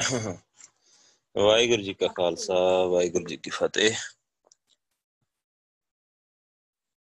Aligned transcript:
ਵਾਹਿਗੁਰੂ 0.00 1.82
ਜੀ 1.82 1.92
ਕਾ 1.94 2.06
ਖਾਲਸਾ, 2.08 2.54
ਵਾਹਿਗੁਰੂ 2.90 3.26
ਜੀ 3.26 3.36
ਕੀ 3.36 3.50
ਫਤਿਹ। 3.50 3.96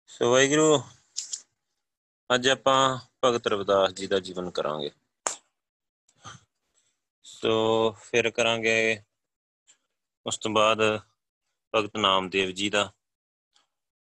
ਸੋ 0.09 0.31
ਵਾਹਿਗੁਰੂ, 0.31 0.79
ਅੱਜ 2.29 2.47
ਆਪਾਂ 2.49 2.77
ਭਗਤ 3.25 3.47
ਰਵਿਦਾਸ 3.47 3.93
ਜੀ 3.93 4.07
ਦਾ 4.07 4.19
ਜੀਵਨ 4.19 4.49
ਕਰਾਂਗੇ। 4.51 4.91
ਸੋ 7.25 7.91
ਫਿਰ 8.01 8.29
ਕਰਾਂਗੇ 8.31 9.03
ਉਸ 10.25 10.37
ਤੋਂ 10.37 10.51
ਬਾਅਦ 10.51 10.79
ਭਗਤ 11.73 11.97
ਨਾਮਦੇਵ 11.97 12.51
ਜੀ 12.51 12.69
ਦਾ। 12.69 12.91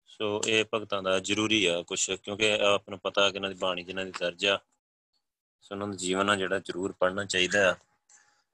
ਸੋ 0.06 0.40
ਇਹ 0.46 0.64
ਭਗਤਾਂ 0.74 1.02
ਦਾ 1.02 1.18
ਜ਼ਰੂਰੀ 1.18 1.64
ਆ 1.66 1.82
ਕੁਝ 1.82 2.00
ਕਿਉਂਕਿ 2.12 2.52
ਆਪ 2.62 2.88
ਨੂੰ 2.90 2.98
ਪਤਾ 2.98 3.30
ਕਿ 3.30 3.36
ਇਹਨਾਂ 3.36 3.50
ਦੀ 3.50 3.56
ਬਾਣੀ 3.56 3.82
ਜਿਨ੍ਹਾਂ 3.82 4.06
ਦੀ 4.06 4.12
ਦਰਜ 4.18 4.46
ਆ 4.46 4.58
ਸੋ 5.60 5.74
ਉਹਨਾਂ 5.74 5.88
ਦਾ 5.88 5.96
ਜੀਵਨ 5.96 6.30
ਆ 6.30 6.36
ਜਿਹੜਾ 6.36 6.58
ਜ਼ਰੂਰ 6.58 6.92
ਪੜ੍ਹਨਾ 6.92 7.24
ਚਾਹੀਦਾ 7.24 7.70
ਆ। 7.70 7.76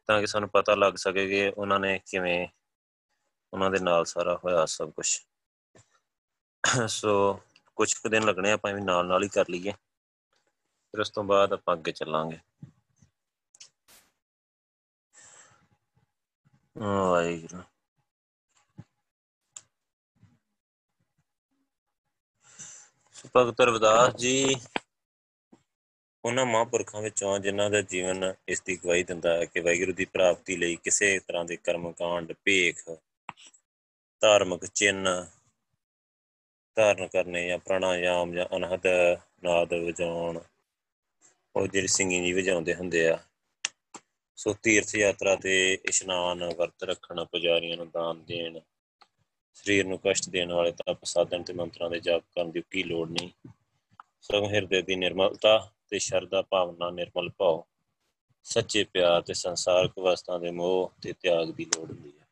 ਤਾਂ 0.07 0.21
ਕਿ 0.21 0.27
ਸਾਨੂੰ 0.27 0.49
ਪਤਾ 0.49 0.75
ਲੱਗ 0.75 0.95
ਸਕੇ 0.95 1.29
ਕਿ 1.29 1.53
ਉਹਨਾਂ 1.59 1.81
ਨੇ 1.81 2.01
ਕਿਵੇਂ 2.07 2.49
ਉਹਨਾਂ 3.53 3.71
ਦੇ 3.71 3.79
ਨਾਲ 3.79 4.05
ਸਾਰਾ 4.05 4.41
ਹੋਇਆ 4.45 4.67
ਸਭ 4.67 4.91
ਕੁਝ 4.91 5.21
ਸੋ 6.89 7.41
ਕੁਝ 7.77 7.95
ਕੁ 7.95 8.09
ਦਿਨ 8.09 8.23
ਲੱਗਣੇ 8.23 8.53
ਆਪਾਂ 8.53 8.75
ਵੀ 8.75 8.81
ਨਾਲ 8.81 9.07
ਨਾਲ 9.07 9.23
ਹੀ 9.23 9.29
ਕਰ 9.29 9.45
ਲਈਏ। 9.51 9.73
ਫਿਰ 9.73 11.01
ਉਸ 11.01 11.11
ਤੋਂ 11.11 11.25
ਬਾਅਦ 11.25 11.53
ਆਪਾਂ 11.53 11.77
ਅੱਗੇ 11.77 11.93
ਚੱਲਾਂਗੇ। 11.93 12.39
ਵਾਹਿਗੁਰੂ। 16.79 17.63
ਭਗਤ 23.37 23.61
ਰਵਿਦਾਸ 23.61 24.15
ਜੀ 24.17 24.57
ਉਹਨਾਂ 26.27 26.47
ਮਹਾਂਪੁਰਖਾਂ 26.47 27.03
ਵਿੱਚੋਂ 27.03 27.35
ਆ 27.35 27.39
ਜਿਨ੍ਹਾਂ 27.39 27.71
ਦਾ 27.71 27.81
ਜੀਵਨ 27.81 28.35
ਇਸ 28.49 28.61
ਦੀ 28.61 28.77
ਗਵਾਹੀ 28.77 29.03
ਦਿੰਦਾ 29.03 29.35
ਹੈ 29.35 29.45
ਕਿ 29.45 29.61
ਵਾਹਿਗੁਰੂ 29.61 29.93
ਦੀ 29.93 30.05
ਪ੍ਰਾਪਤੀ 30.05 30.57
ਲਈ 30.57 30.77
ਕਿਸੇ 30.77 31.19
ਤਰ੍ਹਾਂ 31.19 31.45
ਦੇ 31.45 31.57
ਕਰਮ 31.57 31.93
ਕਾਂਡ 31.93 32.33
ਭੇਖ, 32.45 32.83
ਧਾਰਮਿਕ 34.21 34.65
ਚਿੰਨ 34.67 35.27
ਧਾਰਨ 36.77 37.07
ਕਰਨੇ 37.07 37.47
ਜਾਂ 37.49 37.59
ਪ੍ਰਾਣਾਯਾਮ 37.59 38.33
ਜਾਂ 38.33 38.47
ਅਨਹਦ 38.57 38.87
ਨਾਦ 39.45 39.75
ਵਜਾਉਣ, 39.75 40.41
ਉਹ 41.57 41.67
ਜਿਹੜੀ 41.67 41.87
ਸਿੰਘੀ 41.87 42.21
ਜੀ 42.21 42.33
ਵਜਾਉਂਦੇ 42.33 42.75
ਹੁੰਦੇ 42.75 43.09
ਆ। 43.09 43.19
ਸੋ 44.37 44.55
ਤੀਰਥ 44.63 44.95
ਯਾਤਰਾ 44.95 45.37
ਤੇ 45.37 45.79
ਇਸ਼ਨਾਨ, 45.85 46.45
ਵਰਤ 46.57 46.85
ਰੱਖਣ, 46.85 47.25
ਪੁਜਾਰੀਆਂ 47.25 47.77
ਨੂੰ 47.77 47.91
ਦਾਨ 47.91 48.25
ਦੇਣ, 48.25 48.61
ਸਰੀਰ 49.55 49.87
ਨੂੰ 49.87 50.01
ਕਸ਼ਟ 50.05 50.29
ਦੇਣ 50.29 50.53
ਵਾਲੇ 50.53 50.73
ਤਪ 50.73 51.05
ਸਾਧਨ 51.05 51.43
ਤੇ 51.43 51.53
ਮੰਤਰਾਂ 51.53 51.91
ਦੇ 51.91 52.01
ਜਾਪ 52.01 52.23
ਕਰਨ 52.35 52.51
ਦੀ 52.51 52.63
ਕੀ 52.71 52.83
ਲੋੜ 52.83 53.09
ਨਹੀਂ। 53.11 53.31
ਸਗੋਂ 54.21 54.51
ਹਿਰਦੇ 54.51 54.83
ਦੀ 54.83 54.97
ਨਿਰਮਲਤਾ 54.97 55.73
ਤੇ 55.89 55.99
ਸ਼ਰਧਾ 55.99 56.43
ਭਾਵਨਾ 56.43 56.91
ਨਿਰਮਲ 56.91 57.31
ਭਾਵ 57.31 57.63
ਸੱਚੇ 58.47 58.85
ਪਿਆਰ 58.85 59.23
ਤੇ 59.23 59.35
ਸੰਸਾਰਕ 59.35 59.99
ਵਸਤਾਂ 59.99 60.39
ਦੇ 60.41 60.51
ਮੋਹ 60.51 60.93
ਤੇ 61.03 61.13
ਤਿਆਗ 61.13 61.51
ਦੀ 61.51 61.65
ਲੋੜ 61.65 61.91
ਹੁੰਦੀ 61.91 62.13
ਹੈ। 62.21 62.27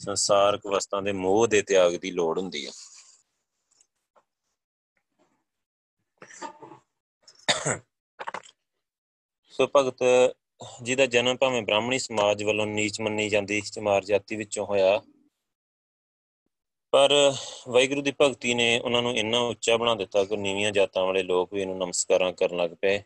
ਸੰਸਾਰਕ 0.00 0.66
ਵਸਤਾਂ 0.66 1.02
ਦੇ 1.02 1.12
ਮੋਹ 1.12 1.46
ਦੇ 1.46 1.62
ਤਿਆਗ 1.62 1.96
ਦੀ 1.96 2.10
ਲੋੜ 2.10 2.38
ਹੁੰਦੀ 2.38 2.66
ਹੈ। 2.66 2.72
ਸੋ 9.52 9.66
ਭਗਤ, 9.76 10.02
ਜਿਹਦਾ 10.82 11.06
ਜਨਮ 11.06 11.36
ਭਾਵੇਂ 11.36 11.62
ਬ੍ਰਾਹਮਣੀ 11.62 11.98
ਸਮਾਜ 11.98 12.42
ਵੱਲੋਂ 12.42 12.66
ਨੀਚ 12.66 13.00
ਮੰਨੀ 13.00 13.28
ਜਾਂਦੀ 13.28 13.60
ਚਮਾਰ 13.60 14.04
ਜਾਤੀ 14.04 14.36
ਵਿੱਚੋਂ 14.36 14.66
ਹੋਇਆ 14.66 15.00
ਪਰ 16.96 17.12
ਵਾਹਿਗੁਰੂ 17.68 18.02
ਦੀ 18.02 18.12
ਭਗਤੀ 18.20 18.54
ਨੇ 18.54 18.78
ਉਹਨਾਂ 18.78 19.02
ਨੂੰ 19.02 19.16
ਇੰਨਾ 19.16 19.38
ਉੱਚਾ 19.38 19.76
ਬਣਾ 19.76 19.94
ਦਿੱਤਾ 19.94 20.24
ਕਿ 20.24 20.36
ਨੀਵੀਆਂ 20.36 20.70
ਜਾਤਾਂ 20.72 21.04
ਵਾਲੇ 21.04 21.22
ਲੋਕ 21.22 21.52
ਵੀ 21.54 21.60
ਇਹਨੂੰ 21.60 21.76
ਨਮਸਕਾਰਾਂ 21.78 22.32
ਕਰਨ 22.32 22.56
ਲੱਗ 22.56 22.70
ਪਏ। 22.70 23.02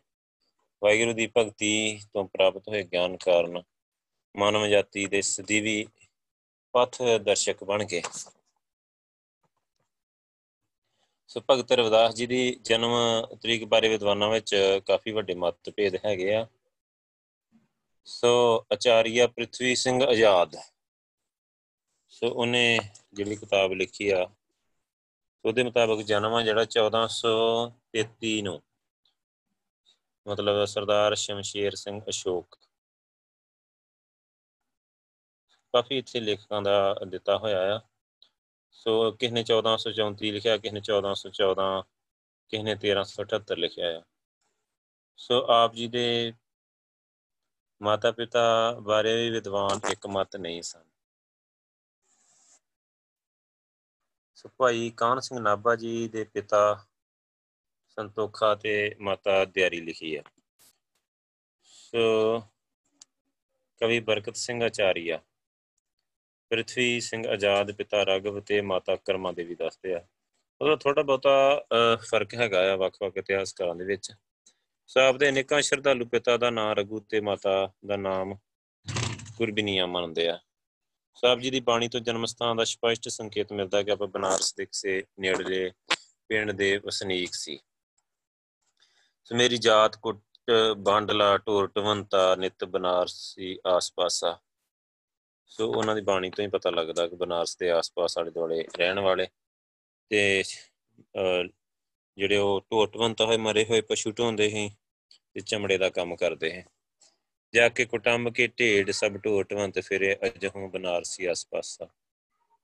ਵਾਹਿਗੁਰੂ 0.83 1.13
ਦੀ 1.13 1.27
ਭਗਤੀ 1.37 2.01
ਤੋਂ 2.13 2.25
ਪ੍ਰਾਪਤ 2.25 2.69
ਹੋਏ 2.69 2.83
ਗਿਆਨ 2.83 3.17
ਕਾਰਨ 3.17 3.63
ਮਾਨਵ 4.37 4.67
ਜਾਤੀ 4.67 5.07
ਦੇ 5.07 5.23
ਸਦੀਵੀ 5.23 5.87
ਪਥ 6.75 7.03
ਦਰਸ਼ਕ 7.03 7.65
ਬਣ 7.65 7.85
ਗਏ। 7.85 8.03
ਸੋ 11.29 11.41
ਭਗਤ 11.51 11.73
ਰਵਿਦਾਸ 11.73 12.15
ਜੀ 12.15 12.27
ਦੀ 12.27 12.55
ਜਨਮ 12.63 12.95
ਤਰੀਕ 13.43 13.65
ਬਾਰੇ 13.65 13.89
ਵਿਦਵਾਨਾਂ 13.89 14.31
ਵਿੱਚ 14.31 14.81
ਕਾਫੀ 14.87 15.11
ਵੱਡੇ 15.11 15.35
ਮਤਭੇਦ 15.35 15.97
ਹੈਗੇ 16.05 16.35
ਆ। 16.35 16.47
ਸੋ 18.05 18.65
ਆਚਾਰੀਆ 18.73 19.27
ਪ੍ਰਿਥਵੀ 19.27 19.75
ਸਿੰਘ 19.75 20.03
ਆਜ਼ਾਦ 20.05 20.57
ਸੋ 22.21 22.31
ਉਹਨੇ 22.31 22.79
ਜਿਹੜੀ 23.13 23.37
ਕਿਤਾਬ 23.37 23.73
ਲਿਖੀ 23.73 24.11
ਆ, 24.11 24.31
ਉਹਦੇ 25.45 25.63
ਮੁਤਾਬਕ 25.63 26.03
ਜਨਮ 26.03 26.35
ਆ 26.35 26.43
ਜਿਹੜਾ 26.43 26.65
1433 26.65 28.43
ਨੂੰ। 28.43 28.63
ਮਤਲਬ 30.29 30.65
ਸਰਦਾਰ 30.65 31.15
ਸ਼ਮਸ਼ੇਰ 31.15 31.75
ਸਿੰਘ 31.75 32.01
ਅਸ਼ੋਕ। 32.09 32.59
ਕਾਫੀ 35.73 35.99
ਇੱਥੇ 35.99 36.21
ਲੇਖਕਾਂ 36.21 36.63
ਦਾ 36.63 36.97
ਦਿੱਤਾ 37.09 37.39
ਹੋਇਆ 37.39 37.77
ਆ। 37.77 37.81
ਸੋ 38.73 39.13
ਕਿਸ 39.13 39.33
ਨੇ 39.33 39.45
1434 39.45 40.31
ਲਿਖਿਆ 40.31 40.57
ਕਿਸ 40.57 40.73
ਨੇ 40.73 40.81
1414 40.81 41.83
ਕਿਸ 42.49 42.61
ਨੇ 42.61 42.75
1378 42.75 43.57
ਲਿਖਿਆ 43.57 43.99
ਆ। 43.99 44.03
ਸੋ 45.17 45.47
ਆਪ 45.53 45.75
ਜੀ 45.75 45.89
ਦੇ 45.89 46.33
ਮਾਤਾ 47.83 48.13
ਪਿਤਾ 48.13 48.77
ਬਾਰੇ 48.81 49.17
ਵੀ 49.17 49.31
ਵਿਦਵਾਨ 49.31 49.81
ਇੱਕ 49.93 50.07
ਮਤ 50.07 50.37
ਨਹੀਂ 50.37 50.63
ਸਨ। 50.63 50.90
ਸੋ 54.41 54.49
ਭਾਈ 54.57 54.91
ਕਾਨ 54.97 55.19
ਸਿੰਘ 55.21 55.39
ਨਾਭਾ 55.41 55.75
ਜੀ 55.77 56.09
ਦੇ 56.09 56.23
ਪਿਤਾ 56.25 56.61
ਸੰਤੋਖਾ 57.89 58.55
ਤੇ 58.55 58.95
ਮਾਤਾ 59.01 59.45
ਦਿਆਰੀ 59.45 59.81
ਲਿਖੀ 59.81 60.17
ਹੈ। 60.17 60.23
ਸੋ 61.65 62.39
ਕਵੀ 63.81 63.99
ਬਰਕਤ 64.01 64.37
ਸਿੰਘ 64.37 64.63
ਆਚਾਰੀਆ, 64.65 65.19
ਪ੍ਰਿਥਵੀ 66.51 67.01
ਸਿੰਘ 67.01 67.27
ਆਜ਼ਾਦ, 67.29 67.73
ਪਿਤਾ 67.73 68.03
ਰਗਵ 68.05 68.41
ਤੇ 68.41 68.61
ਮਾਤਾ 68.61 68.97
ਕਰਮਾ 68.97 69.33
ਦੇਵੀ 69.33 69.55
ਦੱਸਦੇ 69.55 69.95
ਆ। 69.95 70.05
ਉਹਦਾ 70.61 70.77
ਥੋੜਾ 70.77 71.03
ਬਹੁਤਾ 71.03 71.67
ਫ਼ਰਕ 72.09 72.35
ਹੈਗਾ 72.35 72.73
ਆ 72.73 72.77
ਵੱਖ-ਵੱਖ 72.77 73.17
ਇਤਿਹਾਸਕਾਰਾਂ 73.17 73.75
ਦੇ 73.75 73.85
ਵਿੱਚ। 73.85 74.13
ਸਾਬ 74.89 75.19
ਦੇ 75.19 75.29
ਅਨੇਕਾਂ 75.29 75.61
ਸ਼ਰਧਾਲੂ 75.63 76.07
ਪਿਤਾ 76.07 76.37
ਦਾ 76.37 76.51
ਨਾਮ 76.51 76.73
ਰਗੂ 76.73 77.01
ਤੇ 77.01 77.21
ਮਾਤਾ 77.21 77.73
ਦਾ 77.87 77.97
ਨਾਮ 77.97 78.35
ਗੁਰਬਿਨੀਆ 79.37 79.87
ਮੰਨਦੇ 79.87 80.29
ਆ। 80.29 80.39
ਸਾਹਿਬ 81.15 81.41
ਜੀ 81.41 81.51
ਦੀ 81.51 81.61
ਬਾਣੀ 81.61 81.89
ਤੋਂ 81.89 82.01
ਜਨਮ 82.01 82.25
ਸਥਾਨ 82.27 82.57
ਦਾ 82.57 82.65
ਸਪਸ਼ਟ 82.65 83.09
ਸੰਕੇਤ 83.09 83.53
ਮਿਲਦਾ 83.53 83.83
ਕਿ 83.83 83.91
ਆਪਾਂ 83.91 84.07
ਬਨਾਰਸ 84.09 84.55
ਦੇ 84.55 84.65
ਕਿਸੇ 84.67 85.03
ਨੇੜਲੇ 85.21 85.71
ਪਿੰਡ 86.29 86.51
ਦੇ 86.51 86.77
ਵਸਨੀਕ 86.79 87.35
ਸੀ। 87.35 87.59
ਸੋ 89.25 89.37
ਮੇਰੀ 89.37 89.57
ਜਾਤ 89.59 89.97
ਕੁੱਟ, 89.97 90.21
ਬਾਂਡਲਾ 90.77 91.37
ਟੋਰਟਵੰਤਾ 91.39 92.35
ਨਿਤ 92.35 92.65
ਬਨਾਰਸੀ 92.65 93.59
ਆਸ-ਪਾਸਾ। 93.67 94.39
ਸੋ 95.51 95.71
ਉਹਨਾਂ 95.73 95.95
ਦੀ 95.95 96.01
ਬਾਣੀ 96.01 96.31
ਤੋਂ 96.31 96.45
ਹੀ 96.45 96.49
ਪਤਾ 96.49 96.71
ਲੱਗਦਾ 96.71 97.07
ਕਿ 97.09 97.17
ਬਨਾਰਸ 97.17 97.57
ਦੇ 97.57 97.71
ਆਸ-ਪਾਸ 97.71 98.19
ਆਲੇ 98.19 98.31
ਦੁਆਲੇ 98.31 98.65
ਰਹਿਣ 98.79 98.99
ਵਾਲੇ 98.99 99.27
ਤੇ 100.11 100.43
ਜਿਹੜੇ 102.19 102.37
ਉਹ 102.37 102.61
ਟੋਟਵੰਤ 102.71 103.21
ਹੋਏ, 103.21 103.37
ਮਰੇ 103.37 103.65
ਹੋਏ 103.65 103.81
ਪਸ਼ੂ 103.81 104.13
ਢੋਂਦੇ 104.13 104.49
ਸੀ 104.51 104.69
ਤੇ 105.35 105.41
ਚਮੜੇ 105.41 105.79
ਦਾ 105.79 105.89
ਕੰਮ 105.91 106.17
ਕਰਦੇ 106.17 106.51
ਸੀ। 106.51 106.63
ਜਾ 107.55 107.69
ਕੇ 107.69 107.85
ਕੁਟੰਬ 107.85 108.33
ਕੇ 108.33 108.47
ਢੇਡ 108.49 108.91
ਸਭ 108.91 109.17
ਢੋਟਵੰਤ 109.17 109.79
ਫਿਰੇ 109.79 110.17
ਅਜਹੋਂ 110.27 110.69
ਬਨਾਰਸੀ 110.69 111.25
ਆਸ-ਪਾਸਾ। 111.27 111.87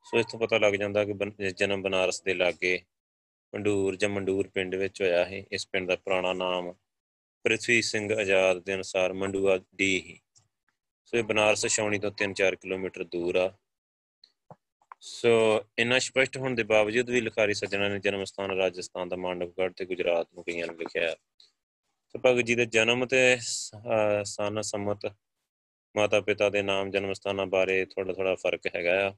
ਸੋ 0.06 0.18
ਇਸ 0.18 0.26
ਤੋਂ 0.26 0.40
ਪਤਾ 0.40 0.58
ਲੱਗ 0.58 0.74
ਜਾਂਦਾ 0.74 1.04
ਕਿ 1.04 1.50
ਜਨਮ 1.52 1.82
ਬਨਾਰਸ 1.82 2.22
ਦੇ 2.22 2.34
ਲਾਗੇ 2.34 2.78
ਮੰਡੂਰ 3.52 3.96
ਜਾਂ 3.96 4.08
ਮੰਡੂਰ 4.08 4.48
ਪਿੰਡ 4.48 4.74
ਵਿੱਚ 4.74 5.02
ਹੋਇਆ 5.02 5.24
ਹੈ 5.24 5.42
ਇਸ 5.52 5.66
ਪਿੰਡ 5.68 5.88
ਦਾ 5.88 5.96
ਪੁਰਾਣਾ 5.96 6.32
ਨਾਮ 6.32 6.72
ਪ੍ਰਿਥਵੀ 7.44 7.82
ਸਿੰਘ 7.82 8.12
ਆਜ਼ਾਦ 8.12 8.62
ਦੇ 8.64 8.74
ਅਨੁਸਾਰ 8.74 9.12
ਮੰਡੂਆ 9.12 9.58
ਡੀ 9.76 9.94
ਹੀ। 10.00 10.18
ਸੋ 11.04 11.16
ਇਹ 11.16 11.22
ਬਨਾਰਸ 11.22 11.66
ਛਾਉਣੀ 11.66 11.98
ਤੋਂ 11.98 12.10
3-4 12.18 12.54
ਕਿਲੋਮੀਟਰ 12.54 13.04
ਦੂਰ 13.04 13.36
ਆ। 13.36 13.52
ਸੋ 15.00 15.30
ਇਨਾ 15.78 15.98
ਸਪਸ਼ਟ 15.98 16.36
ਹੋਣ 16.36 16.54
ਦੇ 16.54 16.62
ਬਾਵਜੂਦ 16.64 17.10
ਵੀ 17.10 17.20
ਲਿਖਾਰੀ 17.20 17.54
ਸੱਜਣਾ 17.54 17.88
ਨੇ 17.88 17.98
ਜਨਮ 17.98 18.24
ਸਥਾਨ 18.24 18.50
ਰਾਜਸਥਾਨ 18.50 19.08
ਦਾ 19.08 19.16
ਮਾਂਡਵਗੜ੍ਹ 19.16 19.72
ਤੇ 19.76 19.84
ਗੁਜਰਾਤ 19.84 20.28
ਨੂੰ 20.34 20.44
ਕਈਆਂ 20.44 20.66
ਨੇ 20.66 20.74
ਲਿਖਿਆ। 20.74 21.10
ਸੋ 21.10 21.16
ਭਗਤ 22.16 22.40
ਜੀ 22.40 22.54
ਦੇ 22.54 22.66
ਜਨਮ 22.66 23.06
ਤੇ 23.06 23.38
ਸਨ 24.24 24.60
ਸਮਤ। 24.62 25.06
ਮਾਤਾ 25.94 26.20
ਪਿਤਾ 26.20 26.48
ਦੇ 26.50 26.62
ਨਾਮ 26.62 26.90
ਜਨਮ 26.90 27.12
ਸਥਾਨਾਂ 27.12 27.46
ਬਾਰੇ 27.46 27.84
ਥੋੜਾ 27.84 28.12
ਥੋੜਾ 28.12 28.34
ਫ਼ਰਕ 28.34 28.66
ਹੈਗਾ 28.76 29.06
ਆ। 29.08 29.12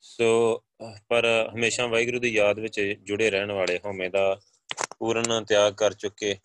ਸੋ, 0.00 0.62
ਪਰ 1.08 1.26
ਹਮੇਸ਼ਾ 1.54 1.86
ਵਾਹਿਗੁਰੂ 1.86 2.18
ਦੀ 2.18 2.28
ਯਾਦ 2.28 2.58
ਵਿੱਚ 2.58 2.80
ਜੁੜੇ 3.02 3.30
ਰਹਿਣ 3.30 3.52
ਵਾਲੇ 3.52 3.78
ਹਉਮੈ 3.84 4.08
ਦਾ 4.08 4.40
ਪੂਰਨ 4.98 5.44
ਤਿਆਗ 5.44 5.74
ਕਰ 5.74 5.92
ਚੁੱਕੇ। 5.92 6.36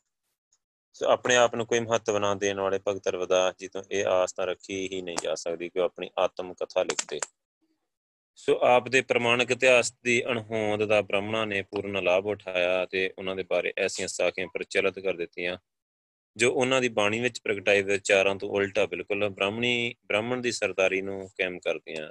ਸੋ, 0.93 1.05
ਆਪਣੇ 1.05 1.35
ਆਪ 1.35 1.55
ਨੂੰ 1.55 1.65
ਕੋਈ 1.65 1.79
ਮਹੱਤਵ 1.79 2.17
ਨਾ 2.17 2.33
ਦੇਣ 2.35 2.59
ਵਾਲੇ 2.59 2.79
ਭਗਤ 2.87 3.07
ਰਵਿਦਾਸ 3.07 3.55
ਜੀ 3.59 3.67
ਤੋਂ 3.67 3.83
ਇਹ 3.91 4.05
ਆਸ 4.05 4.33
ਤਾਂ 4.33 4.47
ਰੱਖੀ 4.47 4.87
ਹੀ 4.87 5.01
ਨਹੀਂ 5.01 5.17
ਜਾ 5.23 5.35
ਸਕਦੀ 5.35 5.69
ਕਿ 5.69 5.79
ਉਹ 5.79 5.85
ਆਪਣੀ 5.85 6.09
ਆਤਮ 6.19 6.53
ਕਥਾ 6.53 6.83
ਲਿਖਦੇ। 6.83 7.19
ਸੋ 8.37 8.57
ਆਪ 8.63 8.87
ਦੇ 8.89 9.01
ਪ੍ਰਮਾਣਿਕ 9.01 9.51
ਇਤਿਹਾਸ 9.51 9.93
ਦੀ 10.03 10.23
ਅਣਹੋਂਦ 10.25 10.83
ਦਾ 10.83 11.01
ਬ੍ਰਾਹਮਣਾਂ 11.01 11.45
ਨੇ 11.47 11.61
ਪੂਰਨ 11.61 12.03
ਲਾਭ 12.03 12.25
ਉਠਾਇਆ 12.25 12.85
ਤੇ 12.85 13.09
ਉਹਨਾਂ 13.17 13.35
ਦੇ 13.35 13.43
ਬਾਰੇ 13.43 13.73
ਐਸੀਆਂ 13.77 14.07
ਸਾਖੀਆਂ 14.07 14.47
ਪ੍ਰਚਲਿਤ 14.53 14.99
ਕਰ 14.99 15.13
ਦਿੱਤੀਆਂ, 15.13 15.57
ਜੋ 16.35 16.51
ਉਹਨਾਂ 16.53 16.81
ਦੀ 16.81 16.89
ਬਾਣੀ 16.89 17.19
ਵਿੱਚ 17.19 17.39
ਪ੍ਰਗਟਾਏ 17.41 17.81
ਵਿਚਾਰਾਂ 17.81 18.35
ਤੋਂ 18.35 18.49
ਉਲਟਾ 18.49 18.85
ਬਿਲਕੁਲ 18.85 19.27
ਬ੍ਰਾਹਮਣੀ, 19.29 19.95
ਬ੍ਰਾਹਮਣ 20.05 20.41
ਦੀ 20.41 20.51
ਸਰਦਾਰੀ 20.51 21.01
ਨੂੰ 21.01 21.27
ਕਾਇਮ 21.37 21.59
ਕਰਦੀਆਂ। 21.59 22.09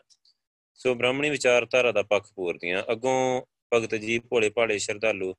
ਸੋ 0.81 0.95
ਬ੍ਰਾਹਮਣੀ 0.95 1.31
ਵਿਚਾਰਧਾਰਾ 1.31 1.93
ਦਾ 1.93 2.03
ਪੱਖ 2.03 2.33
ਪੂਰਦੀਆਂ। 2.37 2.83
ਅੱਗੋਂ 2.93 3.43
ਭਗਤ 3.73 3.95
ਜੀ 3.95 4.19
ਭੋਲੇ 4.19 4.51
ਭਾਲੇ 4.51 4.79
ਸ਼ਰਧਾਲੂ 4.79 5.35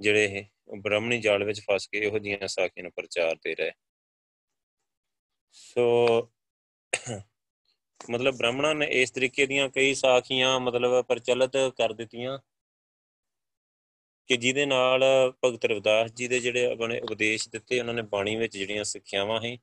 ਜਿਹੜੇ 0.00 0.44
ਬ੍ਰਾਹਮਣੀ 0.76 1.20
ਜਾਲ 1.20 1.44
ਵਿੱਚ 1.44 1.60
ਫਸ 1.60 1.86
ਕੇ 1.88 1.98
ਇਹੋ 1.98 2.18
ਜੀਆਂ 2.18 2.46
ਸਾਖੀਆਂ 2.48 2.82
ਨੂੰ 2.82 2.92
ਪ੍ਰਚਾਰਦੇ 2.96 3.54
ਰਹੇ। 3.54 3.72
ਸੋ 5.52 6.30
ਮਤਲਬ 8.00 8.36
ਬ੍ਰਾਹਮਣਾਂ 8.36 8.74
ਨੇ 8.74 8.86
ਇਸ 9.02 9.10
ਤਰੀਕੇ 9.10 9.46
ਦੀਆਂ 9.46 9.68
ਕਈ 9.68 9.94
ਸਾਖੀਆਂ 9.94 10.58
ਮਤਲਬ 10.60 11.02
ਪ੍ਰਚਲਿਤ 11.04 11.56
ਕਰ 11.78 11.92
ਦਿੱਤੀਆਂ 11.92 12.38
ਕਿ 14.28 14.36
ਜਿਹਦੇ 14.36 14.66
ਨਾਲ 14.66 15.02
ਭਗਤ 15.44 15.64
ਰਵਿਦਾਸ 15.64 16.12
ਜੀ 16.12 16.28
ਦੇ 16.28 16.38
ਜਿਹੜੇ 16.40 16.64
ਆਪਣੇ 16.72 17.00
ਉਪਦੇਸ਼ 17.00 17.48
ਦਿੱਤੇ, 17.48 17.80
ਉਹਨਾਂ 17.80 17.94
ਨੇ 17.94 18.02
ਬਾਣੀ 18.02 18.36
ਵਿੱਚ 18.36 18.56
ਜਿਹੜੀਆਂ 18.56 18.84
ਸਿੱਖਿਆਵਾਂ 18.84 19.40
ਸੀ, 19.40 19.58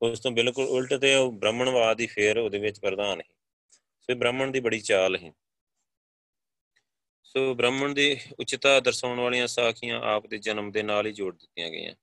ਉਸ 0.00 0.20
ਤੋਂ 0.20 0.30
ਬਿਲਕੁਲ 0.30 0.66
ਉਲਟ 0.66 0.94
ਤੇ 0.94 1.14
ਉਹ 1.14 1.32
ਬ੍ਰਾਹਮਣਵਾਦ 1.32 2.00
ਹੀ 2.00 2.06
ਫੇਰ 2.06 2.38
ਉਹਦੇ 2.38 2.58
ਵਿੱਚ 2.58 2.80
ਪ੍ਰਧਾਨ 2.80 3.20
ਹੈ 3.20 3.26
ਸੋ 4.02 4.14
ਬ੍ਰਾਹਮਣ 4.14 4.50
ਦੀ 4.50 4.60
ਬੜੀ 4.60 4.80
ਚਾਲ 4.80 5.16
ਹੈ 5.16 5.32
ਸੋ 7.24 7.54
ਬ੍ਰਾਹਮਣ 7.54 7.94
ਦੀ 7.94 8.16
ਉਚਿਤਾ 8.40 8.78
ਦਰਸਾਉਣ 8.80 9.20
ਵਾਲੀਆਂ 9.20 9.46
ਸਾਖੀਆਂ 9.46 10.00
ਆਪ 10.04 10.26
ਦੇ 10.26 10.38
ਜਨਮ 10.38 10.70
ਦੇ 10.72 10.82
ਨਾਲ 10.82 11.06
ਹੀ 11.06 11.12
ਜੋੜ 11.12 11.34
ਦਿੱਤੀਆਂ 11.34 11.70
ਗਈਆਂ। 11.70 11.94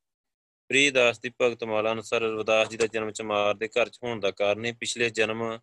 ਪ੍ਰੀਦਾਸ 0.71 1.19
ਦੀ 1.19 1.31
ਭਗਤ 1.41 1.63
ਮਾਲਾ 1.63 1.91
ਅਨੁਸਾਰ 1.91 2.21
ਰਵਿਦਾਸ 2.21 2.69
ਜੀ 2.69 2.77
ਦਾ 2.77 2.87
ਜਨਮ 2.87 3.11
ਚਮਾਰ 3.11 3.53
ਦੇ 3.53 3.67
ਘਰ 3.67 3.89
ਚ 3.89 3.99
ਹੋਣ 4.03 4.19
ਦਾ 4.19 4.31
ਕਾਰਨ 4.31 4.65
ਹੀ 4.65 4.71
ਪਿਛਲੇ 4.71 5.09
ਜਨਮ 5.09 5.59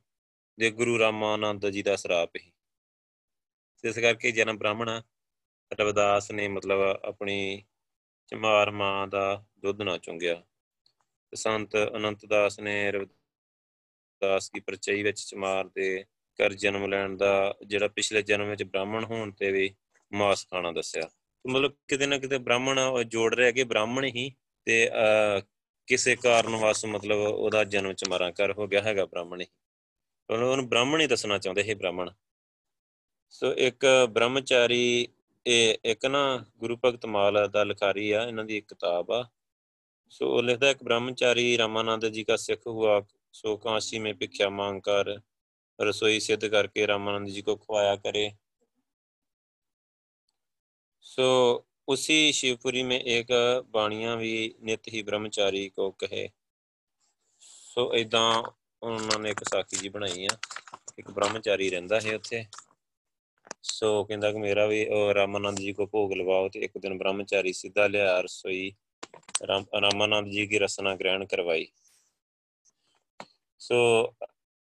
ਦੇ 0.58 0.70
ਗੁਰੂ 0.70 0.98
ਰਾਮਾਨੰਦ 0.98 1.68
ਜੀ 1.68 1.82
ਦਾ 1.82 1.96
ਸਰਾਪ 1.96 2.36
ਹੀ 2.36 2.52
ਇਸ 3.84 3.98
ਕਰਕੇ 3.98 4.30
ਜਨਮ 4.30 4.58
ਬ੍ਰਾਹਮਣ 4.58 4.90
ਰਵਿਦਾਸ 5.80 6.30
ਨੇ 6.30 6.48
ਮਤਲਬ 6.48 6.80
ਆਪਣੀ 6.80 7.64
ਚਮਾਰ 8.26 8.70
ਮਾਂ 8.70 9.06
ਦਾ 9.08 9.44
ਦੁੱਧ 9.58 9.82
ਨਾ 9.82 9.98
ਚੁੰਗਿਆ। 9.98 10.42
ਸੰਤ 11.34 11.76
ਅਨੰਤ 11.76 12.26
ਦਾਸ 12.26 12.60
ਨੇ 12.60 12.92
ਰਵਿਦਾਸ 12.92 14.50
ਦੀ 14.50 14.60
ਪਰਚਈ 14.60 15.02
ਵਿੱਚ 15.02 15.20
ਚਮਾਰ 15.20 15.68
ਦੇ 15.68 16.04
ਘਰ 16.38 16.54
ਜਨਮ 16.54 16.86
ਲੈਣ 16.86 17.16
ਦਾ 17.16 17.54
ਜਿਹੜਾ 17.66 17.88
ਪਿਛਲੇ 17.88 18.22
ਜਨਮ 18.22 18.50
ਵਿੱਚ 18.50 18.62
ਬ੍ਰਾਹਮਣ 18.62 19.04
ਹੋਣ 19.04 19.30
ਤੇ 19.30 19.52
ਵੀ 19.52 19.74
ਮਾਸ 20.12 20.46
ਖਾਣਾ 20.50 20.72
ਦੱਸਿਆ। 20.72 21.08
ਮਤਲਬ 21.44 21.72
ਕਿਤੇ 21.88 22.06
ਨਾ 22.06 22.18
ਕਿਤੇ 22.18 22.38
ਬ੍ਰਾਹਮਣ 22.38 23.02
ਜੋੜ 23.02 23.34
ਰਿਹਾ 23.34 23.50
ਕਿ 23.50 23.64
ਬ੍ਰਾਹਮਣ 23.64 24.04
ਹੀ 24.04 24.32
ਤੇ 24.68 24.90
ਕਿਸੇ 25.86 26.16
ਕਾਰਨ 26.16 26.56
ਵਾਸਤੇ 26.56 26.88
ਮਤਲਬ 26.88 27.18
ਉਹਦਾ 27.18 27.64
ਜਨਮ 27.64 27.92
ਚ 27.92 28.08
ਮਾਰਾ 28.08 28.30
ਕਰ 28.30 28.52
ਹੋ 28.52 28.66
ਗਿਆ 28.66 28.82
ਹੈਗਾ 28.82 29.04
ਬ੍ਰਾਹਮਣ 29.06 29.40
ਹੀ। 29.40 29.46
ਉਹਨੂੰ 30.30 30.68
ਬ੍ਰਾਹਮਣ 30.68 31.00
ਹੀ 31.00 31.06
ਦੱਸਣਾ 31.06 31.38
ਚਾਹੁੰਦੇ 31.38 31.62
ਹੈ 31.68 31.74
ਬ੍ਰਾਹਮਣ। 31.74 32.10
ਸੋ 33.30 33.52
ਇੱਕ 33.52 33.86
ਬ੍ਰਹਮਚਾਰੀ, 34.10 35.08
ਇਹ 35.46 35.78
ਇੱਕ 35.84 36.06
ਨਾ 36.06 36.44
ਗੁਰੂ 36.58 36.76
ਭਗਤ 36.84 37.06
ਮਾਲ 37.06 37.48
ਦਾ 37.50 37.64
ਲਖਾਰੀ 37.64 38.10
ਆ, 38.10 38.22
ਇਹਨਾਂ 38.22 38.44
ਦੀ 38.44 38.56
ਇੱਕ 38.56 38.68
ਕਿਤਾਬ 38.68 39.12
ਆ। 39.12 39.28
ਸੋ 40.08 40.36
ਉਹ 40.36 40.42
ਲਿਖਦਾ, 40.42 40.70
ਇੱਕ 40.70 40.82
ਬ੍ਰਹਮਚਾਰੀ 40.82 41.58
ਰਾਮਾਨੰਦ 41.58 42.06
ਜੀ 42.06 42.24
ਦਾ 42.24 42.36
ਸਿੱਖ 42.36 42.66
ਹੁਆ, 42.66 43.02
ਸੋ 43.32 43.56
ਕਾਂਸੀ 43.56 43.98
ਮੇ 43.98 44.12
ਭਿਖਿਆ 44.12 44.48
ਮੰਗ 44.48 44.82
ਕਰ, 44.82 45.20
ਰਸੋਈ 45.80 46.20
ਸਿੱਧ 46.20 46.46
ਕਰਕੇ 46.46 46.86
ਰਾਮਾਨੰਦ 46.86 47.28
ਜੀ 47.28 47.42
ਕੋ 47.42 47.56
ਖਵਾਇਆ 47.56 47.96
ਕਰੇ। 47.96 48.30
ਸੋ 51.00 51.64
उसी 51.87 52.31
शिवपुरी 52.33 52.83
में 52.83 52.99
एक 52.99 53.31
बाणिया 53.73 54.15
भी 54.15 54.33
नित 54.63 54.87
ही 54.89 55.03
ब्रह्मचारी 55.03 55.67
को 55.69 55.89
कहे 56.03 56.27
सो 57.41 57.93
इदा 57.95 58.27
उन्होंने 58.81 59.31
एक 59.31 59.43
साखी 59.43 59.77
जी 59.77 59.89
बनाई 59.89 60.25
आ 60.25 60.35
एक 60.99 61.09
ब्रह्मचारी 61.11 61.69
रहा 61.69 61.99
है 62.03 62.15
उत्थे 62.15 62.45
सो 63.63 63.91
कहता 64.03 64.31
कि 64.31 64.39
मेरा 64.39 64.65
भी 64.67 64.83
रामानंद 65.13 65.59
जी 65.59 65.71
को 65.73 65.85
भोग 65.85 66.13
लवाओ 66.17 66.47
तो 66.49 66.59
एक 66.59 66.77
दिन 66.81 66.97
ब्रह्मचारी 66.97 67.53
सीधा 67.53 67.87
लिया 67.87 68.19
रसोई 68.19 68.67
राम 69.43 69.65
रामानंद 69.83 70.31
जी 70.31 70.47
की 70.47 70.57
रसना 70.57 70.95
ग्रहण 70.95 71.25
करवाई 71.25 71.71
सो 73.61 73.81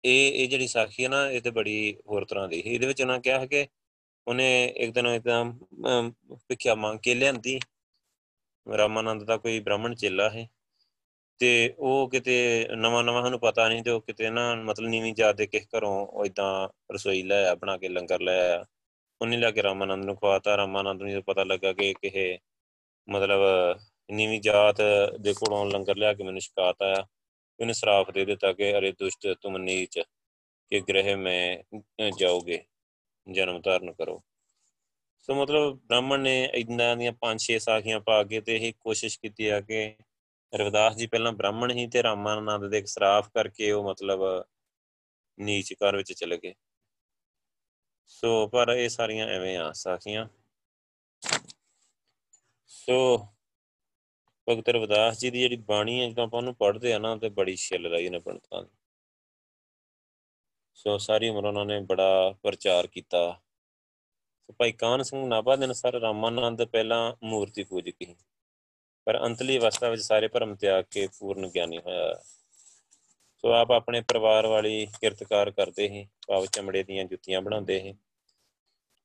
ਇਹ 0.03 0.33
ਇਹ 0.33 0.47
ਜਿਹੜੀ 0.49 0.67
ਸਾਖੀ 0.67 1.03
ਹੈ 1.03 1.09
ਨਾ 1.09 1.29
ਇਹ 1.31 1.41
ਤੇ 1.41 1.51
ਬੜੀ 1.51 1.95
ਹੋਰ 2.07 2.25
ਤਰ੍ਹਾਂ 2.25 2.47
ਦੀ 2.47 2.59
ਇਹਦੇ 2.59 2.87
ਵਿੱਚ 2.87 3.01
ਉਹਨਾਂ 3.01 3.19
ਕਿਹਾ 3.19 3.45
ਕਿ 3.45 3.67
ਉਹਨੇ 4.26 4.64
ਇੱਕ 4.76 4.92
ਦਿਨ 4.94 5.06
ਇਦਾਂ 5.06 5.44
ਭਿੱਖਿਆ 6.48 6.74
ਮੰਗ 6.74 6.98
ਕੇ 7.02 7.14
ਲਿਆਂਦੀ। 7.14 7.58
ਰਾਮਾਨੰਦ 8.66 9.22
ਦਾ 9.24 9.36
ਕੋਈ 9.36 9.60
ਬ੍ਰਾਹਮਣ 9.60 9.94
ਚੇਲਾ 9.94 10.28
ਹੈ 10.30 10.46
ਤੇ 11.40 11.48
ਉਹ 11.78 12.08
ਕਿਤੇ 12.10 12.34
ਨਵਾਂ 12.76 13.02
ਨਵਾਂ 13.04 13.22
ਸਾਨੂੰ 13.22 13.38
ਪਤਾ 13.40 13.68
ਨਹੀਂ 13.68 13.82
ਤੇ 13.82 13.90
ਉਹ 13.90 14.00
ਕਿਤੇ 14.00 14.30
ਨਾ 14.30 14.54
ਮਤਲਬ 14.54 14.88
ਨੀਵੀਂ 14.88 15.14
ਜਾਤ 15.14 15.36
ਦੇ 15.36 15.46
ਕਿਸ 15.46 15.66
ਘਰੋਂ 15.76 15.92
ਉਹ 16.06 16.24
ਇਦਾਂ 16.26 16.68
ਰਸੋਈ 16.94 17.22
ਲੈ 17.22 17.44
ਆ 17.50 17.54
ਬਣਾ 17.54 17.76
ਕੇ 17.78 17.88
ਲੰਗਰ 17.88 18.20
ਲੈ 18.20 18.38
ਆ 18.56 18.64
ਉਹਨੇ 19.20 19.36
ਲੈ 19.36 19.50
ਕੇ 19.50 19.62
ਰਾਮਾਨੰਦ 19.62 20.04
ਨੂੰ 20.04 20.16
ਖਵਾਤਾ। 20.16 20.56
ਰਾਮਾਨੰਦ 20.56 21.02
ਨੂੰ 21.02 21.22
ਪਤਾ 21.22 21.44
ਲੱਗਾ 21.44 21.72
ਕਿ 21.72 21.92
ਕਿਹੇ 22.02 22.38
ਮਤਲਬ 23.08 23.40
ਨੀਵੀਂ 24.10 24.40
ਜਾਤ 24.40 24.80
ਦੇ 25.20 25.32
ਕੋਲੋਂ 25.32 25.64
ਲੰਗਰ 25.66 25.96
ਲਿਆ 25.96 26.12
ਕੇ 26.14 26.24
ਮੈਨੂੰ 26.24 26.40
ਸ਼ਿਕਾਇਤ 26.40 26.82
ਆਇਆ 26.82 27.06
ਉਹਨੇ 27.58 27.72
ਸਰਾਫ 27.72 28.10
ਦੇ 28.10 28.24
ਦਿੱਤਾ 28.24 28.52
ਕਿ 28.52 28.72
ਅਰੇ 28.78 28.92
ਦੁਸ਼ਟ 28.92 29.26
ਤੁਮ 29.42 29.56
ਨੀਚ 29.58 29.98
ਕਿ 30.72 30.80
ਗ੍ਰਹਿ 30.80 31.14
ਮੈਂ 31.16 32.10
ਜਾਓਗੇ 32.18 32.62
ਜਨਮ 33.28 33.60
ਧਾਰਨ 33.60 33.92
ਕਰੋ। 33.92 34.22
ਸੋ 35.18 35.34
ਮਤਲਬ 35.34 35.80
ਬ੍ਰਾਹਮਣ 35.86 36.20
ਨੇ 36.20 36.50
ਇਦਾਂ 36.54 36.96
ਦੀਆਂ 36.96 37.12
ਪੰਜ 37.12 37.40
ਛੇ 37.40 37.58
ਸਾਖੀਆਂ 37.58 38.00
ਪਾ 38.00 38.24
ਕੇ 38.24 38.40
ਤੇ 38.40 38.56
ਇਹ 38.56 38.72
ਕੋਸ਼ਿਸ਼ 38.80 39.20
ਕੀਤੀ 39.20 39.48
ਆ 39.48 39.60
ਕਿ 39.60 39.96
ਰਵਿਦਾਸ 40.54 40.96
ਜੀ 40.96 41.06
ਪਹਿਲਾਂ 41.06 41.32
ਬ੍ਰਾਹਮਣ 41.32 41.70
ਹੀ 41.70 41.86
ਤੇ 41.86 42.02
ਰਾਮਾਨੰਦ 42.02 42.68
ਦੇ 42.68 42.78
ਇੱਕ 42.78 42.86
ਸਰਾਫ 42.86 43.30
ਕਰਕੇ 43.30 43.72
ਉਹ 43.72 43.90
ਮਤਲਬ 43.90 44.44
ਨੀਚ 45.38 45.72
ਘਰ 45.72 45.96
ਵਿੱਚ 45.96 46.12
ਚਲੇ 46.12 46.38
ਗਏ। 46.42 46.54
ਸੋ 48.06 48.46
ਪਰ 48.46 48.68
ਇਹ 48.68 48.88
ਸਾਰੀਆਂ 48.88 49.26
ਐਵੇਂ 49.26 49.58
ਆ 49.58 49.72
ਸਾਖੀਆਂ। 49.72 50.28
ਸੋ 52.66 53.26
ਭਗਤ 54.48 54.68
ਰਵਿਦਾਸ 54.68 55.18
ਜੀ 55.18 55.30
ਦੀ 55.30 55.40
ਜਿਹੜੀ 55.40 55.56
ਬਾਣੀ 55.56 56.00
ਹੈ, 56.00 56.10
ਜਦੋਂ 56.10 56.24
ਆਪਾਂ 56.24 56.40
ਉਹਨੂੰ 56.40 56.54
ਪੜ੍ਹਦੇ 56.54 56.92
ਆ 56.92 56.98
ਨਾ, 56.98 57.16
ਤੇ 57.16 57.28
ਬੜੀ 57.28 57.56
ਛਿੱਲ 57.56 57.86
ਰਹੀ 57.86 58.08
ਨੇ 58.08 58.18
ਪੰਡਤਾਂ 58.18 58.62
ਦੀ। 58.62 58.76
ਸੋ 60.80 60.98
ਸਾਰੀ 60.98 61.28
ਉਮਰ 61.28 61.44
ਉਹਨਾਂ 61.44 61.64
ਨੇ 61.64 61.80
ਬੜਾ 61.80 62.34
ਪ੍ਰਚਾਰ 62.42 62.86
ਕੀਤਾ। 62.86 63.40
ਸੋ 64.42 64.52
ਭਾਈ 64.52 64.72
ਕਾਨ 64.72 65.02
ਸਿੰਘ 65.02 65.26
ਨਾਭਾ 65.26 65.56
ਦੇ 65.56 65.64
ਅਨੁਸਾਰ 65.64 65.92
ਰਾਮਾਨੰਦ 65.92 66.64
ਪਹਿਲਾਂ 66.64 67.14
ਮੂਰਤੀ 67.22 67.62
ਪੂਜਕ 67.62 67.94
ਸੀ। 68.02 68.16
ਪਰ 69.04 69.24
ਅੰਤਲੀ 69.24 69.58
ਅਵਸਥਾ 69.58 69.88
ਵਿੱਚ 69.88 70.02
ਸਾਰੇ 70.02 70.28
ਭਰਮ 70.28 70.54
ਤਿਆਗ 70.54 70.84
ਕੇ 70.90 71.08
ਪੂਰਨ 71.18 71.48
ਗਿਆਨੀ 71.48 71.78
ਹੋਇਆ। 71.78 72.14
ਸੋ 73.38 73.52
ਆਪ 73.52 73.72
ਆਪਣੇ 73.72 74.00
ਪਰਿਵਾਰ 74.00 74.46
ਵਾਲੀ 74.46 74.86
ਕਿਰਤਕਾਰ 74.86 75.50
ਕਰਦੇ 75.50 75.88
ਸੀ, 75.88 76.08
ਭਾਵ 76.26 76.46
ਚਮੜੇ 76.46 76.82
ਦੀਆਂ 76.82 77.04
ਜੁੱਤੀਆਂ 77.04 77.42
ਬਣਾਉਂਦੇ 77.42 77.80
ਸੀ। 77.80 77.92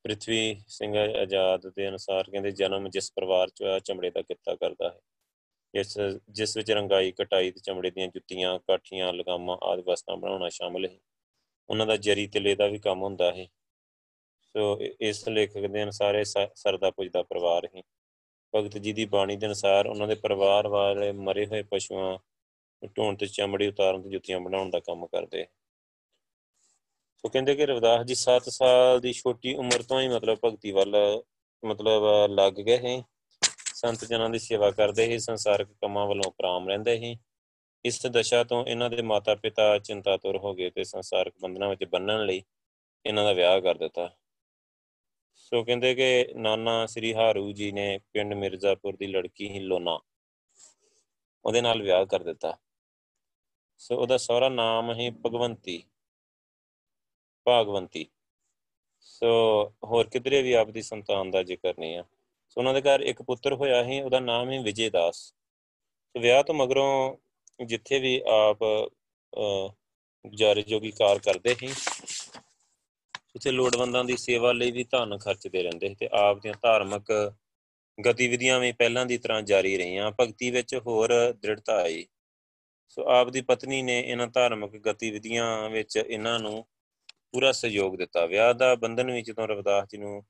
ਪ੍ਰਿਥਵੀ 0.03 0.61
ਸਿੰਘ 0.67 0.97
ਆਜ਼ਾਦ 0.97 1.67
ਦੇ 1.67 1.89
ਅਨੁਸਾਰ 1.89 2.29
ਕਹਿੰਦੇ, 2.31 2.51
ਜਨਮ 2.51 2.89
ਜਿਸ 2.89 3.11
ਪਰਿਵਾਰ 3.11 3.49
ਚ 3.49 3.61
ਹੋਇਆ, 3.61 3.79
ਚਮੜੇ 3.79 4.09
ਦਾ 4.09 4.21
ਕਿੱਤਾ 4.21 4.55
ਕਰਦਾ 4.55 4.89
ਹੈ। 4.89 4.99
ਇਸ 5.73 5.97
ਜਿਸ 6.29 6.57
ਵਿੱਚ 6.57 6.71
ਰੰਗਾਈ, 6.71 7.11
ਕਟਾਈ 7.11 7.51
ਤੇ 7.51 7.59
ਚਮੜੇ 7.59 7.91
ਦੀਆਂ 7.91 8.07
ਜੁੱਤੀਆਂ, 8.07 8.59
ਕਾਠੀਆਂ, 8.59 9.13
ਲਗਾਮਾਂ 9.13 9.57
ਆਦਿ 9.63 9.81
ਵਸਤਾਂ 9.81 10.17
ਬਣਾਉਣਾ 10.17 10.49
ਸ਼ਾਮਲ 10.49 10.85
ਹੈ 10.85 10.97
ਉਹਨਾਂ 11.69 11.87
ਦਾ 11.87 11.97
ਜਰੀ 11.97 12.27
ਤਿਲੇ 12.27 12.55
ਦਾ 12.55 12.67
ਵੀ 12.67 12.79
ਕੰਮ 12.79 13.03
ਹੁੰਦਾ 13.03 13.31
ਹੈ 13.31 13.45
ਸੋ 14.55 14.79
ਇਸ 15.01 15.27
ਲੇਖਕ 15.27 15.57
ਦੇ 15.67 15.83
ਅਨੁਸਾਰ 15.83 16.15
ਇਹ 16.15 16.25
ਸਰਦਾ 16.55 16.91
ਪੁੱਜਦਾ 16.91 17.23
ਪਰਿਵਾਰ 17.23 17.67
ਹੈ 17.75 17.81
ਭਗਤ 18.53 18.77
ਜੀ 18.77 18.93
ਦੀ 18.93 19.05
ਬਾਣੀ 19.05 19.35
ਦੇ 19.35 19.45
ਅਨੁਸਾਰ 19.45 19.87
ਉਹਨਾਂ 19.87 20.07
ਦੇ 20.07 20.15
ਪਰਿਵਾਰ 20.15 20.67
ਵਾਲੇ 20.67 21.11
ਮਰੇ 21.11 21.45
ਹੋਏ 21.45 21.63
ਪਸ਼ੂਆਂ 21.63 22.17
ਢੋਣ 22.95 23.15
ਤੇ 23.15 23.27
ਚਮੜੀ 23.27 23.67
ਉਤਾਰਨ 23.67 24.01
ਤੇ 24.01 24.09
ਜੁੱਤੀਆਂ 24.09 24.39
ਬਣਾਉਣ 24.39 24.69
ਦਾ 24.69 24.79
ਕੰਮ 24.79 25.05
ਕਰਦੇ। 25.07 25.45
ਸੋ 27.17 27.29
ਕਹਿੰਦੇ 27.29 27.55
ਕਿ 27.55 27.65
ਰਵਿਦਾਸ 27.65 28.05
ਜੀ 28.05 28.15
7 28.15 28.49
ਸਾਲ 28.49 28.99
ਦੀ 29.01 29.13
ਛੋਟੀ 29.13 29.53
ਉਮਰ 29.55 29.83
ਤੋਂ 29.83 30.01
ਹੀ 30.01 30.07
ਮਤਲਬ 30.07 30.37
ਭਗਤੀ 30.45 30.71
ਵੱਲ, 30.71 30.95
ਮਤਲਬ 31.63 32.03
ਲੱਗ 32.31 32.53
ਗਏ 32.53 32.77
ਹੈ 32.77 33.01
ਸੰਤ 33.75 34.05
ਜਨਾਂ 34.05 34.29
ਦੀ 34.29 34.39
ਸੇਵਾ 34.39 34.71
ਕਰਦੇ 34.71 35.05
ਹੀ 35.05 35.19
ਸੰਸਾਰਿਕ 35.19 35.67
ਕੰਮਾਂ 35.81 36.05
ਵੱਲੋਂ 36.07 36.31
ਪ੍ਰਾਮ 36.31 36.67
ਰਹਿੰਦੇ 36.69 36.95
ਹੀ 36.97 37.17
ਇਸ 37.85 38.05
ਦਸ਼ਾ 38.05 38.43
ਤੋਂ 38.43 38.65
ਇਹਨਾਂ 38.65 38.89
ਦੇ 38.89 39.01
ਮਾਤਾ-ਪਿਤਾ 39.01 39.77
ਚਿੰਤਾਤੁਰ 39.79 40.37
ਹੋ 40.37 40.53
ਗਏ 40.53 40.69
ਤੇ 40.69 40.83
ਸੰਸਾਰਿਕ 40.83 41.33
ਬੰਧਨਾਂ 41.41 41.69
ਵਿੱਚ 41.69 41.83
ਬੰਨਣ 41.83 42.25
ਲਈ 42.25 42.43
ਇਹਨਾਂ 43.05 43.23
ਦਾ 43.23 43.33
ਵਿਆਹ 43.33 43.59
ਕਰ 43.61 43.77
ਦਿੱਤਾ। 43.77 44.09
ਸੋ 45.35 45.63
ਕਹਿੰਦੇ 45.63 45.93
ਕਿ 45.95 46.33
ਨਾਨਾ 46.35 46.85
ਸ੍ਰੀ 46.85 47.13
ਹਾਰੂ 47.13 47.51
ਜੀ 47.51 47.71
ਨੇ 47.71 47.99
ਪਿੰਡ 48.13 48.33
ਮਿਰਜ਼ਾਪੁਰ 48.33 48.95
ਦੀ 48.95 49.07
ਲੜਕੀ 49.07 49.49
ਹੀ 49.49 49.59
ਲੋਨਾ 49.59 49.99
ਉਹਦੇ 51.45 51.61
ਨਾਲ 51.61 51.81
ਵਿਆਹ 51.81 52.05
ਕਰ 52.05 52.23
ਦਿੱਤਾ। 52.23 52.57
ਸੋ 53.77 53.97
ਉਹਦਾ 53.97 54.17
ਸਹੁਰਾ 54.17 54.49
ਨਾਮ 54.49 54.91
ਹੀ 54.93 55.09
ਭਗਵੰਤੀ, 55.09 55.83
ਭਾਗਵੰਤੀ। 57.45 58.05
ਸੋ 58.99 59.27
ਹੋਰ 59.83 60.09
ਕਿਧਰੇ 60.09 60.41
ਵੀ 60.41 60.53
ਆਪ 60.53 60.69
ਦੀ 60.69 60.81
ਸੰਤਾਨ 60.81 61.31
ਦਾ 61.31 61.43
ਜ਼ਿਕਰ 61.43 61.73
ਨਹੀਂ 61.79 61.97
ਆ। 61.97 62.03
ਸੋ 62.49 62.61
ਉਹਨਾਂ 62.61 62.73
ਦੇ 62.73 62.81
ਘਰ 62.81 62.99
ਇੱਕ 63.01 63.21
ਪੁੱਤਰ 63.21 63.53
ਹੋਇਆ 63.53 63.83
ਸੀ, 63.83 64.01
ਉਹਦਾ 64.01 64.19
ਨਾਮ 64.19 64.51
ਹੈ 64.51 64.61
ਵਿਜੇ 64.61 64.89
ਦਾਸ 64.89 65.17
ਸੋ 66.15 66.19
ਵਿਆਹ 66.19 66.43
ਤੋਂ 66.43 66.55
ਮਗਰੋਂ 66.55 67.17
ਜਿੱਥੇ 67.59 67.99
ਵੀ 67.99 68.21
ਆਪ 68.29 68.63
ਗੁਜ਼ਾਰੇ 70.25 70.61
ਜੋਗੀ 70.61 70.91
ਕਾਰ 70.91 71.19
ਕਰਦੇ 71.19 71.53
ਸੀ, 71.55 71.67
ਉੱਥੇ 73.35 73.51
ਲੋੜਵੰਦਾਂ 73.51 74.03
ਦੀ 74.05 74.17
ਸੇਵਾ 74.17 74.51
ਲਈ 74.51 74.71
ਵੀ 74.71 74.83
ਧਨ 74.91 75.17
ਖਰਚਦੇ 75.17 75.63
ਰਹਿੰਦੇ 75.63 75.87
ਸੀ 75.87 75.95
ਤੇ 75.95 76.09
ਆਪ 76.13 76.41
ਦੀਆਂ 76.41 76.53
ਧਾਰਮਿਕ 76.61 77.11
ਗਤੀਵਿਧੀਆਂ 77.97 78.59
ਵੀ 78.59 78.71
ਪਹਿਲਾਂ 78.71 79.05
ਦੀ 79.05 79.17
ਤਰ੍ਹਾਂ 79.17 79.41
ਜਾਰੀ 79.41 79.75
ਰਹੀਆਂ। 79.77 80.11
ਭਗਤੀ 80.11 80.49
ਵਿੱਚ 80.51 80.75
ਹੋਰ 80.85 81.13
ਦ੍ਰਿੜਤਾ 81.33 81.75
ਆਈ। 81.81 82.05
ਸੋ 82.89 83.03
ਆਪ 83.09 83.29
ਦੀ 83.29 83.41
ਪਤਨੀ 83.41 83.81
ਨੇ 83.81 83.99
ਇਹਨਾਂ 83.99 84.27
ਧਾਰਮਿਕ 84.27 84.75
ਗਤੀਵਿਧੀਆਂ 84.87 85.69
ਵਿੱਚ 85.69 85.97
ਇਹਨਾਂ 85.97 86.39
ਨੂੰ 86.39 86.65
ਪੂਰਾ 87.31 87.51
ਸਹਿਯੋਗ 87.51 87.95
ਦਿੱਤਾ। 87.97 88.25
ਵਿਆਹ 88.25 88.53
ਦਾ 88.53 88.73
ਬੰਧਨ 88.75 89.11
ਵਿੱਚ 89.11 89.27
ਜਦੋਂ 89.27 89.47
ਰਵਿਦਾਸ 89.47 89.87
ਜੀ 89.91 89.97
ਨੂੰ 89.97 90.23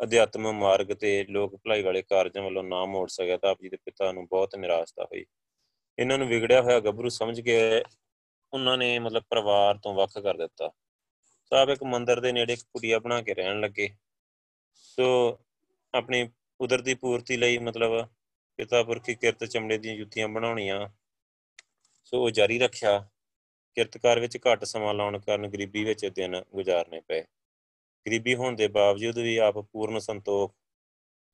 ਅਧਿਆਤਮ 0.00 0.50
ਮਾਰਗ 0.52 0.92
ਤੇ 0.92 1.24
ਲੋਕ 1.30 1.56
ਭਲਾਈ 1.56 1.82
ਵਾਲੇ 1.82 2.02
ਕਾਰਜਾਂ 2.02 2.42
ਵੱਲੋਂ 2.42 2.62
ਨਾ 2.64 2.84
ਮੋੜ 2.86 3.08
ਸਕਿਆ 3.10 3.36
ਤਾਂ 3.36 3.50
ਆਪ 3.50 3.62
ਜੀ 3.62 3.68
ਦੇ 3.68 3.76
ਪਿਤਾ 3.84 4.12
ਨੂੰ 4.12 4.26
ਬਹੁਤ 4.26 4.56
ਨਿਰਾਸ਼ਤਾ 4.56 5.04
ਹੋਈ। 5.04 5.24
ਇਹਨਾਂ 5.98 6.18
ਨੂੰ 6.18 6.28
ਵਿਗੜਿਆ 6.28 6.62
ਹੋਇਆ 6.62 6.80
ਗੱਭਰੂ 6.80 7.08
ਸਮਝ 7.08 7.40
ਕੇ 7.40 7.82
ਉਹਨਾਂ 8.52 8.76
ਨੇ 8.78 8.98
ਮਤਲਬ 8.98 9.22
ਪਰਿਵਾਰ 9.30 9.78
ਤੋਂ 9.78 9.94
ਵੱਖ 9.94 10.18
ਕਰ 10.18 10.36
ਦਿੱਤਾ। 10.36 10.70
ਸੋ 11.44 11.56
ਆਪ 11.56 11.68
ਇੱਕ 11.68 11.82
ਮੰਦਿਰ 11.82 12.20
ਦੇ 12.20 12.32
ਨੇੜੇ 12.32 12.52
ਇੱਕ 12.52 12.62
ਕੁਟੀਆ 12.62 12.98
ਬਣਾ 12.98 13.20
ਕੇ 13.22 13.34
ਰਹਿਣ 13.34 13.60
ਲੱਗੇ। 13.60 13.88
ਸੋ 14.74 15.38
ਆਪਣੀ 15.94 16.28
ਉਦਰਤੀ 16.60 16.94
ਪੂਰਤੀ 16.94 17.36
ਲਈ 17.36 17.58
ਮਤਲਬ 17.58 18.08
ਪਿਤਾ 18.58 18.82
ਪੁਰਖੀ 18.82 19.14
ਕਿਰਤ 19.14 19.44
ਚਮੜੇ 19.44 19.78
ਦੀਆਂ 19.78 19.96
ਜੁੱਤੀਆਂ 19.96 20.28
ਬਣਾਉਣੀਆਂ, 20.28 20.88
ਸੋ 22.04 22.22
ਉਹ 22.24 22.30
ਜਾਰੀ 22.30 22.58
ਰੱਖਿਆ। 22.58 22.98
ਕਿਰਤਕਾਰ 23.76 24.20
ਵਿੱਚ 24.20 24.38
ਘੱਟ 24.38 24.64
ਸਮਾਂ 24.64 24.94
ਲਾਉਣ 24.94 25.18
ਕਾਰਨ 25.18 25.48
ਗਰੀਬੀ 25.48 25.84
ਵਿੱਚ 25.84 26.06
ਦਿਨ 26.06 26.42
ਗੁਜ਼ਾਰਨੇ 26.54 27.00
ਪਏ। 27.00 27.22
ਗਰੀਬੀ 28.06 28.34
ਹੋਣ 28.34 28.56
ਦੇ 28.56 28.68
ਬਾਵਜੂਦ 28.68 29.18
ਵੀ 29.18 29.36
ਆਪ 29.36 29.58
ਪੂਰਨ 29.58 29.98
ਸੰਤੋਖ 29.98 30.54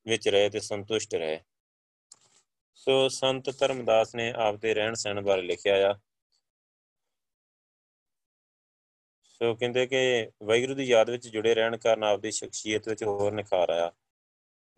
ਵਿੱਚ 0.06 0.28
ਰਹੇ 0.28 0.50
ਤੇ 0.50 0.60
ਸੰਤੁਸ਼ਟ 0.60 1.14
ਰਹੇ। 1.14 1.40
ਸੋ 2.74 3.08
ਸੰਤ 3.08 3.58
ਧਰਮਦਾਸ 3.58 4.14
ਨੇ 4.14 4.32
ਆਪ 4.36 4.54
ਦੇ 4.54 4.74
ਰਹਿਣ 4.74 4.94
ਸਹਿਣ 4.94 5.20
ਬਾਰੇ 5.20 5.42
ਲਿਖਿਆ 5.42 5.90
ਆ। 5.90 5.94
ਸੋ 9.24 9.54
ਕਹਿੰਦੇ 9.54 9.86
ਕਿ 9.86 10.30
ਵੈਗੁਰੂ 10.42 10.74
ਦੀ 10.74 10.84
ਯਾਦ 10.84 11.10
ਵਿੱਚ 11.10 11.28
ਜੁੜੇ 11.28 11.54
ਰਹਿਣ 11.54 11.76
ਕਾਰਨ 11.76 12.04
ਆਪ 12.04 12.20
ਦੀ 12.20 12.30
ਸ਼ਖਸੀਅਤ 12.30 12.88
ਵਿੱਚ 12.88 13.04
ਹੋਰ 13.04 13.32
ਨਿਖਾਰ 13.32 13.70
ਆਇਆ। 13.70 13.92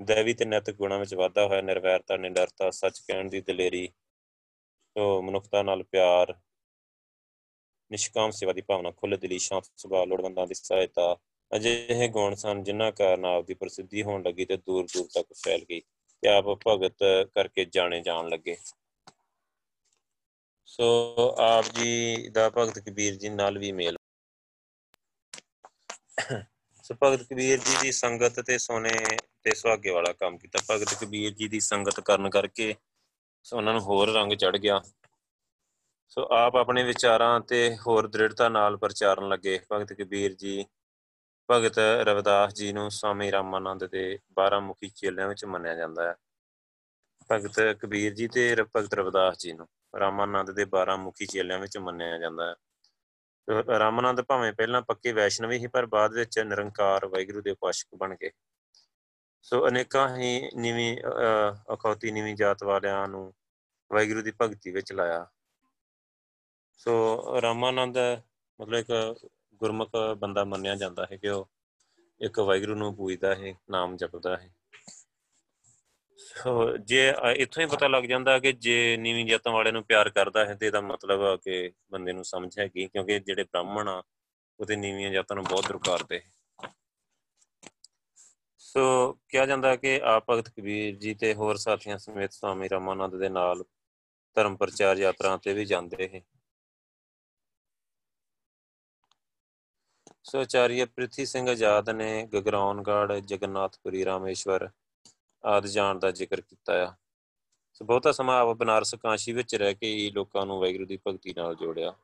ਦੇਵੀ 0.03 0.35
ਤੇ 0.35 0.45
ਨੈਤਿਕ 0.45 0.77
ਗੁਣਾਂ 0.77 0.99
ਵਿੱਚ 0.99 1.15
ਵਾਧਾ 1.15 1.47
ਹੋਇਆ, 1.47 1.61
ਨਿਰਵੈਰਤਾ, 1.61 2.17
ਨਿਡਰਤਾ, 2.17 2.71
ਸੱਚ 2.71 2.99
ਕਹਿਣ 2.99 3.29
ਦੀ 3.29 3.41
ਦਲੇਰੀ, 3.41 3.89
ਸੋ 4.97 5.23
ਮਨੁੱਖਤਾ 5.23 5.63
ਨਾਲ 5.63 5.83
ਪਿਆਰ, 5.83 6.35
ਨਿਸ਼ਕਾਮ 7.91 8.31
ਸੇਵਾ 8.31 8.53
ਦੀ 8.53 8.61
ਭਾਵਨਾ, 8.61 8.91
ਖੁੱਲ੍ਹ 8.91 9.19
ਦਿਲੀ, 9.19 9.39
ਸ਼ਾਂਤ 9.39 9.65
ਸੁਭਾਅ, 9.77 10.07
ਲੋੜਵੰਦਾਂ 10.07 10.47
ਦੀ 10.47 10.55
ਸਹਾਇਤਾ 10.55 11.17
ਅਜਿਹੇ 11.57 12.09
ਗੁਣ 12.09 12.35
ਸਨ 12.35 12.63
ਜਿਨ੍ਹਾਂ 12.63 12.93
ਕਾਰਨ 12.93 13.25
ਆਪ 13.25 13.45
ਦੀ 13.45 13.55
ਪ੍ਰਸਿੱਧੀ 13.55 14.03
ਹੋਣ 14.03 14.23
ਲੱਗੀ 14.23 14.45
ਤੇ 14.45 14.57
ਦੂਰ 14.57 14.87
ਦੂਰ 14.95 15.09
ਤੱਕ 15.15 15.27
ਫੈਲ 15.45 15.65
ਗਈ। 15.71 15.83
ਤੇ 16.23 16.29
ਆਪ 16.29 16.45
ਭਗਤ 16.67 17.05
ਕਰਕੇ 17.35 17.65
ਜਾਣੇ 17.65 18.01
ਜਾਣ 18.01 18.29
ਲੱਗੇ। 18.29 18.57
ਸੋ 20.69 20.87
ਆਪ 21.41 21.65
ਜੀ 21.75 22.29
ਦਾ 22.29 22.49
ਭਗਤ 22.51 22.79
ਕਬੀਰ 22.79 23.15
ਜੀ 23.15 23.29
ਨਾਲ 23.29 23.59
ਵੀ 23.59 23.73
ਮੇਲ। 23.73 23.97
ਸੋ 26.85 26.95
ਭਗਤ 27.03 27.23
ਕਬੀਰ 27.23 27.59
ਜੀ 27.59 27.77
ਦੀ 27.83 27.93
ਸੰਗਤ 27.93 28.41
ਤੇ 28.41 28.59
ਸੋਨੇ 28.59 28.91
ਤੇ 29.43 29.55
ਸੁਹਾਗੇ 29.55 29.91
ਵਾਲਾ 29.91 30.13
ਕੰਮ 30.13 30.39
ਕੀਤਾ। 30.39 30.59
ਭਗਤ 30.71 30.95
ਕਬੀਰ 30.95 31.33
ਜੀ 31.35 31.49
ਦੀ 31.49 31.61
ਸੰਗਤ 31.61 32.01
ਕਰਨ 32.01 32.31
ਕਰਕੇ 32.31 32.75
ਸੋ 33.47 33.57
ਉਹਨਾਂ 33.57 33.73
ਨੂੰ 33.73 33.83
ਹੋਰ 33.83 34.13
ਰੰਗ 34.13 34.33
ਚੜ 34.33 34.57
ਗਿਆ। 34.57 34.81
ਸੋ 36.09 36.27
ਆਪ 36.33 36.57
ਆਪਣੇ 36.57 36.83
ਵਿਚਾਰਾਂ 36.83 37.41
ਤੇ 37.41 37.77
ਹੋਰ 37.77 38.07
ਦ੍ਰਿੜਤਾ 38.09 38.49
ਨਾਲ 38.49 38.77
ਪ੍ਰਚਾਰਨ 38.77 39.29
ਲੱਗੇ। 39.29 39.59
ਭਗਤ 39.73 39.93
ਕਬੀਰ 39.93 40.35
ਜੀ 40.35 40.65
ਭਗਤ 41.51 41.79
ਰਵਿਦਾਸ 41.79 42.55
ਜੀ 42.55 42.73
ਨੂੰ 42.73 42.91
ਸਵਾਮੀ 42.91 43.33
ਰਾਮਾਨੰਦ 43.33 43.85
ਦੇ 43.87 44.19
12 44.33 44.61
ਮੁਖੀ 44.61 44.89
ਚੇਲਿਆਂ 44.89 45.29
ਵਿੱਚ 45.29 45.45
ਮੰਨਿਆ 45.45 45.75
ਜਾਂਦਾ 45.75 46.09
ਹੈ। 46.09 46.15
ਭਗਤ 47.33 47.61
ਕਬੀਰ 47.81 48.15
ਜੀ 48.15 48.29
ਤੇ 48.29 48.57
ਭਗਤ 48.77 48.95
ਰਵਿਦਾਸ 48.95 49.39
ਜੀ 49.39 49.53
ਨੂੰ 49.53 49.67
ਰਾਮਾਨੰਦ 49.99 50.51
ਦੇ 50.51 50.65
12 50.65 50.97
ਮੁਖੀ 50.97 51.27
ਚੇਲਿਆਂ 51.27 51.59
ਵਿੱਚ 51.59 51.79
ਮੰਨਿਆ 51.79 52.19
ਜਾਂਦਾ 52.19 52.49
ਹੈ। 52.51 52.55
ਰਾਮਾਨੰਦ 53.79 54.21
ਭਾਵੇਂ 54.21 54.53
ਪਹਿਲਾਂ 54.53 54.83
ਪੱਕੇ 54.83 55.13
ਵੈਸ਼ਨਵੀ 55.13 55.59
ਸੀ, 55.59 55.67
ਪਰ 55.67 55.87
ਬਾਅਦ 55.87 56.15
ਵਿੱਚ 56.15 56.39
ਨਿਰੰਕਾਰ 56.39 57.07
ਵਾਹਿਗੁਰੂ 57.07 57.43
ਦੇ 57.43 57.51
ਉਪਾਸ਼ਕ 57.51 57.89
ਬਣ 57.95 58.15
ਗਏ। 58.15 58.31
ਸੋ 59.43 59.69
ਅਨੇਕਾਂ 59.69 60.17
ਹੀ 60.17 60.51
ਨੀਵੀਂ 60.57 60.97
ਅਖੌਤੀ 61.75 62.11
ਨੀਵੀਂ 62.11 62.35
ਜਾਤ 62.37 62.65
ਵਾਲਿਆਂ 62.65 63.07
ਨੂੰ 63.09 63.35
ਵਾਹਿਗੁਰੂ 63.93 64.23
ਦੀ 64.23 64.33
ਭਗਤੀ 64.41 64.71
ਵਿੱਚ 64.71 64.93
ਲਾਇਆ। 64.93 65.27
ਸੋ 66.73 66.93
ਰਾਮਾਨੰਦ 67.43 67.99
ਮਤਲਬ 68.61 68.75
ਇੱਕ 68.75 68.93
ਗੁਰਮੁਖ 69.65 69.91
ਬੰਦਾ 70.19 70.45
ਮੰਨਿਆ 70.45 70.75
ਜਾਂਦਾ 70.75 71.07
ਹੈ 71.13 71.17
ਕਿ 71.17 71.29
ਉਹ 71.29 71.49
ਇੱਕ 72.21 72.39
ਵਾਹਿਗੁਰੂ 72.39 72.75
ਨੂੰ 72.75 72.95
ਪੂਜਦਾ 72.97 73.35
ਹੈ, 73.35 73.55
ਨਾਮ 73.71 73.97
ਜਪਦਾ 73.97 74.37
ਹੈ। 74.37 74.49
ਸੋ 76.19 76.77
ਜੇ 76.77 77.13
ਇੱਥੋਂ 77.37 77.63
ਹੀ 77.63 77.69
ਪਤਾ 77.69 77.89
ਲੱਗ 77.89 78.05
ਜਾਂਦਾ 78.05 78.39
ਕਿ 78.39 78.53
ਜੇ 78.53 78.97
ਨੀਵੀਂ 78.97 79.25
ਜਾਤਾਂ 79.27 79.53
ਵਾਲਿਆਂ 79.53 79.73
ਨੂੰ 79.73 79.83
ਪਿਆਰ 79.85 80.11
ਕਰਦਾ 80.11 80.45
ਹੈ, 80.45 80.55
ਤੇ 80.55 80.67
ਇਹਦਾ 80.67 80.81
ਮਤਲਬ 80.81 81.23
ਆ 81.23 81.37
ਕਿ 81.37 81.73
ਬੰਦੇ 81.91 82.13
ਨੂੰ 82.13 82.25
ਸਮਝ 82.25 82.59
ਹੈ 82.59 82.67
ਕਿ 82.69 82.87
ਕਿਉਂਕਿ 82.89 83.19
ਜਿਹੜੇ 83.21 83.45
ਬ੍ਰਾਹਮਣ 83.45 83.89
ਆ 83.89 84.03
ਉਹਦੇ 84.61 84.77
ਨੀਵੀਆਂ 84.77 85.11
ਜਾਤਾਂ 85.11 85.37
ਨੂੰ 85.37 85.45
ਬਹੁਤ 85.45 85.69
ਦੁਰਕਾਰਦੇ 85.69 86.21
ਸੋ 88.59 89.13
ਕਿਹਾ 89.29 89.47
ਜਾਂਦਾ 89.47 89.77
ਕਿ 89.77 90.01
ਆਪ 90.05 90.31
ਭਗਤ 90.31 90.49
ਕਬੀਰ 90.49 90.95
ਜੀ 90.97 91.15
ਤੇ 91.15 91.35
ਹੋਰ 91.35 91.57
ਸਾਥੀਆਂ 91.57 91.99
ਸਮੇਤ 91.99 92.33
ਸਵਾਮੀ 92.33 92.69
ਰਾਮਾਨੰਦ 92.69 93.17
ਦੇ 93.17 93.29
ਨਾਲ 93.29 93.65
ਧਰਮ 94.37 94.57
ਪ੍ਰਚਾਰ 94.57 94.97
ਯਾਤਰਾ 94.97 95.37
ਤੇ 95.37 95.53
ਵੀ 95.53 95.65
ਜਾਂਦੇ 95.65 96.09
ਹੈ। 96.15 96.21
ਸੋ 100.25 100.41
ਆਚਾਰੀਆ 100.41 100.87
ਪ੍ਰਿਥੀ 100.87 101.27
ਸਿੰਘ 101.27 101.49
ਆਜ਼ਾਦ 101.49 101.91
ਨੇ 101.91 102.29
ਗਗਰਾਉਨਗੜ 102.35 103.13
ਜਗਨਨਾਥਪੁਰੀ, 103.13 104.05
ਰਾਮੇਸ਼ਵਰ 104.05 104.69
ਆਦਿ 105.45 105.69
ਜਾਣ 105.69 105.99
ਦਾ 105.99 106.11
ਜ਼ਿਕਰ 106.11 106.41
ਕੀਤਾ 106.41 106.85
ਆ। 106.85 106.95
ਸੋ 107.73 107.85
ਬਹੁਤਾ 107.85 108.13
ਸਮਾਂ 108.13 108.41
ਆਪ 108.41 108.57
ਬਨਾਰਸ 108.57 108.95
ਕਾਂਸ਼ੀ 108.95 109.33
ਵਿੱਚ 109.33 109.55
ਰਹਿ 109.55 109.75
ਕੇ 109.75 109.87
ਹੀ 109.87 110.11
ਲੋਕਾਂ 110.11 110.47
ਨੂੰ 110.47 110.61
ਵੈਗਰੂ 110.61 110.87
ਦੀ 110.87 110.99
ਭਗਤੀ 111.07 111.35
ਨਾਲ 111.37 111.55
ਜੋੜਿਆ। 111.55 111.95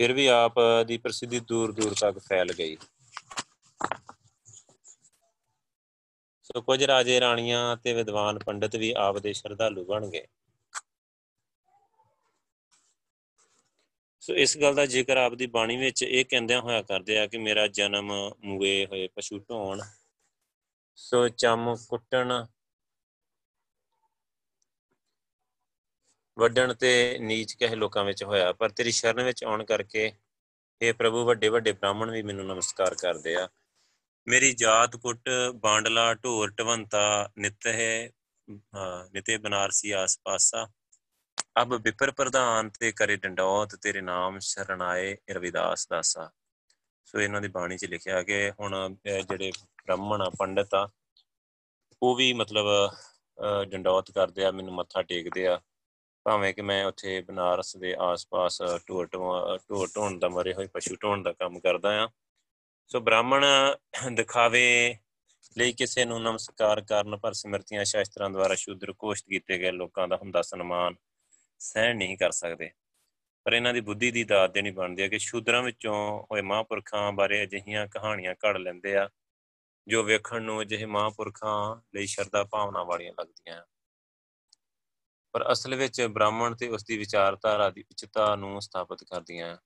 ਫਿਰ 0.00 0.12
ਵੀ 0.12 0.26
ਆਪ 0.26 0.54
ਦੀ 0.86 0.98
ਪ੍ਰਸਿੱਧੀ 0.98 1.40
ਦੂਰ 1.40 1.72
ਦੂਰ 1.72 1.94
ਤੱਕ 2.00 2.18
ਫੈਲ 2.18 2.52
ਗਈ। 2.52 2.76
ਸੋ 6.42 6.60
ਕੁਝ 6.60 6.84
ਰਾਜੇ 6.84 7.20
ਰਾਣੀਆਂ 7.20 7.76
ਤੇ 7.76 7.92
ਵਿਦਵਾਨ 7.92 8.38
ਪੰਡਤ 8.38 8.76
ਵੀ 8.76 8.94
ਆਪ 8.96 9.18
ਦੇ 9.18 9.32
ਸ਼ਰਧਾਲੂ 9.32 9.84
ਬਣ 9.84 10.06
ਗਏ। 10.06 10.26
ਸੋ 14.22 14.34
ਇਸ 14.36 14.56
ਗੱਲ 14.58 14.74
ਦਾ 14.74 14.84
ਜ਼ਿਕਰ 14.86 15.16
ਆਪ 15.16 15.34
ਦੀ 15.34 15.46
ਬਾਣੀ 15.46 15.76
ਵਿੱਚ 15.76 16.02
ਇਹ 16.02 16.24
ਕਹਿੰਦਿਆਂ 16.24 16.60
ਹੋਇਆ 16.60 16.82
ਕਰਦੇ 16.82 17.18
ਆ 17.18 17.26
ਕਿ 17.26 17.38
ਮੇਰਾ 17.38 17.66
ਜਨਮ 17.68 18.12
ਮੂਏ 18.44 18.84
ਹੋਏ 18.86 19.06
ਪਸ਼ੂ 19.16 19.38
ਢੋਣ, 19.38 19.80
ਸੋ 20.98 21.28
ਚਮ 21.28 21.74
ਕੁੱਟਣ 21.88 22.32
ਵੱਡਣ 26.36 26.74
ਤੇ 26.74 27.18
ਨੀਚ 27.20 27.52
ਕਹੇ 27.54 27.76
ਲੋਕਾਂ 27.76 28.04
ਵਿੱਚ 28.04 28.22
ਹੋਇਆ। 28.24 28.52
ਪਰ 28.52 28.70
ਤੇਰੀ 28.70 28.90
ਸ਼ਰਨ 28.90 29.22
ਵਿੱਚ 29.24 29.42
ਆਉਣ 29.44 29.64
ਕਰਕੇ 29.64 30.12
ਇਹ 30.80 30.92
ਪ੍ਰਭੂ, 30.94 31.24
ਵੱਡੇ 31.24 31.48
ਵੱਡੇ 31.48 31.72
ਬ੍ਰਾਹਮਣ 31.72 32.10
ਵੀ 32.10 32.22
ਮੈਨੂੰ 32.22 32.46
ਨਮਸਕਾਰ 32.46 32.94
ਕਰਦੇ 32.94 33.34
ਆ। 33.36 33.48
ਮੇਰੀ 34.26 34.52
ਜਾਤ 34.54 34.96
ਕੁੱਟ, 34.96 35.28
ਬਾਂਡਲਾ, 35.54 36.12
ਢੋਰ 36.14 36.50
ਟਵੰਤਾ 36.50 37.30
ਨਿਤ 37.38 37.66
ਹੈ 37.66 38.10
ਨਿਤੇ 39.12 39.36
ਬਨਾਰਸੀ 39.38 39.90
ਆਸ 39.92 40.18
ਪਾਸਾ 40.24 40.66
ਅਬ 41.56 41.74
ਵਿਪਰ 41.74 42.10
ਪ੍ਰਧਾਨ 42.10 42.68
ਤੇ 42.78 42.90
ਕਰੇ 42.92 43.16
ਡੰਡੌਤ, 43.16 43.74
ਤੇਰੇ 43.74 44.00
ਨਾਮ 44.00 44.38
ਸ਼ਰਨ 44.40 44.82
ਆਏ 44.82 45.16
ਰਵਿਦਾਸ 45.30 45.86
ਦਾਸਾ। 45.88 46.30
ਸੋ 47.06 47.20
ਇਹਨਾਂ 47.20 47.40
ਦੀ 47.40 47.48
ਬਾਣੀ 47.48 47.76
'ਚ 47.76 47.84
ਲਿਖਿਆ 47.84 48.22
ਕਿ 48.22 48.50
ਹੁਣ 48.60 48.94
ਜਿਹੜੇ 49.04 49.50
ਬ੍ਰਾਹਮਣ 49.84 50.22
ਆ, 50.22 50.30
ਪੰਡਤ 50.38 50.74
ਆ, 50.74 50.88
ਉਹ 52.02 52.14
ਵੀ 52.16 52.32
ਮਤਲਬ 52.32 52.66
ਡੰਡੌਤ 53.70 54.10
ਕਰਦੇ 54.10 54.44
ਆ, 54.44 54.50
ਮੈਨੂੰ 54.50 54.74
ਮੱਥਾ 54.74 55.02
ਟੇਕਦੇ 55.02 55.46
ਆ। 55.46 55.60
ਭਾਵੇਂ 56.26 56.52
ਕਿ 56.54 56.62
ਮੈਂ 56.62 56.84
ਉੱਥੇ 56.86 57.20
ਬਨਾਰਸ 57.20 57.76
ਦੇ 57.76 57.94
ਆਸ-ਪਾਸ 58.00 58.60
ਢੋਰ 58.88 59.06
ਢੋਰ 59.06 59.88
ਢੋਣ 59.96 60.18
ਦਾ 60.18 60.28
ਮਰੇ 60.28 60.52
ਹੋਏ 60.54 60.66
ਪਸ਼ੂ 60.74 60.96
ਢੋਣ 61.02 61.22
ਦਾ 61.22 61.32
ਕੰਮ 61.32 61.58
ਕਰਦਾ 61.60 62.02
ਆ। 62.02 62.08
ਸੋ 62.90 63.00
ਬ੍ਰਾਹਮਣ 63.00 63.44
ਦਿਖਾਵੇ 64.14 64.64
ਲਈ 65.58 65.72
ਕਿਸੇ 65.72 66.04
ਨੂੰ 66.04 66.22
ਨਮਸਕਾਰ 66.22 66.80
ਕਰਨ 66.80 67.16
ਪਰ 67.16 67.32
ਸਿਮਰਤੀਆਂ 67.32 67.84
ਸ਼ਾਸਤਰਾਂ 67.84 68.30
ਦੁਆਰਾ 68.30 68.54
ਸ਼ੂਦਰ 68.54 68.92
ਕੋਸ਼ਟ 68.94 69.26
ਕੀਤੇ 69.28 69.58
ਗਏ 69.58 69.70
ਲੋਕਾਂ 69.72 70.08
ਦਾ 70.08 70.16
ਹੁੰਦਾ 70.16 70.42
ਸਨਮਾਨ। 70.42 70.94
ਸਹਿਣ 71.62 71.96
ਨਹੀਂ 71.96 72.16
ਕਰ 72.18 72.30
ਸਕਦੇ। 72.30 72.70
ਪਰ 73.46 73.52
ਇਹਨਾਂ 73.52 73.72
ਦੀ 73.74 73.80
ਬੁੱਧੀ 73.80 74.10
ਦੀ 74.10 74.24
ਦਾਤ 74.24 74.50
ਦੇਣੀ 74.50 74.70
ਬਣਦੀ। 74.70 75.02
ਹੈ 75.02 75.08
ਕਿ 75.08 75.18
ਸ਼ੂਦਰਾਂ 75.18 75.62
ਵਿੱਚੋਂ 75.62 75.96
ਹੋਏ 76.32 76.42
ਮਹਾਂਪੁਰਖਾਂ 76.42 77.12
ਬਾਰੇ 77.12 77.42
ਅਜਿਹੀਆਂ 77.42 77.86
ਕਹਾਣੀਆਂ 77.86 78.34
ਘੜ 78.46 78.56
ਲੈਂਦੇ 78.56 78.96
ਆ, 78.96 79.08
ਜੋ 79.88 80.02
ਵੇਖਣ 80.02 80.42
ਨੂੰ 80.42 80.60
ਅਜਿਹੇ 80.62 80.86
ਮਹਾਂਪੁਰਖਾਂ 80.86 81.76
ਲਈ 81.94 82.06
ਸ਼ਰਧਾ 82.06 82.44
ਭਾਵਨਾ 82.44 82.82
ਵਾਲੀਆਂ 82.84 83.12
ਲੱਗਦੀਆਂ 83.20 83.62
ਪਰ 85.34 85.52
ਅਸਲ 85.52 85.74
ਵਿੱਚ 85.74 86.00
ਬ੍ਰਾਹਮਣ 86.02 86.54
ਤੇ 86.54 86.68
ਉਸ 86.68 86.84
ਦੀ 86.84 86.96
ਵਿਚਾਰਧਾਰਾ 86.98 87.70
ਦੀ 87.70 87.84
ਉਚਤਾ 87.90 88.34
ਨੂੰ 88.36 88.60
ਸਥਾਪਿਤ 88.62 89.04
ਕਰਦੀਆਂ 89.04 89.56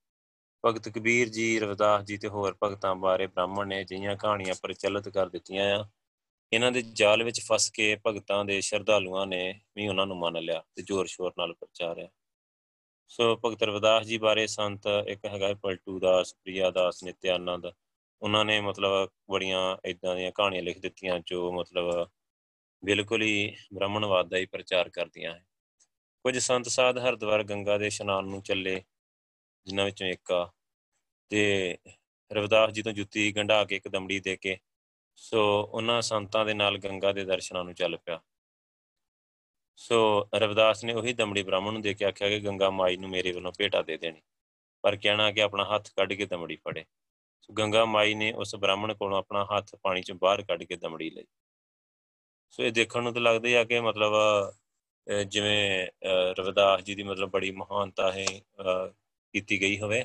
ਭਗਤ 0.65 0.89
ਕਬੀਰ 0.89 1.29
ਜੀ, 1.29 1.59
ਰਵਿਦਾਸ 1.59 2.05
ਜੀ 2.05 2.17
ਤੇ 2.19 2.29
ਹੋਰ 2.29 2.57
ਭਗਤਾਂ 2.63 2.95
ਬਾਰੇ 2.95 3.27
ਬ੍ਰਾਹਮਣ 3.27 3.67
ਨੇ 3.67 3.81
ਅਜਿਹੀਆਂ 3.81 4.17
ਕਹਾਣੀਆਂ 4.17 4.55
ਪ੍ਰਚਲਿਤ 4.63 5.09
ਕਰ 5.09 5.29
ਦਿੱਤੀਆਂ 5.29 5.65
ਆ। 5.79 5.89
ਇਹਨਾਂ 6.53 6.73
ਦੇ 6.73 6.83
ਜਾਲ 6.83 7.23
ਵਿੱਚ 7.23 7.41
ਫਸ 7.41 7.71
ਕੇ 7.71 7.97
ਭਗਤਾਂ 8.07 8.45
ਦੇ 8.45 8.61
ਸ਼ਰਧਾਲੂਆਂ 8.61 9.27
ਨੇ 9.27 9.61
ਵੀ 9.77 9.89
ਉਹਨਾਂ 9.89 10.07
ਨੂੰ 10.07 10.17
ਮੰਨ 10.17 10.39
ਲਿਆ 10.39 10.65
ਤੇ 10.75 10.83
ਜ਼ੋਰ 10.83 11.07
ਸ਼ੋਰ 11.07 11.33
ਨਾਲ 11.39 11.55
ਪ੍ਰਚਾਰਿਆ 11.55 12.09
ਸੋ 13.09 13.41
ਭਗਤ 13.45 13.63
ਰਵਿਦਾਸ 13.63 14.07
ਜੀ 14.07 14.19
ਬਾਰੇ 14.19 14.47
ਸੰਤ 14.47 14.83
ਇੱਕ 15.09 15.27
ਹੈਗਾ 15.27 15.55
ਪਲਟੂ 15.55 15.99
ਦਾਸ, 15.99 16.35
ਪ੍ਰਿਆ 16.35 16.71
ਦਾਸ, 16.71 17.05
ਨਿਤਿਆਨੰਦ। 17.05 17.73
ਉਹਨਾਂ 18.23 18.45
ਨੇ 18.45 18.61
ਮਤਲਬ 18.61 19.11
ਬੜੀਆਂ 19.31 19.77
ਇਦਾਂ 19.85 20.17
ਦੀਆਂ 20.17 20.33
ਕਹਾਣੀਆਂ 20.33 20.63
ਲਿਖ 20.63 20.79
ਦਿੱਤੀਆਂ 20.79 21.21
ਜੋ 21.27 21.53
ਮਤਲਬ 21.53 22.11
ਬਿਲਕੁਲ 22.85 23.23
ਹੀ 23.23 23.57
ਬ੍ਰਾਹਮਣਵਾਦ 23.75 24.29
ਦਾ 24.29 24.37
ਹੀ 24.37 24.47
ਪ੍ਰਚਾਰ 24.47 24.89
ਕਰਦੀਆਂ 24.89 25.35
ਹੈ। 25.35 25.47
ਕੁਝ 26.25 26.39
ਸੰਤ 26.39 26.69
ਸਾਧ 26.69 26.99
ਹਰਦੁਆਰ 26.99 27.43
ਗੰਗਾ 27.43 27.79
ਦੇ 27.79 27.87
ਇਸ਼ਨਾਨ 27.87 28.25
ਨੂੰ 28.25 28.43
ਚੱਲੇ, 28.43 28.83
ਜਿਨ੍ਹਾਂ 29.67 29.87
ਵਿੱਚੋਂ 29.87 30.07
ਇੱਕ 30.07 30.33
ਆ। 30.33 30.53
ਤੇ 31.29 31.79
ਰਵਿਦਾਸ 32.33 32.71
ਜੀ 32.71 32.83
ਤੋਂ 32.83 32.93
ਜੁੱਤੀ 32.93 33.37
ਗੰਢਾ 33.37 33.65
ਕੇ 33.65 33.77
ਇੱਕ 33.77 33.89
ਦਮੜੀ 33.89 34.21
ਦੇ 34.21 34.37
ਕੇ 34.37 34.59
ਸੋ 35.19 35.41
ਉਹਨਾਂ 35.63 36.01
ਸੰਤਾਂ 36.03 36.45
ਦੇ 36.45 36.55
ਨਾਲ 36.55 36.79
ਗੰਗਾ 36.79 37.13
ਦੇ 37.13 37.25
ਦਰਸ਼ਨਾਂ 37.25 37.65
ਨੂੰ 37.65 37.75
ਚੱਲ 37.75 37.97
ਪਿਆ। 37.97 38.21
ਸੋ 39.79 40.29
ਰਵਿਦਾਸ 40.35 40.85
ਨੇ 40.85 40.93
ਉਹੀ 40.93 41.13
ਦਮੜੀ 41.13 41.43
ਬ੍ਰਾਹਮਣ 41.43 41.73
ਨੂੰ 41.73 41.83
ਦੇ 41.83 41.95
ਕੇ 41.95 42.05
ਆਖਿਆ 42.05 42.29
ਕਿ 42.29 42.39
ਗੰਗਾ 42.41 42.71
ਮਾਈ 42.71 42.97
ਨੂੰ 42.97 43.11
ਮੇਰੇ 43.11 43.33
ਵੱਲੋਂ 43.33 43.53
ਭੇਟਾ 43.59 43.83
ਦੇ 43.83 43.97
ਦੇਣੀ। 43.97 44.21
ਪਰ 44.85 44.97
ਕਹਿਣਾ 44.97 45.31
ਕਿ 45.33 45.43
ਆਪਣਾ 45.43 45.65
ਹੱਥ 45.65 45.91
ਕੱਢ 45.97 46.13
ਕੇ 46.13 46.27
ਦਮੜੀ 46.27 46.57
ਫੜੇ। 46.57 46.85
ਸੋ 47.43 47.55
ਗੰਗਾ 47.55 47.85
ਮਾਈ 47.85 48.15
ਨੇ 48.15 48.33
ਉਸ 48.33 48.55
ਬ੍ਰਾਹਮਣ 48.57 48.95
ਕੋਲੋਂ 48.95 49.19
ਆਪਣਾ 49.19 49.45
ਹੱਥ 49.45 49.75
ਪਾਣੀ 49.83 50.03
ਚੋਂ 50.03 50.17
ਬਾਹਰ 50.17 50.43
ਕੱਢ 50.43 50.63
ਕੇ 50.65 50.77
ਦਮੜੀ 50.77 51.11
ਲਈ। 51.11 51.25
ਸੋ 52.51 52.63
ਇਹ 52.63 52.73
ਦੇਖਣ 52.73 53.03
ਨੂੰ 53.03 53.13
ਤਾਂ 53.15 53.23
ਲੱਗਦਾ 53.23 53.49
ਹੈ 53.49 53.65
ਕਿ 53.65 53.81
ਮਤਲਬ 53.81 54.13
ਜਿਵੇਂ 55.29 55.87
ਰਵਿਦਾਸ 56.39 56.83
ਜੀ 56.83 56.95
ਦੀ 56.95 57.03
ਮਤਲਬ 57.03 57.31
ਬੜੀ 57.31 57.51
ਮਹਾਨਤਾ 57.51 58.13
ਹੈ 58.13 58.25
ਕੀਤੀ 59.35 59.61
ਗਈ 59.61 59.79
ਹੋਵੇ 59.81 60.05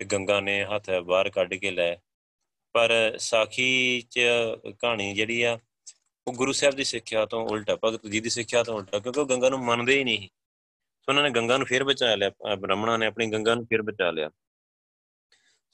ਤੇ 0.00 0.04
ਗੰਗਾ 0.04 0.40
ਨੇ 0.40 0.62
ਹੱਥ 0.64 0.90
ਬਾਹਰ 1.06 1.30
ਕੱਢ 1.30 1.54
ਕੇ 1.54 1.70
ਲੈ 1.70 1.94
ਪਰ 2.72 2.92
ਸਾਖੀ 3.18 4.00
ਚ 4.10 4.20
ਕਹਾਣੀ 4.80 5.12
ਜਿਹੜੀ 5.14 5.42
ਆ, 5.42 5.58
ਉਹ 6.26 6.32
ਗੁਰੂ 6.32 6.52
ਸਾਹਿਬ 6.52 6.74
ਦੀ 6.74 6.84
ਸਿੱਖਿਆ 6.84 7.24
ਤੋਂ 7.26 7.46
ਉਲਟਾ, 7.48 7.76
ਭਗਤ 7.84 8.06
ਜੀ 8.06 8.20
ਦੀ 8.20 8.30
ਸਿੱਖਿਆ 8.30 8.62
ਤੋਂ 8.62 8.74
ਉਲਟਾ, 8.74 8.98
ਕਿਉਂਕਿ 8.98 9.20
ਉਹ 9.20 9.26
ਗੰਗਾ 9.26 9.48
ਨੂੰ 9.48 9.58
ਮੰਨਦੇ 9.58 9.98
ਹੀ 9.98 10.04
ਨਹੀਂ 10.04 10.28
ਸੋ। 10.28 11.12
ਉਹਨਾਂ 11.12 11.22
ਨੇ 11.22 11.30
ਗੰਗਾ 11.30 11.56
ਨੂੰ 11.56 11.66
ਫੇਰ 11.66 11.84
ਬਚਾ 11.84 12.14
ਲਿਆ 12.14 12.54
ਬ੍ਰਾਹਮਣਾਂ 12.56 12.98
ਨੇ 12.98 13.06
ਆਪਣੀ 13.06 13.26
ਗੰਗਾ 13.26 13.54
ਨੂੰ 13.54 13.64
ਫੇਰ 13.64 13.82
ਬਚਾ 13.82 14.10
ਲਿਆ। 14.10 14.30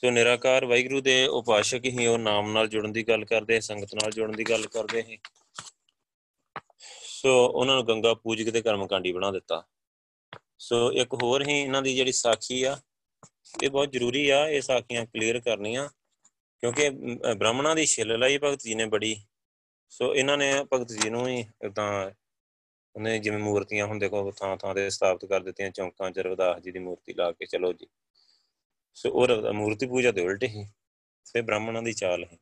ਸੋ 0.01 0.11
ਨਿਰਾਕਾਰ 0.11 0.65
ਵਾਹਿਗੁਰੂ 0.65 1.01
ਦੇ 1.01 1.27
ਉਪਾਸ਼ਕ 1.27 1.85
ਹੀ 1.85 2.07
ਉਹ 2.07 2.19
ਨਾਮ 2.19 2.53
ਨਾਲ 2.53 2.69
ਜੁੜਨ 2.69 2.93
ਦੀ 2.93 3.03
ਗੱਲ 3.03 3.25
ਕਰਦੇ 3.25 3.61
ਸੰਗਤ 3.61 3.95
ਨਾਲ 3.95 4.11
ਜੁੜਨ 4.11 4.37
ਦੀ 4.37 4.45
ਗੱਲ 4.45 4.67
ਕਰਦੇ 4.67 5.03
ਸੀ। 5.03 5.19
ਸੋ 7.03 7.47
ਉਹਨਾਂ 7.47 7.75
ਨੂੰ 7.75 7.87
ਗੰਗਾ 7.89 8.15
ਪੂਜਕ 8.15 8.51
ਤੇ 8.53 8.63
ਕਰਮਕਾਂਡੀ 8.63 9.13
ਬਣਾ 9.13 9.31
ਦਿੱਤਾ। 9.31 9.63
ਸੋ 10.59 10.93
ਇੱਕ 10.93 11.15
ਹੋਰ 11.15 11.49
ਹੀ 11.49 11.59
ਇਹਨਾਂ 11.61 11.83
ਦੀ 11.83 11.95
ਜਿਹੜੀ 11.95 12.13
ਸਾਖੀ 12.13 12.63
ਆ, 12.63 12.79
ਇਹ 13.63 13.71
ਬਹੁਤ 13.71 13.93
ਜ਼ਰੂਰੀ 13.93 14.29
ਆ, 14.31 14.49
ਇਹ 14.49 14.61
ਸਾਖੀਆਂ 14.63 15.07
ਕਲੀਅਰ 15.07 15.41
ਕਰਨੀਆਂ। 15.41 15.89
ਕਿਉਂਕਿ 16.63 16.89
ਬ੍ਰਾਹਮਣਾਂ 17.35 17.75
ਦੀ 17.77 17.87
ਛਿੱਲ 17.87 18.19
ਲਈ 18.19 18.39
ਭਗਤ 18.39 18.63
ਜੀ 18.63 18.75
ਨੇ 18.75 18.85
ਬੜੀ। 18.87 19.17
ਸੋ 19.93 20.15
ਇਹਨਾਂ 20.15 20.37
ਨੇ 20.39 20.53
ਭਗਤ 20.73 20.93
ਜੀ 20.93 21.11
ਨੂੰ 21.11 21.27
ਹੀ 21.29 21.45
ਤਾਂ 21.77 22.11
ਉਹਨੇ 22.95 23.19
ਜਿਵੇਂ 23.19 23.39
ਮੂਰਤੀਆਂ 23.39 23.87
ਹੁਣ 23.87 23.99
ਦੇਖੋ 23.99 24.31
ਥਾਂ 24.33 24.57
ਥਾਂ 24.57 24.75
ਤੇ 24.75 24.89
ਸਥਾਪਿਤ 24.91 25.25
ਕਰ 25.31 25.41
ਦਿੱਤੀਆਂ, 25.41 25.71
ਚੌਂਕਾਂ 25.71 26.11
ਚ 26.11 26.19
ਰਵਦਾਸ 26.19 26.63
ਜੀ 26.63 26.71
ਦੀ 26.71 26.79
ਮੂਰਤੀ 26.79 27.15
ਲਾ 27.15 27.31
ਕੇ, 27.33 27.47
ਚਲੋ 27.47 27.73
ਜੀ। 27.73 27.87
ਸੋ 28.97 29.11
ਉਹ 29.13 29.53
ਮੂਰਤੀ 29.53 29.87
ਪੂਜਾ 29.87 30.11
ਦੇ 30.13 30.23
ਉਲਟ 30.23 30.45
ਹੀ 30.45 30.65
ਸੇ 31.27 31.41
ਬ੍ਰਾਹਮਣਾਂ 31.43 31.83
ਦੀ 31.83 31.93
ਚਾਲ 31.93 32.25
ਹੈ। 32.25 32.39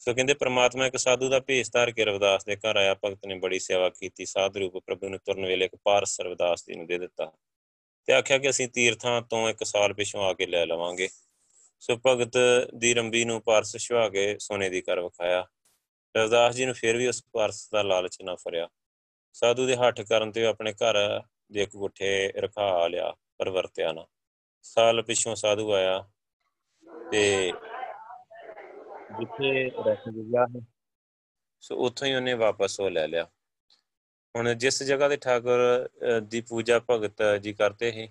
ਸੋ 0.00 0.14
ਕਹਿੰਦੇ 0.14 0.34
ਪ੍ਰਮਾਤਮਾ 0.34 0.86
ਇੱਕ 0.86 0.96
ਸਾਧੂ 0.96 1.28
ਦਾ 1.28 1.38
ਭੇਸ 1.40 1.70
ਧਾਰ 1.72 1.90
ਕੇ 1.90 2.04
ਰਵਦਾਸ 2.04 2.44
ਦੇ 2.44 2.56
ਘਰ 2.56 2.76
ਆਇਆ। 2.76 2.94
ਭਗਤ 3.04 3.26
ਨੇ 3.26 3.34
ਬੜੀ 3.38 3.58
ਸੇਵਾ 3.58 3.88
ਕੀਤੀ। 3.90 4.24
ਸਾਧ 4.26 4.56
ਰੂਪ 4.56 4.78
ਪ੍ਰਭੂ 4.78 5.08
ਨੇ 5.08 5.18
ਤੁਰਨ 5.18 5.46
ਵੇਲੇ 5.46 5.64
ਇੱਕ 5.64 5.76
ਪਾਰਸ 5.84 6.20
ਰਵਦਾਸ 6.20 6.64
ਜੀ 6.66 6.74
ਨੂੰ 6.76 6.86
ਦੇ 6.86 6.98
ਦਿੱਤਾ। 6.98 7.30
ਤੇ 8.08 8.12
ਆਖਿਆ 8.12 8.38
ਕਿ 8.38 8.50
ਅਸੀਂ 8.50 8.68
ਤੀਰਥਾਂ 8.68 9.20
ਤੋਂ 9.22 9.48
ਇੱਕ 9.48 9.64
ਸਾਲ 9.64 9.92
ਪਿਛੋਂ 9.94 10.24
ਆ 10.24 10.32
ਕੇ 10.34 10.46
ਲੈ 10.46 10.64
ਲਵਾਂਗੇ। 10.66 11.08
ਸੋ 11.82 11.96
ਭਗਤ 12.06 12.36
ਦੀ 12.74 12.92
ਰੰਬੀ 12.94 13.24
ਨੂੰ 13.24 13.40
ਪਾਰਸ 13.42 13.76
ਛਵਾ 13.76 14.08
ਕੇ 14.08 14.36
ਸੋਨੇ 14.38 14.68
ਦੀ 14.70 14.80
ਕਰ 14.80 15.00
ਵਿਖਾਇਆ। 15.00 15.44
ਰਵਦਾਸ 16.14 16.54
ਜੀ 16.54 16.66
ਨੂੰ 16.66 16.74
ਫਿਰ 16.74 16.96
ਵੀ 16.96 17.06
ਉਸ 17.08 17.22
ਪਾਰਸ 17.32 17.68
ਦਾ 17.72 17.82
ਲਾਲਚ 17.82 18.20
ਨਾ 18.22 18.34
ਫਰਿਆ 18.34 18.68
ਸਾਧੂ 19.34 19.66
ਦੇ 19.66 19.76
ਹੱਠ 19.76 20.00
ਕਰਨ 20.00 20.32
ਤੇ 20.32 20.44
ਆਪਣੇ 20.46 20.72
ਘਰ 20.72 20.96
ਦੇ 21.52 21.62
ਇੱਕ 21.62 21.76
ਗੁੱਠੇ 21.76 22.32
ਰਖਾ 22.36 22.86
ਲਿਆ, 22.88 23.12
ਪਰ 23.38 23.48
ਵਰਤਿਆ 23.50 23.92
ਨਾ। 23.92 24.06
ਸਾਲ 24.64 25.02
ਪਿਛੋਂ 25.02 25.34
ਸਾਧੂ 25.36 25.72
ਆਇਆ 25.72 25.98
ਤੇ 27.10 27.52
ਜਿੱਥੇ 29.18 29.52
ਰਹਿ 29.86 30.12
ਗਿਆ। 30.12 30.46
ਹੈ 30.46 30.60
ਸੋ 31.62 31.76
ਉੱਥੋਂ 31.86 32.06
ਹੀ 32.08 32.14
ਉਹਨੇ 32.14 32.34
ਵਾਪਸ 32.34 32.80
ਉਹ 32.80 32.90
ਲੈ 32.90 33.06
ਲਿਆ। 33.08 33.24
ਹੁਣ 34.34 34.52
ਜਿਸ 34.54 34.82
ਜਗ੍ਹਾ 34.82 35.08
ਤੇ 35.08 35.16
ਠਾਕੁਰ 35.16 36.20
ਦੀ 36.20 36.40
ਪੂਜਾ 36.40 36.80
ਭਗਤ 36.90 37.22
ਜੀ 37.42 37.52
ਕਰਦੇ 37.52 37.92
ਹੈ 37.92 38.06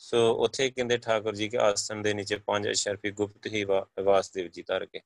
ਸੋ 0.00 0.18
ਉਥੇ 0.44 0.70
ਕਹਿੰਦੇ 0.70 0.98
ਠਾਕੁਰ 0.98 1.34
ਜੀ 1.34 1.48
ਕੇ 1.48 1.58
ਆਸਣ 1.58 2.02
ਦੇ 2.02 2.14
ਨੀਚੇ 2.14 2.36
ਪੰਜ 2.46 2.70
ਅਸ਼ਰਫੀ 2.70 3.10
ਗੁਪਤ 3.12 3.46
ਹੀ 3.46 3.64
ਵਾਸਦੇਵ 4.04 4.48
ਜੀ 4.48 4.62
ਧਰ 4.62 4.86
ਕੇ। 4.86 5.00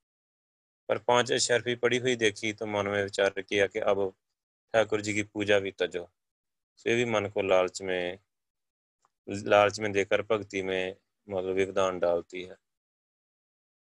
पर 0.88 0.98
पांच 1.00 1.28
अशरफी 1.32 1.72
पड़ी 1.76 1.98
हुई 1.98 2.12
देखी 2.20 2.48
तो 2.52 2.66
मन 2.68 2.88
में 2.88 3.02
विचार 3.02 3.36
किया 3.42 3.66
कि 3.66 3.82
अब 3.90 4.00
ठाकुर 4.74 5.02
जी 5.02 5.12
की 5.12 5.22
पूजा 5.34 5.58
भी 5.58 5.72
तजो 5.72 6.00
तो 6.78 6.90
ये 6.90 6.96
भी 6.96 7.04
मन 7.10 7.28
को 7.28 7.42
लालच 7.42 7.80
में 7.82 8.18
लालच 9.46 9.78
में 9.80 9.90
देकर 9.92 10.22
भक्ति 10.24 10.62
में 10.62 10.96
मतलब 11.28 11.54
विवधान 11.54 12.00
डालती 12.00 12.42
है 12.44 12.56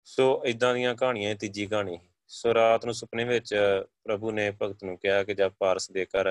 ਸੋ 0.07 0.27
ਇਦਾਂ 0.47 0.73
ਦੀਆਂ 0.75 0.95
ਕਹਾਣੀਆਂ 0.95 1.35
ਤੀਜੀ 1.35 1.67
ਕਹਾਣੀ 1.67 1.99
ਸੋ। 2.31 2.55
ਰਾਤ 2.55 2.85
ਨੂੰ 2.85 2.95
ਸੁਪਨੇ 2.95 3.25
ਵਿੱਚ 3.25 3.55
ਪ੍ਰਭੂ 4.05 4.31
ਨੇ 4.31 4.51
ਭਗਤ 4.63 4.85
ਨੂੰ 4.85 4.97
ਕਿਹਾ 4.99 5.23
ਕਿ 5.25 5.35
ਜਦ 5.35 5.53
ਪਾਰਸ 5.59 5.91
ਦੇ 5.91 6.05
ਕਰ 6.05 6.27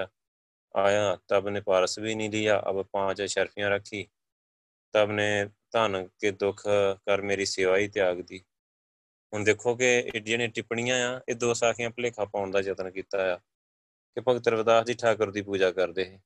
ਆਇਆ, 0.75 1.17
ਤਬ 1.27 1.49
ਨੇ 1.49 1.61
ਪਾਰਸ 1.61 1.97
ਵੀ 1.99 2.15
ਨਹੀਂ 2.15 2.29
ਲਿਆ, 2.29 2.61
ਅਬ 2.69 2.81
ਪੰਜ 2.83 3.23
ਅਸ਼ਰਫੀਆਂ 3.23 3.69
ਰੱਖੀ। 3.69 4.07
ਤਬ 4.93 5.11
ਨੇ 5.11 5.45
ਧਨ 5.71 6.07
ਕੇ 6.19 6.31
ਦੁੱਖ 6.31 6.61
ਕਰ 7.05 7.21
ਮੇਰੀ 7.21 7.45
ਸੇਵਾ 7.45 7.77
ਹੀ 7.77 7.87
ਤਿਆਗ 7.87 8.21
ਦੀ। 8.21 8.43
ਹੁਣ 9.33 9.43
ਦੇਖੋ 9.43 9.75
ਕਿ 9.75 9.87
ਇਹ 9.99 10.21
ਜਿਹੜੀਆਂ 10.21 10.49
ਟਿੱਪਣੀਆਂ 10.49 10.97
ਆ, 11.09 11.21
ਇਹ 11.29 11.35
ਦੋ 11.35 11.53
ਸਾਖੀਆਂ 11.53 11.89
ਭਲੇਖਾ 11.89 12.25
ਪਾਉਣ 12.25 12.51
ਦਾ 12.51 12.59
ਯਤਨ 12.59 12.89
ਕੀਤਾ 12.91 13.33
ਆ 13.33 13.37
ਕਿ 13.37 14.21
ਭਗਤ 14.27 14.47
ਰਵਿਦਾਸ 14.47 14.85
ਜੀ 14.85 14.93
ਠਾਕੁਰ 14.93 15.31
ਦੀ 15.31 15.41
ਪੂਜਾ 15.41 15.71
ਕਰਦੇ 15.71 16.05
ਹੈ 16.05 16.21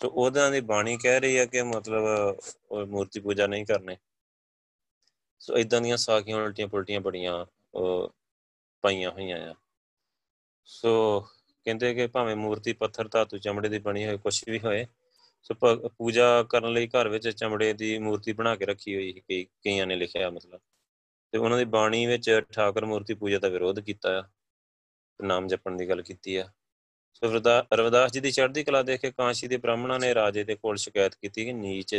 ਸੋ 0.00 0.08
ਉਹਨਾਂ 0.08 0.50
ਦੀ 0.50 0.60
ਬਾਣੀ 0.60 0.96
ਕਹਿ 0.96 1.20
ਰਹੀ 1.20 1.38
ਹੈ 1.38 1.44
ਕਿ 1.46 1.62
ਮਤਲਬ 1.62 2.04
ਉਹ 2.70 2.86
ਮੂਰਤੀ 2.86 3.20
ਪੂਜਾ 3.20 3.46
ਨਹੀਂ 3.46 3.66
ਕਰਨੇ। 3.66 3.96
ਸੋ 5.40 5.58
ਇਦਾਂ 5.58 5.80
ਦੀਆਂ 5.80 5.96
ਸਾਖੀਆਂ 5.96 6.36
ਉਲਟੀਆਂ 6.36 6.68
ਪੁਲਟੀਆਂ 6.68 7.00
ਬੜੀਆਂ 7.00 7.44
ਪਾਈਆਂ 8.84 9.10
ਹੋਈਆਂ 9.10 9.38
ਆ। 9.50 9.54
ਸੋ 10.64 11.20
ਕਹਿੰਦੇ 11.64 11.94
ਕਿ 11.94 12.06
ਭਾਵੇਂ 12.06 12.36
ਮੂਰਤੀ 12.36 12.72
ਪੱਥਰ 12.72 13.08
ਧਾਤੂ 13.08 13.38
ਚਮੜੇ 13.38 13.68
ਦੀ 13.68 13.78
ਬਣੀ 13.78 14.06
ਹੋਏ 14.06 14.16
ਕੁਝ 14.16 14.42
ਵੀ 14.48 14.58
ਹੋਏ 14.58 14.86
ਸੋ 15.44 15.54
ਪੂਜਾ 15.88 16.42
ਕਰਨ 16.42 16.72
ਲਈ 16.72 16.86
ਘਰ 16.86 17.08
ਵਿੱਚ 17.08 17.28
ਚਮੜੇ 17.28 17.72
ਦੀ 17.72 17.98
ਮੂਰਤੀ 17.98 18.32
ਬਣਾ 18.32 18.54
ਕੇ 18.56 18.66
ਰੱਖੀ 18.66 18.94
ਹੋਈ 18.94 19.12
ਸੀ 19.12 19.44
ਕਈਆਂ 19.44 19.86
ਨੇ 19.86 19.96
ਲਿਖਿਆ 19.96 20.30
ਮਤਲਬ। 20.30 20.60
ਤੇ 21.32 21.38
ਉਹਨਾਂ 21.38 21.58
ਦੀ 21.58 21.64
ਬਾਣੀ 21.64 22.06
ਵਿੱਚ 22.06 22.30
ਠਾਕਰ 22.52 22.84
ਮੂਰਤੀ 22.84 23.14
ਪੂਜਾ 23.14 23.38
ਦਾ 23.38 23.48
ਵਿਰੋਧ 23.48 23.80
ਕੀਤਾ 23.80 24.20
ਤੇ 24.22 25.26
ਨਾਮ 25.26 25.46
ਜਪਣ 25.48 25.76
ਦੀ 25.76 25.88
ਗੱਲ 25.88 26.02
ਕੀਤੀ 26.02 26.36
ਆ। 26.36 26.48
ਸੋ 27.14 27.26
ਰਵਿਦਾਸ 27.74 28.12
ਜੀ 28.12 28.20
ਦੀ 28.20 28.30
ਚੜ੍ਹਦੀ 28.30 28.64
ਕਲਾ 28.64 28.82
ਦੇਖ 28.82 29.00
ਕੇ 29.00 29.10
ਕਾਂਸ਼ੀ 29.10 29.48
ਦੇ 29.48 29.56
ਬ੍ਰਾਹਮਣਾਂ 29.56 29.98
ਨੇ 30.00 30.14
ਰਾਜੇ 30.14 30.44
ਦੇ 30.44 30.54
ਕੋਲ 30.54 30.76
ਸ਼ਿਕਾਇਤ 30.76 31.14
ਕੀਤੀ 31.14 31.44
ਕਿ 31.44 31.52
ਨੀਚ 31.52 31.94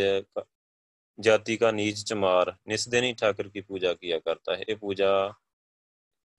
ਜਾਤੀ 1.19 1.57
ਦਾ 1.57 1.71
ਨੀਚ 1.71 2.03
ਚਮਾਰ, 2.03 2.53
ਨਿਸ 2.67 2.87
ਦਿਨ 2.89 3.03
ਹੀ 3.03 3.13
ਠਾਕੁਰ 3.13 3.49
ਕੀ 3.49 3.61
ਪੂਜਾ 3.61 3.93
ਕੀਆ 3.93 4.19
ਕਰਤਾ 4.19 4.55
ਹੈ। 4.55 4.63
ਇਹ 4.69 4.75
ਪੂਜਾ 4.75 5.33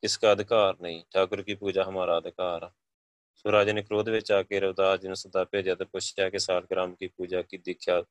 ਕਿਸ 0.03 0.19
ਦਾ 0.23 0.33
ਅਧਿਕਾਰ 0.33 0.77
ਨਹੀਂ, 0.81 1.03
ਠਾਕੁਰ 1.11 1.42
ਕੀ 1.42 1.55
ਪੂਜਾ 1.55 1.85
ਹਮਾਰਾ 1.88 2.19
ਅਧਿਕਾਰ। 2.19 2.71
ਸੋ 3.37 3.53
ਰਾਜੇ 3.53 3.72
ਨੇ 3.72 3.83
ਕ੍ਰੋਧ 3.83 4.09
ਵਿੱਚ 4.09 4.31
ਆ 4.33 4.42
ਕੇ 4.42 4.61
ਰਵਦਾਸ 4.61 5.01
ਜੀ 5.01 5.09
ਨੂੰ 5.09 5.16
ਸਦਾ 5.16 5.44
ਭੇਜਿਆ 5.44 5.75
ਤੇ 5.75 5.85
ਪੁੱਛਿਆ 5.85 6.29
ਕਿ 6.31 6.38
ਸਾਲਗ੍ਰਾਮ 6.38 6.94
ਦੀ 7.01 7.07
ਪੂਜਾ, 7.07 7.42
ਕੀ 7.42 7.59
ਦੀਖਿਆ 7.59 8.03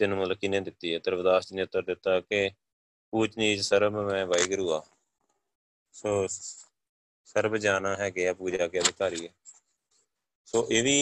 ਤੈਨੂੰ 0.00 0.18
ਮਤਲਬ 0.18 0.38
ਕਿਨੇ 0.38 0.60
ਦਿੱਤੀ 0.60 0.94
ਹੈ? 0.94 0.98
ਤੇ 0.98 1.10
ਰਵਦਾਸ 1.10 1.48
ਜੀ 1.48 1.56
ਨੇ 1.56 1.62
ਉੱਤਰ 1.62 1.82
ਦਿੱਤਾ 1.82 2.20
ਕਿ 2.20 2.50
ਪੂਜ 3.12 3.36
ਨੀਚ 3.38 3.60
ਸਰਬ 3.60 3.96
ਮੈਂ 4.10 4.24
ਵਾਹਿਗੁਰੂ 4.26 4.72
ਆ 4.72 4.82
ਸੋ 5.94 6.26
ਸਰਬ 7.26 7.56
ਜਾਣਾ 7.56 7.94
ਹੈਗੇ 7.96 8.26
ਆ 8.28 8.32
ਪੂਜਾ 8.34 8.66
ਕੇ 8.68 8.80
ਅਧਿਕਾਰੀ। 8.80 9.26
ਹੈ 9.26 9.32
ਸੋ 10.48 10.66
ਇਹ 10.70 10.82
ਵੀ 10.82 10.96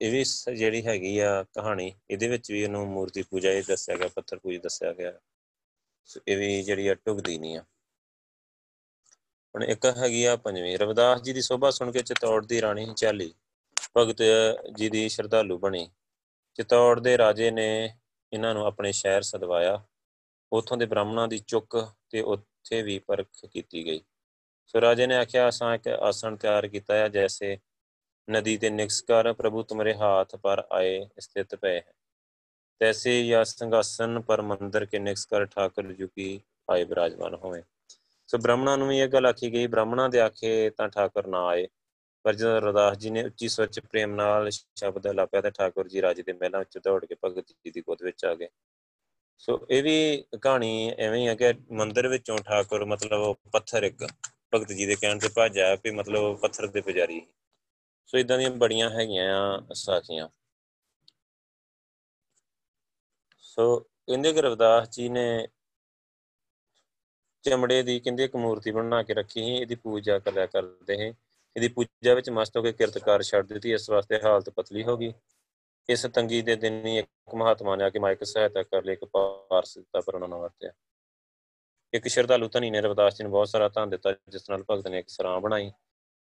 ਇਹ 0.00 0.10
ਵੀ 0.12 0.22
ਜਿਹੜੀ 0.56 0.86
ਹੈਗੀ 0.86 1.18
ਆ 1.18 1.42
ਕਹਾਣੀ, 1.54 1.92
ਇਹਦੇ 2.10 2.28
ਵਿੱਚ 2.28 2.50
ਵੀ 2.52 2.62
ਇਹਨੂੰ 2.62 2.86
ਮੂਰਤੀ 2.88 3.22
ਪੂਜਾ 3.22 3.50
ਇਹ 3.52 3.62
ਦੱਸਿਆ 3.68 3.96
ਗਿਆ, 3.96 4.08
ਪੱਥਰ 4.08 4.38
ਪੂਜਾ 4.38 4.58
ਦੱਸਿਆ 4.58 4.92
ਗਿਆ। 4.92 5.18
ਸੋ 6.08 6.20
ਇਹ 6.28 6.36
ਵੀ 6.36 6.62
ਜਿਹੜੀ 6.62 6.86
ਆ 6.88 6.94
ਟੁਕਦੀ 6.94 7.38
ਨਹੀਂ 7.38 7.58
ਆ। 7.58 7.64
ਹੁਣ 9.54 9.62
ਇੱਕ 9.64 9.86
ਹੈਗੀ 9.96 10.24
ਆ 10.24 10.34
ਪੰਜਵੀਂ, 10.36 10.78
ਰਵਿਦਾਸ 10.78 11.22
ਜੀ 11.22 11.32
ਦੀ 11.32 11.40
ਸੋਭਾ 11.42 11.70
ਸੁਣ 11.70 11.90
ਕੇ 11.92 12.02
ਚਿਤੌੜ 12.02 12.44
ਦੀ 12.46 12.60
ਰਾਣੀ 12.60 12.86
ਚਾਲੀ, 12.96 13.32
ਭਗਤ 13.96 14.22
ਜੀ 14.76 14.88
ਦੀ 14.88 15.08
ਸ਼ਰਧਾਲੂ 15.08 15.58
ਬਣੀ। 15.58 15.88
ਚਿਤੌੜ 16.54 17.00
ਦੇ 17.00 17.16
ਰਾਜੇ 17.18 17.50
ਨੇ 17.50 17.68
ਇਹਨਾਂ 18.32 18.54
ਨੂੰ 18.54 18.66
ਆਪਣੇ 18.66 18.92
ਸ਼ਹਿਰ 18.92 19.22
ਸਦਵਾਇਆ। 19.22 19.82
ਉਥੋਂ 20.52 20.76
ਦੇ 20.76 20.86
ਬ੍ਰਾਹਮਣਾਂ 20.86 21.26
ਦੀ 21.28 21.38
ਚੁੱਕ 21.38 21.76
ਤੇ 22.10 22.20
ਉੱਥੇ 22.20 22.82
ਵੀ 22.82 22.98
ਪਰਖ 22.98 23.46
ਕੀਤੀ 23.52 23.84
ਗਈ। 23.86 24.00
ਸੋ 24.66 24.80
ਰਾਜੇ 24.80 25.06
ਨੇ 25.06 25.16
ਆਖਿਆ, 25.16 25.48
ਅਸਾਂ 25.48 25.74
ਇੱਕ 25.74 25.88
ਆਸਣ 25.88 26.36
ਤਿਆਰ 26.36 26.66
ਕੀਤਾ 26.68 26.94
ਹੈ 26.94 27.08
ਜੈਸੇ 27.08 27.58
ਨਦੀ 28.28 28.56
ਤੇ 28.56 28.70
ਨਿਕਸਕਾਰ 28.70 29.32
ਪ੍ਰਭੂ 29.32 29.62
ਤੁਮਰੇ 29.62 29.94
ਹਾਥ 29.94 30.36
ਪਰ 30.36 30.62
ਆਏ 30.72 31.08
ਸਥਿਤ 31.20 31.54
ਪਏ 31.54 31.76
ਹੈ। 31.76 31.92
ਤੈਸੇ 32.80 33.20
ਯਾ 33.20 33.42
ਸੰਗਾਸਨ 33.44 34.20
ਪਰ 34.20 34.42
ਮੰਦਰ 34.42 34.84
ਕੇ 34.84 34.98
ਨਿਕਸਕਾਰ 34.98 35.46
ਠਾਕੁਰ 35.46 35.92
ਜੁਕੀ 35.92 36.40
ਆਏ 36.70 36.84
ਬਿਰਾਜਮਾਨ 36.84 37.34
ਹੋਵੇ। 37.34 37.62
ਸੋ 38.30 38.38
ਬ੍ਰਾਹਮਣਾਂ 38.38 38.78
ਨੂੰ 38.78 38.88
ਵੀ 38.88 38.98
ਇਹ 38.98 39.08
ਗੱਲ 39.08 39.26
ਆਖੀ 39.26 39.52
ਗਈ, 39.52 39.66
ਬ੍ਰਾਹਮਣਾਂ 39.66 40.08
ਦੇ 40.08 40.20
ਆਖੇ 40.20 40.70
ਤਾਂ 40.70 40.88
ਠਾਕੁਰ 40.88 41.26
ਨਾ 41.26 41.46
ਆਏ। 41.46 41.68
ਪਰ 42.22 42.34
ਜਦੋਂ 42.34 42.60
ਰਦਾਸ 42.60 42.96
ਜੀ 42.98 43.10
ਨੇ 43.10 43.24
ਉੱਚੀ 43.24 43.48
ਸਵੱਚ 43.48 43.80
ਪ੍ਰੇਮ 43.80 44.14
ਨਾਲ 44.14 44.50
ਸ਼ਬਦ 44.50 45.06
ਲਾਪਿਆ 45.06 45.40
ਤਾਂ 45.40 45.50
ਠਾਕੁਰ 45.50 45.88
ਜੀ 45.88 46.02
ਰਾਜੇ 46.02 46.22
ਦੇ 46.22 46.32
ਮਹਿਲਾਂ 46.32 46.60
ਵਿੱਚ 46.60 46.78
ਦੌੜ 46.78 47.04
ਕੇ 47.04 47.16
ਭਗਤ 47.24 47.48
ਜੀ 47.48 47.70
ਦੀ 47.70 47.80
ਗੋਦ 47.80 48.02
ਵਿੱਚ 48.02 48.24
ਆ 48.24 48.34
ਗਏ। 48.34 48.48
ਸੋ 49.38 49.66
ਇਹ 49.70 49.82
ਵੀ 49.82 50.24
ਕਹਾਣੀ 50.42 50.94
ਐਵੇਂ 50.98 51.20
ਹੀ 51.20 51.26
ਆ 51.26 51.34
ਕਿ 51.34 51.52
ਮੰਦਿਰ 51.72 52.08
ਵਿੱਚੋਂ 52.08 52.38
ਠਾਕੁਰ 52.38 52.84
ਮਤਲਬ 52.84 53.34
ਪੱਥਰ 53.52 53.82
ਇੱਕ 53.82 54.06
ਭਗਤ 54.54 54.72
ਜੀ 54.72 54.86
ਦੇ 54.86 54.94
ਕਹਿਣ 54.94 55.18
ਤੇ 55.18 55.28
ਭੱਜ 55.28 55.58
ਆਇਆ 55.58 55.74
ਵੀ 55.74 55.90
ਮਤਲਬ 55.90 56.38
ਪੱਥਰ 56.38 56.66
ਦੇ 56.66 56.80
ਪੁਜਾਰੀ 56.80 57.26
ਸੋ। 58.06 58.18
ਇਦਾਂ 58.18 58.38
ਦੀਆਂ 58.38 58.50
ਬੜੀਆਂ 58.50 58.90
ਹੈਗੀਆਂ 58.90 59.34
ਆ 59.38 59.66
ਸਾਖੀਆਂ। 59.74 60.28
ਸੋ 63.38 63.80
ਕਹਿੰਦੇ 63.80 64.32
ਕਿ 64.32 64.42
ਰਵਿਦਾਸ 64.42 64.90
ਜੀ 64.90 65.08
ਨੇ 65.08 65.48
ਚਮੜੇ 67.44 67.82
ਦੀ 67.82 67.98
ਕਹਿੰਦੇ 68.00 68.24
ਇੱਕ 68.24 68.36
ਮੂਰਤੀ 68.36 68.70
ਬਣਾ 68.70 69.02
ਕੇ 69.02 69.14
ਰੱਖੀ 69.14 69.40
ਸੀ, 69.40 69.56
ਇਹਦੀ 69.56 69.74
ਪੂਜਾ 69.74 70.18
ਕਰਿਆ 70.18 70.46
ਕਰਦੇ 70.46 70.98
ਹੈ 71.00 71.12
ਇਹਦੀ 71.56 71.68
ਪੂਜਾ 71.68 72.14
ਵਿੱਚ 72.14 72.30
ਮਸਤ 72.30 72.56
ਹੋ 72.56 72.62
ਕੇ 72.62 72.72
ਕਿਰਤਕਾਰ 72.72 73.22
ਛੱਡ 73.22 73.46
ਦਿੱਤੀ, 73.46 73.72
ਇਸ 73.72 73.90
ਵਾਸਤੇ 73.90 74.20
ਹਾਲਤ 74.24 74.50
ਪਤਲੀ 74.50 74.84
ਹੋ 74.84 74.96
ਗਈ। 74.96 75.12
ਇਸ 75.88 76.06
ਤੰਗੀ 76.14 76.42
ਦੇ 76.42 76.56
ਦਿਨ 76.56 76.86
ਹੀ 76.86 76.98
ਇੱਕ 76.98 77.34
ਮਹਾਤਮਾ 77.34 77.76
ਨੇ 77.76 77.84
ਆ 77.84 77.90
ਕੇ 77.90 77.98
ਮਾਇਕ 77.98 78.24
ਸਹਾਇਤਾ 78.24 78.62
ਕਰ 78.62 78.84
ਲਈ, 78.84 78.92
ਇੱਕ 78.92 79.04
ਪਾਰਸ 79.04 79.78
ਦਿੱਤਾ 79.78 80.00
ਪਰ 80.00 80.14
ਉਹਨਾਂ 80.14 80.28
ਨੇ 80.28 80.36
ਵਰਤਿਆ। 80.36 80.70
ਇੱਕ 81.92 82.06
ਸ਼ਰਧਾਲੂ 82.08 82.48
ਧਨੀ 82.48 82.70
ਨੇ 82.70 82.80
ਰਵਿਦਾਸ 82.80 83.16
ਜੀ 83.16 83.24
ਨੂੰ 83.24 83.32
ਬਹੁਤ 83.32 83.48
ਸਾਰਾ 83.48 83.68
ਧਨ 83.68 83.90
ਦਿੱਤਾ, 83.90 84.12
ਜਿਸ 84.28 84.50
ਨਾਲ 84.50 84.64
ਭਗਤ 84.70 84.86
ਨੇ 84.86 84.98
ਇੱਕ 84.98 85.08
ਸਰਾਂ 85.08 85.40
ਬਣਾਈ। 85.40 85.68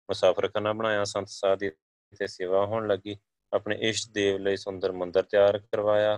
ਮੁਸਾਫਰਖਾਨਾ 0.10 0.74
ਬਣਾਇਆ, 0.74 1.04
ਸੰਤ 1.04 1.28
ਸਾਧ 1.28 1.60
ਦੀ 1.60 1.72
ਤੇ 2.20 2.28
ਸੇਵਾ 2.28 2.66
ਹੋਣ 2.66 2.88
ਲੱਗੀ। 2.88 3.18
ਆਪਣੇ 3.54 3.76
ਇਸ਼ਟ 3.82 4.10
ਦੇਵ 4.12 4.38
ਲਈ 4.38 4.58
ਸੁੰਦਰ 4.58 4.92
ਮੰਦਰ 4.92 5.24
ਤਿਆਰ 5.24 5.58
ਕਰਵਾਇਆ 5.58 6.18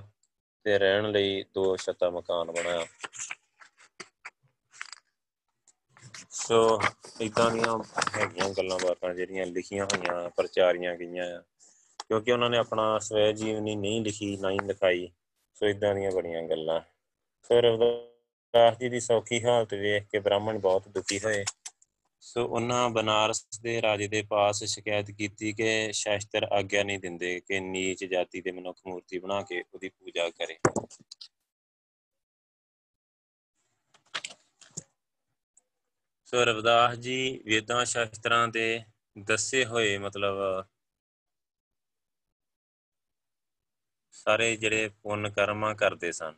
ਤੇ 0.63 0.77
ਰਹਿਣ 0.80 1.12
ਲਈ 1.12 1.43
ਦੋ 1.54 1.75
ਛੱਤਾ 1.75 2.10
ਮਕਾਨ 2.10 2.51
ਬਣਾਇਆ। 2.51 2.86
ਸੋ 6.32 6.80
ਇਦਾਂ 7.22 7.52
ਦੀਆਂ 7.52 7.84
ਹੈਗੀਆਂ 8.17 8.50
ਗੱਲਾਂ 8.50 8.80
ਬਾਤਾਂ 8.84 9.13
ਜਿਹੜੀਆਂ 9.13 9.46
ਲਿਖੀਆਂ 9.46 9.86
ਹੋਈਆਂ, 9.86 10.30
ਪ੍ਰਚਾਰੀਆਂ 10.30 10.96
ਗਈਆਂ 10.96 11.39
ਆ। 11.39 11.44
ਕਿਉਂਕਿ 12.08 12.32
ਉਹਨਾਂ 12.32 12.50
ਨੇ 12.50 12.58
ਆਪਣਾ 12.58 13.00
ਸਵੈ 13.00 13.32
ਜੀਵਨੀ 13.32 13.76
ਨਹੀਂ 13.76 14.02
ਲਿਖੀ, 14.02 14.38
ਨਾ 14.38 14.52
ਹੀ 14.52 14.58
ਲਿਖਾਈ। 14.63 15.10
ਸੋ 15.54 15.65
ਇਦਾਂ 15.65 15.96
ਦੀਆਂ 15.96 16.12
ਬੜੀਆਂ 16.12 16.44
ਗੱਲਾਂ। 16.44 16.82
ਸੋ 17.44 17.62
ਰਵਿਦਾਸ 17.62 18.78
ਜੀ 18.78 18.89
ਦੀ 18.89 19.00
ਸੌਖੀ 19.00 19.46
ਹਾਲਤ 19.46 19.74
ਵੇਖ 19.74 20.04
ਕੇ 20.04 20.20
ਬ੍ਰਾਹਮਣ 20.20 20.60
ਬਹੁਤ 20.60 20.88
ਦੁਖੀ 20.88 21.20
ਹੋਏ। 21.20 21.46
ਸੋ 22.20 22.46
ਉਹਨਾਂ 22.46 22.89
ਬਨਾਰਸ 22.89 23.46
ਦੇ 23.62 23.82
ਰਾਜੇ 23.82 24.08
ਦੇ 24.08 24.22
ਪਾਸ 24.22 24.63
ਸ਼ਿਕਾਇਤ 24.63 25.12
ਕੀਤੀ 25.12 25.54
ਕਿ 25.54 25.89
ਸ਼ਾਸਤਰ 25.94 26.44
ਆਗਿਆ 26.44 26.84
ਨਹੀਂ 26.84 27.00
ਦਿੰਦੇ, 27.00 27.39
ਕਿ 27.39 27.60
ਨੀਚ 27.60 28.06
ਜਾਤੀ 28.06 28.41
ਦੇ 28.41 28.52
ਮਨੁੱਖ 28.52 28.78
ਮੂਰਤੀ 28.88 29.20
ਬਣਾ 29.20 29.41
ਕੇ 29.41 29.63
ਉਹਦੀ 29.74 29.89
ਪੂਜਾ 29.89 30.30
ਕਰੇ। 30.30 30.58
ਸੋ 36.34 36.44
ਰਵਿਦਾਸ 36.46 36.96
ਜੀ, 36.96 37.41
ਵੇਦਾਂ 37.46 37.86
ਸ਼ਾਸਤਰਾਂ 37.86 38.48
ਦੇ 38.48 38.84
ਦੱਸੇ 39.17 39.65
ਹੋਏ 39.65 39.98
ਮਤਲਬ 39.98 40.36
ਸਾਰੇ 44.12 44.56
ਜਿਹੜੇ 44.58 44.88
ਪੁੰਨ 45.04 45.30
ਕਰਮਾਂ 45.30 45.74
ਕਰਦੇ 45.76 46.12
ਸਨ, 46.12 46.36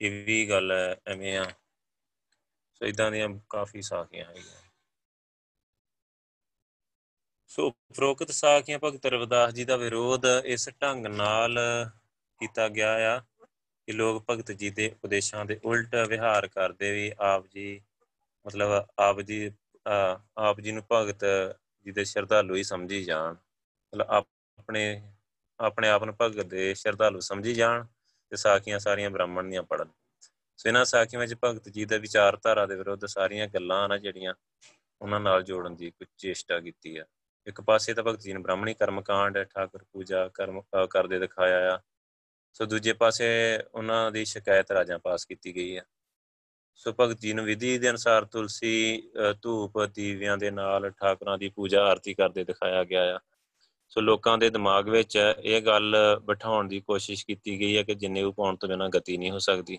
ਇਹ 0.00 0.24
ਵੀ 0.24 0.48
ਗੱਲ 0.50 0.72
ਐਵੇਂ 1.06 1.36
ਆ। 1.38 1.44
ਸੋ 2.74 2.86
ਇਦਾਂ 2.86 3.10
ਦੀਆਂ 3.10 3.28
ਕਾਫੀ 3.48 3.82
ਸਾਖੀਆਂ 3.82 4.24
ਹੈਗੀਆਂ। 4.24 4.62
ਸੋ 7.48 7.66
ਉਪਰੋਕਤ 7.66 8.30
ਸਾਖੀਆਂ 8.30 8.78
ਭਗਤ 8.78 9.06
ਰਵਿਦਾਸ 9.06 9.54
ਜੀ 9.54 9.64
ਦਾ 9.64 9.76
ਵਿਰੋਧ 9.76 10.26
ਇਸ 10.44 10.68
ਢੰਗ 10.82 11.06
ਨਾਲ 11.06 11.58
ਕੀਤਾ 12.40 12.68
ਗਿਆ 12.68 13.14
ਆ 13.14 13.18
ਕਿ 13.18 13.92
ਲੋਕ 13.92 14.24
ਭਗਤ 14.30 14.52
ਜੀ 14.52 14.70
ਦੇ 14.70 14.90
ਉਪਦੇਸ਼ਾਂ 14.90 15.44
ਦੇ 15.44 15.60
ਉਲਟ 15.64 15.94
ਵਿਹਾਰ 16.08 16.48
ਕਰਦੇ 16.48 16.92
ਵੀ 16.92 17.12
ਆਪ 17.18 17.46
ਜੀ 17.46 17.80
ਮਤਲਬ 18.46 18.86
ਆਪ 18.98 19.20
ਜੀ 19.20 19.50
ਆਪ 20.38 20.60
ਜੀ 20.60 20.72
ਨੂੰ 20.72 20.82
ਭਗਤ 20.92 21.24
ਜੀ 21.86 21.92
ਦੇ 21.92 22.04
ਸ਼ਰਧਾਲੂ 22.04 22.54
ਹੀ 22.56 22.62
ਸਮਝੀ 22.62 23.02
ਜਾਣ। 23.04 23.34
ਮਤਲਬ 23.34 24.06
ਆਪਣੇ 24.10 25.02
ਆਪਣੇ 25.60 25.88
ਆਪ 25.88 26.04
ਨੂੰ 26.04 26.14
ਭਗਤ 26.20 26.46
ਦੇ 26.46 26.72
ਸ਼ਰਧਾਲੂ 26.74 27.20
ਸਮਝੀ 27.20 27.54
ਜਾਣ 27.54 27.84
ਤੇ 28.32 28.36
ਸਾਖੀਆਂ 28.36 28.78
ਸਾਰੀਆਂ 28.78 29.10
ਬ੍ਰਾਹਮਣ 29.10 29.48
ਦੀਆਂ 29.50 29.62
ਪੜਨ 29.62 29.88
ਸੋ 30.58 30.68
ਇਹਨਾਂ 30.68 30.84
ਸਾਖੀਆਂ 30.84 31.20
ਵਿੱਚ 31.20 31.34
ਭਗਤ 31.44 31.68
ਜੀ 31.68 31.84
ਦੇ 31.84 31.98
ਵਿਚਾਰਧਾਰਾ 31.98 32.64
ਦੇ 32.66 32.74
ਵਿਰੁੱਧ 32.76 33.06
ਸਾਰੀਆਂ 33.06 33.46
ਗੱਲਾਂ 33.48 33.88
ਨਾ 33.88 33.98
ਜਿਹੜੀਆਂ 33.98 34.34
ਉਹਨਾਂ 35.00 35.20
ਨਾਲ 35.20 35.42
ਜੋੜਨ 35.42 35.74
ਦੀ 35.76 35.90
ਕੁਝ 35.90 36.08
ਚੇਸ਼ਟਾ 36.18 36.58
ਕੀਤੀ 36.60 36.96
ਆ। 36.96 37.04
ਇੱਕ 37.46 37.60
ਪਾਸੇ 37.60 37.94
ਤਾਂ 37.94 38.04
ਭਗਤ 38.04 38.20
ਜੀ 38.20 38.32
ਨੇ 38.32 38.38
ਬ੍ਰਾਹਮਣੀ 38.40 38.74
ਕਰਮਕਾਂਡ, 38.74 39.38
ਠਾਕੁਰ 39.44 39.84
ਪੂਜਾ, 39.92 40.28
ਕਰਮ 40.34 40.60
ਕਰਦੇ 40.90 41.18
ਦਿਖਾਇਆ 41.18 41.74
ਆ। 41.74 41.80
ਸੋ 42.54 42.64
ਦੂਜੇ 42.64 42.92
ਪਾਸੇ 42.92 43.26
ਉਹਨਾਂ 43.74 44.10
ਦੀ 44.12 44.24
ਸ਼ਿਕਾਇਤ 44.24 44.70
ਰਾਜਾਂ 44.72 44.98
ਪਾਸ 44.98 45.24
ਕੀਤੀ 45.26 45.54
ਗਈ 45.56 45.76
ਆ। 45.76 45.82
ਸੋ 46.76 46.92
ਭਗਤ 47.00 47.20
ਜੀ 47.20 47.32
ਨੂੰ 47.32 47.44
ਵਿਧੀ 47.44 47.76
ਦੇ 47.78 47.88
ਅਨੁਸਾਰ 47.90 48.24
ਤੁਲਸੀ 48.24 49.10
ਧੂਪ, 49.42 49.78
ਦੀਵਿਆਂ 49.86 50.36
ਦੇ 50.38 50.50
ਨਾਲ 50.50 50.90
ਠਾਕੁਰਾਂ 50.90 51.36
ਦੀ 51.38 51.48
ਪੂਜਾ, 51.48 51.84
ਆਰਤੀ 51.84 52.14
ਕਰਦੇ 52.14 52.44
ਦਿਖਾਇਆ 52.44 52.84
ਗਿਆ 52.84 53.14
ਆ। 53.16 53.18
ਸੋ 53.92 54.00
ਲੋਕਾਂ 54.00 54.36
ਦੇ 54.38 54.50
ਦਿਮਾਗ 54.50 54.88
ਵਿੱਚ 54.88 55.16
ਇਹ 55.16 55.60
ਗੱਲ 55.62 55.96
ਬਿਠਾਉਣ 56.24 56.68
ਦੀ 56.68 56.80
ਕੋਸ਼ਿਸ਼ 56.80 57.24
ਕੀਤੀ 57.26 57.58
ਗਈ 57.60 57.76
ਹੈ 57.76 57.82
ਕਿ 57.82 57.94
ਜਨੇਊ 57.94 58.32
ਪਾਉਣ 58.32 58.56
ਤੋਂ 58.56 58.68
ਬਿਨਾਂ 58.68 58.88
ਗਤੀ 58.88 59.16
ਨਹੀਂ 59.16 59.30
ਹੋ 59.30 59.38
ਸਕਦੀ। 59.38 59.78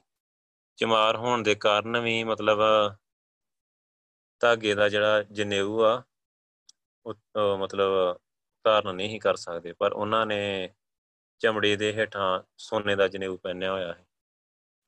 ਚਮਾਰ 0.80 1.16
ਹੋਣ 1.16 1.44
ਦੇ 1.44 1.56
ਕਾਰਨ 1.56 2.00
ਵੀ 2.00 2.24
ਮਤਲਬ 2.24 2.60
ਧਾਗੇ 4.42 4.74
ਦਾ 4.76 4.90
ਜਿਹੜਾ 4.90 5.24
ਜਨੇਊ 5.24 5.82
ਆ, 5.84 6.02
ਉਹ 7.06 7.58
ਮਤਲਬ 7.58 8.18
ਧਾਰਨ 8.66 8.96
ਨਹੀਂ 8.96 9.20
ਕਰ 9.20 9.36
ਸਕਦੇ, 9.36 9.74
ਪਰ 9.74 9.94
ਉਹਨਾਂ 9.94 10.26
ਨੇ 10.26 10.70
ਚਮੜੀ 11.42 11.76
ਦੇ 11.76 11.94
ਹੇਠਾਂ 11.94 12.42
ਸੋਨੇ 12.58 12.96
ਦਾ 12.96 13.08
ਜਨੇਊ 13.08 13.38
ਪਹਿਨਿਆ 13.38 13.72
ਹੋਇਆ 13.72 13.94
ਹੈ। 13.94 14.06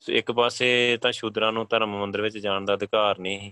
ਸੋ 0.02 0.14
ਇੱਕ 0.14 0.32
ਪਾਸੇ 0.32 0.98
ਤਾਂ 1.02 1.12
ਸ਼ੂਦਰਾਂ 1.12 1.52
ਨੂੰ 1.54 1.66
ਧਰਮ 1.68 1.98
ਮੰਦਰ 2.00 2.22
ਵਿੱਚ 2.22 2.38
ਜਾਣ 2.38 2.66
ਦਾ 2.66 2.74
ਅਧਿਕਾਰ 2.74 3.20
ਨਹੀਂ 3.20 3.52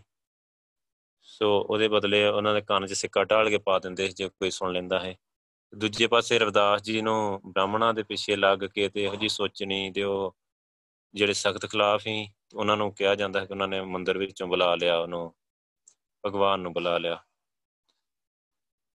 ਸੋ। 1.21 1.49
ਉਹਦੇ 1.61 1.87
ਬਦਲੇ 1.87 2.25
ਉਹਨਾਂ 2.27 2.53
ਦੇ 2.53 2.61
ਕੰਨ 2.61 2.87
'ਚ 2.87 2.93
ਸਿੱਕਾ 2.93 3.23
ਢਾਲ 3.23 3.49
ਕੇ 3.49 3.57
ਪਾ 3.57 3.77
ਦਿੰਦੇ 3.79 4.07
ਜੇ 4.07 4.29
ਕੋਈ 4.29 4.49
ਸੁਣ 4.51 4.71
ਲੈਂਦਾ 4.73 4.99
ਹੈ। 4.99 5.15
ਦੂਜੇ 5.73 6.07
ਪਾਸੇ 6.07 6.39
ਰਵਿਦਾਸ 6.39 6.81
ਜੀ 6.81 7.01
ਨੂੰ 7.01 7.41
ਬ੍ਰਾਹਮਣਾਂ 7.45 7.93
ਦੇ 7.93 8.03
ਪਿੱਛੇ 8.03 8.35
ਲੱਗ 8.35 8.59
ਕੇ 8.59 8.89
ਤੇ 8.89 9.03
ਇਹੋ 9.03 9.15
ਜੀ 9.15 9.29
ਸੋਚਣੀ 9.29 9.91
ਤੇ 9.91 10.03
ਉਹ 10.03 10.35
ਜਿਹੜੇ 11.13 11.33
ਸਖਤ 11.33 11.65
ਖਿਲਾਫ 11.65 12.07
ਹੀ 12.07 12.27
ਉਹਨਾਂ 12.55 12.77
ਨੂੰ 12.77 12.93
ਕਿਹਾ 12.93 13.15
ਜਾਂਦਾ 13.15 13.39
ਹੈ 13.39 13.45
ਕਿ 13.45 13.53
ਉਹਨਾਂ 13.53 13.67
ਨੇ 13.67 13.81
ਮੰਦਰ 13.81 14.17
ਵਿੱਚੋਂ 14.17 14.47
ਬੁਲਾ 14.47 14.75
ਲਿਆ, 14.75 14.97
ਉਹਨੂੰ 14.97 15.33
ਭਗਵਾਨ 16.23 16.59
ਨੂੰ 16.59 16.73
ਬੁਲਾ 16.73 16.97
ਲਿਆ। 16.97 17.23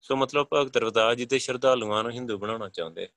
ਸੋ 0.02 0.16
ਮਤਲਬ 0.16 0.46
ਭਗਤ 0.52 0.76
ਰਵਿਦਾਸ 0.76 1.16
ਜੀ 1.16 1.26
ਤੇ 1.26 1.38
ਸ਼ਰਧਾਲੂਆਂ 1.38 2.02
ਨੂੰ 2.02 2.12
ਹਿੰਦੂ 2.12 2.38
ਬਣਾਉਣਾ 2.38 2.68
ਚਾਹੁੰਦੇ। 2.68 3.08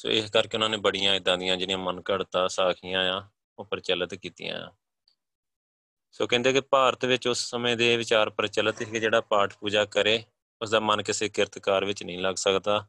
ਸੋ 0.00 0.08
ਇਸ 0.08 0.30
ਕਰਕੇ 0.30 0.56
ਉਹਨਾਂ 0.56 0.68
ਨੇ 0.68 0.76
ਬੜੀਆਂ 0.76 1.14
ਇਦਾਂ 1.14 1.38
ਦੀਆਂ 1.38 1.56
ਜਿਹੜੀਆਂ 1.56 1.78
ਮਨ 1.78 2.00
ਘੜਤਾ 2.00 2.48
ਸਾਖੀਆਂ 2.48 3.12
ਆ, 3.12 3.28
ਉਹ 3.58 3.64
ਪ੍ਰਚਲਿਤ 3.64 4.14
ਕੀਤੀਆਂ 4.14 4.68
ਆ। 4.68 4.72
ਸੋ 6.12 6.26
ਕਹਿੰਦੇ 6.26 6.52
ਕਿ 6.52 6.60
ਭਾਰਤ 6.60 7.04
ਵਿੱਚ 7.04 7.28
ਉਸ 7.28 7.38
ਸਮੇਂ 7.38 7.76
ਦੇ 7.76 7.96
ਵਿਚਾਰ 7.96 8.30
ਪ੍ਰਚਲਿਤ 8.30 8.78
ਸੀ 8.78 8.84
ਕਿ 8.84 9.00
ਜਿਹੜਾ 9.00 9.20
ਪਾਠ 9.20 9.56
ਪੂਜਾ 9.56 9.84
ਕਰੇ 9.84 10.24
ਉਸ 10.62 10.70
ਦਾ 10.70 10.80
ਮਨ 10.80 11.02
ਕਿਸੇ 11.02 11.28
ਕਿਰਤਕਾਰ 11.28 11.84
ਵਿੱਚ 11.84 12.02
ਨਹੀਂ 12.02 12.18
ਲੱਗ 12.18 12.34
ਸਕਦਾ। 12.34 12.88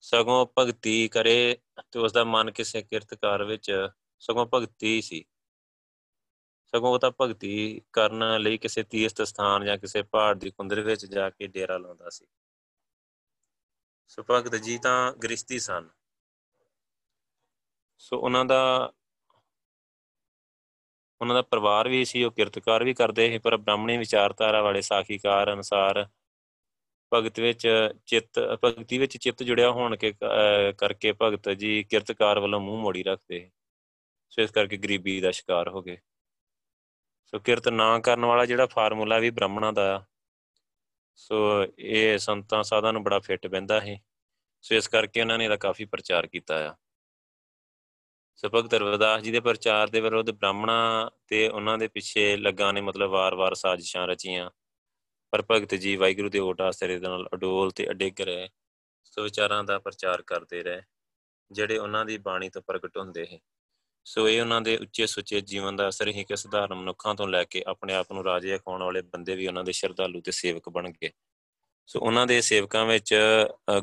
ਸਗੋਂ 0.00 0.46
ਭਗਤੀ 0.58 1.08
ਕਰੇ 1.08 1.58
ਤੇ 1.92 1.98
ਉਸ 1.98 2.12
ਦਾ 2.12 2.24
ਮਨ 2.24 2.50
ਕਿਸੇ 2.50 2.82
ਕਿਰਤਕਾਰ 2.82 3.44
ਵਿੱਚ 3.44 3.88
ਸਗੋਂ 4.20 4.46
ਭਗਤੀ 4.54 5.02
ਸੀ। 5.02 5.24
ਸਗੋਂ 6.66 6.90
ਉਹ 6.90 6.98
ਤਾਂ 6.98 7.10
ਭਗਤੀ 7.20 7.82
ਕਰਨ 7.92 8.40
ਲਈ 8.40 8.58
ਕਿਸੇ 8.58 8.82
ਤੀਰਥ 8.82 9.22
ਸਥਾਨ 9.22 9.64
ਜਾਂ 9.64 9.78
ਕਿਸੇ 9.78 10.02
ਪਹਾੜ 10.02 10.38
ਦੀ 10.38 10.50
ਕੁੰਦਰ 10.50 10.80
ਵਿੱਚ 10.80 11.06
ਜਾ 11.06 11.30
ਕੇ 11.30 11.46
ਡੇਰਾ 11.46 11.78
ਲਾਉਂਦਾ 11.78 12.10
ਸੀ। 12.10 12.26
ਸੋ 14.08 14.22
ਭਗਤ 14.30 14.56
ਜੀ 14.56 14.78
ਤਾਂ 14.78 15.12
ਗ੍ਰਸਤੀ 15.12 15.58
ਸਨ। 15.58 15.88
ਸੋ 18.02 18.18
ਉਹਨਾਂ 18.18 18.44
ਦਾ 18.44 18.92
ਉਹਨਾਂ 21.20 21.34
ਦਾ 21.34 21.42
ਪਰਿਵਾਰ 21.42 21.88
ਵੀ 21.88 22.04
ਸੀ, 22.04 22.22
ਉਹ 22.24 22.30
ਕਿਰਤਕਾਰ 22.30 22.84
ਵੀ 22.84 22.94
ਕਰਦੇ 22.94 23.28
ਸੀ, 23.30 23.38
ਪਰ 23.38 23.56
ਬ੍ਰਾਹਮਣੀ 23.56 23.96
ਵਿਚਾਰਧਾਰਾ 23.96 24.62
ਵਾਲੇ 24.62 24.80
ਸਾਖੀਕਾਰ 24.82 25.52
ਅਨਸਾਰ 25.52 26.06
ਭਗਤ 27.12 27.38
ਵਿੱਚ 27.40 27.66
ਚਿੱਤ, 28.06 28.40
ਭਗਤੀ 28.64 28.98
ਵਿੱਚ 28.98 29.16
ਚਿੱਤ 29.16 29.42
ਜੁੜਿਆ 29.42 29.70
ਹੋਣ 29.70 29.96
ਕੇ 29.96 30.12
ਕਰਕੇ 30.78 31.12
ਭਗਤ 31.22 31.48
ਜੀ 31.50 31.82
ਕਿਰਤਕਾਰ 31.84 32.38
ਵੱਲੋਂ 32.40 32.60
ਮੂੰਹ 32.60 32.80
ਮੋੜੀ 32.82 33.02
ਰੱਖਦੇ 33.02 33.48
ਸੋ। 34.32 34.42
ਇਸ 34.42 34.50
ਕਰਕੇ 34.50 34.76
ਗਰੀਬੀ 34.76 35.20
ਦਾ 35.20 35.30
ਸ਼ਿਕਾਰ 35.30 35.68
ਹੋ 35.68 35.82
ਗਏ। 35.82 35.96
ਸੋ 37.26 37.38
ਕਿਰਤ 37.38 37.68
ਨਾ 37.68 37.98
ਕਰਨ 37.98 38.24
ਵਾਲਾ 38.24 38.44
ਜਿਹੜਾ 38.46 38.66
ਫਾਰਮੂਲਾ 38.66 39.18
ਵੀ 39.18 39.30
ਬ੍ਰਾਹਮਣਾਂ 39.30 39.72
ਦਾ 39.72 40.04
ਸੋ 41.18 41.36
ਇਹ 41.78 42.18
ਸੰਤਾਂ, 42.18 42.62
ਸਾਧਾਂ 42.62 42.92
ਨੂੰ 42.92 43.02
ਬੜਾ 43.04 43.18
ਫਿੱਟ 43.20 43.46
ਬੰਦਾ 43.46 43.80
ਹੈ 43.80 43.98
ਸੋ 44.64 44.74
ਇਸ 44.74 44.88
ਕਰਕੇ 44.88 45.20
ਉਹਨਾਂ 45.20 45.38
ਨੇ 45.38 45.44
ਇਹਦਾ 45.44 45.56
ਕਾਫੀ 45.56 45.84
ਪ੍ਰਚਾਰ 45.84 46.26
ਕੀਤਾ 46.26 46.56
ਆ। 46.68 46.74
ਸੋ 48.36 48.48
ਭਗਤ 48.48 48.74
ਰਵਿਦਾਸ 48.74 49.22
ਜੀ 49.22 49.30
ਦੇ 49.30 49.40
ਪ੍ਰਚਾਰ 49.40 49.88
ਦੇ 49.88 50.00
ਵਿਰੁੱਧ 50.00 50.30
ਬ੍ਰਾਹਮਣਾਂ 50.30 51.10
ਤੇ 51.28 51.46
ਉਹਨਾਂ 51.48 51.76
ਦੇ 51.78 51.88
ਪਿੱਛੇ 51.88 52.36
ਲੱਗਾ 52.36 52.70
ਨੇ 52.72 52.80
ਮਤਲਬ 52.80 53.10
ਵਾਰ-ਵਾਰ 53.10 53.54
ਸਾਜ਼ਿਸ਼ਾਂ 53.54 54.06
ਰਚੀਆਂ। 54.06 54.50
ਪਰ 55.32 55.42
ਭਗਤ 55.50 55.74
ਜੀ 55.74 55.94
ਵਾਹਿਗੁਰੂ 55.96 56.28
ਦੇ 56.28 56.38
ਓਟ 56.38 56.60
ਆਸਰੇ 56.60 56.98
ਦੇ 56.98 57.08
ਨਾਲ 57.08 57.28
ਅਡੋਲ 57.34 57.70
ਤੇ 57.70 57.88
ਅਡਿੱਗ 57.90 58.20
ਰਹੇ। 58.20 58.48
ਸੋ 59.04 59.22
ਵਿਚਾਰਾਂ 59.22 59.62
ਦਾ 59.64 59.78
ਪ੍ਰਚਾਰ 59.78 60.22
ਕਰਦੇ 60.22 60.62
ਰਹੇ, 60.62 60.82
ਜਿਹੜੇ 61.50 61.78
ਉਹਨਾਂ 61.78 62.04
ਦੀ 62.04 62.18
ਬਾਣੀ 62.18 62.48
ਤੋਂ 62.50 62.62
ਪ੍ਰਗਟ 62.62 62.98
ਹੁੰਦੇ 62.98 63.26
ਹੈ 63.32 63.38
ਸੋ 64.06 64.28
ਇਹ 64.28 64.40
ਉਹਨਾਂ 64.40 64.60
ਦੇ 64.60 64.76
ਉੱਚੇ 64.76 65.06
ਸੁੱਚੇ 65.06 65.40
ਜੀਵਨ 65.40 65.76
ਦਾ 65.76 65.88
ਅਸਰ 65.88 66.08
ਹੀ 66.08 66.24
ਕਿ 66.24 66.36
ਸਧਾਰਨ 66.36 66.74
ਮਨੁੱਖਾਂ 66.74 67.14
ਤੋਂ 67.14 67.26
ਲੈ 67.28 67.42
ਕੇ 67.44 67.62
ਆਪਣੇ 67.66 67.94
ਆਪ 67.94 68.12
ਨੂੰ 68.12 68.24
ਰਾਜੇ 68.24 68.56
ਅਖਾਉਣ 68.56 68.82
ਵਾਲੇ 68.82 69.02
ਬੰਦੇ 69.02 69.36
ਵੀ 69.36 69.46
ਉਹਨਾਂ 69.46 69.64
ਦੇ 69.64 69.72
ਸ਼ਰਧਾਲੂ 69.72 70.20
ਤੇ 70.20 70.32
ਸੇਵਕ 70.32 70.68
ਬਣ 70.68 70.90
ਗਏ। 70.92 71.10
ਸੋ 71.88 72.00
ਉਹਨਾਂ 72.00 72.26
ਦੇ 72.26 72.40
ਸੇਵਕਾਂ 72.40 72.84
ਵਿੱਚ 72.86 73.14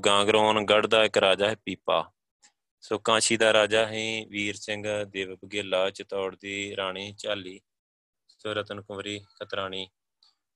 ਗਾਂਗਰੋਨ 0.05 0.65
ਗੜ 0.65 0.85
ਦਾ 0.87 1.03
ਇੱਕ 1.05 1.17
ਰਾਜਾ 1.17 1.49
ਹੈ 1.49 1.55
ਪੀਪਾ। 1.65 2.11
ਸੋ 2.81 2.97
ਕਾਂਸ਼ੀ 2.97 3.37
ਦਾ 3.37 3.51
ਰਾਜਾ 3.53 3.85
ਹੈ 3.85 4.25
ਵੀਰ 4.29 4.55
ਸਿੰਘ 4.55 4.83
ਦੇਵ 5.03 5.35
ਬਗੇਲਾ 5.35 5.89
ਚਤੌੜ 5.89 6.35
ਦੀ 6.35 6.75
ਰਾਣੀ 6.75 7.11
ਝਾਲੀ, 7.17 7.59
ਸੋ 8.27 8.53
ਰਤਨ 8.53 8.81
ਕੁਮਰੀ 8.81 9.19
ਖਤਰਾਣੀ, 9.19 9.87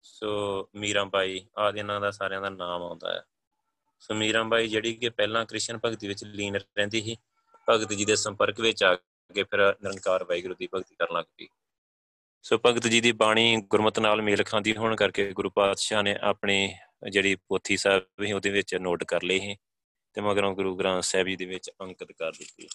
ਸੋ 0.02 0.70
ਮੀਰਾਬਾਈ 0.76 1.46
ਆਦਿ 1.58 1.80
ਇਹਨਾਂ 1.80 2.00
ਦਾ 2.02 2.12
ਸਾਰਿਆਂ 2.12 2.42
ਦਾ 2.42 2.50
ਨਾਮ 2.50 2.84
ਆਉਂਦਾ 2.84 3.14
ਹੈ। 3.14 3.24
ਸੋ 4.00 4.14
ਮੀਰਾਬਾਈ 4.14 4.68
ਜਿਹੜੀ 4.68 4.94
ਕਿ 4.94 5.10
ਪਹਿਲਾਂ 5.10 5.46
ਕ੍ਰਿਸ਼ਨ 5.46 5.80
ਭਗਤੀ 5.86 6.08
ਵਿੱਚ 6.08 6.24
ਲੀਨ 6.24 6.56
ਰਹਿੰਦੀ 6.56 7.02
ਸੀ, 7.02 7.18
ਭਗਤ 7.68 7.94
ਜੀ 7.94 8.06
ਦੇ 8.06 8.16
ਸੰਪਰਕ 8.16 8.60
ਵਿੱਚ 8.60 8.84
ਆ 8.84 8.96
ਕੇ 8.96 9.44
ਫਿਰ 9.44 9.60
ਨਿਰੰਕਾਰ 9.84 10.24
ਵਾਹਿਗੁਰੂ 10.24 10.56
ਦੀ 10.60 10.68
ਭਗਤੀ 10.76 10.96
ਕਰਨ 10.96 11.16
ਲੱਗ 11.16 11.26
ਪਈ। 11.38 11.48
ਸੋ 12.46 12.58
ਭਗਤ 12.66 12.88
ਜੀ 12.88 13.02
ਦੀ 13.02 13.12
ਬਾਣੀ 13.12 13.56
ਗੁਰਮਤ 13.70 14.00
ਨਾਲ 14.00 14.22
ਮੇਲ 14.22 14.44
ਖਾਂਦੀ 14.44 14.76
ਹੋਣ 14.76 14.96
ਕਰਕੇ 14.96 15.32
ਗੁਰੂ 15.32 15.50
ਪਾਤਸ਼ਾਹ 15.50 16.04
ਨੇ 16.04 16.16
ਆਪਣੀ 16.22 16.74
ਜਿਹੜੀ 17.10 17.36
ਪੋਥੀ 17.36 17.78
ਸਾਹਿਬ 17.78 18.04
ਵੀ 18.20 18.32
ਉਹਦੇ 18.32 18.50
ਵਿੱਚ 18.50 18.76
ਨੋਟ 18.76 19.04
ਕਰ 19.04 19.24
ਲਈ 19.24 19.50
ਹੈ 19.50 19.56
ਤੇ 20.14 20.22
ਮਗਰੋਂ 20.22 20.54
ਗੁਰੂ 20.56 20.76
ਗ੍ਰੰਥ 20.76 21.04
ਸਾਹਿਬ 21.04 21.28
ਜੀ 21.28 21.36
ਦੇ 21.36 21.46
ਵਿੱਚ 21.46 21.70
ਅੰਕਿਤ 21.82 22.12
ਕਰ 22.12 22.32
ਦਿੱਤੀ। 22.32 22.68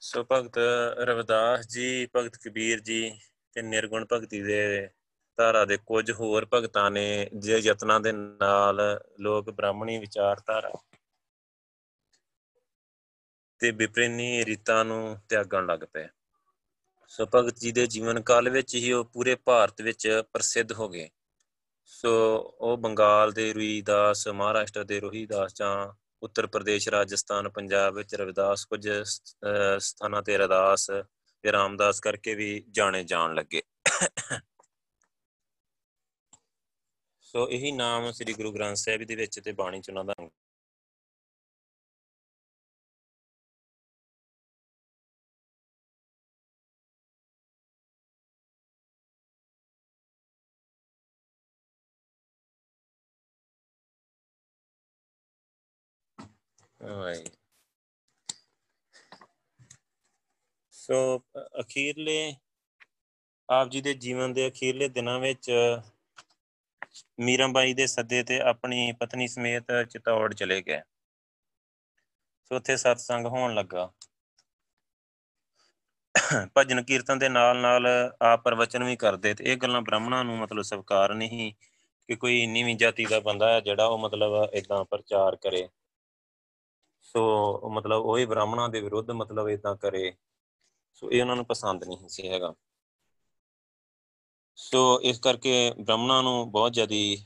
ਸੋ 0.00 0.24
ਭਗਤ 0.32 0.58
ਰਵਿਦਾਸ 0.98 1.66
ਜੀ, 1.68 2.06
ਭਗਤ 2.16 2.36
ਕਬੀਰ 2.36 2.80
ਜੀ 2.80 3.20
ਤੇ 3.52 3.62
ਨਿਰਗੁਣ 3.62 4.06
ਭਗਤੀ 4.12 4.42
ਦੇ 4.42 4.88
ਧਾਰਾ 5.38 5.64
ਦੇ 5.64 5.76
ਕੁਝ 5.86 6.10
ਹੋਰ 6.10 6.46
ਭਗਤਾਂ 6.54 6.90
ਨੇ 6.90 7.30
ਜੇ 7.34 7.58
ਯਤਨਾਂ 7.58 8.00
ਦੇ 8.00 8.12
ਨਾਲ 8.12 8.80
ਲੋਕ 9.20 9.50
ਬ੍ਰਾਹਮਣੀ 9.50 9.98
ਵਿਚਾਰਧਾਰਾ 9.98 10.70
ਤੇ 13.60 13.70
ਵਿਪਰੀਨੀ 13.70 14.44
ਰੀਤਾਂ 14.44 14.84
ਨੂੰ 14.84 15.18
ਤਿਆਗਣ 15.28 15.66
ਲੱਗ 15.66 15.80
ਪਏ। 15.92 16.06
ਸੋ 17.08 17.26
ਭਗਤ 17.34 17.58
ਜੀ 17.58 17.72
ਦੇ 17.72 17.86
ਜੀਵਨ 17.86 18.22
ਕਾਲ 18.22 18.48
ਵਿੱਚ 18.48 18.74
ਹੀ 18.74 18.92
ਉਹ 18.92 19.04
ਪੂਰੇ 19.04 19.34
ਭਾਰਤ 19.34 19.80
ਵਿੱਚ 19.80 20.22
ਪ੍ਰਸਿੱਧ 20.32 20.72
ਹੋ 20.72 20.88
ਗਏ। 20.88 21.08
ਸੋ 21.86 22.10
ਉਹ 22.60 22.76
ਬੰਗਾਲ 22.76 23.32
ਦੇ 23.32 23.52
ਰੂਈਦਾਸ, 23.52 24.28
ਮਹਾਰਾਸ਼ਟਰ 24.28 24.84
ਦੇ 24.84 25.00
ਰੋਹੀਦਾਸ 25.00 25.54
ਜਾਂ 25.54 25.92
ਉੱਤਰ 26.22 26.46
ਪ੍ਰਦੇਸ਼, 26.46 26.88
ਰਾਜਸਥਾਨ, 26.88 27.48
ਪੰਜਾਬ 27.48 27.94
ਵਿੱਚ 27.94 28.14
ਰਵਿਦਾਸ 28.14 28.64
ਕੁਝ 28.64 28.88
ਸਥਾਨਾਂ 29.78 30.22
ਤੇ 30.22 30.38
ਰਦਾਸ 30.38 30.86
ਤੇ 31.42 31.52
ਰਾਮਦਾਸ 31.52 32.00
ਕਰਕੇ 32.00 32.34
ਵੀ 32.34 32.64
ਜਾਣੇ 32.70 33.04
ਜਾਣ 33.04 33.34
ਲੱਗੇ। 33.34 33.62
ਸੋ 37.20 37.48
ਇਹੀ 37.48 37.72
ਨਾਮ 37.72 38.10
ਸ੍ਰੀ 38.12 38.32
ਗੁਰੂ 38.32 38.52
ਗ੍ਰੰਥ 38.52 38.76
ਸਾਹਿਬ 38.76 39.02
ਦੇ 39.02 39.14
ਵਿੱਚ 39.14 39.40
ਤੇ 39.40 39.52
ਬਾਣੀ 39.52 39.80
ਚ 39.80 39.90
ਉਹਨਾਂ 39.90 40.04
ਦਾ 40.04 40.14
ਹਾਏ 56.80 57.24
ਸੋ 60.72 61.20
ਅਖੀਰਲੇ 61.60 62.36
ਆਪ 63.50 63.68
ਜੀ 63.68 63.80
ਦੇ 63.80 63.94
ਜੀਵਨ 63.94 64.32
ਦੇ 64.32 64.48
ਅਖੀਰਲੇ 64.48 64.88
ਦਿਨਾਂ 64.88 65.18
ਵਿੱਚ 65.18 65.50
ਮੀਰਾਬਾਈ 67.20 67.74
ਦੇ 67.74 67.86
ਸੱਦੇ 67.86 68.22
ਤੇ 68.22 68.40
ਆਪਣੀ 68.40 68.92
ਪਤਨੀ 68.92 69.28
ਸਮੇਤ 69.28 69.64
ਚਿਤੌੜ 69.90 70.34
ਚਲੇ 70.34 70.62
ਗਏ। 70.62 70.80
ਸੋ 72.44 72.56
ਉੱਥੇ 72.56 72.76
ਸਤਸੰਗ 72.76 73.26
ਹੋਣ 73.26 73.54
ਲੱਗਾ। 73.54 73.92
ਭਜਨ 76.58 76.82
ਕੀਰਤਨ 76.82 77.18
ਦੇ 77.18 77.28
ਨਾਲ 77.28 77.56
ਨਾਲ 77.56 77.86
ਆਪ 78.22 78.42
ਪ੍ਰਵਚਨ 78.42 78.84
ਵੀ 78.84 78.96
ਕਰਦੇ 78.96 79.34
ਤੇ 79.34 79.44
ਇਹ 79.44 79.56
ਗੱਲਾਂ 79.56 79.82
ਬ੍ਰਾਹਮਣਾਂ 79.82 80.24
ਨੂੰ 80.24 80.38
ਮਤਲਬ 80.38 80.62
ਸਵਕਾਰ 80.62 81.14
ਨਹੀਂ 81.14 81.52
ਕਿ 82.08 82.16
ਕੋਈ 82.16 82.46
ਨੀਵੀਂ 82.46 82.76
ਜਾਤੀ 82.76 83.04
ਦਾ 83.04 83.20
ਬੰਦਾ 83.20 83.52
ਹੈ 83.52 83.60
ਜਿਹੜਾ 83.60 83.86
ਉਹ 83.86 83.98
ਮਤਲਬ 83.98 84.54
ਇਦਾਂ 84.54 84.84
ਪ੍ਰਚਾਰ 84.84 85.36
ਕਰੇ। 85.36 85.68
ਸੋ 87.16 87.68
ਮਤਲਬ 87.70 88.02
ਉਹ 88.02 88.18
ਹੀ 88.18 88.24
ਬ੍ਰਾਹਮਣਾਂ 88.24 88.68
ਦੇ 88.68 88.80
ਵਿਰੁੱਧ 88.80 89.10
ਮਤਲਬ 89.10 89.48
ਇਦਾਂ 89.48 89.76
ਕਰੇ। 89.76 90.12
ਸੋ 90.94 91.10
ਇਹ 91.10 91.20
ਉਹਨਾਂ 91.20 91.36
ਨੂੰ 91.36 91.44
ਪਸੰਦ 91.44 91.84
ਨਹੀਂ 91.84 92.08
ਸੀ 92.08 92.28
ਹੈਗਾ। 92.28 92.54
ਸੋ 94.56 95.00
ਇਸ 95.02 95.18
ਕਰਕੇ 95.18 95.72
ਬ੍ਰਾਹਮਣਾਂ 95.80 96.22
ਨੂੰ 96.22 96.50
ਬਹੁਤ 96.50 96.72
ਜ਼ਿਆਦੀ 96.72 97.16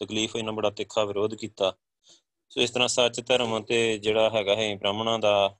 ਤਕਲੀਫ 0.00 0.36
ਇਹਨਾਂ 0.36 0.52
ਬੜਾ 0.52 0.70
ਤਿੱਖਾ 0.70 1.04
ਵਿਰੋਧ 1.04 1.34
ਕੀਤਾ। 1.34 1.72
ਸੋ 2.48 2.60
ਇਸ 2.60 2.70
ਤਰ੍ਹਾਂ 2.70 2.88
ਸੱਚ, 2.88 3.20
ਧਰਮ 3.20 3.62
ਤੇ 3.62 3.98
ਜਿਹੜਾ 3.98 4.30
ਹੈਗਾ 4.30 4.56
ਹੈ 4.56 4.74
ਬ੍ਰਾਹਮਣਾਂ 4.76 5.18
ਦਾ 5.18 5.56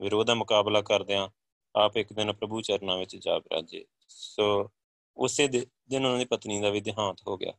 ਵਿਰੋਧ 0.00 0.26
ਦਾ 0.26 0.34
ਮੁਕਾਬਲਾ 0.34 0.80
ਕਰਦਿਆਂ 0.82 1.28
ਆਪ 1.74 1.96
ਇੱਕ 1.96 2.12
ਦਿਨ 2.12 2.32
ਪ੍ਰਭੂ 2.32 2.60
ਚਰਨਾਂ 2.60 2.98
ਵਿੱਚ 2.98 3.16
ਜਾ 3.16 3.38
ਬਰਾਜੇ 3.38 3.84
ਸੋ 4.08 4.70
ਉਸੇ 5.16 5.48
ਦਿਨ 5.48 6.04
ਉਹਨਾਂ 6.06 6.18
ਦੀ 6.18 6.24
ਪਤਨੀ 6.24 6.60
ਦਾ 6.60 6.70
ਵੀ 6.70 6.80
ਦੇਹਾਂਤ 6.80 7.20
ਹੋ 7.26 7.36
ਗਿਆ। 7.36 7.52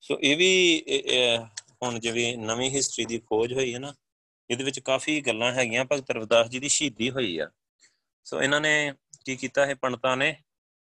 ਸੋ 0.00 0.18
ਇਹ 0.20 0.36
ਵੀ 0.36 0.84
ਹੁਣ 1.82 1.98
ਜਿਵੇਂ 2.00 2.36
ਨਵੀਂ 2.38 2.70
ਹਿਸਟਰੀ 2.70 3.04
ਦੀ 3.04 3.18
ਖੋਜ 3.20 3.52
ਹੋਈ 3.54 3.72
ਹੈ 3.74 3.78
ਨਾ, 3.78 3.92
ਇਹਦੇ 4.50 4.64
ਵਿੱਚ 4.64 4.80
ਕਾਫੀ 4.80 5.20
ਗੱਲਾਂ 5.20 5.52
ਹੈਗੀਆਂ, 5.52 5.84
ਭਗਤ 5.84 6.10
ਰਵਿਦਾਸ 6.10 6.48
ਜੀ 6.48 6.58
ਦੀ 6.60 6.68
ਸ਼ਹੀਦੀ 6.68 7.10
ਹੋਈ 7.10 7.38
ਆ। 7.38 7.50
ਸੋ 8.26 8.42
ਇਹਨਾਂ 8.42 8.60
ਨੇ 8.60 8.92
ਕੀ 9.24 9.36
ਕੀਤਾ 9.36 9.66
ਹੈ 9.66 9.74
ਪੰਡਤਾਂ 9.74 10.16
ਨੇ? 10.16 10.34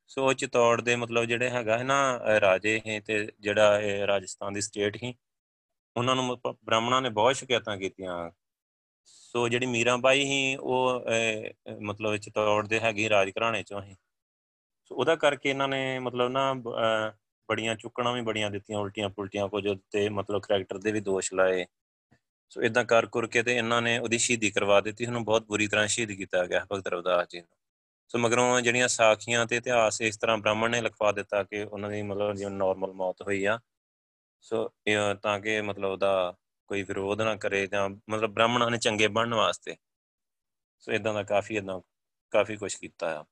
ਸੋ 0.07 0.31
ਚਿਤੌੜ 0.33 0.81
ਦੇ 0.81 0.95
ਮਤਲਬ 0.95 1.25
ਜਿਹੜੇ 1.25 1.49
ਹੈਗਾ 1.49 1.77
ਹੈ 1.77 1.83
ਨਾ 1.83 2.39
ਰਾਜੇ 2.41 2.79
ਹੈ 2.87 2.99
ਤੇ 2.99 3.27
ਜਿਹੜਾ 3.39 3.79
ਇਹ 3.81 4.05
ਰਾਜਸਥਾਨ 4.07 4.53
ਦੀ 4.53 4.61
ਸਟੇਟ 4.61 4.97
ਹੀ 5.03 5.13
ਉਹਨਾਂ 5.95 6.15
ਨੂੰ 6.15 6.37
ਬ੍ਰਾਹਮਣਾਂ 6.45 7.01
ਨੇ 7.01 7.09
ਬਹੁਤ 7.09 7.35
ਸ਼ਿਕਾਇਤਾਂ 7.35 7.77
ਕੀਤੀਆਂ। 7.77 8.29
ਸੋ 9.05 9.47
ਜਿਹੜੀ 9.49 9.65
ਮੀਰਾਬਾਈ 9.65 10.23
ਹੀ 10.25 10.55
ਉਹ 10.55 11.05
ਮਤਲਬ 11.81 12.15
ਚਿਤੌੜ 12.17 12.65
ਦੇ 12.67 12.79
ਹੈਗੀ 12.79 13.09
ਰਾਜ 13.09 13.29
ਘਰਾਣੇ 13.29 13.63
ਚੋਂ 13.63 13.81
ਹੀ 13.81 13.95
ਸੋ 14.85 14.95
ਉਹਦਾ 14.95 15.15
ਕਰਕੇ 15.15 15.49
ਇਹਨਾਂ 15.49 15.67
ਨੇ 15.67 15.99
ਮਤਲਬ 15.99 16.31
ਨਾ 16.31 16.53
ਬੜੀਆਂ 17.49 17.75
ਚੁੱਕਣਾ 17.75 18.11
ਵੀ 18.11 18.21
ਬੜੀਆਂ 18.21 18.49
ਦਿੱਤੀਆਂ, 18.51 18.79
ਉਲਟੀਆਂ 18.79 19.09
ਪੁਲਟੀਆਂ 19.09 19.47
ਕੁਝ 19.47 19.67
ਤੇ 19.91 20.07
ਮਤਲਬ 20.09 20.41
ਕੈਰੈਕਟਰ 20.41 20.77
ਦੇ 20.77 20.91
ਵੀ 20.91 20.99
ਦੋਸ਼ 21.01 21.33
ਲਾਏ। 21.33 21.65
ਸੋ 22.51 22.61
ਇਦਾਂ 22.61 22.83
ਕਰ 22.85 23.05
ਕਰਕੇ 23.05 23.43
ਤੇ 23.43 23.55
ਇਹਨਾਂ 23.57 23.81
ਨੇ 23.81 23.97
ਉਹਦੀ 23.99 24.17
ਸ਼ਹੀਦੀ 24.17 24.49
ਕਰਵਾ 24.51 24.79
ਦਿੱਤੀ, 24.81 25.05
ਉਹਨੂੰ 25.05 25.23
ਬਹੁਤ 25.25 25.45
ਬੁਰੀ 25.47 25.67
ਤਰ੍ਹਾਂ 25.67 25.87
ਸ਼ਹੀਦ 25.87 26.11
ਕੀਤਾ 26.11 26.45
ਗਿਆ, 26.45 26.65
ਭਗਤ 26.71 26.87
ਰਵਿਦਾਸ 26.87 27.27
ਜੀ 27.29 27.39
ਨੂੰ। 27.39 27.47
ਸੋ 28.11 28.17
ਮਗਰੋਂ 28.19 28.61
ਜਿਹੜੀਆਂ 28.61 28.87
ਸਾਖੀਆਂ 28.87 29.45
ਤੇ 29.45 29.55
ਇਤਿਹਾਸ 29.57 30.01
ਇਸ 30.01 30.17
ਤਰ੍ਹਾਂ 30.17 30.37
ਬ੍ਰਾਹਮਣ 30.37 30.71
ਨੇ 30.71 30.81
ਲਿਖਵਾ 30.81 31.11
ਦਿੱਤਾ 31.11 31.43
ਕਿ 31.43 31.63
ਉਹਨਾਂ 31.63 31.89
ਦੀ 31.89 32.01
ਮਤਲਬ 32.01 32.35
ਜਿਵੇਂ 32.35 32.51
ਨਾਰਮਲ 32.51 32.93
ਮੌਤ 32.93 33.21
ਹੋਈ 33.21 33.43
ਆ, 33.45 33.59
ਸੋ 34.43 34.69
ਤਾਂ 35.23 35.39
ਕਿ 35.39 35.59
ਮਤਲਬ 35.61 35.91
ਉਹਦਾ 35.91 36.33
ਕੋਈ 36.69 36.83
ਵਿਰੋਧ 36.83 37.21
ਨਾ 37.21 37.35
ਕਰੇ 37.35 37.65
ਜਾਂ 37.67 37.89
ਮਤਲਬ 37.89 38.33
ਬ੍ਰਾਹਮਣਾਂ 38.33 38.69
ਨੇ 38.71 38.77
ਚੰਗੇ 38.77 39.07
ਬਣਨ 39.07 39.33
ਵਾਸਤੇ। 39.33 39.75
ਸੋ 40.79 40.91
ਇਦਾਂ 40.91 41.13
ਦਾ 41.13 41.23
ਕਾਫੀ 41.23 41.57
ਇਦਾਂ 41.57 41.79
ਕਾਫੀ 42.33 42.55
ਕੁਝ 42.57 42.73
ਕੀਤਾ 42.75 43.19
ਆ। 43.19 43.23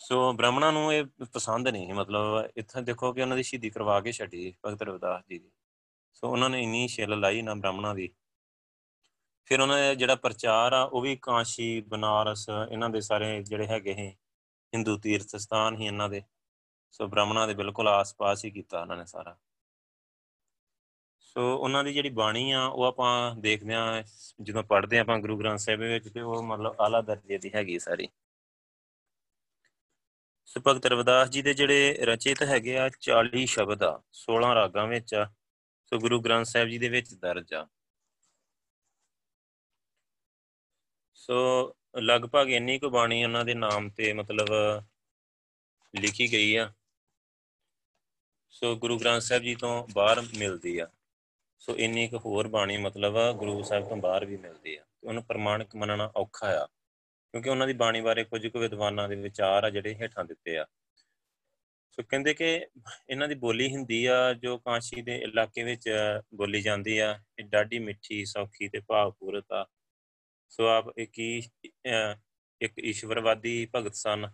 ਸੋ 0.00 0.32
ਬ੍ਰਾਹਮਣਾਂ 0.32 0.72
ਨੂੰ 0.72 0.92
ਇਹ 0.94 1.04
ਪਸੰਦ 1.32 1.68
ਨਹੀਂ 1.68 1.94
ਮਤਲਬ 1.94 2.50
ਇੱਥੇ 2.56 2.82
ਦੇਖੋ 2.82 3.12
ਕਿ 3.12 3.22
ਉਹਨਾਂ 3.22 3.36
ਦੀ 3.36 3.42
ਸ਼ਹੀਦੀ 3.42 3.70
ਕਰਵਾ 3.70 4.00
ਕੇ 4.00 4.12
ਛੱਡੀ 4.12 4.54
ਭਗਤ 4.66 4.82
ਰਵਿਦਾਸ 4.82 5.24
ਜੀ 5.28 5.38
ਦੀ। 5.38 5.50
ਸੋ 6.14 6.28
ਉਹਨਾਂ 6.28 6.50
ਨੇ 6.50 6.62
ਇੰਨੀ 6.62 6.88
ਛਿੱਲ 6.88 7.20
ਲਾਈ 7.20 7.42
ਨਾ 7.42 7.54
ਬ੍ਰਾਹਮਣਾਂ 7.54 7.94
ਦੀ। 7.94 8.08
ਫਿਰ 9.44 9.60
ਉਹਨਾਂ 9.60 9.78
ਦਾ 9.78 9.94
ਜਿਹੜਾ 9.94 10.14
ਪ੍ਰਚਾਰ 10.14 10.72
ਆ, 10.72 10.82
ਉਹ 10.82 11.00
ਵੀ 11.00 11.16
ਕਾਂਸ਼ੀ, 11.16 11.80
ਬਨਾਰਸ, 11.80 12.48
ਇਹਨਾਂ 12.70 12.90
ਦੇ 12.90 13.00
ਸਾਰੇ 13.00 13.42
ਜਿਹੜੇ 13.42 13.66
ਹੈਗੇ 13.66 13.94
ਹੈ 13.94 14.10
ਹਿੰਦੂ 14.74 14.96
ਤੀਰਥ 14.98 15.36
ਸਥਾਨ 15.36 15.76
ਹੀ 15.76 15.86
ਇਹਨਾਂ 15.86 16.08
ਦੇ। 16.08 16.22
ਸੋ 16.92 17.06
ਬ੍ਰਾਹਮਣਾਂ 17.06 17.46
ਦੇ 17.48 17.54
ਬਿਲਕੁਲ 17.54 17.88
ਆਸ-ਪਾਸ 17.88 18.44
ਹੀ 18.44 18.50
ਕੀਤਾ 18.50 18.80
ਉਹਨਾਂ 18.80 18.96
ਨੇ 18.96 19.04
ਸਾਰਾ। 19.04 19.36
ਸੋ 21.20 21.56
ਉਹਨਾਂ 21.58 21.84
ਦੀ 21.84 21.92
ਜਿਹੜੀ 21.92 22.10
ਬਾਣੀ 22.10 22.50
ਆ, 22.50 22.64
ਉਹ 22.64 22.84
ਆਪਾਂ 22.84 23.34
ਦੇਖਦੇ 23.34 23.74
ਆ 23.74 24.02
ਜਦੋਂ 24.42 24.62
ਪੜ੍ਹਦੇ 24.62 24.98
ਆ 24.98 25.00
ਆਪਾਂ 25.00 25.18
ਗੁਰੂ 25.18 25.38
ਗ੍ਰੰਥ 25.38 25.58
ਸਾਹਿਬ 25.58 25.80
ਵਿੱਚ, 25.80 26.08
ਤੇ 26.08 26.20
ਉਹ 26.20 26.42
ਮਤਲਬ 26.42 26.80
ਆਲਾ 26.80 27.00
ਦਰਜੇ 27.00 27.38
ਦੀ 27.38 27.50
ਹੈਗੀ 27.54 27.78
ਸਾਰੀ। 27.78 28.08
ਸੋ 30.50 30.60
ਭਗਤ 30.66 30.86
ਰਵਿਦਾਸ 30.86 31.28
ਜੀ 31.28 31.42
ਦੇ 31.42 31.54
ਜਿਹੜੇ 31.54 31.98
ਰਚਿਤ 32.02 32.42
ਹੈਗੇ 32.42 32.78
ਆ 32.78 32.90
40 33.00 33.46
ਸ਼ਬਦ 33.46 33.82
ਆ 33.82 34.02
16 34.12 34.54
ਰਾਗਾਂ 34.54 34.86
ਵਿੱਚ 34.86 35.14
ਆ, 35.14 35.24
ਸੋ 35.84 35.98
ਗੁਰੂ 35.98 36.20
ਗ੍ਰੰਥ 36.20 36.46
ਸਾਹਿਬ 36.46 36.68
ਜੀ 36.68 36.78
ਦੇ 36.78 36.88
ਵਿੱਚ 36.88 37.14
ਦਰਜ 37.14 37.54
ਆ। 37.54 37.68
ਸੋ 41.14 41.34
ਲਗਭਗ 41.98 42.50
ਇੰਨੀ 42.50 42.78
ਕੁ 42.78 42.90
ਬਾਣੀ 42.90 43.24
ਉਹਨਾਂ 43.24 43.44
ਦੇ 43.44 43.54
ਨਾਮ 43.54 43.90
ਤੇ 43.90 44.12
ਮਤਲਬ 44.12 44.48
ਲਿਖੀ 46.00 46.32
ਗਈ 46.32 46.56
ਆ। 46.56 46.72
ਸੋ 48.50 48.76
ਗੁਰੂ 48.76 48.98
ਗ੍ਰੰਥ 48.98 49.22
ਸਾਹਿਬ 49.22 49.42
ਜੀ 49.42 49.54
ਤੋਂ 49.54 49.88
ਬਾਹਰ 49.92 50.20
ਮਿਲਦੀ 50.38 50.78
ਆ। 50.78 50.90
ਸੋ 51.58 51.76
ਇੰਨੀ 51.76 52.08
ਕੁ 52.08 52.18
ਹੋਰ 52.18 52.48
ਬਾਣੀ 52.48 52.76
ਮਤਲਬ 52.76 53.36
ਗੁਰੂ 53.36 53.62
ਸਾਹਿਬ 53.62 53.88
ਤੋਂ 53.88 53.96
ਬਾਹਰ 53.96 54.24
ਵੀ 54.24 54.36
ਮਿਲਦੀ 54.36 54.76
ਆ। 54.76 54.84
ਤੇ 55.00 55.08
ਉਹਨੂੰ 55.08 55.24
ਪ੍ਰਮਾਣਿਕ 55.24 55.76
ਮੰਨਣਾ 55.76 56.12
ਔਖਾ 56.16 56.64
ਆ। 56.64 56.68
ਕਿਉਂਕਿ 57.32 57.50
ਉਹਨਾਂ 57.50 57.66
ਦੀ 57.66 57.72
ਬਾਣੀ 57.72 58.00
ਬਾਰੇ 58.00 58.24
ਕੁਝ 58.24 58.46
ਕੁ 58.46 58.58
ਵਿਦਵਾਨਾਂ 58.58 59.08
ਦੇ 59.08 59.16
ਵਿਚਾਰ 59.16 59.64
ਆ 59.64 59.70
ਜਿਹੜੇ 59.70 59.94
ਹੇਠਾਂ 59.94 60.24
ਦਿੱਤੇ 60.24 60.58
ਆ। 60.58 60.66
ਸੋ 61.90 62.02
ਕਹਿੰਦੇ 62.02 62.34
ਕਿ 62.34 62.66
ਇਹਨਾਂ 63.10 63.28
ਦੀ 63.28 63.34
ਬੋਲੀ 63.34 63.68
ਹਿੰਦੀ 63.68 64.04
ਆ, 64.04 64.32
ਜੋ 64.32 64.58
ਕਾਂਸ਼ੀ 64.58 65.02
ਦੇ 65.02 65.16
ਇਲਾਕੇ 65.16 65.62
ਵਿੱਚ 65.62 65.88
ਬੋਲੀ 66.34 66.62
ਜਾਂਦੀ 66.62 66.98
ਆ, 66.98 67.18
ਇਹ 67.38 67.44
ਡਾਢੀ 67.44 67.78
ਮਿੱਠੀ, 67.78 68.24
ਸੌਖੀ 68.24 68.68
ਤੇ 68.68 68.80
ਭਾਵਪੂਰਤ 68.80 69.52
ਆ। 69.52 69.66
ਸੋ 70.48 70.66
ਆਪ 70.66 70.98
ਇੱਕ 70.98 71.18
ਹੀ 71.18 71.42
ਇੱਕ 72.60 72.78
ਈਸ਼ਵਰਵਾਦੀ 72.78 73.68
ਭਗਤ 73.74 73.94
ਸਨ। 73.94 74.30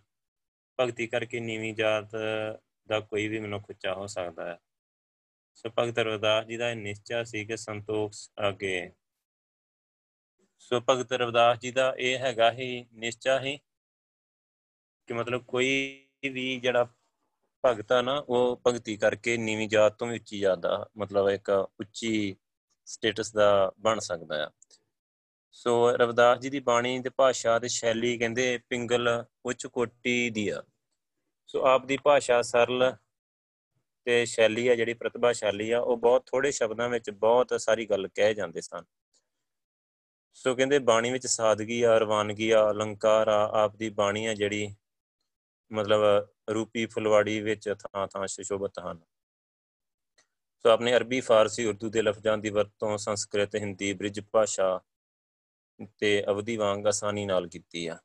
ਭਗਤੀ 0.81 1.07
ਕਰਕੇ 1.07 1.41
ਨੀਵੀਂ 1.41 1.75
ਜਾਤ 1.75 2.11
ਦਾ 2.89 3.01
ਕੋਈ 3.01 3.29
ਵੀ 3.29 3.39
ਮਨੁੱਖ 3.41 3.71
ਉੱਚਾ 3.71 3.95
ਹੋ 3.95 4.07
ਸਕਦਾ 4.07 4.47
ਹੈ। 4.47 4.59
ਸੋ 5.55 5.71
ਭਗਤ 5.79 5.99
ਰਵਿਦਾਸ 5.99 6.47
ਜੀ 6.47 6.57
ਦਾ 6.57 6.73
ਨਿਸ਼ਚਾ 6.75 7.25
ਸੀ 7.25 7.45
ਕਿ 7.45 7.57
ਸੰਤੋਖ 7.57 8.13
ਅਗੇ 8.49 8.91
ਸੋ 10.67 10.81
ਭਗਤ 10.89 11.13
ਰਵਿਦਾਸ 11.13 11.59
ਜੀ 11.59 11.71
ਦਾ 11.71 11.95
ਇਹ 11.99 12.19
ਹੈਗਾ 12.19 12.53
ਹੀ 12.53 12.87
ਨਿਸ਼ਚਾ 12.93 13.41
ਹੀ 13.41 13.59
ਕਿ 15.07 15.15
ਮਤਲਬ 15.15 15.45
ਕੋਈ 15.45 16.07
ਵੀ 16.33 16.61
ਜਿਹੜਾ 16.61 16.85
ਭਗਤ 17.67 17.93
ਆ 17.93 18.03
ਨਾ, 18.03 18.25
ਉਹ 18.29 18.61
ਭਗਤੀ 18.67 18.97
ਕਰਕੇ 18.97 19.37
ਨੀਵੀਂ 19.37 19.69
ਜਾਤ 19.69 19.99
ਤੋਂ 19.99 20.07
ਵੀ 20.07 20.17
ਉੱਚੀ 20.17 20.39
ਜਾਤ 20.39 20.59
ਦਾ, 20.59 20.89
ਮਤਲਬ 20.97 21.29
ਇੱਕ 21.29 21.51
ਉੱਚੀ 21.81 22.37
ਸਟੇਟਸ 22.85 23.33
ਦਾ 23.33 23.73
ਬਣ 23.79 23.99
ਸਕਦਾ 23.99 24.47
ਆ। 24.47 24.51
ਸੋ 25.51 25.97
ਰਵਿਦਾਸ 25.97 26.39
ਜੀ 26.39 26.51
ਦੀ 26.51 26.61
ਬਾਣੀ 26.61 27.03
ਤੇ 27.03 27.09
ਭਾਸ਼ਾ 27.09 27.59
ਤੇ 27.59 27.69
ਸ਼ੈਲੀ 27.69 28.19
ਕਹਿੰਦੇ 28.19 28.59
ਪਿੰਗਲ 28.59 29.25
ਉੱਚ 29.45 29.67
ਕੋਟੀ 29.67 30.31
ਦੀ 30.31 30.49
ਆ। 30.49 30.63
ਸੋ 31.47 31.65
ਆਪ 31.67 31.87
ਦੀ 31.87 31.97
ਭਾਸ਼ਾ 31.97 32.43
ਸਰਲ 32.43 32.97
ਤੇ 34.05 34.25
ਸ਼ੈਲੀ 34.27 34.69
ਆ, 34.69 34.75
ਜਿਹੜੀ 34.75 34.95
ਪ੍ਰਤਿਭਾਸ਼ਾਲੀ 34.95 35.71
ਆ, 35.71 35.81
ਉਹ 35.81 35.97
ਬਹੁਤ 35.97 36.27
ਥੋੜੇ 36.27 36.51
ਸ਼ਬਦਾਂ 36.51 36.89
ਵਿੱਚ 36.89 37.11
ਬਹੁਤ 37.11 37.61
ਸਾਰੀ 37.61 37.87
ਗੱਲ 37.87 38.09
ਕਹਿ 38.09 38.35
ਜਾਂਦੇ 38.35 38.61
ਸਨ। 38.61 38.85
ਸੋ 40.37 40.55
ਕਹਿੰਦੇ 40.55 40.79
ਬਾਣੀ 40.79 41.11
ਵਿੱਚ 41.11 41.27
ਸਾਦਗੀ 41.27 41.83
ਆ, 41.83 41.99
ਰਵਾਨਗੀ 41.99 42.51
ਆ, 42.51 42.71
ਅਲੰਕਾਰ 42.71 43.29
ਆ, 43.29 43.51
ਆਪ 43.53 43.77
ਦੀ 43.77 43.91
ਬਾਣੀ 43.91 44.27
ਆ 44.27 44.35
ਜਿਹੜੀ 44.35 44.75
ਮਤਲਬ 45.73 46.01
ਰੂਪੀ 46.51 46.87
ਫੁਲਵਾੜੀ 46.87 47.41
ਵਿੱਚ 47.41 47.69
ਥਾਂ 47.69 48.07
ਥਾਂ 48.07 48.27
ਸ਼ੋਭਤ 48.27 48.79
ਹਨ। 48.79 49.01
ਸੋ 50.65 50.69
ਆਪਣੇ 50.71 50.97
ਅਰਬੀ, 50.97 51.21
ਫਾਰਸੀ, 51.21 51.65
ਉਰਦੂ 51.65 51.89
ਦੇ 51.91 52.03
ਲਫ਼ਜ਼ਾਂ 52.03 52.39
ਦੀ 52.39 52.51
ਵਰਤੋਂ 52.51 52.99
ਸੰਸਕ੍ਰਿਤ, 52.99 53.55
ਹਿੰਦੀ, 53.55 53.93
ਬ੍ਰਿਜ 53.93 54.21
ਭਾਸ਼ਾ 54.33 54.81
ਤੇ 55.99 56.25
ਅਵਧੀ 56.29 56.57
ਵਾਂਗ 56.57 56.87
ਆਸਾਨੀ 56.87 57.25
ਨਾਲ 57.27 57.49
ਕੀਤੀ 57.49 57.87
ਆ। 57.87 57.99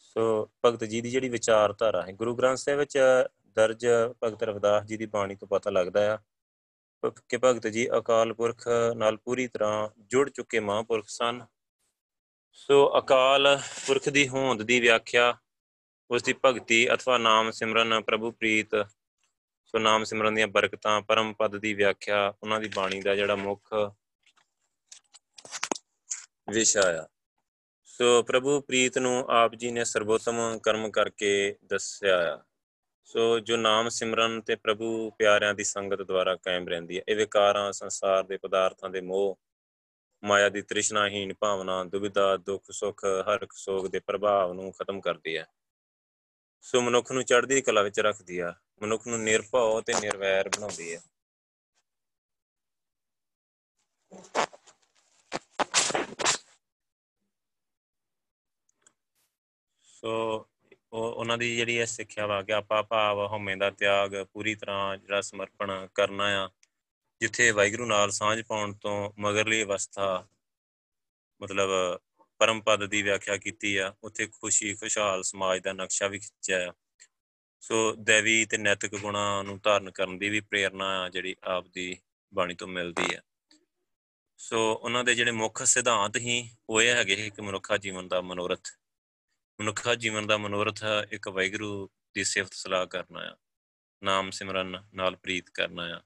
ਸੋ 0.00 0.50
ਭਗਤ 0.64 0.84
ਜੀ 0.84 1.00
ਦੀ 1.00 1.10
ਜਿਹੜੀ 1.10 1.28
ਵਿਚਾਰਧਾਰਾ 1.28 2.02
ਹੈ, 2.02 2.12
ਗੁਰੂ 2.12 2.36
ਗ੍ਰੰਥ 2.36 2.58
ਸਾਹਿਬ 2.58 2.78
ਵਿੱਚ 2.78 2.98
ਦਰਜ 3.54 3.86
ਭਗਤ 4.24 4.42
ਰਵਿਦਾਸ 4.42 4.84
ਜੀ 4.84 4.96
ਦੀ 4.96 5.06
ਬਾਣੀ 5.06 5.34
ਤੋਂ 5.34 5.48
ਪਤਾ 5.48 5.70
ਲੱਗਦਾ 5.70 6.14
ਆ 6.14 6.18
ਕਿ 7.28 7.36
ਭਗਤ 7.36 7.66
ਜੀ 7.66 7.88
ਅਕਾਲ 7.98 8.32
ਪੁਰਖ 8.32 8.68
ਨਾਲ 8.96 9.16
ਪੂਰੀ 9.16 9.48
ਤਰ੍ਹਾਂ 9.48 9.88
ਜੁੜ 9.98 10.30
ਚੁੱਕੇ 10.30 10.60
ਮਹਾਂਪੁਰਖ 10.60 11.08
ਸਨ। 11.08 11.46
ਸੋ 12.52 12.98
ਅਕਾਲ 12.98 13.60
ਪੁਰਖ 13.86 14.08
ਦੀ 14.08 14.28
ਹੋਂਦ 14.28 14.62
ਦੀ 14.62 14.80
ਵਿਆਖਿਆ, 14.80 15.38
ਉਸ 16.10 16.22
ਦੀ 16.22 16.34
ਭਗਤੀ 16.44 16.94
ਅਥਵਾ 16.94 17.18
ਨਾਮ 17.18 17.50
ਸਿਮਰਨ 17.50 18.00
ਪ੍ਰਭੂ 18.00 18.30
ਪ੍ਰੀਤ, 18.30 18.86
ਸੋ 19.64 19.78
ਨਾਮ 19.78 20.04
ਸਿਮਰਨ 20.04 20.34
ਦੀਆਂ 20.34 20.48
ਬਰਕਤਾਂ, 20.48 21.00
ਪਰਮ 21.00 21.32
ਪਦ 21.32 21.56
ਦੀ 21.56 21.74
ਵਿਆਖਿਆ, 21.74 22.34
ਉਹਨਾਂ 22.42 22.60
ਦੀ 22.60 22.68
ਬਾਣੀ 22.68 23.00
ਦਾ 23.00 23.14
ਜਿਹੜਾ 23.14 23.36
ਮੁੱਖ 23.36 23.74
ਵਿਸ਼ਾ 26.50 27.04
ਆ। 27.04 27.08
ਸੋ 27.84 28.22
ਪ੍ਰਭੂ 28.22 28.60
ਪ੍ਰੀਤ 28.60 28.98
ਨੂੰ 28.98 29.26
ਆਪ 29.30 29.54
ਜੀ 29.54 29.70
ਨੇ 29.70 29.84
ਸਰਬੋਤਮ 29.84 30.58
ਕਰਮ 30.58 30.90
ਕਰਕੇ 30.90 31.56
ਦੱਸਿਆ 31.64 32.34
ਆ। 32.34 32.55
ਸੋ 33.06 33.38
ਜੋ 33.38 33.56
ਨਾਮ 33.56 33.88
ਸਿਮਰਨ 33.88 34.40
ਤੇ 34.40 34.56
ਪ੍ਰਭੂ 34.56 35.10
ਪਿਆਰਿਆਂ 35.10 35.54
ਦੀ 35.54 35.64
ਸੰਗਤ 35.64 36.02
ਦੁਆਰਾ 36.02 36.36
ਕਾਇਮ 36.36 36.68
ਰਹਿੰਦੀ 36.68 36.98
ਹੈ 36.98 37.02
ਇਹ 37.08 37.16
ਵਿਕਾਰਾਂ 37.16 37.72
ਸੰਸਾਰ 37.72 38.22
ਦੇ 38.24 38.36
ਪਦਾਰਥਾਂ 38.36 38.90
ਦੇ 38.90 39.00
ਮੋਹ, 39.00 39.38
ਮਾਇਆ 40.24 40.48
ਦੀ 40.48 40.62
ਤ੍ਰਿਸ਼ਨਾਹੀਨ 40.62 41.34
ਭਾਵਨਾ 41.34 41.84
ਦੁਬਿਧਾ 41.84 42.36
ਦੁੱਖ, 42.36 42.64
ਸੁੱਖ, 42.70 43.04
ਹਰ 43.04 43.46
ਸੋਗ 43.52 43.86
ਦੇ 43.86 43.98
ਪ੍ਰਭਾਵ 43.98 44.52
ਨੂੰ 44.52 44.72
ਖਤਮ 44.72 45.00
ਕਰਦੀ 45.00 45.36
ਹੈ। 45.36 45.46
ਸੋ 46.60 46.80
ਮਨੁੱਖ 46.80 47.12
ਨੂੰ 47.12 47.24
ਚੜ੍ਹਦੀ 47.24 47.62
ਕਲਾ 47.62 47.82
ਵਿੱਚ 47.82 48.00
ਰੱਖਦੀ 48.00 48.38
ਆ, 48.38 48.54
ਮਨੁੱਖ 48.82 49.06
ਨੂੰ 49.06 49.22
ਨਿਰਭਉ 49.22 49.80
ਤੇ 49.80 49.94
ਨਿਰਵੈਰ 50.00 50.48
ਬਣਾਉਂਦੀ 50.48 50.94
ਹੈ। 50.94 51.00
ਸੋ 59.82 60.48
ਉਹਨਾਂ 60.92 61.38
ਦੀ 61.38 61.56
ਜਿਹੜੀ 61.56 61.76
ਇਹ 61.76 61.86
ਸਿੱਖਿਆ 61.86 62.26
ਵਾ 62.26 62.42
ਕਿ 62.42 62.52
ਆਪਾ 62.52 62.82
ਭਾਵ 62.82 63.26
ਹਉਮੈ 63.26 63.56
ਦਾ 63.56 63.70
ਤਿਆਗ 63.70 64.22
ਪੂਰੀ 64.32 64.54
ਤਰ੍ਹਾਂ 64.54 64.96
ਜਿਹੜਾ 64.96 65.20
ਸਮਰਪਣ 65.20 65.86
ਕਰਨਾ 65.94 66.44
ਆ, 66.44 66.50
ਜਿੱਥੇ 67.20 67.50
ਵਾਹਿਗੁਰੂ 67.50 67.86
ਨਾਲ 67.86 68.10
ਸਾਂਝ 68.10 68.42
ਪਾਉਣ 68.42 68.74
ਤੋਂ 68.74 69.12
ਮਗਰਲੀ 69.18 69.62
ਅਵਸਥਾ 69.62 70.26
ਮਤਲਬ 71.40 72.00
ਪਰਮ 72.38 72.60
ਪਦ 72.60 72.84
ਦੀ 72.84 73.02
ਵਿਆਖਿਆ 73.02 73.36
ਕੀਤੀ 73.36 73.76
ਆ, 73.76 73.94
ਉੱਥੇ 74.04 74.26
ਖੁਸ਼ੀ, 74.26 74.74
ਖੁਸ਼ਹਾਲ 74.74 75.22
ਸਮਾਜ 75.22 75.60
ਦਾ 75.62 75.72
ਨਕਸ਼ਾ 75.72 76.08
ਵੀ 76.08 76.18
ਖਿੱਚਿਆ 76.18 76.68
ਆ। 76.68 76.72
ਸੋ 77.60 77.94
ਦੇਵੀ 77.94 78.44
ਤੇ 78.44 78.56
ਨੈਤਿਕ 78.58 78.96
ਗੁਣਾਂ 78.96 79.44
ਨੂੰ 79.44 79.60
ਧਾਰਨ 79.62 79.90
ਕਰਨ 79.90 80.18
ਦੀ 80.18 80.28
ਵੀ 80.28 80.40
ਪ੍ਰੇਰਣਾ 80.40 81.02
ਆ 81.02 81.08
ਜਿਹੜੀ 81.08 81.36
ਆਪ 81.44 81.66
ਦੀ 81.66 81.96
ਬਾਣੀ 82.34 82.54
ਤੋਂ 82.54 82.68
ਮਿਲਦੀ 82.68 83.14
ਹੈ 83.14 83.20
ਸੋ 84.36 84.72
ਉਹਨਾਂ 84.74 85.04
ਦੇ 85.04 85.14
ਜਿਹੜੇ 85.14 85.30
ਮੁੱਖ 85.30 85.62
ਸਿਧਾਂਤ 85.62 86.16
ਹੀ 86.16 86.50
ਉਹ 86.68 86.82
ਇਹ 86.82 86.94
ਹੈਗੇ 86.94 87.30
ਕਿ 87.30 87.42
ਮਨੁੱਖਾ 87.42 87.76
ਜੀਵਨ 87.76 88.08
ਦਾ 88.08 88.20
ਮਨੋਰਥ 88.20 88.68
ਮਨੁੱਖਾ 89.60 89.94
ਜੀਵਨ 89.94 90.26
ਦਾ 90.26 90.36
ਮਨੋਰਥ 90.36 90.84
ਇੱਕ 91.10 91.28
ਵੈਗਰੂ 91.28 91.90
ਦੀ 92.14 92.24
ਸਿਫਤ 92.24 92.52
ਸਲਾਹ 92.52 92.86
ਕਰਨਾ 92.86 93.20
ਆ 93.20 93.36
ਨਾਮ 94.02 94.30
ਸਿਮਰਨ, 94.30 94.84
ਨਾਲ 94.94 95.16
ਪ੍ਰੀਤ 95.16 95.50
ਕਰਨਾ 95.50 95.82
ਆ 95.96 96.00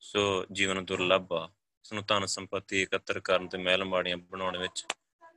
ਸੋ 0.00 0.46
ਜੀਵਨ 0.52 0.84
ਦੁਰਲੱਭ 0.84 1.32
ਆ। 1.32 1.52
ਇਸ 1.84 1.92
ਨੂੰ 1.92 2.04
ਧਨ 2.06 2.26
ਸੰਪਤੀ 2.26 2.82
ਇਕੱਤਰ 2.82 3.20
ਕਰਨ 3.20 3.48
ਤੇ 3.48 3.58
ਮਹਿਲ 3.58 3.84
ਮਾੜੀਆਂ 3.84 4.16
ਬਣਾਉਣ 4.16 4.58
ਵਿੱਚ 4.58 4.86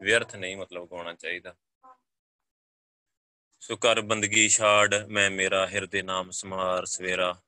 ਵਿਅਰਥ 0.01 0.35
ਨਹੀਂ 0.35 0.57
ਮਤਲਬ 0.57 0.89
ਗਾਉਣਾ 0.91 1.13
ਚਾਹੀਦਾ। 1.13 1.55
ਸੋ 3.59 3.75
ਕਰ 3.75 4.01
ਬੰਦਗੀ 4.01 4.49
ਛਾੜ, 4.49 4.95
ਮੈਂ 5.05 5.31
ਮੇਰਾ 5.31 5.67
ਹਿਰਦੇ 5.67 6.01
ਨਾਮ 6.01 6.31
ਸਮਾਰ 6.31 6.85
ਸਵੇਰਾ। 6.85 7.41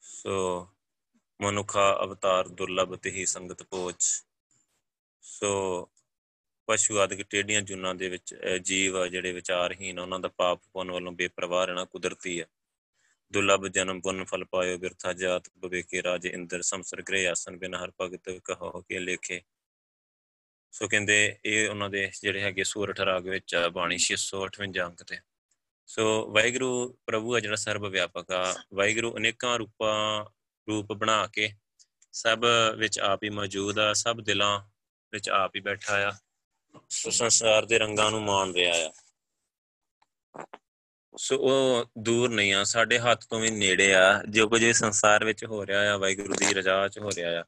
ਸੋ 0.00 0.68
ਮਨੁੱਖਾ 1.40 2.00
ਅਵਤਾਰ 2.04 2.48
ਦੁਰਲਭ 2.48 2.96
ਤੇ 2.96 3.10
ਹੀ 3.10 3.26
ਸੰਗਤ 3.26 3.62
ਪੋਚ 3.62 4.24
ਸੋ 5.20 5.50
ਪਸ਼ੂ 6.68 6.98
ਆਦਿਕ 6.98 7.22
ਟੇਡੀਆਂ 7.22 7.60
ਜੁਨਾਂ 7.62 7.94
ਦੇ 7.94 8.08
ਵਿੱਚ 8.08 8.34
ਜੀਵ 8.62 9.06
ਜਿਹੜੇ 9.06 9.32
ਵਿਚਾਰਹੀਨ 9.32 9.98
ਉਹਨਾਂ 9.98 10.18
ਦਾ 10.20 10.28
ਪਾਪ 10.28 10.60
ਪੁੰਨ 10.72 10.90
ਵੱਲੋਂ 10.90 11.12
ਬੇਪਰਵਾਹ 11.12 11.64
ਰਹਿਣਾ 11.66 11.84
ਕੁਦਰਤੀ 11.84 12.40
ਹੈ 12.40 12.46
ਦੁਰਲਭ 13.32 13.66
ਜਨਮ 13.66 14.00
ਪੁੰਨ 14.00 14.24
ਫਲ 14.24 14.44
ਪਾਇਓ, 14.44 14.78
ਬਿਰਥਾ 14.78 15.12
ਜਾਤ 15.12 15.48
ਬਵੇਕੇ 15.58 16.02
ਰਾਜ 16.02 16.26
ਇੰਦਰ, 16.26 16.62
ਸੰਸਰ 16.62 17.02
ਗ੍ਰਹਿ 17.02 17.28
ਆਸਨ 17.28 17.56
ਬਿਨ 17.56 17.74
ਹਰ 17.74 17.92
ਭਗਤ 18.00 18.30
ਕਹੋ 18.44 18.80
ਕੇ 18.80 18.98
ਲੇਖੇ। 18.98 19.40
ਸੋ 20.72 20.88
ਕਹਿੰਦੇ 20.88 21.36
ਇਹ 21.44 21.68
ਉਹਨਾਂ 21.68 21.90
ਦੇ 21.90 22.10
ਜਿਹੜੇ 22.22 22.42
ਹੈਗੇ 22.42 22.64
ਸੂਰਠ 22.64 23.00
ਰਾਗ 23.00 23.28
ਵਿੱਚ 23.28 23.56
ਬਾਣੀ 23.72 23.98
658 23.98 24.84
ਅੰਕ 24.84 25.02
ਤੇ। 25.02 25.18
ਸੋ 25.88 26.04
ਵਾਹਿਗੁਰੂ 26.32 26.70
ਪ੍ਰਭੂ 27.06 27.34
ਆ 27.34 27.40
ਜਿਹੜਾ 27.40 27.56
ਸਰਬ 27.56 27.86
ਵਿਆਪਕ 27.86 28.32
ਆ, 28.32 28.44
ਵਾਹਿਗੁਰੂ 28.74 29.16
ਅਨੇਕਾਂ 29.16 29.58
ਰੂਪਾਂ, 29.58 30.24
ਰੂਪ 30.68 30.92
ਬਣਾ 30.92 31.26
ਕੇ 31.26 31.50
ਸਭ 32.12 32.44
ਵਿੱਚ 32.76 32.98
ਆਪ 33.00 33.24
ਹੀ 33.24 33.30
ਮੌਜੂਦ 33.30 33.78
ਆ, 33.78 33.92
ਸਭ 33.92 34.20
ਦਿਲਾਂ 34.20 34.54
ਵਿੱਚ 35.12 35.28
ਆਪ 35.28 35.56
ਹੀ 35.56 35.60
ਬੈਠਾ 35.60 36.00
ਆ। 36.08 36.12
ਸੋ 36.90 37.10
ਸੰਸਾਰ 37.10 37.66
ਦੇ 37.66 37.78
ਰੰਗਾਂ 37.78 38.10
ਨੂੰ 38.10 38.22
ਮਾਣ 38.22 38.52
ਰਿਹਾ 38.52 38.74
ਆ। 38.86 38.92
ਸੋ 41.16 41.36
ਉਹ 41.36 41.84
ਦੂਰ 41.98 42.30
ਨਹੀਂ 42.30 42.52
ਆ, 42.54 42.64
ਸਾਡੇ 42.64 42.98
ਹੱਥ 42.98 43.24
ਤੋਂ 43.24 43.40
ਵੀ 43.40 43.50
ਨੇੜੇ 43.50 43.92
ਆ, 43.94 44.22
ਜੋ 44.30 44.48
ਕੁਝ 44.48 44.62
ਇਸ 44.62 44.78
ਸੰਸਾਰ 44.78 45.24
ਵਿੱਚ 45.24 45.44
ਹੋ 45.44 45.66
ਰਿਹਾ 45.66 45.92
ਆ, 45.94 45.96
ਵਾਹਿਗੁਰੂ 45.96 46.34
ਦੀ 46.34 46.54
ਰਜ਼ਾ 46.54 46.88
'ਚ 46.88 46.98
ਹੋ 46.98 47.10
ਰਿਹਾ 47.16 47.40
ਆ। 47.40 47.44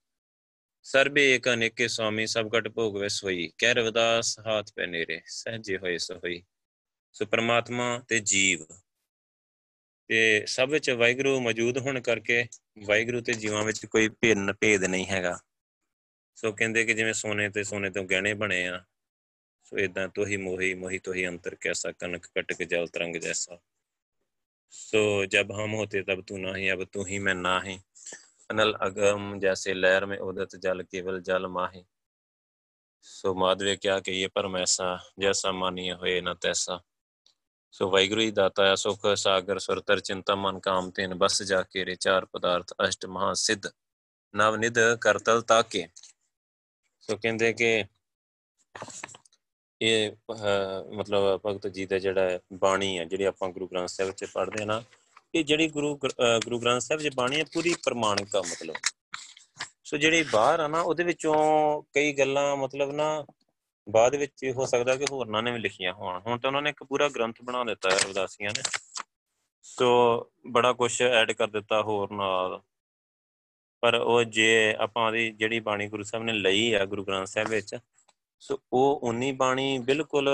ਸਰਬੇ 0.83 1.25
ਏਕ 1.35 1.49
ਅਨੇਕੇ 1.49 1.89
ਸੁਆਮੀ 1.89 2.27
ਸਭ 2.27 2.49
ਘਟ 2.59 2.69
ਭੋਗ 2.69 2.97
ਵੇ 2.97 3.09
ਸੋਈ 3.09 3.51
ਕਹਿ 3.59 3.75
ਰਵਿਦਾਸ 3.75 4.39
ਹਾਥ 4.39 4.73
ਪੈ 4.77 4.87
ਨੇਰੇ, 4.87 5.21
ਸਹਜੇ 5.27 5.79
ਹੋਏ 5.79 5.99
ਸੋਈ। 5.99 6.43
ਸੋ 7.13 7.27
ਪ੍ਰਮਾਤਮਾ 7.27 7.99
ਤੇ 8.09 8.21
ਜੀਵ, 8.21 8.65
ਤੇ 10.09 10.47
ਸਭ 10.47 10.69
ਵਿੱਚ 10.69 10.91
ਵਾਹਿਗੁਰੂ 10.91 11.41
ਮੌਜੂਦ 11.41 11.79
ਹੋਣ 11.79 12.01
ਕਰਕੇ 12.01 12.47
ਵਾਹਿਗੁਰੂ 12.87 13.21
ਤੇ 13.21 13.33
ਜੀਵਾਂ 13.33 13.65
ਵਿੱਚ 13.65 13.85
ਕੋਈ 13.87 14.09
ਭਿੰਨ 14.09 14.53
ਭੇਦ 14.53 14.85
ਨਹੀਂ 14.85 15.07
ਹੈਗਾ। 15.07 15.39
ਸੋ 16.37 16.53
ਕਹਿੰਦੇ 16.53 16.85
ਕਿ 16.85 16.95
ਜਿਵੇਂ 16.95 17.13
ਸੋਨੇ 17.15 17.49
ਤੇ 17.49 17.65
ਸੋਨੇ 17.65 17.91
ਤੋਂ 17.91 18.05
ਗਹਿਣੇ 18.05 18.35
ਬਣੇ 18.35 18.67
ਆ 18.69 18.85
ਸੋ 19.70 19.78
ਇਦਾਂ 19.78 20.08
ਤੋਹੀ 20.08 20.38
ਮੋਹੀ 20.38 20.74
ਮੋਹੀ 20.74 21.00
ਤੋਹੀ 21.00 21.28
ਅੰਤਰ 21.28 21.56
ਕੈਸਾ 21.56 21.92
ਕਨਕ 21.92 22.28
ਕਟਕ 22.36 22.64
ਜਲ 22.64 22.88
ਤਰੰਗ 22.88 23.16
ਜੈਸਾ 23.16 23.60
ਸੋ 24.74 25.26
ਜਬ 25.26 25.52
ਹਮ 25.52 25.74
ਹੋਤੇ 25.74 26.02
ਤਬ 26.02 26.22
ਤੂੰ 26.22 26.40
ਨਹੀਂ 26.42 26.72
ਅਬ 26.72 26.84
ਤੂੰ 26.84 27.08
ਹੀ 27.08 27.20
ਮੈਂ 27.20 27.36
ਨਹੀਂ 27.36 27.80
अनल 28.50 28.74
अगम 28.80 29.24
जैसे 29.40 29.74
लहर 29.74 30.06
में 30.06 30.18
उदत 30.20 30.56
जल 30.58 30.82
केवल 30.86 31.22
जल 31.24 31.48
माही 31.50 31.86
ਸੋ 33.06 33.34
ਮਾਧਵੇ 33.34 33.76
ਕਿਹਾ 33.76 34.00
ਕਿ 34.00 34.12
ਇਹ 34.22 34.30
ਪਰਮੈਸਾ 34.30 34.86
ਜੈਸਾ 35.20 35.52
ਮਾਨੀਏ 35.52 35.94
ਹੋਏ 35.94 36.22
ਨਾ 36.22 36.34
ਤੈਸਾ 36.34 36.80
ਸੋ 37.74 37.90
ਵਾਹਿਗੁਰੂ 37.92 38.22
ਹੀ 38.22 38.32
ਦਾਤਾ 38.32 38.66
ਹੈ 38.66 38.76
ਸੁਖ 38.76 39.06
ਸਾਗਰ 39.16 39.60
ਸੁਰਤਰ 39.60 40.00
ਚਿੰਤਾ 40.00 40.36
ਮਨ 40.36 40.60
ਕਾਮ 40.60 40.90
ਤੇਨ 40.92 41.14
ਬਸ 41.14 41.42
ਜਾ 41.44 41.62
ਕੇ 41.64 41.86
ਰੇ 41.86 41.96
ਚਾਰ 41.96 42.26
ਪਦਾਰਥ 42.26 42.74
ਅਸ਼ਟ 42.88 43.06
ਮਹਾ 43.06 43.34
ਸਿੱਧ 43.34 43.68
ਨਵ 44.34 44.56
ਨਿਧ 44.56 44.80
ਕਰਤਲ 45.02 45.42
ਤਾਕੇ 45.42 45.88
ਸੋ 47.04 47.18
ਕਹਿੰਦੇ 47.18 47.54
ਕਿ 47.54 47.84
ਇਹ 49.81 50.11
ਮਤਲਬ 50.95 51.41
ਭਗਤ 51.47 51.67
ਜੀ 51.67 51.85
ਦਾ 51.87 51.99
ਜਿਹੜਾ 51.99 52.39
ਬਾਣੀ 52.53 52.99
ਹੈ 52.99 53.05
ਜਿਹੜੀ 53.05 53.25
ਆਪਾਂ 53.25 53.49
ਗੁਰੂ 53.49 53.67
ਗ੍ਰੰਥ 53.67 53.89
ਸਾਹਿਬ 53.89 54.11
ਵਿੱਚ 54.11 54.25
ਪੜ੍ਹਦੇ 54.33 54.65
ਨਾ, 54.65 54.83
ਇਹ 55.35 55.45
ਜਿਹੜੀ 55.45 55.69
ਗੁਰੂ 55.69 55.95
ਗੁਰੂ 55.97 56.59
ਗ੍ਰੰਥ 56.59 56.83
ਸਾਹਿਬ 56.83 57.01
ਜੀ 57.01 57.11
ਬਾਣੀ 57.17 57.39
ਹੈ 57.41 57.45
ਪੂਰੀ 57.55 57.75
ਪ੍ਰਮਾਣਿਕ 57.85 58.37
ਆ 58.37 58.43
ਮਤਲਬ। 58.43 58.75
ਸੋ 59.85 59.97
ਜਿਹੜੀ 59.97 60.23
ਬਾਹਰ 60.33 60.61
ਆ 60.61 60.67
ਨਾ, 60.69 60.81
ਉਹਦੇ 60.81 61.05
ਵਿੱਚੋਂ 61.05 61.35
ਕਈ 61.95 62.13
ਗੱਲਾਂ 62.13 62.57
ਮਤਲਬ 62.57 62.93
ਨਾ, 62.93 63.25
ਬਾਅਦ 63.87 64.15
ਵਿੱਚ 64.17 64.45
ਹੋ 64.57 64.67
ਸਕਦਾ 64.67 64.97
ਕਿ 64.97 65.05
ਹੋਰਨਾਂ 65.11 65.43
ਨੇ 65.43 65.53
ਵੀ 65.53 65.59
ਲਿਖੀਆਂ 65.59 65.93
ਹੋਣ। 65.93 66.21
ਹੁਣ 66.27 66.39
ਤਾਂ 66.39 66.49
ਉਹਨਾਂ 66.49 66.63
ਨੇ 66.63 66.71
ਇੱਕ 66.71 66.83
ਪੂਰਾ 66.85 67.09
ਗ੍ਰੰਥ 67.09 67.43
ਬਣਾ 67.45 67.65
ਦਿੱਤਾ 67.65 67.91
ਹੈ 67.91 67.97
ਰਵਿਦਾਸੀਆਂ 67.97 68.51
ਨੇ। 68.51 68.63
ਸੋ 69.63 69.89
ਬੜਾ 70.47 70.73
ਕੁਝ 70.73 71.03
ਐਡ 71.03 71.33
ਕਰ 71.33 71.47
ਦਿੱਤਾ 71.49 71.83
ਹੋਰ 71.83 72.13
ਨਾਲ। 72.13 72.61
ਪਰ 73.83 73.95
ਉਹ 73.95 74.23
ਜੇ 74.25 74.75
ਆਪਾਂ 74.79 75.11
ਦੀ 75.13 75.31
ਜਿਹੜੀ 75.31 75.61
ਬਾਣੀ 75.61 75.89
ਗੁਰੂ 75.89 76.03
ਸਾਹਿਬ 76.03 76.25
ਨੇ 76.25 76.33
ਲਈ 76.33 76.73
ਆ, 76.73 76.85
ਗੁਰੂ 76.85 77.05
ਗ੍ਰੰਥ 77.05 77.27
ਸਾਹਿਬ 77.27 77.49
ਵਿੱਚ 77.49 77.77
ਸੋ 78.41 78.59
ਉਹ 78.73 79.01
ਉਨੀ 79.03 79.33
ਬਾਣੀ 79.33 79.79
ਬਿਲਕੁਲ 79.79 80.29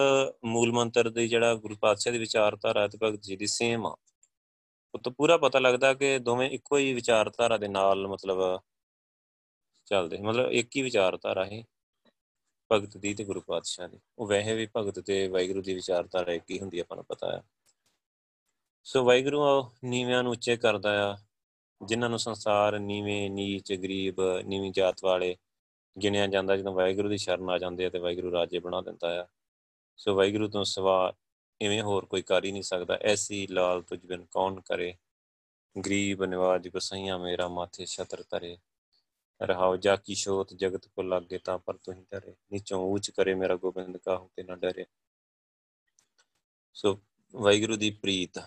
ਮੂਲ 0.44 0.72
ਮੰਤਰ 0.72 1.08
ਦੀ 1.10 1.28
ਜਿਹੜਾ 1.28 1.54
ਗੁਰੂ 1.54 1.76
ਪਾਤਸ਼ਾਹ 1.80 2.12
ਦੀ 2.12 2.18
ਵਿਚਾਰਧਾਰਾ 2.18 2.86
ਤੇ 2.88 2.98
ਭਗਤ 3.02 3.22
ਜੀ 3.22 3.36
ਦੀ 3.36 3.46
ਸੇਮ 3.46 3.86
ਆ। 3.86 3.96
ਉਹ 4.94 4.98
ਤੋਂ 4.98 5.12
ਪੂਰਾ 5.12 5.36
ਪਤਾ 5.36 5.58
ਲੱਗਦਾ 5.58 5.92
ਕਿ 5.94 6.18
ਦੋਵੇਂ 6.18 6.50
ਇੱਕੋ 6.50 6.76
ਹੀ 6.78 6.92
ਵਿਚਾਰਧਾਰਾ 6.92 7.56
ਦੇ 7.56 7.68
ਨਾਲ 7.68 8.06
ਮਤਲਬ 8.06 8.60
ਚੱਲਦੇ, 9.86 10.18
ਮਤਲਬ 10.18 10.50
ਇੱਕ 10.50 10.76
ਹੀ 10.76 10.82
ਵਿਚਾਰਧਾਰਾ 10.82 11.44
ਹੈ 11.44 11.62
ਭਗਤ 12.70 12.96
ਦੀ 12.96 13.14
ਤੇ 13.14 13.24
ਗੁਰੂ 13.24 13.40
ਪਾਤਸ਼ਾਹ 13.40 13.88
ਦੀ। 13.88 13.98
ਉਹ 14.18 14.26
ਵੈਸੇ 14.26 14.54
ਵੀ 14.54 14.66
ਭਗਤ 14.76 15.00
ਤੇ 15.00 15.26
ਵਾਹਿਗੁਰੂ 15.28 15.62
ਦੀ 15.62 15.74
ਵਿਚਾਰਧਾਰਾ 15.74 16.32
ਇੱਕ 16.32 16.50
ਹੀ 16.50 16.58
ਹੁੰਦੀ 16.60 16.78
ਆਪਾਂ 16.78 16.96
ਨੂੰ 16.96 17.04
ਪਤਾ 17.04 17.32
ਹੈ 17.32 17.42
ਸੋ 18.86 19.04
ਵਾਹਿਗੁਰੂ 19.04 19.42
ਨੀਵਿਆਂ 19.84 20.22
ਨੂੰ 20.22 20.32
ਉੱਚੇ 20.32 20.56
ਕਰਦਾ 20.56 20.90
ਆ, 21.10 21.16
ਜਿਨ੍ਹਾਂ 21.80 22.10
ਨੂੰ 22.10 22.18
ਸੰਸਾਰ 22.18 22.78
ਨੀਵੇਂ, 22.78 23.30
ਨੀਚ, 23.30 23.72
ਗਰੀਬ, 23.72 24.20
ਨੀਵੀਂ 24.46 24.72
ਜਾਤ 24.72 25.04
ਵਾਲੇ 25.04 25.36
ਗਿਣਿਆ 26.02 26.26
ਜਾਂਦਾ 26.26 26.56
ਜਦੋਂ 26.56 26.74
ਵਾਹਿਗੁਰੂ 26.74 27.08
ਦੀ 27.08 27.18
ਸ਼ਰਨ 27.18 27.50
ਆ 27.50 27.58
ਜਾਂਦੇ 27.58 27.86
ਆ 27.86 27.90
ਤੇ 27.90 27.98
ਵਾਹਿਗੁਰੂ 27.98 28.32
ਰਾਜੇ 28.32 28.58
ਬਣਾ 28.58 28.80
ਦਿੰਦਾ 28.80 29.22
ਆ। 29.22 29.26
ਸੋ 29.96 30.14
ਵਾਹਿਗੁਰੂ 30.14 30.48
ਤੋਂ 30.48 30.64
ਸਿਵਾ 30.64 31.14
ਇਵੇਂ 31.60 31.82
ਹੋਰ 31.82 32.04
ਕੋਈ 32.04 32.22
ਕਰ 32.22 32.44
ਹੀ 32.44 32.52
ਨਹੀਂ 32.52 32.62
ਸਕਦਾ। 32.62 32.98
ਐਸੀ 33.02 33.46
ਲਾਲ 33.46 33.82
ਤੁਝ 33.82 34.06
ਬਿਨ 34.06 34.24
ਕੌਣ 34.24 34.60
ਕਰੇ? 34.60 34.94
ਗਰੀਬ 35.86 36.24
ਨਿਵਾਜ 36.24 36.68
ਗਸਈਆ 36.68 37.18
ਮੇਰਾ 37.18 37.48
ਮਾਥੇ 37.48 37.86
ਛਤਰ 37.86 38.22
ਧਰੇ। 38.22 38.58
ਰਹਾਉ 39.42 39.76
ਜਾ 39.76 39.96
ਕੀ 39.96 40.14
ਸ਼ੋਤ 40.14 40.54
ਜਗਤ 40.54 40.86
ਕੋ 40.86 41.02
ਲਾਗੇ 41.02 41.38
ਤਾਂ 41.38 41.58
ਪਰ 41.58 41.76
ਤੂੰ 41.76 41.94
ਹੀ 41.94 42.04
ਧਰੇ 42.10 42.34
ਨੀਚੋਂ 42.52 42.92
ਉੱਚ 42.92 43.10
ਕਰੇ 43.10 43.34
ਮੇਰਾ 43.34 43.56
ਗੋਬਿੰਦ, 43.56 43.96
ਕਾਹੂ 43.96 44.30
ਤੇ 44.36 44.42
ਨਾ 44.42 44.56
ਡਰੇ। 44.56 44.84
ਸੋ 46.74 47.00
ਵਾਹਿਗੁਰੂ 47.36 47.76
ਦੀ 47.76 47.90
ਪ੍ਰੀਤ। 47.90 48.42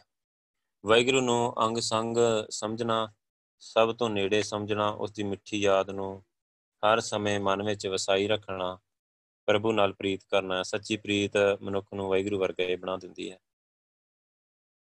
ਵਾਹਿਗੁਰੂ 0.86 1.22
ਨੂੰ 1.22 1.66
ਅੰਗ 1.66 1.78
ਸੰਗ 1.78 2.18
ਸਮਝਣਾ, 2.50 3.14
ਸਭ 3.60 3.96
ਤੋਂ 3.96 4.10
ਨੇੜੇ 4.10 4.44
ਸਮਝਣਾ 4.44 4.90
ਉਸ 4.90 5.12
ਦੀ 5.12 5.24
ਮਿੱਠੀ 5.24 5.60
ਯਾਦ 5.60 5.90
ਨੂੰ 5.90 6.24
ਹਰ 6.84 7.00
ਸਮੇਂ 7.00 7.40
ਮਨ 7.40 7.64
ਵਿੱਚ 7.64 7.88
ਵਸਾਈ 7.88 8.28
ਰੱਖਣਾ, 8.28 8.80
ਪ੍ਰਭੂ 9.46 9.72
ਨਾਲ 9.72 9.94
ਪ੍ਰੀਤ 9.94 10.24
ਕਰਨਾ, 10.30 10.64
ਸੱਚੀ 10.64 10.98
ਪ੍ਰੀਤ 10.98 11.32
ਮਨੁੱਖ 11.62 11.88
ਨੂੰ 11.94 12.10
ਵਾਹਿਗੁਰੂ 12.10 12.40
ਵਰਗਾ 12.40 12.64
ਹੀ 12.64 12.76
ਬਣਾ 12.76 12.98
ਦਿੰਦੀ 12.98 13.32
ਹੈ। 13.32 13.40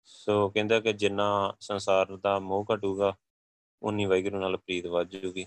ਸੋ 0.04 0.50
ਕਹਿੰਦਾ 0.50 0.80
ਕਿ 0.80 0.93
ਜਿੰਨਾ 0.93 1.54
ਸੰਸਾਰ 1.60 2.18
ਦਾ 2.18 2.39
ਮੋਹ 2.39 2.66
ਘਟੂਗਾ 2.74 3.14
ਉਨੀ 3.84 4.06
ਵਾਹਿਗੁਰੂ 4.06 4.39
ਨਾਲ 4.39 4.58
ਪ੍ਰੀਤ 4.58 4.86
ਵੱਧ 4.86 5.10
ਜੂਗੀ 5.10 5.45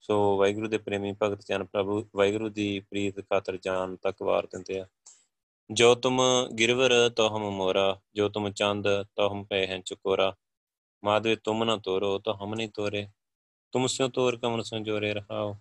ਸੋ 0.00 0.36
ਵਾਹਿਗੁਰੂ 0.36 0.68
ਦੇ 0.68 0.78
ਪ੍ਰੇਮੀ 0.78 1.14
ਭਗਤ 1.22 1.46
ਜਨ 1.46 1.64
ਪ੍ਰਭੂ 1.64 2.08
ਵਾਹਿਗੁਰੂ 2.16 2.48
ਦੀ 2.48 2.80
ਪ੍ਰੀਤ 2.80 3.20
ਖਾਤਰ 3.20 3.56
ਜਾਨ 3.56 3.96
ਤੱਕ 3.96 4.22
ਵਾਰ 4.22 4.46
ਦਿੰਦੇ 4.46 4.80
ਆ। 4.80 4.86
ਜੋ 5.70 5.94
ਤੁਮ 5.94 6.22
ਗਿਰਵਰ 6.58 6.92
ਹਮ 7.20 7.50
ਮੋਰਾ, 7.50 8.00
ਜੋ 8.14 8.28
ਤੁਮ 8.28 8.50
ਚੰਦ 8.50 8.86
ਹਮ 9.32 9.44
ਪੈ 9.44 9.66
ਹੈ 9.66 9.80
ਚੁਕੋਰਾ। 9.80 10.36
ਮਾਦਵੇ 11.04 11.36
ਤੁਮ 11.36 11.64
ਨਾ 11.64 11.76
ਤੋਰੋ 11.76 12.18
ਤਾਂ 12.18 12.34
ਹਮ 12.34 12.54
ਨਹੀਂ 12.54 12.68
ਤੋਰੇ। 12.68 13.06
ਤੁਮ 13.73 13.87
ਸਿਓ 13.87 14.07
ਤੋਰ 14.09 14.37
ਕਮਨ 14.37 14.61
ਸੰਜੋਰੇ 14.63 15.13
ਰਹਾਓ 15.13 15.57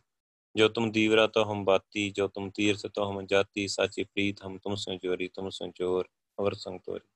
जो 0.54 0.66
तुम 0.68 0.90
दीवरा 0.90 1.26
तो 1.26 1.42
हम 1.44 1.64
बाती 1.64 2.10
जो 2.10 2.26
तुम 2.28 2.48
तीर्थ 2.50 2.86
तो 2.88 3.04
हम 3.04 3.26
जाती 3.26 3.66
साची 3.68 4.04
प्रीत 4.04 4.42
हम 4.42 4.56
तुम 4.58 4.74
संजोरी 4.76 5.28
तुम 5.30 5.48
संजोर 5.50 6.08
ਅਵਰ 6.38 6.54
ਸੰਗਤੋਰੀ 6.54 7.06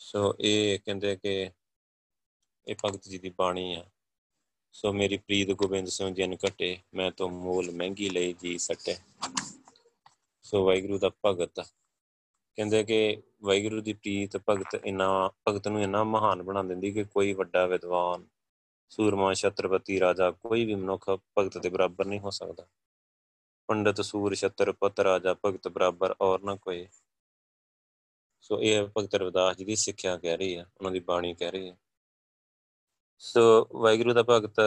ਸੋ 0.00 0.34
ਇਹ 0.40 0.78
ਕਹਿੰਦੇ 0.78 1.14
ਕਿ 1.16 1.32
ਇਹ 2.66 2.76
ਭਗਤ 2.84 3.08
ਜੀ 3.08 3.18
ਦੀ 3.18 3.30
ਬਾਣੀ 3.30 3.74
ਆ 3.74 3.84
ਸੋ 4.74 4.92
ਮੇਰੀ 4.92 5.16
ਪ੍ਰੀਤ 5.16 5.50
ਗੋਬਿੰਦ 5.52 5.88
ਸਿੰਘ 5.88 6.10
ਜਨ 6.14 6.36
ਘਟੇ 6.46 6.76
ਮੈਂ 6.94 7.10
ਤੋਂ 7.10 7.28
ਮੂਲ 7.30 7.70
ਮਹਿੰਗੀ 7.70 8.08
ਲਈ 8.10 8.32
ਜੀ 8.32 8.56
ਸਟੇ 8.58 8.96
ਸੋ 10.44 10.64
ਵਾਹਿਗੁਰੂ 10.64 10.98
ਦਾ 10.98 11.10
ਭਗਤ 11.26 11.60
ਕਹਿੰਦੇ 11.60 12.82
ਕਿ 12.84 13.22
ਵਾਹਿਗੁਰੂ 13.42 13.80
ਦੀ 13.80 13.92
ਪ੍ਰੀਤ 13.92 14.36
ਭਗਤ 14.48 14.74
ਇਨਾ 14.84 15.08
ਭਗਤ 15.48 15.68
ਨੂੰ 15.68 15.82
ਇਨਾ 15.82 16.02
ਮਹਾਨ 16.04 16.42
ਬਣਾ 16.42 16.62
ਦਿੰਦੀ 16.62 16.92
ਕਿ 16.92 17.04
ਕੋਈ 17.04 17.32
ਵੱਡਾ 17.32 17.66
ਵਿਦਵਾਨ 17.66 18.26
ਸੂਰਮਾ, 18.91 19.33
ਛਤਰਪਤੀ 19.33 19.99
ਰਾਜਾ 19.99 20.31
ਕੋਈ 20.31 20.65
ਵੀ 20.65 20.75
ਮਨੁੱਖ 20.75 21.09
ਭਗਤ 21.09 21.57
ਦੇ 21.57 21.69
ਬਰਾਬਰ 21.69 22.05
ਨਹੀਂ 22.05 22.19
ਹੋ 22.19 22.29
ਸਕਦਾ। 22.29 22.65
ਪੰਡਤ 23.67 24.01
ਸੂਰ 24.01 24.35
ਛਤਰ 24.35 24.71
ਪਤ 24.71 24.99
ਰਾਜਾ 24.99 25.35
ਭਗਤ 25.45 25.67
ਬਰਾਬਰ 25.67 26.15
ਔਰ 26.21 26.41
ਨਾ 26.41 26.55
ਕੋਈ। 26.55 26.87
ਸੋ 28.41 28.61
ਇਹ 28.61 28.87
ਭਗਤ 28.97 29.15
ਰਵਿਦਾਸ 29.15 29.57
ਜੀ 29.57 29.65
ਦੀ 29.65 29.75
ਸਿੱਖਿਆ 29.75 30.17
ਕਹਿ 30.17 30.37
ਰਹੀ 30.37 30.57
ਹੈ, 30.57 30.65
ਉਹਨਾਂ 30.77 30.91
ਦੀ 30.91 30.99
ਬਾਣੀ 30.99 31.33
ਕਹਿ 31.33 31.51
ਰਹੀ 31.51 31.69
ਹੈ। 31.69 31.77
ਸੋ 33.19 33.67
ਵਾਹਿਗੁਰੂ 33.75 34.13
ਦਾ 34.13 34.23
ਭਗਤ 34.29 34.59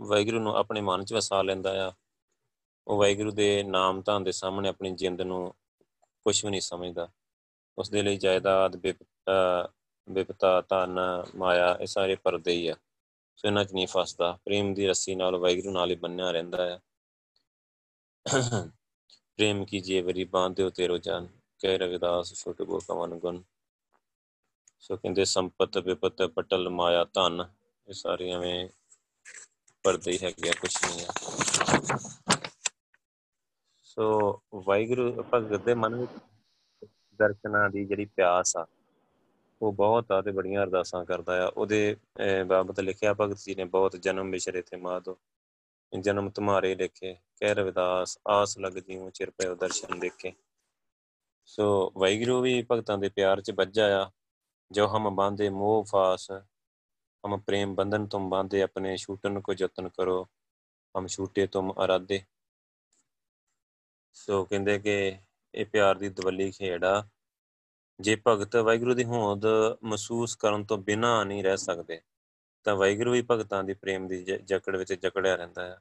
ਵਾਹਿਗੁਰੂ 0.00 0.40
ਨੂੰ 0.40 0.56
ਆਪਣੇ 0.56 0.80
ਮਨ 0.80 1.04
'ਚ 1.04 1.12
ਵਸਾ 1.12 1.42
ਲੈਂਦਾ 1.42 1.88
ਆ। 1.88 1.92
ਉਹ 2.86 2.98
ਵਾਹਿਗੁਰੂ 2.98 3.30
ਦੇ 3.30 3.62
ਨਾਮ 3.62 4.02
ਤਾਂ 4.02 4.20
ਦੇ 4.20 4.32
ਸਾਹਮਣੇ 4.32 4.68
ਆਪਣੀ 4.68 4.90
ਜਿੰਦ 4.90 5.20
ਨੂੰ 5.22 5.54
ਕੁਝ 6.24 6.44
ਵੀ 6.44 6.50
ਨਹੀਂ 6.50 6.60
ਸਮਝਦਾ। 6.60 7.08
ਉਸ 7.78 7.90
ਦੇ 7.90 8.02
ਲਈ 8.02 8.16
ਜਾਇਦਾਦ 8.16 8.76
ਵਿਪਤਾ 8.76 10.60
ਧਨ, 10.60 10.98
ਮਾਇਆ, 11.36 11.76
ਇਹ 11.80 11.86
ਸਾਰੇ 11.86 12.16
ਪਰਦੇ 12.16 12.52
ਹੀ 12.52 12.68
ਆ। 12.68 12.76
ਸੋ 13.36 13.48
ਇਹਨਾਂ 13.48 13.64
'ਚ 13.64 13.72
ਨਹੀਂ 13.72 13.86
ਫਸਦਾ। 13.86 14.32
ਪ੍ਰੇਮ 14.44 14.72
ਦੀ 14.74 14.86
ਰੱਸੀ 14.86 15.14
ਨਾਲ 15.14 15.36
ਵਾਹਿਗੁਰੂ 15.36 15.72
ਨਾਲ 15.72 15.90
ਹੀ 15.90 15.96
ਬੰਨਿਆ 15.96 16.30
ਰਹਿੰਦਾ 16.30 16.74
ਆ 16.74 16.78
ਪ੍ਰੇਮ 19.36 19.64
ਕੀ 19.64 19.80
ਜੀਵਰੀ 19.80 20.24
ਬਾਂਧਿਓ 20.24 20.70
ਤੇਰੋ 20.70 20.98
ਜਾਨ 20.98 21.28
ਕਹਿ 21.60 21.78
ਰਵਿਦਾਸ 21.78 22.32
ਛੋਟੇ 22.34 22.64
ਕੋ 22.64 22.78
ਕਵਨ 22.88 23.18
ਗੁਣ। 23.18 23.42
ਸੋ 24.80 24.96
ਕਹਿੰਦੇ, 24.96 25.24
ਸੰਪਤ 25.24 25.78
ਵਿਪਤ 25.78 26.22
ਪਟਲ 26.34 26.68
ਮਾਇਆ 26.68 27.04
ਧਨ। 27.04 27.44
ਇਹ 27.88 27.94
ਸਾਰੇ 27.94 28.30
ਐਵੇਂ 28.30 28.68
ਪਰਦੇ 29.84 30.12
ਹੀ 30.12 30.18
ਹੈਗੇ 30.22 30.48
ਆ 30.48 30.52
ਕੁਝ 30.60 30.70
ਨਹੀਂ 30.84 31.06
ਆ। 31.06 31.12
ਸੋ 33.82 34.42
ਵਾਹਿਗੁਰੂ, 34.54 35.22
ਭਗਤ 35.34 35.64
ਦੇ 35.64 35.74
ਮਨ 35.74 35.94
ਵਿੱਚ 35.94 36.12
ਦਰਸ਼ਨਾਂ 37.18 37.68
ਦੀ 37.70 37.84
ਜਿਹੜੀ 37.84 38.04
ਪਿਆਸ 38.06 38.56
ਆ 38.56 38.66
ਉਹ 39.62 39.72
ਬਹੁਤ 39.72 40.12
ਆ 40.12 40.20
ਤੇ 40.22 40.32
ਬੜੀਆਂ 40.32 40.62
ਅਰਦਾਸਾਂ 40.62 41.04
ਕਰਦਾ 41.04 41.44
ਆ। 41.44 41.46
ਉਹਦੇ 41.46 41.96
ਬਾਬਤ 42.46 42.80
ਲਿਖਿਆ, 42.80 43.14
ਭਗਤ 43.14 43.38
ਜੀ 43.38 43.54
ਨੇ 43.54 43.64
ਬਹੁਤ 43.64 43.96
ਜਨਮ 43.96 44.30
ਵਿਸ਼ਰੇ 44.30 44.62
ਤੇ 44.62 44.76
ਮਾਦੋ 44.76 45.16
ਜਨਮ 45.92 46.30
ਤੁਮਾਰੇ 46.30 46.74
ਲਿਖੇ 46.74 47.14
ਕਹਿ 47.40 47.54
ਰਵਿਦਾਸ, 47.54 48.18
ਆਸ 48.28 48.58
ਲੱਗ 48.58 48.72
ਜੀਉ 48.72 49.10
ਚਿਰ 49.10 49.30
ਪਇਓ 49.30 49.54
ਦਰਸ਼ਨ 49.54 49.98
ਦੇਖੇ। 49.98 50.32
ਸੋ 51.48 51.92
ਵਾਹਿਗੁਰੂ 51.96 52.40
ਵੀ 52.40 52.62
ਭਗਤਾਂ 52.70 52.98
ਦੇ 52.98 53.08
ਪਿਆਰ 53.08 53.40
'ਚ 53.40 53.50
ਵੱਜਾ 53.50 53.86
ਆ। 54.02 54.10
ਜੋ 54.70 54.86
ਹਮ 54.88 55.14
ਬਾਂਦੇ 55.16 55.48
ਮੋਹ 55.50 55.84
ਫਾਸ, 55.84 56.30
ਹਮ 56.30 57.38
ਪ੍ਰੇਮ 57.38 57.74
ਬੰਧਨ 57.74 58.06
ਤੁਮ 58.06 58.28
ਬਾਂਦੇ 58.30 58.62
ਆਪਣੇ 58.62 58.96
ਛੂਟਨ 58.96 59.40
ਕੋ 59.40 59.54
ਯਤਨ 59.58 59.88
ਕਰੋ, 59.88 60.26
ਹਮ 60.94 61.06
ਛੂਟੇ 61.06 61.46
ਤੁਮ 61.46 61.72
ਅਰਾਦੇ 61.84 62.20
ਸੋ 64.16 64.44
ਕਹਿੰਦੇ 64.44 64.78
ਕਿ 64.78 65.16
ਇਹ 65.54 65.66
ਪਿਆਰ 65.66 65.98
ਦੀ 65.98 66.08
ਦਵੱਲੀ 66.08 66.50
ਖੇਡ 66.50 66.84
ਆ। 66.84 67.02
ਜੇ 68.00 68.16
ਭਗਤ 68.26 68.56
ਵਾਹਿਗੁਰੂ 68.56 68.94
ਦੀ 68.94 69.04
ਹੋਂਦ 69.04 69.46
ਮਹਿਸੂਸ 69.84 70.34
ਕਰਨ 70.36 70.64
ਤੋਂ 70.64 70.78
ਬਿਨਾ 70.78 71.22
ਨਹੀਂ 71.24 71.42
ਰਹਿ 71.44 71.56
ਸਕਦੇ, 71.56 72.00
ਤਾਂ 72.66 72.76
ਵਾਹਿਗੁਰੂ 72.76 73.12
ਵੀ 73.12 73.22
ਭਗਤਾਂ 73.30 73.62
ਦੀ 73.64 73.74
ਪ੍ਰੇਮ 73.74 74.06
ਦੀ 74.08 74.22
ਜਕੜ 74.24 74.76
ਵਿੱਚ 74.76 74.92
ਜਕੜਿਆ 74.92 75.34
ਰਹਿੰਦਾ 75.36 75.66
ਹੈ। 75.66 75.80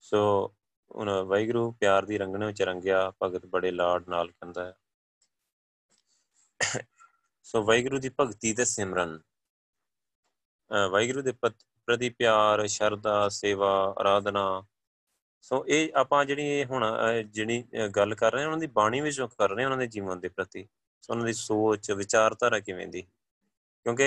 ਸੋ 0.00 0.54
ਉਹਨਾਂ 0.90 1.24
ਵਾਹਿਗੁਰੂ 1.24 1.70
ਪਿਆਰ 1.72 2.04
ਦੀ 2.04 2.18
ਰੰਗਣੇ 2.18 2.46
ਵਿੱਚ 2.46 2.62
ਰੰਗਿਆ, 2.62 3.12
ਭਗਤ 3.22 3.46
ਬੜੇ 3.46 3.70
ਲਾਡ 3.70 4.08
ਨਾਲ 4.08 4.30
ਕਹਿੰਦਾ 4.30 4.64
ਹੈ। 4.64 4.74
ਸੋ 7.46 7.62
ਵਾਹਿਗੁਰੂ 7.64 7.98
ਦੀ 7.98 8.10
ਭਗਤੀ 8.20 8.52
ਤੇ 8.54 8.64
ਸਿਮਰਨ। 8.64 9.18
ਵਾਹਿਗੁਰੂ 10.90 11.22
ਦੇ 11.22 11.32
ਪ੍ਰਤੀ 11.42 12.08
ਪਿਆਰ, 12.08 12.66
ਸ਼ਰਧਾ, 12.66 13.28
ਸੇਵਾ, 13.28 13.94
ਆਰਾਧਨਾ। 13.98 14.62
ਸੋ 15.44 15.64
ਇਹ 15.68 15.92
ਆਪਾਂ 15.94 16.24
ਜਿਹੜੀ 16.24 16.64
ਹੁਣ 16.64 16.84
ਜਿਹੜੀ 17.24 17.62
ਗੱਲ 17.96 18.14
ਕਰ 18.14 18.32
ਰਹੇ 18.32 18.42
ਹਾਂ, 18.42 18.48
ਉਹਨਾਂ 18.48 18.58
ਦੀ 18.58 18.66
ਬਾਣੀ 18.74 19.00
ਵਿੱਚੋਂ 19.00 19.28
ਕਰ 19.28 19.50
ਰਹੇ 19.50 19.62
ਹਾਂ, 19.62 19.70
ਉਹਨਾਂ 19.70 19.78
ਦੇ 19.78 19.86
ਜੀਵਨ 19.86 20.20
ਦੇ 20.20 20.28
ਪ੍ਰਤੀ। 20.28 20.68
ਸੋ 21.02 21.12
ਉਹਨਾਂ 21.12 21.26
ਦੀ 21.26 21.32
ਸੋਚ, 21.32 21.90
ਵਿਚਾਰਧਾਰਾ 21.90 22.58
ਕਿਵੇਂ 22.60 22.86
ਦੀ? 22.88 23.02
ਕਿਉਂਕਿ 23.86 24.04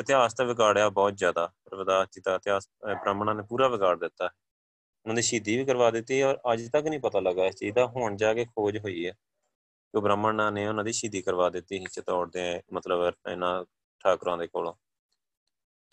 ਇਤਿਹਾਸ 0.00 0.34
ਤਾਂ 0.34 0.44
ਵਿਗਾੜਿਆ 0.46 0.88
ਬਹੁਤ 0.88 1.16
ਜ਼ਿਆਦਾ। 1.16 1.50
ਰਵਿਦਾਸ 1.72 2.08
ਜੀ 2.12 2.20
ਦਾ 2.24 2.34
ਇਤਿਹਾਸ 2.34 2.68
ਬ੍ਰਾਹਮਣਾਂ 2.84 3.34
ਨੇ 3.34 3.42
ਪੂਰਾ 3.42 3.68
ਵਿਗਾੜ 3.68 3.96
ਦਿੱਤਾ। 3.98 4.24
ਉਹਨਾਂ 4.26 5.14
ਦੀ 5.14 5.22
ਸ਼ਹੀਦੀ 5.22 5.56
ਵੀ 5.56 5.64
ਕਰਵਾ 5.64 5.90
ਦਿੱਤੀ 5.90 6.20
ਔਰ 6.22 6.38
ਅੱਜ 6.52 6.68
ਤੱਕ 6.68 6.86
ਨਹੀਂ 6.86 7.00
ਪਤਾ 7.00 7.20
ਲੱਗਾ 7.20 7.46
ਇਸ 7.46 7.56
ਚੀਜ਼ 7.56 7.74
ਦਾ। 7.74 7.86
ਹੁਣ 7.86 8.16
ਜਾ 8.16 8.32
ਕੇ 8.34 8.44
ਖੋਜ 8.44 8.78
ਹੋਈ 8.78 9.06
ਹੈ 9.06 9.12
ਕਿ 9.12 10.00
ਬ੍ਰਾਹਮਣਾਂ 10.00 10.50
ਨੇ 10.52 10.66
ਉਹਨਾਂ 10.68 10.84
ਦੀ 10.84 10.92
ਸ਼ਹੀਦੀ 10.92 11.22
ਕਰਵਾ 11.22 11.48
ਦਿੱਤੀ 11.50 11.78
ਸੀ 11.78 11.84
ਚਤੌੜ 11.92 12.28
ਦੇ, 12.30 12.62
ਮਤਲਬ 12.72 13.12
ਇਹਨਾਂ 13.30 13.64
ਠਾਕਰਾਂ 14.04 14.36
ਦੇ 14.38 14.46
ਕੋਲੋਂ। 14.46 14.74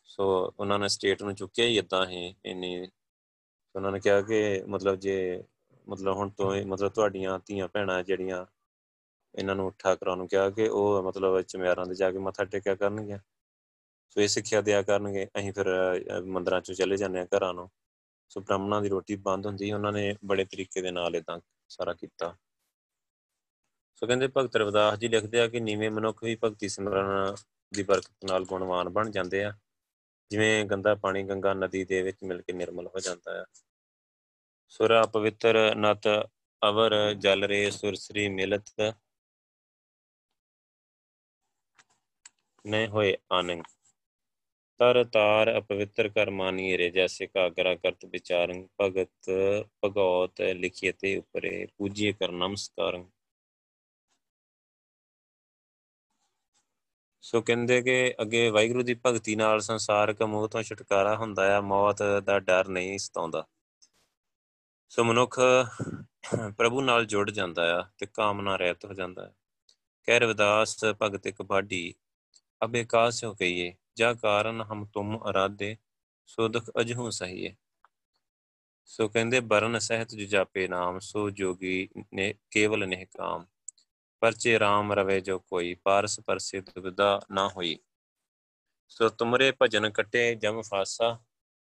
ਸੋ 0.06 0.54
ਉਹਨਾਂ 0.60 0.80
ਨੇ 0.80 0.88
ਸਟੇਟ 0.88 1.24
ਨੂੰ 1.24 1.36
ਚੁੱਕਿਆ 1.36 1.66
ਹੀ 1.66 1.78
ਇਦਾਂ 1.78 2.06
ਹੀ, 2.08 2.36
ਇੰਨੀ 2.46 2.88
ਉਹਨਾਂ 3.76 3.92
ਨੇ 3.92 4.00
ਕਿਹਾ 4.00 4.22
ਕਿ 4.22 4.64
ਮਤਲਬ 4.68 4.96
ਜੇ, 4.96 5.44
ਮਤਲਬ 5.90 6.16
ਹੁਣ 6.16 6.30
ਤੋਂ 6.30 6.56
ਮਤਲਬ 6.66 6.92
ਤੁਹਾਡੀਆਂ 6.92 7.40
ਧੀਆਂ 7.46 7.68
ਭੈਣਾਂ 7.68 8.04
ਜਿਹੜੀਆਂ 8.04 8.46
ਇਹਨਾਂ 9.36 9.56
ਨੂੰ 9.56 9.72
ਠਾਕਰਾਂ 9.80 10.16
ਨੂੰ 10.18 10.28
ਕਿਹਾ 10.28 10.50
ਕਿ 10.50 10.68
ਉਹ 10.68 11.04
ਮਤਲਬ 11.04 11.42
ਚਮਿਆਰਾਂ 11.42 11.86
ਦੇ 11.86 11.96
ਜਾ 11.96 12.12
ਕੇ 12.12 12.18
ਮੱਥਾ 12.18 12.44
ਟੇਕਿਆ 12.46 12.76
ਕਰਨਗੇ 12.76 13.18
ਸੋ 14.12 14.22
ਇਹ 14.22 14.28
ਸਿੱਖਿਆ 14.28 14.62
ਦਿਆ 14.62 14.82
ਕਰਨਗੇ, 14.82 15.26
ਅਸੀਂ 15.40 15.52
ਫਿਰ 15.54 15.68
ਮੰਦਰਾਂ 16.26 16.60
ਚੋਂ 16.62 16.76
ਚਲੇ 16.76 16.98
ਜਾਂਦੇ 16.98 17.20
ਆ 17.20 17.26
ਘਰਾਂ 17.36 17.54
ਨੂੰ। 17.54 17.70
ਸੋ 18.32 18.42
ਬ੍ਰਾਹਮਣਾਂ 18.42 18.82
ਦੀ 18.82 18.90
ਰੋਟੀ 18.90 19.16
ਬੰਦ 19.16 19.46
ਹੁੰਦੀ, 19.46 19.72
ਉਹਨਾਂ 19.72 19.92
ਨੇ 19.92 20.16
ਬੜੇ 20.26 20.46
ਤਰੀਕੇ 20.46 20.82
ਦੇ 20.82 20.92
ਨਾਲ 20.92 21.16
ਇਦਾਂ 21.16 21.40
ਸਾਰਾ 21.70 21.94
ਕੀਤਾ। 21.94 22.36
ਸੋ 23.96 24.08
ਕਹਿੰਦੇ 24.08 24.28
ਭਗਤ 24.38 24.56
ਰਵਿਦਾਸ 24.56 25.00
ਜੀ 25.00 25.08
ਲਿਖਦੇ 25.08 25.40
ਆ 25.40 25.48
ਕਿ 25.48 25.60
ਨੀਵੇਂ 25.60 25.90
ਮਨੁੱਖ 25.92 26.24
ਵੀ 26.24 26.36
ਭਗਤੀ 26.44 26.70
ਸਿਮਰਨ 26.70 27.36
ਦੀ 27.74 27.84
ਬਰਕਤ 27.84 28.26
ਨਾਲ 28.26 28.46
ਗੁਣਵਾਨ 28.46 28.90
ਬਣ 28.90 29.12
ਜਾਂਦੇ 29.12 29.44
ਆ। 29.44 29.54
ਜਿਵੇਂ 30.32 30.66
ਗੰਦਾ 30.66 30.96
ਪਾਣੀ 30.96 31.24
ਗੰਗਾ 31.24 31.54
ਨਦੀ 31.54 31.84
ਦੇ 31.86 32.02
ਵਿੱਚ 32.02 32.18
ਮਿਲ 32.24 32.42
ਕੇ 32.42 32.54
ਨਿਰਮਲ 32.54 32.88
ਹੋ 32.88 33.00
ਜਾਂਦਾ 33.00 33.38
ਹੈ 33.38 33.44
ਸੁਰਾ 34.72 35.02
ਪਵਿੱਤਰ 35.06 35.58
ਨਤ 35.76 36.08
ਅਵਰ 36.62 36.94
ਜਲ 37.14 37.44
ਰੇ 37.44 37.70
ਸੁਰਸਰੀ 37.72 38.28
ਮਿਲਤ 38.30 38.70
ਨੇ 42.66 42.88
ਹੋਏ 42.88 43.18
ਆਨੰਦ 43.32 43.64
ਤਰ 44.80 45.04
ਤਾਰ 45.04 45.58
ਅਪਵਿੱਤਰ 45.58 46.10
ਕਰ 46.10 46.30
ਮਾਨੀ 46.30 46.78
ਰੇ, 46.78 46.90
ਜੈਸੇ 46.90 47.28
ਕਾਗਰਾ 47.28 47.76
ਕਰਤ 47.76 48.06
ਵਿਚਾਰੰ, 48.06 48.68
ਭਗਤ 48.82 49.30
ਭਗਉਤ 49.86 50.42
ਲਿਖੀਏ 50.42 50.92
ਤੇ 50.92 51.18
ਉਪਰੇ, 51.18 51.68
ਪੂਜੀਏ 51.78 52.12
ਕਰ 52.12 52.32
ਨਮਸਕਾਰੰ। 52.32 53.06
ਸੋ 57.22 57.42
ਕਹਿੰਦੇ 57.42 57.82
ਕਿ 57.82 58.14
ਅੱਗੇ 58.22 58.50
ਵਾਹਿਗੁਰੂ 58.50 58.84
ਦੀ 58.84 58.96
ਭਗਤੀ 59.06 59.36
ਨਾਲ 59.36 59.62
ਸੰਸਾਰਕ 59.62 60.22
ਮੋਹ 60.24 60.48
ਤੋਂ 60.48 60.64
ਛੁਟਕਾਰਾ 60.64 61.16
ਹੁੰਦਾ 61.16 61.46
ਹੈ 61.46 61.62
ਮੌਤ 61.62 62.04
ਦਾ 62.24 62.40
ਡਰ 62.40 62.68
ਨਹੀਂ 62.68 62.98
ਸਤਾਉਂਦਾ। 63.00 63.46
ਸੋ 64.90 65.04
ਮਨੁੱਖ 65.04 65.40
ਪ੍ਰਭੂ 66.58 66.82
ਨਾਲ 66.82 67.06
ਜੁੜ 67.06 67.30
ਜਾਂਦਾ 67.32 67.80
ਆ 67.80 67.90
ਤੇ 67.98 68.06
ਕਾਮਨਾ 68.06 68.56
ਰਹਿਤ 68.56 68.86
ਹੋ 68.86 68.94
ਜਾਂਦਾ 68.94 69.26
ਹੈ 69.28 69.34
ਕਹਿ 70.04 70.20
ਰਵਿਦਾਸ 70.20 70.78
ਭਗਤ 71.02 71.28
ਇੱਕ 71.28 71.42
ਬਾਡੀ 71.42 71.94
ਅਬੇ 72.64 72.84
ਕਾਸ 72.84 73.24
ਹੋ 73.24 73.34
ਕਹੀਏ, 73.34 73.74
ਜਾ 73.96 74.14
ਕਾਰਨ 74.14 74.62
ਹਮ 74.62 74.86
ਤੁਮ 74.86 75.30
ਅਰਾਧੇ, 75.30 75.78
ਸੋ 76.26 76.48
ਦੁਖ 76.48 76.64
ਅਜਹੂ 76.82 77.10
ਸਹੀਏ। 77.10 77.56
ਸੋ 78.86 79.08
ਕਹਿੰਦੇ, 79.08 79.40
ਬਰਨ 79.40 79.80
ਸਹਿਤ 79.80 80.16
ਜਾਪੇ 80.16 80.68
ਨਾਮ, 80.68 81.00
ਸੋ 81.00 81.30
ਜੋਗੀ 81.30 81.90
ਨੇ 82.14 82.36
ਕੇਵਲ 82.52 82.88
ਨਿਹ 82.88 83.06
ਕਾਮ। 83.18 83.46
ਪਰਚੇ 84.20 84.58
RAM 84.58 84.92
ਰਵੇ 84.92 85.22
ਜੋ 85.22 85.40
ਕੋਈ, 85.40 85.74
ਪਾਰਸ 85.74 86.20
ਪਰਸੇ 86.20 86.62
ਦੁਬਿਦਾ 86.62 87.22
ਨਾ 87.32 87.48
ਹੋਈ। 87.48 87.80
ਸੋ 88.88 89.10
ਤੁਮਰੇ 89.10 89.54
ਭਜਨ 89.62 89.90
ਕਟੇ 89.90 90.36
ਜਮ 90.36 90.62
ਫਾਸਾ, 90.62 91.20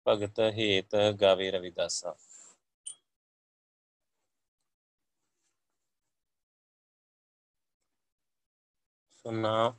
ਭਗਤ 0.08 0.40
ਹੇਤ 0.40 0.96
ਗਾਵੇ 1.20 1.50
ਰਵਿਦਾਸਾ। 1.50 2.16
ਸੋ 9.24 9.30
ਨਾਮ 9.30 9.74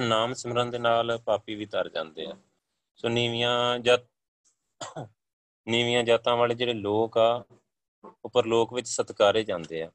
ਨਾਮ 0.00 0.32
ਸਿਮਰਨ 0.34 0.70
ਦੇ 0.70 0.78
ਨਾਲ 0.78 1.16
ਪਾਪੀ 1.24 1.54
ਵੀ 1.54 1.66
ਤਰ 1.66 1.88
ਜਾਂਦੇ 1.88 2.26
ਆ। 2.26 2.36
ਸੋ 2.96 3.08
ਨੀਵੀਆਂ 3.08 3.78
ਜਤ, 3.78 4.06
ਨੀਵੀਆਂ 5.66 6.02
ਜਾਤਾਂ 6.04 6.36
ਵਾਲੇ 6.36 6.54
ਜਿਹੜੇ 6.54 6.72
ਲੋਕ 6.74 7.18
ਆ 7.18 7.44
ਉੱਪਰ 8.24 8.46
ਲੋਕ 8.46 8.72
ਵਿੱਚ 8.74 8.88
ਸਤਕਾਰੇ 8.88 9.42
ਜਾਂਦੇ 9.44 9.82
ਆ। 9.82 9.90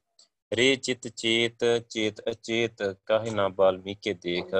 ਰੇ 0.52 0.74
ਚਿਤ 0.76 1.08
ਚੇਤ 1.08 1.64
ਚੇਤ 1.88 2.20
ਅਚੇਤ, 2.30 2.82
ਕਾਹੇ 3.06 3.30
ਨਾ 3.30 3.48
ਬਾਲਮੀਕੇ 3.48 4.14
ਦੇਖ, 4.14 4.54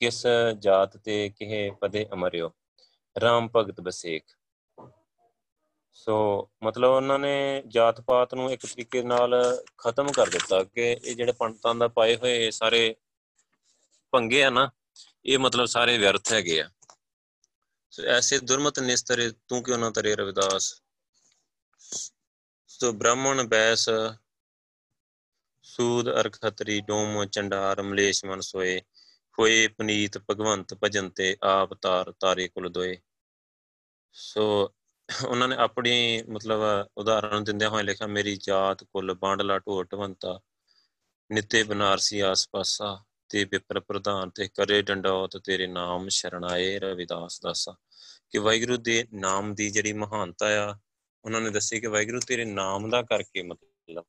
ਕਿਸ 0.00 0.26
ਜਾਤ 0.58 0.96
ਤੇ 0.96 1.28
ਕਿਹੇ 1.28 1.70
ਪਦੇ 1.70 2.06
ਅਮਰਿਓ 2.12 2.50
RAM 3.16 3.48
ਭਗਤ 3.56 3.80
ਬਸੇਖ। 3.80 4.22
ਸੋ 5.92 6.48
ਮਤਲਬ 6.64 6.90
ਉਹਨਾਂ 6.90 7.18
ਨੇ 7.18 7.62
ਜਾਤ 7.68 8.00
ਪਾਤ 8.00 8.34
ਨੂੰ 8.34 8.50
ਇੱਕ 8.52 8.66
ਤਰੀਕੇ 8.66 9.02
ਨਾਲ 9.02 9.34
ਖਤਮ 9.78 10.12
ਕਰ 10.12 10.30
ਦਿੱਤਾ 10.30 10.62
ਕਿ 10.64 10.92
ਇਹ 10.92 11.14
ਜਿਹੜੇ 11.16 11.32
ਪੰਡਤਾਂ 11.32 11.74
ਦਾ 11.74 11.88
ਪਾਏ 11.88 12.16
ਹੋਏ 12.16 12.50
ਸਾਰੇ 12.50 12.94
ਪੰਗੇ 14.14 14.42
ਆ 14.44 14.50
ਨਾ, 14.50 14.70
ਇਹ 15.24 15.38
ਮਤਲਬ 15.38 15.66
ਸਾਰੇ 15.66 15.98
ਵਿਅਰਥ 15.98 16.32
ਹੈਗੇ 16.32 16.60
ਆ। 16.60 16.68
ਸੋ 17.92 18.02
ਐਸੇ 18.02 18.38
ਦੁਰਮਤ 18.38 18.78
ਨਿਸਤਰੇ, 18.80 19.30
ਤੂੰ 19.48 19.62
ਕਿਉਂ 19.62 19.78
ਨਾ 19.78 19.90
ਤਰੇ 19.90 20.14
ਰਵਿਦਾਸ? 20.16 20.74
ਸੋ 22.70 22.92
ਬ੍ਰਾਹਮਣ 22.92 23.42
ਬੈਸ, 23.44 23.88
ਸੂਦ 25.64 26.08
ਅਰਖਤਰੀ 26.10 26.80
ਡੋਮ, 26.80 27.24
ਚੰਡਾਰ, 27.24 27.82
ਮਲੇਸ਼, 27.82 28.24
ਮਨ 28.24 28.40
ਸੋਏ 28.40 28.80
ਹੋਏ 29.38 29.68
ਪਨੀਤ, 29.68 30.18
ਭਗਵੰਤ, 30.30 30.74
ਭਜਨ 30.74 31.10
ਤੇ 31.10 31.36
ਆਪ 31.42 31.74
ਤਾਰ, 31.74 32.12
ਤਾਰੇ 32.12 32.48
ਕੁਲ 32.48 32.68
ਦੋਏ। 32.68 32.96
ਸੋ 34.12 34.74
ਉਹਨਾਂ 35.26 35.48
ਨੇ 35.48 35.56
ਆਪਣੀ 35.56 36.22
ਮਤਲਬ 36.28 36.60
ਉਦਾਹਰਣ 36.96 37.40
ਦਿੰਦਿਆਂ 37.40 37.70
ਹੋਏ 37.70 37.82
ਲਿਖਿਆ, 37.82 38.06
ਮੇਰੀ 38.06 38.36
ਜਾਤ 38.36 38.84
ਕੁਲ 38.84 39.14
ਬਾਂਡਲਾ 39.14 39.58
ਢੋਟਵੰਤਾ 39.58 40.40
ਨਿੱਤੇ 41.30 41.62
ਬਨਾਰਸੀ 41.62 42.20
ਆਸ-ਪਾਸਾ 42.20 43.04
ਤੇ 43.28 43.44
ਵਿਪਰ 43.44 43.80
ਪ੍ਰਧਾਨ 43.80 44.30
ਤੇ 44.30 44.48
ਕਰੇ 44.48 44.82
ਡੰਡੌਤ, 44.82 45.36
ਤੇਰੇ 45.36 45.66
ਨਾਮ 45.66 46.08
ਸ਼ਰਣਾਏ 46.08 46.78
ਰਵਿਦਾਸ 46.78 47.40
ਦਾਸਾ। 47.40 47.74
ਕਿ 48.30 48.38
ਵਾਹਿਗੁਰੂ 48.38 48.76
ਦੇ 48.76 49.06
ਨਾਮ 49.14 49.54
ਦੀ 49.54 49.70
ਜਿਹੜੀ 49.70 49.92
ਮਹਾਨਤਾ 49.92 50.70
ਆ, 50.70 50.78
ਉਹਨਾਂ 51.24 51.40
ਨੇ 51.40 51.50
ਦੱਸੀ 51.50 51.80
ਕਿ 51.80 51.86
ਵਾਹਿਗੁਰੂ 51.86 52.20
ਤੇਰੇ 52.20 52.44
ਨਾਮ 52.44 52.90
ਦਾ 52.90 53.02
ਕਰਕੇ 53.02 53.42
ਮਤਲਬ। 53.42 54.04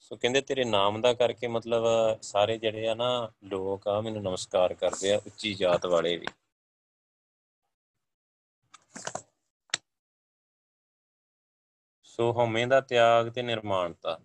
ਸੋ 0.00 0.16
ਕਹਿੰਦੇ 0.16 0.40
ਤੇਰੇ 0.40 0.64
ਨਾਮ 0.64 1.00
ਦਾ 1.00 1.14
ਕਰਕੇ 1.14 1.46
ਮਤਲਬ 1.46 1.82
ਸਾਰੇ 2.22 2.58
ਜਿਹੜੇ 2.58 2.88
ਆ 2.88 2.94
ਨਾ 2.94 3.32
ਲੋਕ 3.44 3.88
ਆ, 3.88 4.00
ਮੈਨੂੰ 4.00 4.22
ਨਮਸਕਾਰ 4.22 4.74
ਕਰਦੇ 4.74 5.12
ਆ 5.12 5.20
ਉੱਚੀ 5.26 5.54
ਜਾਤ 5.54 5.86
ਵਾਲੇ 5.86 6.16
ਵੀ। 6.16 6.26
ਸੋ 12.02 12.32
ਹਉਮੈ 12.32 12.66
ਦਾ 12.66 12.80
ਤਿਆਗ 12.80 13.28
ਤੇ 13.28 13.42
ਨਿਰਮਾਣਤਾ। 13.42 14.20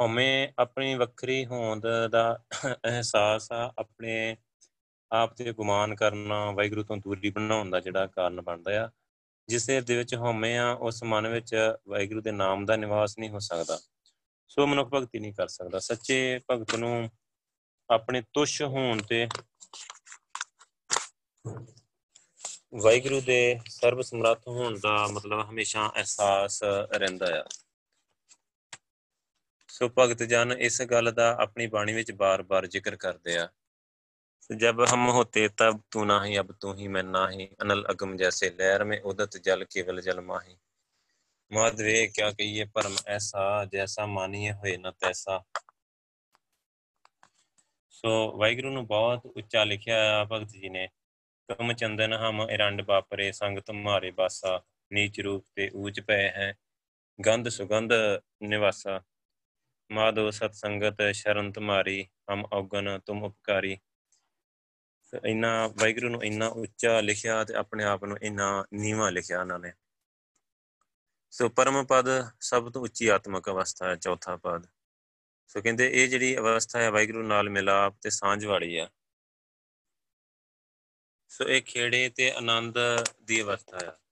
ਹਉਮੈ 0.00 0.52
ਆਪਣੀ 0.58 0.94
ਵੱਖਰੀ 0.94 1.46
ਹੋਂਦ 1.46 1.82
ਦਾ 2.10 2.38
ਅਹਿਸਾਸ 2.66 3.52
ਆ, 3.52 3.72
ਆਪਣੇ 3.78 4.36
ਆਪ 5.12 5.34
ਤੇ 5.34 5.52
ਗੁਮਾਨ 5.52 5.94
ਕਰਨਾ 5.94 6.50
ਵਾਹਿਗੁਰੂ 6.50 6.82
ਤੋਂ 6.82 6.96
ਦੂਰੀ 6.96 7.30
ਬਣਾਉਣ 7.30 7.70
ਦਾ 7.70 7.80
ਜਿਹੜਾ 7.80 8.06
ਕਾਰਨ 8.06 8.40
ਬਣਦਾ 8.40 8.84
ਆ, 8.84 8.90
ਜਿਸ 9.48 9.66
ਦੇ 9.66 9.96
ਵਿੱਚ 9.96 10.14
ਹਉਮੈ 10.14 10.56
ਆ, 10.58 10.70
ਉਸ 10.70 11.02
ਮਨ 11.02 11.28
ਵਿੱਚ 11.28 11.54
ਵਾਹਿਗੁਰੂ 11.88 12.20
ਦੇ 12.20 12.32
ਨਾਮ 12.32 12.64
ਦਾ 12.66 12.76
ਨਿਵਾਸ 12.76 13.18
ਨਹੀਂ 13.18 13.30
ਹੋ 13.30 13.38
ਸਕਦਾ। 13.38 13.78
ਸੋ 14.48 14.66
ਮਨੁੱਖ 14.66 14.90
ਭਗਤੀ 14.90 15.18
ਨਹੀਂ 15.18 15.32
ਕਰ 15.32 15.48
ਸਕਦਾ। 15.48 15.78
ਸੱਚੇ 15.78 16.40
ਭਗਤ 16.50 16.74
ਨੂੰ 16.74 17.10
ਆਪਣੇ 17.90 18.22
ਤੁਸ਼ 18.32 18.62
ਹੋਣ 18.62 19.02
ਤੇ 19.02 19.26
ਵਾਹਿਗੁਰੂ 22.74 23.20
ਦੇ 23.20 23.60
ਸਰਬ 23.68 24.00
ਸਮਰੱਥ 24.00 24.48
ਹੋਣ 24.48 24.78
ਦਾ 24.78 25.06
ਮਤਲਬ 25.06 25.50
ਹਮੇਸ਼ਾ 25.50 25.88
ਅਹਿਸਾਸ 25.96 26.62
ਰਹਿੰਦਾ 26.96 27.26
ਆ। 27.40 27.44
ਸੋ 29.78 29.88
ਭਗਤ 29.98 30.22
ਜਨ 30.22 30.56
ਇਸ 30.58 30.82
ਗੱਲ 30.82 31.12
ਦਾ 31.12 31.36
ਆਪਣੀ 31.40 31.66
ਬਾਣੀ 31.66 31.92
ਵਿੱਚ 31.92 32.12
ਬਾਰ-ਬਾਰ 32.12 32.66
ਜ਼ਿਕਰ 32.66 32.96
ਕਰਦੇ 32.96 33.38
ਆ। 33.38 33.48
ਜਬ 34.56 34.84
ਹਮ 34.94 35.08
ਹੋਤੇ 35.08 35.48
ਤਬ 35.48 35.80
ਤੂੰ 35.90 36.06
ਨਹੀਂ, 36.06 36.38
ਅਬ 36.38 36.52
ਤੂੰ 36.52 36.76
ਹੀ 36.76 36.88
ਮੈਂ 36.88 37.04
ਨਹੀਂ। 37.04 37.48
ਅਨਲ 37.62 37.86
ਅਗਮ 37.90 38.16
ਜੈਸੇ 38.16 38.50
ਲਹਿਰ 38.50 38.80
में 38.82 39.02
ਉਦਤ 39.04 39.36
ਜਲ 39.36 39.64
ਕੇਵਲ 39.64 40.00
ਜਲ 40.00 40.20
ਮਾਹੀ। 40.20 40.56
ਮਾਧਵੇ 41.52 42.06
ਕਿਆ 42.06 42.30
ਕਹੀਏ 42.30 42.64
ਪਰਮ 42.64 42.96
ਐਸਾ, 43.06 43.64
ਜੈਸਾ 43.64 44.06
ਮਾਨੀਏ 44.06 44.52
ਹੋਏ 44.52 44.76
ਨਾ 44.76 44.90
ਤੈਸਾ। 44.90 45.44
ਸੋ 47.90 48.38
ਵਾਹਿਗੁਰੂ 48.38 48.70
ਨੂੰ 48.70 48.86
ਬਹੁਤ 48.86 49.26
ਉੱਚਾ 49.26 49.64
ਲਿਖਿਆ 49.64 50.20
ਆ 50.20 50.24
ਭਗਤ 50.24 50.48
ਜੀ 50.48 50.68
ਨੇ। 50.68 50.88
ਕਮ 51.48 51.72
ਚੰਦਨ 51.72 52.12
ਹਮ 52.12 52.48
ਇਰੰਡ 52.50 52.82
ਬਾਪਰੇ 52.82 53.32
ਸੰਗ 53.32 53.58
ਤੁਮਾਰੇ 53.58 54.10
ਬਾਸਾ 54.10 54.62
ਨੀਚ 54.92 55.20
ਰੂਪ 55.20 55.44
ਤੇ 55.54 55.70
ਊਚ 55.76 56.00
ਪਏ 56.00 56.28
ਹੈ। 56.28 56.54
ਗੰਧ 57.26 57.48
ਸੁਗੰਧ 57.48 57.92
ਨਿਵਾਸਾ। 58.42 59.02
ਮਾਦੋ 59.90 60.30
ਸਤ 60.30 60.54
ਸੰਗਤ 60.54 60.96
ਸ਼ਰਨ 61.12 61.52
ਤੁਮਾਰੀ 61.52 62.08
ਹਮ 62.32 62.44
ਔਗਨ 62.52 63.00
ਤੁਮ 63.06 63.22
ਉਪਕਾਰੀ। 63.22 63.78
ਇੰਨਾ 65.24 65.66
ਵਾਹਿਗੁਰੂ 65.66 66.08
ਨੂੰ 66.08 66.24
ਇੰਨਾ 66.24 66.46
ਉੱਚਾ 66.46 67.00
ਲਿਖਿਆ 67.00 67.44
ਤੇ 67.44 67.54
ਆਪਣੇ 67.54 67.84
ਆਪ 67.84 68.04
ਨੂੰ 68.04 68.18
ਇੰਨਾ 68.22 68.64
ਨੀਵਾ 68.72 69.10
ਲਿਖਿਆ 69.10 69.40
ਉਹਨਾਂ 69.40 69.58
ਨੇ। 69.58 69.72
ਸੋ 71.30 71.48
ਪਰਮ 71.48 71.86
ਪਦ 71.86 72.06
ਸਭ 72.40 72.72
ਤੋਂ 72.72 72.82
ਉੱਚੀ 72.82 73.08
ਆਤਮਿਕ 73.08 73.48
ਅਵਸਥਾ 73.48 73.88
ਹੈ, 73.88 73.96
ਚੌਥਾ 73.96 74.36
ਪਦ। 74.36 74.66
ਸੋ 75.46 75.60
ਕਹਿੰਦੇ 75.62 75.90
ਇਹ 75.92 76.08
ਜਿਹੜੀ 76.08 76.36
ਅਵਸਥਾ 76.36 76.78
ਹੈ, 76.78 76.90
ਵਾਹਿਗੁਰੂ 76.90 77.22
ਨਾਲ 77.22 77.50
ਮਿਲਾਪ 77.50 77.96
ਤੇ 78.02 78.10
ਸਾਂਝ 78.10 78.44
ਵਾਲੀ 78.44 78.76
ਆ। 78.76 78.88
ਸੋ 81.28 81.44
ਇਹ 81.44 81.62
ਖੇੜੇ 81.62 82.08
ਤੇ 82.08 82.30
ਆਨੰਦ 82.30 82.78
ਦੀ 83.22 83.42
ਅਵਸਥਾ 83.42 83.78
ਆ। 83.82 84.07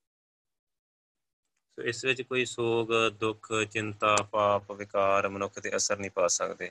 ਸੋ 1.79 1.83
ਇਸ 1.83 2.05
ਵਿੱਚ 2.05 2.22
ਕੋਈ 2.22 2.45
ਸੋਗ, 2.45 2.89
ਦੁੱਖ, 3.20 3.49
ਚਿੰਤਾ, 3.70 4.16
ਪਾਪ, 4.33 4.72
ਵਿਕਾਰ 4.72 5.29
ਮਨੁੱਖ 5.29 5.59
ਤੇ 5.59 5.77
ਅਸਰ 5.77 5.99
ਨਹੀਂ 5.99 6.11
ਪਾ 6.11 6.27
ਸਕਦੇ। 6.27 6.70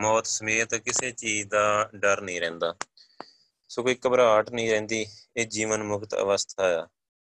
ਮੌਤ 0.00 0.26
ਸਮੇਤ 0.26 0.74
ਕਿਸੇ 0.74 1.10
ਚੀਜ਼ 1.10 1.48
ਦਾ 1.48 1.90
ਡਰ 1.94 2.20
ਨਹੀਂ 2.20 2.40
ਰਹਿੰਦਾ। 2.40 2.74
ਸੋ 3.68 3.82
ਕੋਈ 3.82 3.96
ਘਬਰਾਹਟ 4.06 4.50
ਨਹੀਂ 4.50 4.70
ਰਹਿੰਦੀ, 4.70 5.06
ਇਹ 5.36 5.46
ਜੀਵਨ 5.46 5.82
ਮੁਕਤ 5.82 6.14
ਅਵਸਥਾ 6.14 6.64
ਆ। 6.82 6.86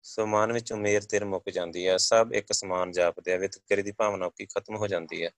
ਸੋ 0.03 0.26
ਮਨ 0.26 0.51
ਵਿੱਚ 0.51 0.72
ਉਮੇਰ 0.74 1.01
ਤੇਰ 1.01 1.26
ਮੁੱਕ 1.26 1.49
ਜਾਂਦੀ 1.49 1.88
ਹੈ 1.88 1.97
ਸਭ 1.97 2.34
ਇੱਕ 2.34 2.53
ਸਮਾਨ 2.53 2.91
ਜਾਪਦੇ 2.91 3.34
ਆ, 3.34 3.38
ਵਿਤਕਰੇ 3.38 3.82
ਦੀ 3.82 3.91
ਭਾਵਨਾ 3.91 4.30
ਕੀ 4.30 4.45
ਖਤਮ 4.45 4.76
ਹੋ 4.76 4.88
ਜਾਂਦੀ 4.88 5.24
ਹੈ 5.26 5.30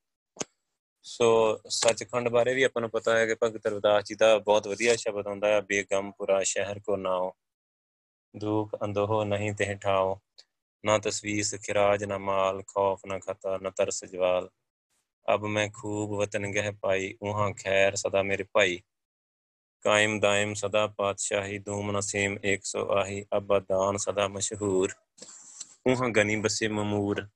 ਸੋ 1.05 1.59
ਸੱਚਖੰਡ 1.69 2.29
ਬਾਰੇ 2.29 2.53
ਵੀ 2.53 2.63
ਆਪਾਂ 2.63 2.81
ਨੂੰ 2.81 2.89
ਪਤਾ 2.89 3.17
ਹੈ 3.17 3.25
ਕਿ 3.25 3.35
ਭਗਤ 3.43 3.67
ਰਵਿਦਾਸ 3.67 4.03
ਜੀ 4.03 4.15
ਦਾ 4.15 4.37
ਬਹੁਤ 4.37 4.67
ਵਧੀਆ 4.67 4.95
ਸ਼ਬਦ 4.95 5.27
ਹੁੰਦਾ 5.27 5.47
ਹੈ 5.47 5.61
ਬੇਗਮਪੁਰਾ 5.61 6.43
ਸ਼ਹਿਰ 6.43 6.79
ਕੋ 6.79 6.97
ਨਾਓ, 6.97 7.33
ਦੁਖ 8.35 8.75
ਅੰਦੋਹ 8.83 9.25
ਨਹੀਂ 9.25 9.53
ਤੇ 9.53 9.75
ਠਾਓ 9.75 10.19
ਨਾ 10.85 10.97
ਤਸਵੀਸ 10.97 11.55
ਖਿਰਾਜ 11.55 12.03
ਨਾ 12.03 12.17
ਮਾਲ, 12.17 12.63
ਖੌਫ, 12.63 13.01
ਨਾ 13.05 13.19
ਖਤਾ, 13.19 13.57
ਨਾ 13.57 13.69
ਤਰਸ, 13.69 14.05
ਜਵਾਲ। 14.05 14.49
ਅਬ 15.33 15.45
ਮੈਂ 15.45 15.69
ਖੂਬ 15.73 16.11
ਵਤਨ 16.11 16.51
ਗਹਿ 16.51 16.71
ਪਾਈ 16.81 17.17
ਉਹਾਂ 17.21 17.53
ਖੈਰ 17.53 17.95
ਸਦਾ 17.95 18.23
ਮੇਰੇ 18.23 18.43
ਭਾਈ। 18.43 18.81
ਕਾਇਮ 19.81 20.19
ਦਾਇਮ 20.19 20.53
ਸਦਾ 20.53 20.87
ਪਾਤਸ਼ਾਹੀ, 20.87 21.57
ਦੂਮ 21.57 21.91
ਨਸੀਮ 21.91 22.37
100 22.45 22.91
ਆਹੀ 22.91 23.25
ਅਬਦਾਨ 23.37 23.97
ਸਦਾ 23.97 24.27
ਮਸ਼ਹੂਰ। 24.27 24.93
ਉਹਾਂ 25.87 26.09
ਗਨੀ 26.09 26.35
ਬਸੇ 26.35 26.67
ਮਮੂਰ। 26.67 27.29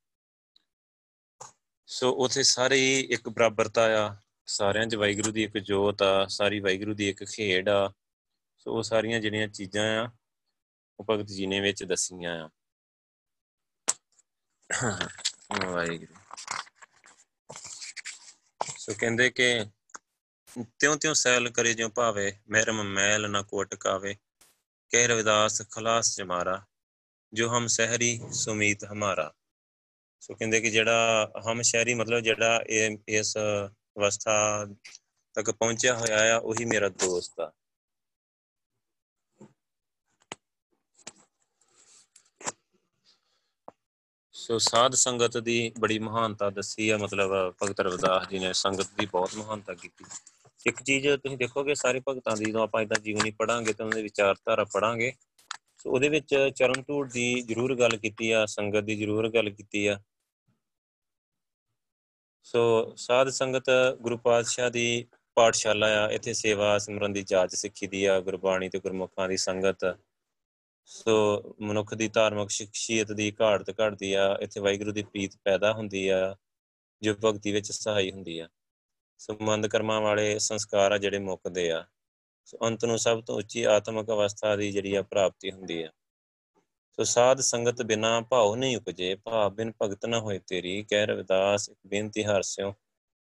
ਸੋ 1.88 2.12
ਉਥੇ 2.12 2.44
ਸਾਰੇ 2.44 3.00
ਇੱਕ 3.00 3.30
ਬਰਾਬਰਤਾ 3.30 4.08
ਆ। 4.08 4.16
ਸਾਰਿਆਂ 4.46 4.88
'ਚ 4.88 4.96
ਵਾਹਿਗੁਰੂ 4.96 5.32
ਦੀ 5.32 5.44
ਇੱਕ 5.44 5.58
ਜੋਤ 5.58 6.02
ਆ, 6.02 6.26
ਸਾਰੀ 6.26 6.60
ਵਾਹਿਗੁਰੂ 6.60 6.94
ਦੀ 6.94 7.10
ਇੱਕ 7.10 7.24
ਖੇਡ 7.24 7.70
ਆ। 7.70 7.94
ਸੋ 8.58 8.78
ਉਹ 8.78 8.84
ਸਾਰੀਆਂ 8.84 9.20
ਜਿਹੜੀਆਂ 9.20 9.48
ਚੀਜ਼ਾਂ 9.48 10.06
ਆ, 10.06 10.10
ਉਹ 11.00 11.06
ਭਗਤ 11.10 11.28
ਜੀ 11.28 11.46
ਨੇ 11.46 11.60
ਵਿੱਚ 11.60 11.84
ਦਸੀਆਂ 11.84 12.46
ਆ। 12.46 12.50
ਵਾਹਿਗੁਰੂ 14.72 16.16
ਸੋ 18.78 18.94
ਕਹਿੰਦੇ 19.00 19.30
ਕਿ 19.30 19.66
ਤਿਉ 20.80 20.96
ਤਿਉ 20.96 21.14
ਸੈਲ 21.14 21.50
ਕਰੇ 21.50 21.74
ਜਿਉ 21.74 21.90
ਭਾਵੇ 21.90 22.40
ਮਹਿਰਮ 22.50 22.84
ਮੈਲ 22.84 23.30
ਨਾ 23.32 23.42
ਕੋਟ 23.42 23.76
ਕਾਵੇ। 23.76 24.16
ਕਹਿ 24.90 25.08
ਰਵਿਦਾਸ, 25.08 25.62
ਖਲਾਸ 25.72 26.18
ਜਮਾਰਾ, 26.18 26.66
ਜੋ 27.34 27.58
ਹਮ 27.58 27.68
ਸਹਿਰੀ 27.68 28.22
ਸੁਮੀਤ 28.32 28.86
ਹਮਾਰਾ। 28.86 29.34
ਸੋ 30.20 30.36
ਕਹਿੰਦੇ 30.36 30.62
ਕਿ 30.62 30.70
ਜਿਹੜਾ 30.70 31.32
ਹਮ 31.48 31.62
ਸ਼ਹਿਰੀ 31.62 31.94
ਮਤਲਬ 31.94 32.20
ਜਿਹੜਾ 32.20 32.64
ਇਹ, 32.68 32.98
ਇਸ 33.08 33.38
ਅਵਸਥਾ 33.38 34.68
ਤੱਕ 35.34 35.52
ਪਹੁੰਚਿਆ 35.52 35.98
ਹੋਇਆ 35.98 36.36
ਆ, 36.36 36.38
ਉਹੀ 36.38 36.66
ਮੇਰਾ 36.66 36.90
ਦੋਸਤ 36.90 37.40
ਆ। 37.40 37.52
ਸੋ 44.44 44.58
ਸਾਧ 44.58 44.96
ਸੰਗਤ 44.96 45.38
ਦੀ 45.38 45.72
ਬੜੀ 45.80 45.98
ਮਹਾਨਤਾ 46.00 46.50
ਦੱਸੀ 46.50 46.90
ਆ, 46.90 46.98
ਮਤਲਬ 46.98 47.54
ਭਗਤ 47.64 47.80
ਰਵਿਦਾਸ 47.80 48.28
ਜੀ 48.30 48.40
ਨੇ 48.40 48.52
ਸੰਗਤ 48.54 48.88
ਦੀ 49.00 49.06
ਬਹੁਤ 49.06 49.36
ਮਹਾਨਤਾ 49.36 49.74
ਕੀਤੀ। 49.74 50.06
ਇੱਕ 50.68 50.82
ਚੀਜ਼ 50.84 51.08
ਤੁਸੀਂ 51.08 51.38
ਦੇਖੋਗੇ, 51.38 51.76
ਸਾਰੇ 51.76 52.02
ਭਗਤਾਂ 52.10 52.36
ਦੀ 52.38 52.46
ਜਦੋਂ 52.46 52.64
ਆਪਾਂ 52.64 52.82
ਇਦਾਂ 52.82 53.00
ਜੀਵਨੀ 53.02 53.32
ਪੜਾਂਗੇ 53.32 53.74
ਤਾਂ 53.74 53.86
ਉਹਨਾਂ 53.86 53.96
ਦੇ 53.96 54.04
ਵਿਚਾਰਧਾਰਾ 54.04 54.64
ਪੜਾਂਗੇ। 54.64 55.12
ਸੋ 55.78 55.92
ਉਹਦੇ 55.92 56.10
ਵਿੱਚ 56.10 56.36
ਚਰਨ 56.56 56.82
ਧੂੜ 56.82 57.12
ਦੀ 57.12 57.42
ਜ਼ਰੂਰ 57.42 57.76
ਗੱਲ 57.76 57.98
ਕੀਤੀ 57.98 58.32
ਆ, 58.32 58.46
ਸੰਗਤ 58.46 58.84
ਦੀ 58.84 58.96
ਜ਼ਰੂਰ 58.96 59.30
ਗੱਲ 59.30 59.50
ਕੀਤੀ 59.50 59.88
ਆ। 59.88 60.00
ਸੋ 62.44 62.94
ਸਾਧ 62.98 63.30
ਸੰਗਤ 63.30 63.70
ਗੁਰੂ 64.02 64.18
ਪਾਤਸ਼ਾਹ 64.18 64.70
ਦੀ 64.70 65.06
ਪਾਠਸ਼ਾਲਾ 65.36 65.88
ਆ, 66.04 66.10
ਇੱਥੇ 66.10 66.34
ਸੇਵਾ 66.34 66.78
ਸਿਮਰਨ 66.78 67.14
ਦੀ 67.14 67.24
ਜਾਚ 67.24 67.56
ਸਿੱਖੀ 67.56 67.88
ਦੀ 67.88 68.06
ਆ, 68.06 68.20
ਗੁਰਬਾਣੀ 68.20 68.70
ਤੇ 68.70 68.80
ਗੁਰਮੁਖਾਂ 68.80 69.30
ਦੀ 69.30 69.38
ਸੰਗਤ। 69.38 69.98
ਸੋ 70.86 71.42
ਮਨੁੱਖ 71.62 71.94
ਦੀ 71.94 72.08
ਧਾਰਮਿਕ 72.08 72.50
ਸ਼ਖਸੀਅਤ 72.50 73.12
ਦੀ 73.12 73.36
ਘਾਟ 73.42 73.70
ਘਟਦੀ 73.70 74.14
ਆ, 74.14 74.38
ਇੱਥੇ 74.42 74.60
ਵਾਹਿਗੁਰੂ 74.60 74.92
ਦੀ 74.92 75.04
ਪ੍ਰੀਤ 75.04 75.38
ਪੈਦਾ 75.44 75.74
ਹੁੰਦੀ 75.74 76.08
ਆ, 76.08 76.36
ਜੋ 77.02 77.16
ਭਗਤੀ 77.26 77.52
ਵਿੱਚ 77.52 77.72
ਸਹਾਈ 77.72 78.12
ਹੁੰਦੀ 78.12 78.40
ਆ। 78.40 78.50
ਸੰਬੰਧ 79.18 79.68
ਕਰਮਾਂ 79.68 80.02
ਵਾਲੇ 80.02 80.40
ਸੰਸਕਾਰ 80.40 80.92
ਆ 80.92 80.98
ਜਿਹੜੇ 80.98 81.20
ਮੁੱਕਦੇ 81.20 81.72
ਆ। 81.72 81.86
ਸੋ 82.46 82.58
ਅੰਤ 82.68 82.86
ਨੂੰ 82.86 83.00
ਸਭ 83.00 83.24
ਤੋਂ 83.24 83.38
ਉੱਚੀ 83.38 83.64
ਆਤਮਿਕ 83.64 84.08
ਅਵਸਥਾ 84.10 84.56
ਦੀ 84.56 84.72
ਜਿਹੜੀ 84.72 84.96
ਆ 84.96 85.02
ਪ੍ਰਾਪਤੀ 85.02 85.52
ਹੁੰਦੀ 85.52 85.84
ਆ। 85.84 85.92
ਸੋ 86.92 87.04
ਸਾਧ 87.04 87.40
ਸੰਗਤ 87.40 87.82
ਬਿਨਾ 87.82 88.22
ਭਾਉ 88.22 88.56
ਨਹੀਂ 88.56 88.78
ਉਪਜੇ, 88.78 89.16
ਭਾਵ 89.16 89.54
ਬਿਨ 89.54 89.74
ਭਗਤ 89.82 90.06
ਨਾ 90.06 90.20
ਹੋਏ 90.20 90.40
ਤੇਰੀ, 90.40 90.84
ਕਹਿ 90.84 91.06
ਰਵਿਦਾਸ, 91.06 91.70
ਇੱਕ 91.70 91.80
ਬੇਨਤੀ 91.88 92.24
ਹਰਸਿਓ 92.24 92.74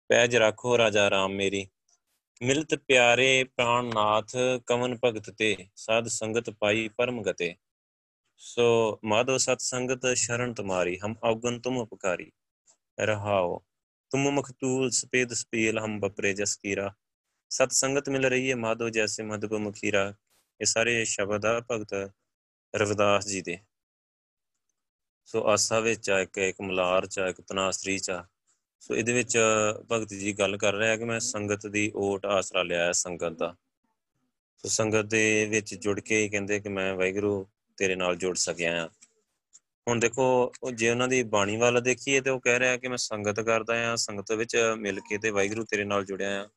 ਪੈਜ 0.07 0.35
ਰੱਖੋ 0.35 0.77
ਰਾਜਾ 0.77 1.09
ਰਾਮ 1.09 1.31
ਮੇਰੀ। 1.31 1.67
ਮਿਲਤ 2.41 2.75
ਪਿਆਰੇ 2.75 3.43
ਪ੍ਰਾਨ 3.43 3.85
ਨਾਥ 3.85 4.31
ਕਮਨ 4.67 4.97
ਭਗਤ 5.03 5.29
ਤੇ, 5.29 5.55
ਸਾਧ 5.75 6.07
ਸੰਗਤ 6.07 6.49
ਪਾਈ 6.49 6.87
ਪਰਮ 6.87 7.21
ਗਤੇ। 7.23 7.55
ਸੋ 8.37 8.99
ਮਾਧੋ 9.03 9.37
ਸਤ 9.37 9.61
ਸੰਗਤ 9.61 10.05
ਸ਼ਰਨ 10.15 10.53
ਤੁਮਾਰੀ, 10.53 10.97
ਹਮ 10.99 11.15
ਔਗਨ 11.23 11.59
ਤੁਮ 11.59 11.77
ਉਪਕਾਰੀ। 11.77 12.31
ਰਹਾਓ, 12.99 13.59
ਤੁਮ 14.11 14.29
ਮਖਤੂਲ 14.29 14.89
ਸਪੇਦ 14.91 15.33
ਸਪੀਲ, 15.33 15.79
ਹਮ 15.79 15.99
ਬਪਰੇ 15.99 16.33
ਜਸ 16.33 16.55
ਕੀਰਾ। 16.55 16.93
ਸਤ 17.51 17.71
ਸੰਗਤ 17.71 18.09
ਮਿਲ 18.09 18.25
ਰਹੀ 18.25 18.49
ਹੈ 18.49 18.55
ਮਾਧੋ 18.55 18.89
ਜੈਸੇ 18.89 19.23
ਮਧੁਬ 19.23 19.53
ਮੁਖੀਰਾ 19.53 20.13
ਇਹ 20.59 20.65
ਸਾਰੇ 20.65 21.03
ਸ਼ਬਦ 21.05 21.45
ਆ 21.45 21.59
ਭਗਤ 21.71 21.93
ਰਵਿਦਾਸ 22.73 23.27
ਜੀ 23.27 23.41
ਦੇ। 23.41 23.57
ਸੋ 25.25 25.47
ਆਸਾ 25.47 25.79
ਵਿੱਚ 25.79 26.09
ਆ 26.09 26.19
ਇੱਕ 26.19 26.37
ਇੱਕ 26.37 26.61
ਮਲਾਰ 26.61 27.05
ਚ 27.05 27.17
ਇੱਕ 27.19 27.41
ਤਨਾਸਰੀ 27.41 27.97
ਚ 27.97 28.11
ਸੋ 28.81 28.95
ਇਹਦੇ 28.95 29.13
ਵਿੱਚ 29.13 29.37
ਭਗਤ 29.91 30.13
ਜੀ 30.13 30.33
ਗੱਲ 30.33 30.57
ਕਰ 30.57 30.73
ਰਿਹਾ 30.73 30.95
ਕਿ 30.97 31.05
ਮੈਂ 31.05 31.19
ਸੰਗਤ 31.19 31.67
ਦੀ 31.67 31.91
ਓਟ 31.95 32.25
ਆਸਰਾ 32.25 32.63
ਲਿਆ 32.63 32.85
ਹੈ 32.85 32.91
ਸੰਗਤ 32.91 33.37
ਦਾ। 33.39 33.55
ਸੋ 34.63 34.69
ਸੰਗਤ 34.69 35.05
ਦੇ 35.05 35.45
ਵਿੱਚ 35.45 35.73
ਜੁੜ 35.75 35.99
ਕੇ 35.99 36.21
ਹੀ 36.21 36.29
ਕਹਿੰਦੇ 36.29 36.59
ਕਿ 36.59 36.69
ਮੈਂ 36.69 36.93
ਵਾਹਿਗੁਰੂ 36.95 37.45
ਤੇਰੇ 37.77 37.95
ਨਾਲ 37.95 38.15
ਜੁੜ 38.15 38.35
ਸਕਿਆ 38.37 38.83
ਆ 38.83 38.87
ਹੁਣ 39.87 39.99
ਦੇਖੋ, 39.99 40.23
ਉਹ 40.63 40.71
ਜੇ 40.71 40.89
ਉਹਨਾਂ 40.89 41.07
ਦੀ 41.07 41.21
ਬਾਣੀ 41.23 41.57
ਵੱਲ 41.57 41.81
ਦੇਖੀਏ 41.81 42.21
ਤੇ 42.21 42.29
ਉਹ 42.29 42.39
ਕਹਿ 42.39 42.59
ਰਿਹਾ 42.59 42.77
ਕਿ 42.77 42.87
ਮੈਂ 42.87 42.97
ਸੰਗਤ 42.97 43.39
ਕਰਦਾ 43.39 43.75
ਆ 43.91 43.95
ਸੰਗਤ 43.95 44.31
ਵਿੱਚ 44.31 44.55
ਮਿਲ 44.77 44.99
ਕੇ 44.99 45.17
ਤੇ 45.17 45.29
ਵਾਹਿਗੁਰੂ 45.29 45.63
ਤੇਰੇ 45.65 45.83
ਨਾਲ 45.83 46.05
ਜੁੜਿਆ 46.05 46.41
ਆ 46.43 46.47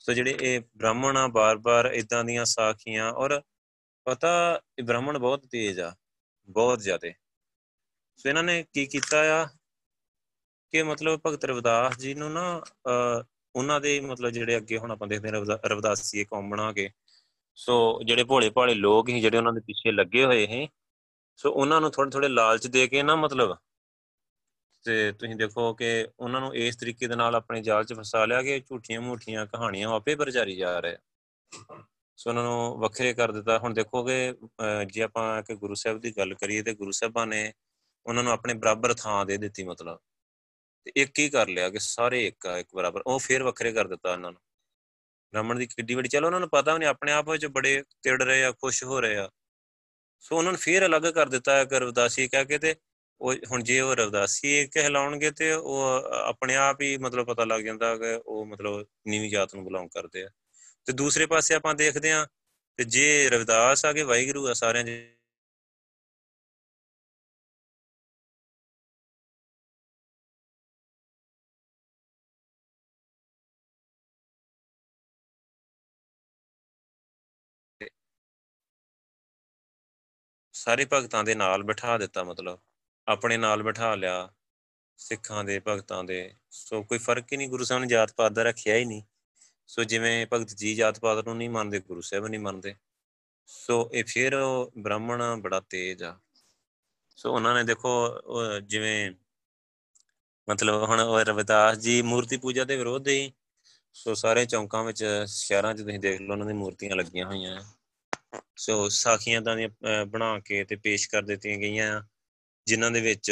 ਸੋ 0.00 0.12
ਜਿਹੜੇ 0.12 0.36
ਇਹ 0.40 0.60
ਬ੍ਰਾਹਮਣ 0.76 1.16
ਆ, 1.16 1.26
ਬਾਰ-ਬਾਰ 1.28 1.90
ਇਦਾਂ 1.94 2.24
ਦੀਆਂ 2.24 2.44
ਸਾਖੀਆਂ 2.44 3.10
ਔਰ 3.12 3.40
ਪਤਾ, 4.06 4.60
ਇਹ 4.78 4.84
ਬ੍ਰਾਹਮਣ 4.84 5.18
ਬਹੁਤ 5.18 5.46
ਤੇਜ਼ 5.50 5.80
ਆ, 5.80 5.94
ਬਹੁਤ 6.48 6.80
ਜ਼ਿਆਦੇ। 6.80 7.12
ਸੋ 8.16 8.28
ਇਹਨਾਂ 8.28 8.42
ਨੇ 8.42 8.64
ਕੀ 8.72 8.86
ਕੀਤਾ 8.86 9.20
ਆ? 9.34 9.46
ਕਿ 10.72 10.82
ਮਤਲਬ 10.82 11.20
ਭਗਤ 11.26 11.44
ਰਵਿਦਾਸ 11.44 11.98
ਜੀ 11.98 12.14
ਨੂੰ 12.14 12.32
ਨਾ 12.32 12.44
ਉਹਨਾਂ 13.54 13.80
ਦੇ 13.80 13.98
ਮਤਲਬ 14.00 14.30
ਜਿਹੜੇ 14.30 14.56
ਅੱਗੇ 14.56 14.78
ਹੁਣ 14.78 14.90
ਆਪਾਂ 14.90 15.08
ਦੇਖਦੇ 15.08 15.30
ਹਾਂ 15.30 15.58
ਰਵਿਦਾਸੀ 15.68 16.24
ਕੌਮ 16.24 16.50
ਬਣਾ 16.50 16.72
ਕੇ। 16.72 16.90
ਸੋ 17.58 17.74
ਜਿਹੜੇ 18.04 18.24
ਭੋਲੇ 18.24 18.50
ਭਾਲੇ 18.50 18.74
ਲੋਕ 18.74 19.08
ਹੀ 19.08 19.20
ਜਿਹੜੇ 19.20 19.38
ਉਹਨਾਂ 19.38 19.52
ਦੇ 19.52 19.60
ਪਿੱਛੇ 19.66 19.92
ਲੱਗੇ 19.92 20.24
ਹੋਏ 20.24 20.46
ਹੈ 20.46 20.66
ਸੋ 21.38 21.50
ਉਹਨਾਂ 21.52 21.80
ਨੂੰ 21.80 21.90
ਥੋੜੇ 21.90 22.10
ਥੋੜੇ 22.10 22.28
ਲਾਲਚ 22.28 22.66
ਦੇ 22.66 22.86
ਕੇ 22.88 23.02
ਨਾ 23.02 23.16
ਮਤਲਬ, 23.16 23.56
ਤੇ 24.84 25.12
ਤੁਸੀਂ 25.12 25.36
ਦੇਖੋ 25.36 25.72
ਕਿ 25.74 26.06
ਉਹਨਾਂ 26.18 26.40
ਨੂੰ 26.40 26.54
ਇਸ 26.56 26.76
ਤਰੀਕੇ 26.76 27.06
ਦੇ 27.06 27.16
ਨਾਲ 27.16 27.34
ਆਪਣੇ 27.34 27.60
ਜਾਲ 27.62 27.84
'ਚ 27.84 27.94
ਫਸਾ 27.94 28.24
ਲਿਆ 28.26 28.42
ਕਿ 28.42 28.58
ਝੂਠੀਆਂ 28.60 29.00
ਮੂਠੀਆਂ 29.00 29.46
ਕਹਾਣੀਆਂ 29.46 29.88
ਆਪੇ 29.90 30.14
ਪ੍ਰਚਾਰੀ 30.14 30.56
ਜਾ 30.56 30.78
ਰਹੇ 30.80 30.96
ਸੋ 32.18 32.30
ਉਹਨਾਂ 32.30 32.42
ਨੂੰ 32.44 32.78
ਵੱਖਰੇ 32.80 33.12
ਕਰ 33.14 33.32
ਦਿੱਤਾ। 33.32 33.58
ਹੁਣ 33.58 33.74
ਦੇਖੋਗੇ 33.74 34.16
ਜੇ 34.86 35.02
ਆਪਾਂ 35.02 35.42
ਕਿ 35.42 35.54
ਗੁਰੂ 35.56 35.74
ਸਾਹਿਬ 35.74 36.00
ਦੀ 36.00 36.12
ਗੱਲ 36.16 36.34
ਕਰੀਏ 36.34 36.62
ਤੇ 36.62 36.74
ਗੁਰੂ 36.74 36.90
ਸਾਹਿਬਾਂ 36.92 37.26
ਨੇ 37.26 37.52
ਉਹਨਾਂ 38.06 38.22
ਨੂੰ 38.22 38.32
ਆਪਣੇ 38.32 38.54
ਬਰਾਬਰ 38.54 38.94
ਥਾਂ 38.94 39.24
ਦੇ 39.26 39.36
ਦਿੱਤੀ 39.38 39.64
ਮਤਲਬ। 39.64 39.98
ਤੇ 40.84 40.92
ਇੱਕ 40.96 41.18
ਹੀ 41.18 41.28
ਕਰ 41.28 41.48
ਲਿਆ 41.48 41.70
ਕਿ 41.70 41.78
ਸਾਰੇ 41.78 42.26
ਇੱਕ 42.26 42.46
ਆ, 42.46 42.58
ਇੱਕ 42.58 42.68
ਬਰਾਬਰ। 42.74 43.02
ਉਹ 43.06 43.18
ਫੇਰ 43.18 43.42
ਵੱਖਰੇ 43.42 43.72
ਕਰ 43.72 43.88
ਦਿੱਤਾ 43.88 44.12
ਉਹਨਾਂ 44.12 44.32
ਨੂੰ। 44.32 44.40
ਬ੍ਰਾਹਮਣ 45.30 45.58
ਦੀ 45.58 45.66
ਕਿੱਡੀ 45.66 45.94
ਵੱਡੀ, 45.94 46.08
ਚਲੋ 46.08 46.26
ਉਹਨਾਂ 46.26 46.40
ਨੂੰ 46.40 46.48
ਪਤਾ 46.48 46.78
ਨਹੀਂ, 46.78 46.88
ਆਪਣੇ 46.88 47.12
ਆਪ 47.12 47.30
ਵਿੱਚ 47.30 47.46
ਬੜੇ 47.46 47.82
ਤਿੜ 48.02 48.22
ਰਹੇ 48.22 48.44
ਆ, 48.44 48.52
ਖੁਸ਼ 48.52 48.84
ਹੋ 48.84 49.00
ਰਹੇ 49.00 49.16
ਆ। 49.16 49.30
ਸੋ 50.20 50.36
ਉਹਨਾਂ 50.36 50.52
ਨੂੰ 50.52 50.58
ਫੇਰ 50.58 50.86
ਅਲੱਗ 50.86 51.02
ਕਰ 51.02 51.28
ਦਿੱਤਾ 51.28 51.56
ਹੈ 51.56 51.64
ਰਵਦਾਸੀ 51.64 52.28
ਕਹਿ 52.28 52.44
ਕੇ 52.44 52.58
ਤੇ 52.58 52.74
ਉਹ 53.20 53.34
ਹੁਣ 53.50 53.62
ਜੇ 53.62 53.80
ਉਹ 53.80 53.96
ਰਵਦਾਸੀ 53.96 54.66
ਕਹਿਲਾਉਣਗੇ 54.66 55.30
ਤੇ 55.30 55.52
ਉਹ 55.52 55.82
ਆਪਣੇ 56.24 56.56
ਆਪ 56.56 56.80
ਹੀ 56.80 56.96
ਮਤਲਬ 56.96 57.26
ਪਤਾ 57.26 57.44
ਲੱਗ 57.44 57.60
ਜਾਂਦਾ 57.60 57.96
ਕਿ 57.96 58.22
ਉਹ 58.26 58.46
ਮਤਲਬ 58.46 58.86
ਨੀਵੀਂ 59.06 59.30
ਜਾਤ 59.30 59.54
ਨੂੰ 59.54 59.64
ਬਿਲੋਂਗ 59.64 59.88
ਕਰਦੇ 59.88 60.22
ਆ। 60.22 60.28
ਤੇ 60.84 60.92
ਦੂਸਰੇ 60.92 61.26
ਪਾਸੇ 61.26 61.54
ਆਪਾਂ 61.54 61.74
ਦੇਖਦੇ 61.74 62.12
ਆ 62.12 62.24
ਕਿ 62.76 62.84
ਜੇ 62.84 63.30
ਰਵਿਦਾਸ 63.30 63.84
ਆ 63.84 63.92
ਕੇ 63.92 64.02
ਵਾਹਿਗੁਰੂ 64.02 64.48
ਆ 64.48 64.52
ਸਾਰਿਆਂ 64.52 64.84
ਸਾਰੇ 80.62 80.84
ਭਗਤਾਂ 80.92 81.22
ਦੇ 81.24 81.34
ਨਾਲ 81.34 81.62
ਬਿਠਾ 81.62 81.96
ਦਿੱਤਾ, 81.98 82.22
ਮਤਲਬ 82.24 82.58
ਆਪਣੇ 83.06 83.36
ਨਾਲ 83.36 83.62
ਬਿਠਾ 83.62 83.94
ਲਿਆ 83.94 84.28
ਸਿੱਖਾਂ 84.98 85.44
ਦੇ, 85.44 85.58
ਭਗਤਾਂ 85.68 86.02
ਦੇ, 86.04 86.34
ਸੋ 86.50 86.82
ਕੋਈ 86.82 86.98
ਫ਼ਰਕ 86.98 87.32
ਹੀ 87.32 87.36
ਨਹੀਂ, 87.36 87.48
ਗੁਰੂ 87.48 87.64
ਸਾਹਿਬ 87.64 87.82
ਨੇ 87.82 87.88
ਜਾਤ 87.88 88.12
ਪਾਤ 88.16 88.32
ਦਾ 88.32 88.42
ਰੱਖਿਆ 88.42 88.76
ਹੀ 88.76 88.84
ਨਹੀਂ। 88.84 89.02
ਸੋ 89.68 89.84
ਜਿਵੇਂ 89.84 90.26
ਭਗਤ 90.32 90.54
ਜੀ 90.54 90.74
ਜਾਤ 90.74 90.98
ਪਾਤ 91.00 91.24
ਨੂੰ 91.26 91.36
ਨਹੀਂ 91.36 91.50
ਮੰਨਦੇ, 91.50 91.80
ਗੁਰੂ 91.80 92.00
ਸਾਹਿਬ 92.00 92.26
ਨਹੀਂ 92.26 92.40
ਮੰਨਦੇ, 92.40 92.74
ਸੋ 93.48 93.90
ਇਹ 93.92 94.04
ਫਿਰ 94.04 94.36
ਬ੍ਰਾਹਮਣ 94.78 95.22
ਬੜਾ 95.42 95.60
ਤੇਜ਼ 95.70 96.02
ਆ। 96.02 96.16
ਸੋ 97.18 97.32
ਉਹਨਾਂ 97.34 97.54
ਨੇ 97.54 97.64
ਦੇਖੋ 97.64 98.60
ਜਿਵੇਂ 98.60 99.12
ਮਤਲਬ 100.48 100.82
ਹੁਣ 100.88 101.00
ਰਵਿਦਾਸ 101.28 101.78
ਜੀ 101.78 102.00
ਮੂਰਤੀ 102.02 102.36
ਪੂਜਾ 102.36 102.64
ਦੇ 102.64 102.76
ਵਿਰੋਧ 102.76 103.02
ਦੇ 103.04 103.32
ਸੋ 103.96 104.14
ਸਾਰੇ 104.14 104.44
ਚੌਂਕਾਂ 104.46 104.84
ਵਿੱਚ, 104.84 105.04
ਸ਼ਹਿਰਾਂ 105.28 105.74
'ਚ 105.74 105.82
ਤੁਸੀਂ 105.82 105.98
ਦੇਖ 106.00 106.20
ਲਓ 106.20 106.32
ਉਹਨਾਂ 106.32 106.46
ਦੀ 106.46 106.52
ਮੂਰਤੀਆਂ 106.54 106.96
ਲੱਗੀਆਂ 106.96 107.26
ਹੋਈਆਂ। 107.26 107.60
ਸੋ 108.56 108.88
ਸਾਖੀਆਂ 108.88 109.40
ਤਾਂ 109.42 109.56
ਬਣਾ 110.06 110.38
ਕੇ 110.38 110.64
ਤੇ 110.64 110.76
ਪੇਸ਼ 110.76 111.08
ਕਰ 111.08 111.22
ਦਿੱਤੀਆਂ 111.22 111.58
ਗਈਆਂ 111.58 112.02
ਜਿਨ੍ਹਾਂ 112.66 112.90
ਦੇ 112.90 113.00
ਵਿੱਚ, 113.00 113.30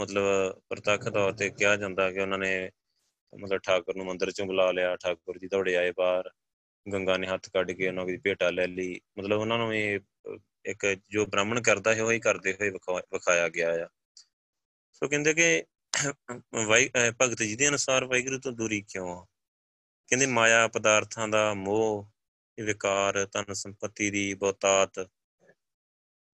ਮਤਲਬ, 0.00 0.24
ਪ੍ਰਤੱਖ 0.68 1.08
ਤੌਰ 1.08 1.32
ਤੇ 1.32 1.48
ਕਿਹਾ 1.50 1.76
ਜਾਂਦਾ 1.76 2.10
ਕਿ 2.10 2.20
ਉਹਨਾਂ 2.20 2.38
ਨੇ 2.38 2.70
ਮਤਲਬ 3.32 3.58
ਠਾਕੁਰ 3.58 3.96
ਨੂੰ 3.96 4.06
ਮੰਦਰ 4.06 4.30
ਚੋਂ 4.30 4.46
ਬੁਲਾ 4.46 4.70
ਲਿਆ, 4.72 4.96
ਠਾਕੁਰ 4.96 5.38
ਜੀ 5.38 5.48
ਦੌੜੇ 5.48 5.76
ਆਏ 5.76 5.92
ਬਾਹਰ, 5.98 6.30
ਗੰਗਾ 6.86 7.16
ਨੇ 7.16 7.26
ਹੱਥ 7.26 7.48
ਕੱਢ 7.48 7.70
ਕੇ 7.70 7.88
ਉਹਨਾਂ 7.88 8.06
ਦੀ 8.06 8.16
ਭੇਟਾ 8.16 8.50
ਲੈ 8.50 8.66
ਲਈ, 8.66 9.00
ਮਤਲਬ 9.18 9.40
ਉਹਨਾਂ 9.40 9.58
ਨੂੰ 9.58 9.74
ਇਹ, 9.74 10.00
ਇੱਕ 10.64 10.86
ਜੋ 11.10 11.26
ਬ੍ਰਾਹਮਣ 11.26 11.60
ਕਰਦਾ 11.62 11.94
ਹੈ 11.94 12.02
ਉਹ 12.02 12.12
ਹੀ 12.12 12.20
ਕਰਦੇ 12.20 12.52
ਹੋਏ 12.52 12.70
ਵਿਖਾਇਆ 12.70 13.48
ਗਿਆ 13.48 13.72
ਆ। 13.84 13.88
ਸੋ 14.92 15.08
ਕਹਿੰਦੇ 15.08 15.34
ਕਿ 15.34 15.64
ਭਗਤ 17.20 17.42
ਜੀ 17.42 17.54
ਦੇ 17.56 17.68
ਅਨੁਸਾਰ 17.68 18.04
ਵਾਹਿਗੁਰੂ 18.04 18.38
ਤੋਂ 18.38 18.52
ਦੂਰੀ 18.52 18.80
ਕਿਉਂ 18.88 19.08
ਆ? 19.16 19.24
ਕਹਿੰਦੇ 20.08 20.26
ਮਾਇਆ 20.26 20.66
ਪਦਾਰਥਾਂ 20.68 21.28
ਦਾ 21.28 21.52
ਮੋਹ 21.54 22.10
ਇਹ 22.58 22.64
ਵਿਕਾਰ 22.64 23.26
ਤਨ 23.26 23.52
ਸੰਪਤੀ 23.52 24.10
ਦੀ 24.10 24.34
ਬਹੁਤਾਤ, 24.34 25.08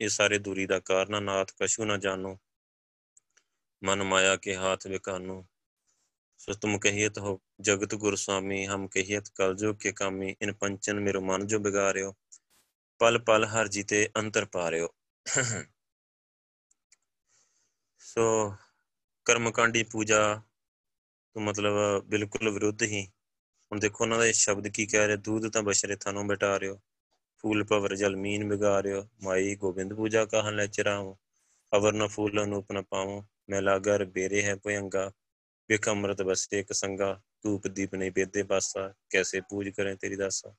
ਇਹ 0.01 0.09
ਸਾਰੇ 0.09 0.39
ਦੂਰੀ 0.39 0.67
ਦਾ 0.67 0.79
ਕਾਰਨ 0.81 1.23
ਨਾਥ 1.23 1.53
ਕਛੂ 1.61 1.85
ਨਾ 1.85 1.97
ਜਾਣੋ। 1.97 2.39
ਮਨ 3.83 4.03
ਮਾਇਆ 4.03 4.37
ਕੇ 4.37 4.57
ਹਾਥ 4.57 4.87
ਵਿਕਾਨੋ 4.87 5.47
ਸੋ 6.39 6.53
ਤੁਮ 6.53 6.79
ਕਹੀਤ 6.79 7.19
ਹੋ, 7.19 7.41
ਜਗਤ 7.61 7.95
ਗੁਰ 7.95 8.17
ਸੁਆਮੀ, 8.17 8.67
ਹਮ 8.67 8.89
ਕਹੀਤ 8.89 9.29
ਕਲਜੋ 9.35 9.75
ਕੇ 9.75 9.93
ਕਾਮੀ, 9.93 10.37
ਇਨ 10.43 10.53
ਪੰਚਨ 10.53 11.01
ਮੇਰੋ 11.01 11.21
ਮਨ 11.21 11.47
ਜੋ 11.47 11.59
ਬਿਗਾਰਿਓ। 11.59 12.15
ਪਲ 13.01 13.19
ਪਲ 13.19 13.45
ਹਰ 13.45 13.69
ਜੀਤੇ 13.69 14.09
ਅੰਤਰ 14.17 14.45
ਪਾਰਿਓ। 14.45 14.89
ਸੋ 18.01 18.57
ਕਰਮਕਾਂਡੀ 19.27 19.83
ਪੂਜਾ 19.83 20.43
ਤੋਂ 21.37 21.43
ਮਤਲਬ 21.43 22.05
ਬਿਲਕੁਲ 22.05 22.51
ਵਿਰੁੱਧ 22.51 22.83
ਹੀ 22.83 23.07
ਹੁਣ 23.73 23.81
ਦੇਖੋ 23.81 24.05
ਉਹਨਾਂ 24.05 24.19
ਦਾ 24.19 24.27
ਇਹ 24.27 24.33
ਸ਼ਬਦ 24.33 24.69
ਕੀ 24.69 24.87
ਕਹਿ 24.87 25.07
ਰਿਹਾ 25.07 25.17
ਦੂਧ 25.17 25.49
ਤਾਂ 25.49 25.63
ਬਸ਼ਰੇ 25.63 25.97
ਥਾਨੋਂ 25.97 26.25
ਬਟਾ 26.25 26.59
ਰਿਓ 26.61 26.79
ਫੂਲ 27.45 27.65
ਪਵਰ 27.65 27.95
ਜਲ 27.97 28.17
ਮੀਨ 28.17 28.49
ਬਿਗਾਰਿਓ 28.49 29.07
ਮਾਈ 29.25 29.55
ਗੋਬਿੰਦ 29.55 29.95
ਪੂਜਾ 29.95 30.25
ਕਹਨ 30.25 30.57
ਲੈ 30.57 30.67
ਚਰਾਉ 30.67 31.17
ਅਵਰ 31.73 31.93
ਨ 31.93 32.07
ਫੂਲ 32.07 32.43
ਅਨੂਪ 32.45 32.73
ਨ 32.73 32.83
ਪਾਉ 32.83 33.23
ਮੈਂ 33.51 33.63
ਲਾਗਰ 33.63 34.05
ਬੇਰੇ 34.05 34.43
ਹੈ 34.43 34.55
ਭਯੰਗਾ, 34.57 35.11
ਵੇਖ 35.71 35.89
ਅੰਮ੍ਰਿਤ 35.89 36.23
ਬਸਤੇ 36.23 36.61
ਇੱਕ 36.61 36.73
ਸੰਗਾ, 36.73 37.21
ਧੂਪ 37.43 37.67
ਦੀਪ 37.67 37.95
ਨਹੀਂ 37.95 38.13
ਬੇਦੇ 38.13 38.43
ਬਾਸਾ 38.43 38.95
ਕੈਸੇ 39.11 39.41
ਪੂਜ 39.41 39.69
ਕਰੇ 39.69 39.95
ਤੇਰੀ 39.95 40.17
ਦਾਸਾ। 40.17 40.55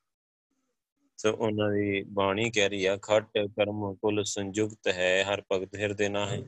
ਸੋ 1.18 1.32
ਉਹਨਾਂ 1.32 1.70
ਦੀ 1.70 2.02
ਬਾਣੀ 2.02 2.50
ਕਹਿ 2.50 2.68
ਰਹੀ 2.68 2.84
ਆ, 2.84 2.96
ਖਟ 2.96 3.38
ਕਰਮ 3.56 3.94
ਕੁਲ 3.94 4.24
ਸੰਯੁਕਤ 4.24 4.88
ਹੈ, 4.88 5.24
ਹਰ 5.24 5.42
ਭਗਤ 5.52 5.76
ਹਿਰਦੇ 5.76 6.08
ਨਾ 6.08 6.26
ਹੈ 6.26 6.42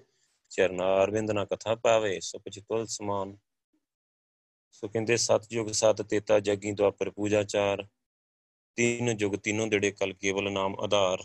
ਚਰਨਾ 0.51 1.05
ਅਰਵਿੰਦ 1.05 1.31
ਨਾ 1.31 1.45
ਕਥਾ 1.45 1.75
ਪਾਵੇ 1.75 2.21
ਸੋ 2.21 2.39
ਪਛ 2.39 2.59
ਤੁਲ 2.59 2.87
ਸਮਾਨ। 2.87 3.37
ਸੋ 4.73 4.89
ਕਹਿੰਦੇ 4.89 5.17
ਸਤ 5.17 5.53
ਯੁਗ 5.53 5.69
ਸਤ 5.69 6.03
ਤੇਤਾ 6.03 6.41
ਜਗੀ 6.41 6.73
ਦੁਆਪਰ 6.73 7.11
ਪੂਜਾ 7.11 7.43
ਚਾਰ 7.43 7.87
ਤਿੰਨ 8.77 9.17
ਯੁਗ 9.21 9.33
ਤਿੰਨੋਂ 9.33 9.67
ਦੇੜੇ 9.67 9.91
ਕਲ 9.91 10.13
ਕੇਵਲ 10.13 10.53
ਨਾਮ 10.53 10.81
ਆਧਾਰ। 10.81 11.23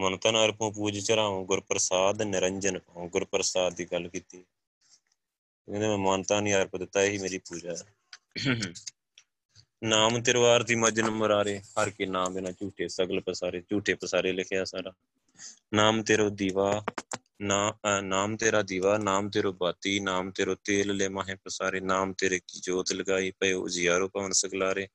ਮਨ 0.00 0.16
ਤਨ 0.16 0.36
ਅਰਪੋਂ 0.36 0.72
ਪੂਜ 0.72 0.98
ਚਰਾਉ 0.98 1.44
ਗੁਰ 1.44 1.60
ਪ੍ਰਸਾਦ 1.60 2.22
ਨਿਰੰਜਨ 2.22 2.78
ਪਾਉ 2.78 3.08
ਗੁਰ 3.08 3.24
ਪ੍ਰਸਾਦ 3.24 3.74
ਦੀ 3.74 3.84
ਗੱਲ 3.84 4.08
ਕੀਤੀ। 4.08 4.44
ਕਹਿੰਦੇ 5.68 5.88
ਮੈਂ 5.88 5.98
ਮਾਨਤਾ 5.98 6.40
ਨਹੀਂ 6.40 6.54
ਅਰਪ 6.54 6.76
ਦਿੱਤਾ, 6.76 7.02
ਇਹੀ 7.02 7.18
ਮੇਰੀ 7.18 7.38
ਪੂਜਾ 7.38 7.72
ਹੈ। 7.72 8.72
ਨਾਮ 9.84 10.22
ਤਿਰਵਾਰ 10.22 10.62
ਦੀ 10.62 10.74
ਮਜਨ 10.74 11.10
ਮਰਾਰੇ, 11.10 11.58
ਹਰ 11.58 11.90
ਕੇ 11.90 12.06
ਨਾਮ 12.06 12.34
ਬਿਨਾ 12.34 12.50
ਝੂਠੇ, 12.52 12.88
ਸਗਲ 12.88 13.20
ਪਸਾਰੇ, 13.20 13.60
ਝੂਠੇ 13.60 13.94
ਪਸਾਰੇ 13.94 14.32
ਲਿਖਿਆ 14.32 14.64
ਸਾਰਾ। 14.64 14.92
ਨਾਮ 15.74 16.02
ਤੇਰੋ 16.02 16.30
ਦੀਵਾ 16.30 16.84
ਨਾ 17.40 17.78
ਨਾਮ 18.02 18.36
ਤੇਰਾ 18.36 18.62
ਦੀਵਾ, 18.62 18.96
ਨਾਮ 18.98 19.28
ਤੇਰੋ 19.30 19.52
ਬਾਤੀ, 19.52 19.98
ਨਾਮ 20.00 20.30
ਤੇਰੋ 20.30 20.54
ਤੇਲ, 20.54 20.96
ਲੈ 20.96 21.08
ਮਾਹੇ 21.08 21.34
ਪਸਾਰੇ, 21.34 21.80
ਨਾਮ 21.80 22.12
ਤੇਰੇ 22.12 22.38
ਕੀ 22.38 22.60
ਜੋਤ 22.60 22.92
ਲਗਾਈ 22.92 23.30
ਪਏ 23.30 23.52
ਉਜਿਆਰੋ 23.52 24.08
ਪਵਨ 24.08 24.32
ਸਗਲਾਰੇ। 24.32 24.88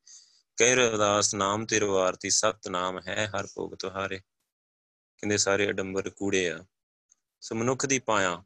ਕਹਿ 0.57 0.75
ਰਦਾਸ 0.75 1.33
ਨਾਮ 1.35 1.65
ਤੇਰੋ 1.65 1.97
ਆਰਤੀ, 1.97 2.29
ਸਤ 2.29 2.67
ਨਾਮ 2.67 2.99
ਹੈ 3.07 3.29
ਹਰ 3.35 3.47
ਭੋਗ 3.55 3.75
ਤੁਹਾਰੇ। 3.75 4.19
ਕਹਿੰਦੇ 4.19 5.37
ਸਾਰੇ 5.37 5.69
ਅਡੰਬਰ 5.69 6.09
ਕੂੜੇ 6.09 6.49
ਆ। 6.51 6.63
ਸੋ 7.41 7.55
ਮਨੁੱਖ 7.55 7.85
ਦੀ 7.85 7.99
ਪਾਇਆ। 7.99 8.43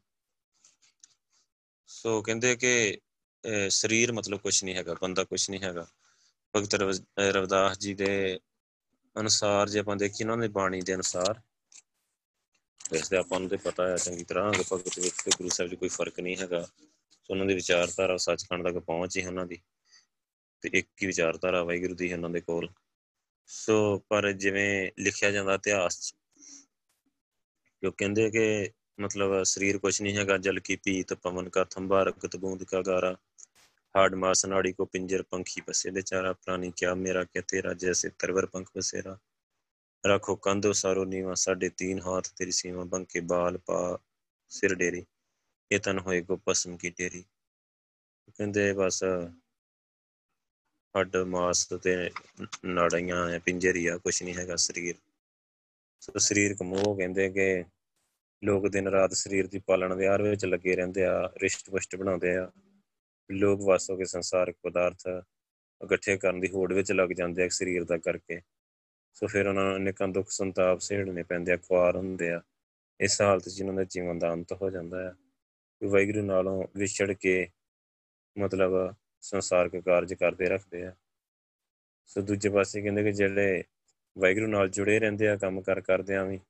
ਸੋ 1.88 2.22
ਕਹਿੰਦੇ 2.22 2.56
ਕਿ 2.56 2.98
ਸਰੀਰ 3.68 4.12
ਮਤਲਬ 4.12 4.40
ਕੁਝ 4.40 4.64
ਨਹੀਂ 4.64 4.74
ਹੈਗਾ, 4.74 4.94
ਬੰਦਾ 5.02 5.24
ਕੁਝ 5.24 5.50
ਨਹੀਂ 5.50 5.60
ਹੈਗਾ। 5.60 5.86
ਭਗਤ 6.56 6.74
ਰਵਿਦਾਸ 7.18 7.78
ਜੀ 7.78 7.94
ਦੇ 7.94 8.40
ਅਨੁਸਾਰ 9.16 9.68
ਜੇ 9.68 9.78
ਆਪਾਂ 9.78 9.96
ਦੇਖੀਏ 9.96 10.24
ਉਹਨਾਂ 10.24 10.36
ਦੀ 10.36 10.48
ਬਾਣੀ 10.48 10.80
ਦੇ 10.80 10.94
ਅਨੁਸਾਰ 10.94 11.40
ਵੈਸੇ 12.92 13.16
ਆਪਾਂ 13.16 13.40
ਨੂੰ 13.40 13.48
ਤੇ 13.48 13.56
ਪਤਾ 13.56 13.88
ਹੈ, 13.88 13.96
ਚੰਗੀ 13.96 14.24
ਤਰ੍ਹਾਂ 14.24 14.52
ਕਿ 14.52 14.64
ਭਗਤ 14.72 14.98
ਵਿੱਚ 14.98 15.22
ਤੇ 15.24 15.30
ਗੁਰੂ 15.36 15.48
ਸਾਹਿਬ 15.48 15.70
ਜੀ 15.70 15.76
ਕੋਈ 15.76 15.88
ਫ਼ਰਕ 15.88 16.20
ਨਹੀਂ 16.20 16.36
ਹੈਗਾ, 16.36 16.60
ਸੋ 17.12 17.32
ਉਹਨਾਂ 17.32 17.46
ਦੀ 17.46 17.54
ਵਿਚਾਰਧਾਰਾ 17.54 18.16
ਸੱਚਖੰਡ 18.16 18.68
ਤੱਕ 18.68 18.78
ਪਹੁੰਚ 18.78 19.16
ਹੀ 19.16 19.24
ਉਹਨਾਂ 19.26 19.46
ਦੀ 19.46 19.58
ਤੇ 20.62 20.70
ਇੱਕ 20.74 20.88
ਹੀ 21.02 21.06
ਵਿਚਾਰਧਾਰਾ 21.06 21.62
ਵਾਹਿਗੁਰੂ 21.64 21.94
ਦੀ 21.94 22.12
ਉਹਨਾਂ 22.12 22.30
ਦੇ 22.30 22.40
ਕੋਲ। 22.40 22.68
ਸੋ 23.50 23.98
ਪਰ 24.08 24.30
ਜਿਵੇਂ 24.32 24.90
ਲਿਖਿਆ 24.98 25.30
ਜਾਂਦਾ 25.30 25.54
ਇਤਿਹਾਸ 25.54 26.00
'ਚ, 26.00 26.14
ਜੋ 27.82 27.90
ਕਹਿੰਦੇ 27.90 28.30
ਕਿ 28.30 28.70
ਮਤਲਬ 29.00 29.42
ਸਰੀਰ 29.42 29.78
ਕੁਛ 29.78 30.00
ਨਹੀਂ 30.02 30.16
ਹੈਗਾ, 30.16 30.36
ਜਲ 30.38 30.60
ਕੀ 30.60 30.76
ਪੀਤ 30.76 31.14
ਪਵਨ 31.14 31.48
ਕਾ 31.48 31.64
ਥੰਬਾ 31.64 32.02
ਰਗਤ 32.02 32.36
ਬੂੰਦ 32.36 32.64
ਕਾ 32.64 32.82
ਗਾਰਾ, 32.82 33.16
ਹਾੜ 33.94 34.14
ਮਾਸ 34.14 34.44
ਨਾੜੀ 34.46 34.72
ਕੋ 34.72 34.84
ਪਿੰਜਰ 34.84 35.22
ਪੰਖੀ 35.22 35.60
ਬਸੇ 35.68 35.90
ਦੇ 35.90 36.02
ਚਾਰਾ 36.02 36.32
ਪ੍ਰਾਨੀ 36.32 36.72
ਕਿਆ 36.76 36.94
ਮੇਰਾ 36.94 37.24
ਕਿ 37.24 37.42
ਤੇਰਾ 37.42 37.72
ਜੈਸੇ 37.74 38.10
ਤਰਵਰ 38.18 38.46
ਪੰਖ 38.46 38.70
ਬਸੇਰਾ। 38.76 39.18
ਰੱਖੋ 40.06 40.34
ਕੰਦੋ 40.36 40.72
ਸਾਰੋ 40.72 41.04
ਨੀਵਾ 41.04 41.34
ਸਾਡੇ 41.34 41.68
ਤੀਨ 41.68 42.00
ਹੱਥ 42.00 42.28
ਤੇਰੀ 42.36 42.50
ਸੀਮਾ 42.50 42.84
ਬੰਕੇ 42.84 43.20
ਬਾਲ 43.20 43.58
ਪਾ 43.58 43.98
ਸਿਰ 44.48 44.74
ਡੇਰੀ। 44.74 45.04
ਇਹ 45.70 45.80
ਤਨ 45.80 45.98
ਹੋਏ 45.98 46.20
ਕੋ 46.22 46.36
ਪਸਮ 46.36 46.76
ਕੀ 46.76 46.90
ਤੇਰੀ 46.90 47.22
ਕਹਿੰਦੇ 48.36 48.72
ਬਸ 48.72 49.02
ਹੱਡ 50.94 51.16
ਮਾਸ 51.16 51.66
ਤੇ 51.82 52.10
ਨਾੜੀਆਂ 52.64 53.40
ਪਿੰਜਰੀਆ, 53.40 53.96
ਕੁਛ 53.98 54.22
ਨਹੀਂ 54.22 54.34
ਹੈਗਾ 54.34 54.56
ਸਰੀਰ। 54.56 54.94
ਸੋ 56.02 56.18
ਸਰੀਰ 56.18 56.56
ਮੋਹ 56.62 56.96
ਕਹਿੰਦੇ 56.96 57.28
ਕਿ 57.30 57.64
ਲੋਕ 58.42 58.68
ਦਿਨ 58.68 58.88
ਰਾਤ 58.88 59.12
ਸਰੀਰ 59.12 59.46
ਦੀ 59.46 59.58
ਪਾਲਣ 59.58 59.94
ਵਿਹਾਰ 59.94 60.22
ਵਿੱਚ 60.22 60.44
ਲੱਗੇ 60.44 60.76
ਰਹਿੰਦੇ 60.76 61.04
ਆ, 61.04 61.32
ਰਿਸ਼ਟ 61.42 61.70
ਪੁਸ਼ਟ 61.70 61.96
ਬਣਾਉਂਦੇ 61.96 62.36
ਆ। 62.36 62.50
ਲੋਕ 63.30 63.60
ਵਾਸੋ 63.60 63.96
ਕੇ 63.96 64.04
ਸੰਸਾਰਿਕ 64.04 64.56
ਪਦਾਰਥ 64.62 65.06
ਇਕੱਠੇ 65.80 66.16
ਕਰਨ 66.16 66.40
ਦੀ 66.40 66.48
ਹੋੜ 66.48 66.72
ਵਿੱਚ 66.72 66.92
ਲੱਗ 66.92 67.08
ਜਾਂਦੇ 67.08 67.44
ਆ 67.44 67.48
ਸਰੀਰ 67.48 67.84
ਦਾ 67.84 67.98
ਕਰਕੇ। 67.98 68.40
ਸੋ 69.16 69.26
ਫਿਰ 69.26 69.46
ਉਹਨਾਂ 69.46 69.64
ਨੂੰ 69.64 69.76
ਅਨੇਕਾਂ 69.76 70.08
ਦੁੱਖ 70.08 70.30
ਸੰਤਾਪ 70.30 70.80
ਸਹਿੜਨੇ 70.80 71.22
ਪੈਂਦੇ 71.22 71.52
ਆ, 71.52 71.56
ਖੁਆਰ 71.56 71.96
ਹੁੰਦੇ 71.96 72.32
ਆ। 72.32 72.42
ਇਸ 73.00 73.22
ਹਾਲਤ 73.22 73.48
'ਚ 73.48 73.62
ਉਹਨਾਂ 73.62 73.74
ਦੇ 73.74 73.84
ਜੀਵਨ 73.84 74.18
ਦਾ 74.18 74.32
ਅੰਤ 74.32 74.52
ਹੋ 74.52 74.70
ਜਾਂਦਾ 74.70 75.02
ਹੈ 75.02 75.14
ਵਾਹਿਗੁਰੂ 75.84 76.22
ਨਾਲੋਂ 76.22 76.66
ਵਿਛੜ 76.76 77.12
ਕੇ 77.12 77.48
ਮਤਲਬ 78.38 78.94
ਸੰਸਾਰਕ 79.20 79.76
ਕਾਰਜ 79.76 80.14
ਕਰਦੇ 80.14 80.48
ਰੱਖਦੇ 80.48 80.86
ਆ। 80.86 80.92
ਸੋ 82.06 82.20
ਦੂਜੇ 82.20 82.48
ਪਾਸੇ 82.48 82.82
ਕਹਿੰਦੇ 82.82 83.02
ਕਿ 83.02 83.12
ਜਿਹੜੇ 83.12 83.64
ਵਾਹਿਗੁਰੂ 84.18 84.46
ਨਾਲ 84.46 84.68
ਜੁੜੇ 84.68 84.98
ਰਹਿੰਦੇ 84.98 85.28
ਆ, 85.28 85.36
ਕੰਮ 85.36 85.60
ਕਰ 85.60 85.80
ਕਰਦੇ 85.80 86.16
ਆ, 86.16 86.24
ਵੀ 86.24 86.40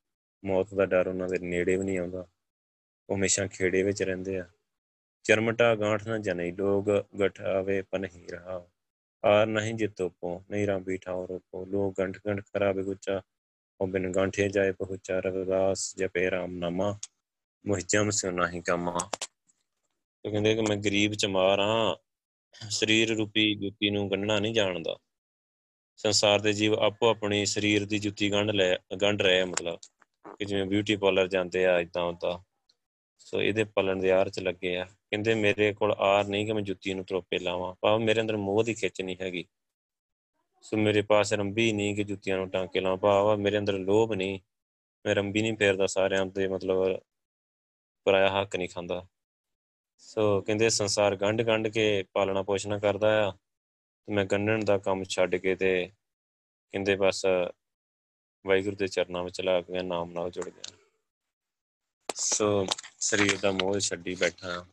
ਮੌਤ 0.44 0.74
ਦਾ 0.74 0.86
ਡਰ 0.86 1.08
ਉਹਨਾਂ 1.08 1.28
ਦੇ 1.28 1.38
ਨੇੜੇ 1.38 1.76
ਵੀ 1.76 1.84
ਨਹੀਂ 1.84 1.98
ਆਉਂਦਾ। 1.98 2.28
ਉਹ 3.10 3.16
ਹਮੇਸ਼ਾ 3.16 3.46
ਖੇੜੇ 3.46 3.82
ਵਿੱਚ 3.82 4.02
ਰਹਿੰਦੇ 4.02 4.38
ਆ। 4.38 4.48
ਚਰਮਟਾ 5.22 5.74
ਗਾਂਠ 5.74 6.06
ਨਾ 6.06 6.18
ਜਨਈ 6.18 6.52
ਲੋਗ 6.52 6.84
ਗਠਾਵੇ 7.20 7.82
ਪਨਹੀ 7.82 8.26
ਰਹਾ 8.26 8.66
ਆਰ 9.24 9.46
ਨਹੀਂ 9.46 9.74
ਜਿਤੋਪੋ 9.74 10.44
ਨਹੀਂ 10.50 10.66
ਰਾਂ 10.66 10.80
ਬੀਠਾਓ 10.80 11.26
ਰੋਪੋ 11.26 11.64
ਲੋਗ 11.64 11.94
ਗੰਠ 11.98 12.18
ਗੰਠ 12.26 12.40
ਖਰਾਬੇ 12.40 12.82
ਗੁੱਚਾ 12.82 13.22
ਉਹ 13.80 13.86
ਬਿਨ 13.86 14.12
ਗਾਂਠੇ 14.12 14.48
ਜਾਏ 14.48 14.72
ਪਹੁੰਚਾ 14.72 15.20
ਰਵਿਦਾਸ 15.20 15.96
ਜਪੇ 15.96 16.30
ਰਾਮ 16.30 16.58
ਨਾਮਾ 16.58 16.98
ਮੁਹਜਮ 17.66 18.10
ਸਿਉ 18.10 18.30
ਨਹੀਂ 18.30 18.62
ਕਾਮਾ। 18.62 18.98
ਤੇ 20.22 20.30
ਕਹਿੰਦੇ 20.30 20.54
ਕਿ 20.54 20.60
ਮੈਂ 20.60 20.76
ਗਰੀਬ 20.76 21.12
ਚਮਾਰ 21.12 21.60
ਹਾਂ 21.60 21.96
ਸਰੀਰ 22.70 23.16
ਰੂਪੀ 23.16 23.54
ਜੁੱਤੀ 23.54 23.90
ਨੂੰ 23.90 24.10
ਗੰਢਣਾ 24.10 24.38
ਨਹੀਂ 24.38 24.54
ਜਾਣਦਾ। 24.54 24.96
ਸੰਸਾਰ 25.96 26.40
ਦੇ 26.40 26.52
ਜੀਵ 26.52 26.74
ਆਪੋ 26.74 27.08
ਆਪਣੀ 27.08 27.46
ਸਰੀਰ 27.46 27.86
ਦੀ 27.86 27.98
ਜੁੱਤੀ 27.98 28.32
ਗੰਢ 28.32 28.50
ਲੈ, 28.50 28.76
ਗੰਢ 29.02 29.22
ਰਹੇ 29.22 29.44
ਮਤਲਬ। 29.44 29.78
ਕਿ 30.38 30.44
ਜਿਵੇਂ 30.44 30.66
ਬਿਊਟੀ 30.66 30.96
ਪਾਰਲਰ 30.96 31.28
ਜਾਂਦੇ 31.28 31.66
ਆ 31.66 31.80
ਇਦਾਂ 31.80 32.02
ਉਦਾਂ 32.02 32.55
ਸੋ 33.18 33.42
ਇਹਦੇ 33.42 33.64
ਪਲਣ 33.64 33.96
ਦੇ 33.96 34.10
ਆਰ 34.10 34.30
ਚ 34.30 34.40
ਲੱਗੇ 34.40 34.76
ਆ। 34.76 34.84
ਕਹਿੰਦੇ 34.84 35.34
ਮੇਰੇ 35.34 35.74
ਕੋਲ 35.74 35.92
ਆਰ 35.92 36.24
ਨਹੀਂ 36.24 36.46
ਕਿ 36.46 36.52
ਮੈਂ 36.52 36.62
ਜੁੱਤੀ 36.62 36.94
ਨੂੰ 36.94 37.04
ਤਰੋਪੇ 37.04 37.38
ਲਾਵਾਂ। 37.38 37.74
ਭਾਵ 37.80 38.00
ਮੇਰੇ 38.00 38.20
ਅੰਦਰ 38.20 38.36
ਮੋਹ 38.36 38.64
ਦੀ 38.64 38.74
ਖਿੱਚ 38.74 39.02
ਨਹੀਂ 39.02 39.16
ਹੈਗੀ। 39.20 39.44
ਸੋ 40.62 40.76
ਮੇਰੇ 40.76 41.02
ਪਾਸ 41.02 41.32
ਰੰਬੀ 41.32 41.72
ਨਹੀਂ 41.72 41.96
ਕਿ 41.96 42.04
ਜੁੱਤੀਆਂ 42.04 42.36
ਨੂੰ 42.36 42.50
ਟਾਂਕੇ 42.50 42.80
ਲਾਵਾਂ। 42.80 42.96
ਭਾਵ 42.96 43.36
ਮੇਰੇ 43.36 43.58
ਅੰਦਰ 43.58 43.72
ਲੋਭ 43.72 44.12
ਨਹੀਂ, 44.12 44.40
ਮੈਂ 45.06 45.14
ਰੰਬੀ 45.14 45.42
ਨਹੀਂ 45.42 45.56
ਫੇਰਦਾ 45.56 45.86
ਸਾਰਿਆਂ 45.86 46.26
ਦੇ 46.26 46.48
ਮਤਲਬ 46.48 47.00
ਪਰਾਇਆ 48.04 48.28
ਹੱਕ 48.28 48.56
ਨਹੀਂ 48.56 48.68
ਖਾਂਦਾ। 48.68 49.06
ਸੋ 49.98 50.40
ਕਹਿੰਦੇ 50.40 50.68
ਸੰਸਾਰ 50.68 51.16
ਗੰਢ 51.16 51.42
ਗੰਢ 51.42 51.68
ਕੇ 51.68 52.04
ਪਾਲਣਾ 52.12 52.42
ਪੋਸ਼ਣਾ 52.42 52.78
ਕਰਦਾ 52.78 53.28
ਆ। 53.28 53.30
ਤੇ 54.06 54.12
ਮੈਂ 54.12 54.24
ਗੰਢਣ 54.24 54.64
ਦਾ 54.64 54.78
ਕੰਮ 54.78 55.04
ਛੱਡ 55.04 55.36
ਕੇ 55.36 55.54
ਤੇ 55.54 55.92
ਕਹਿੰਦੇ 56.72 56.96
ਬਸ 56.96 57.26
ਵਾਹਿਗੁਰੂ 58.46 58.76
ਦੇ 58.76 58.86
ਚਰਨਾਂ 58.86 59.24
ਵਿੱਚ 59.24 59.40
ਲੱਗ 59.40 59.64
ਗਿਆ, 59.64 59.82
ਨਾਮ 59.82 60.12
ਨਾਲ 60.12 60.30
ਜੁੜ 60.30 60.48
ਗਿਆ। 60.48 60.85
ਸੋ 62.14 62.66
ਸਰੀਰ 62.98 63.38
ਦਾ 63.38 63.52
ਮੋਹ 63.52 63.78
ਛੱਡੀ 63.78 64.14
ਬੈਠਾ। 64.14 64.66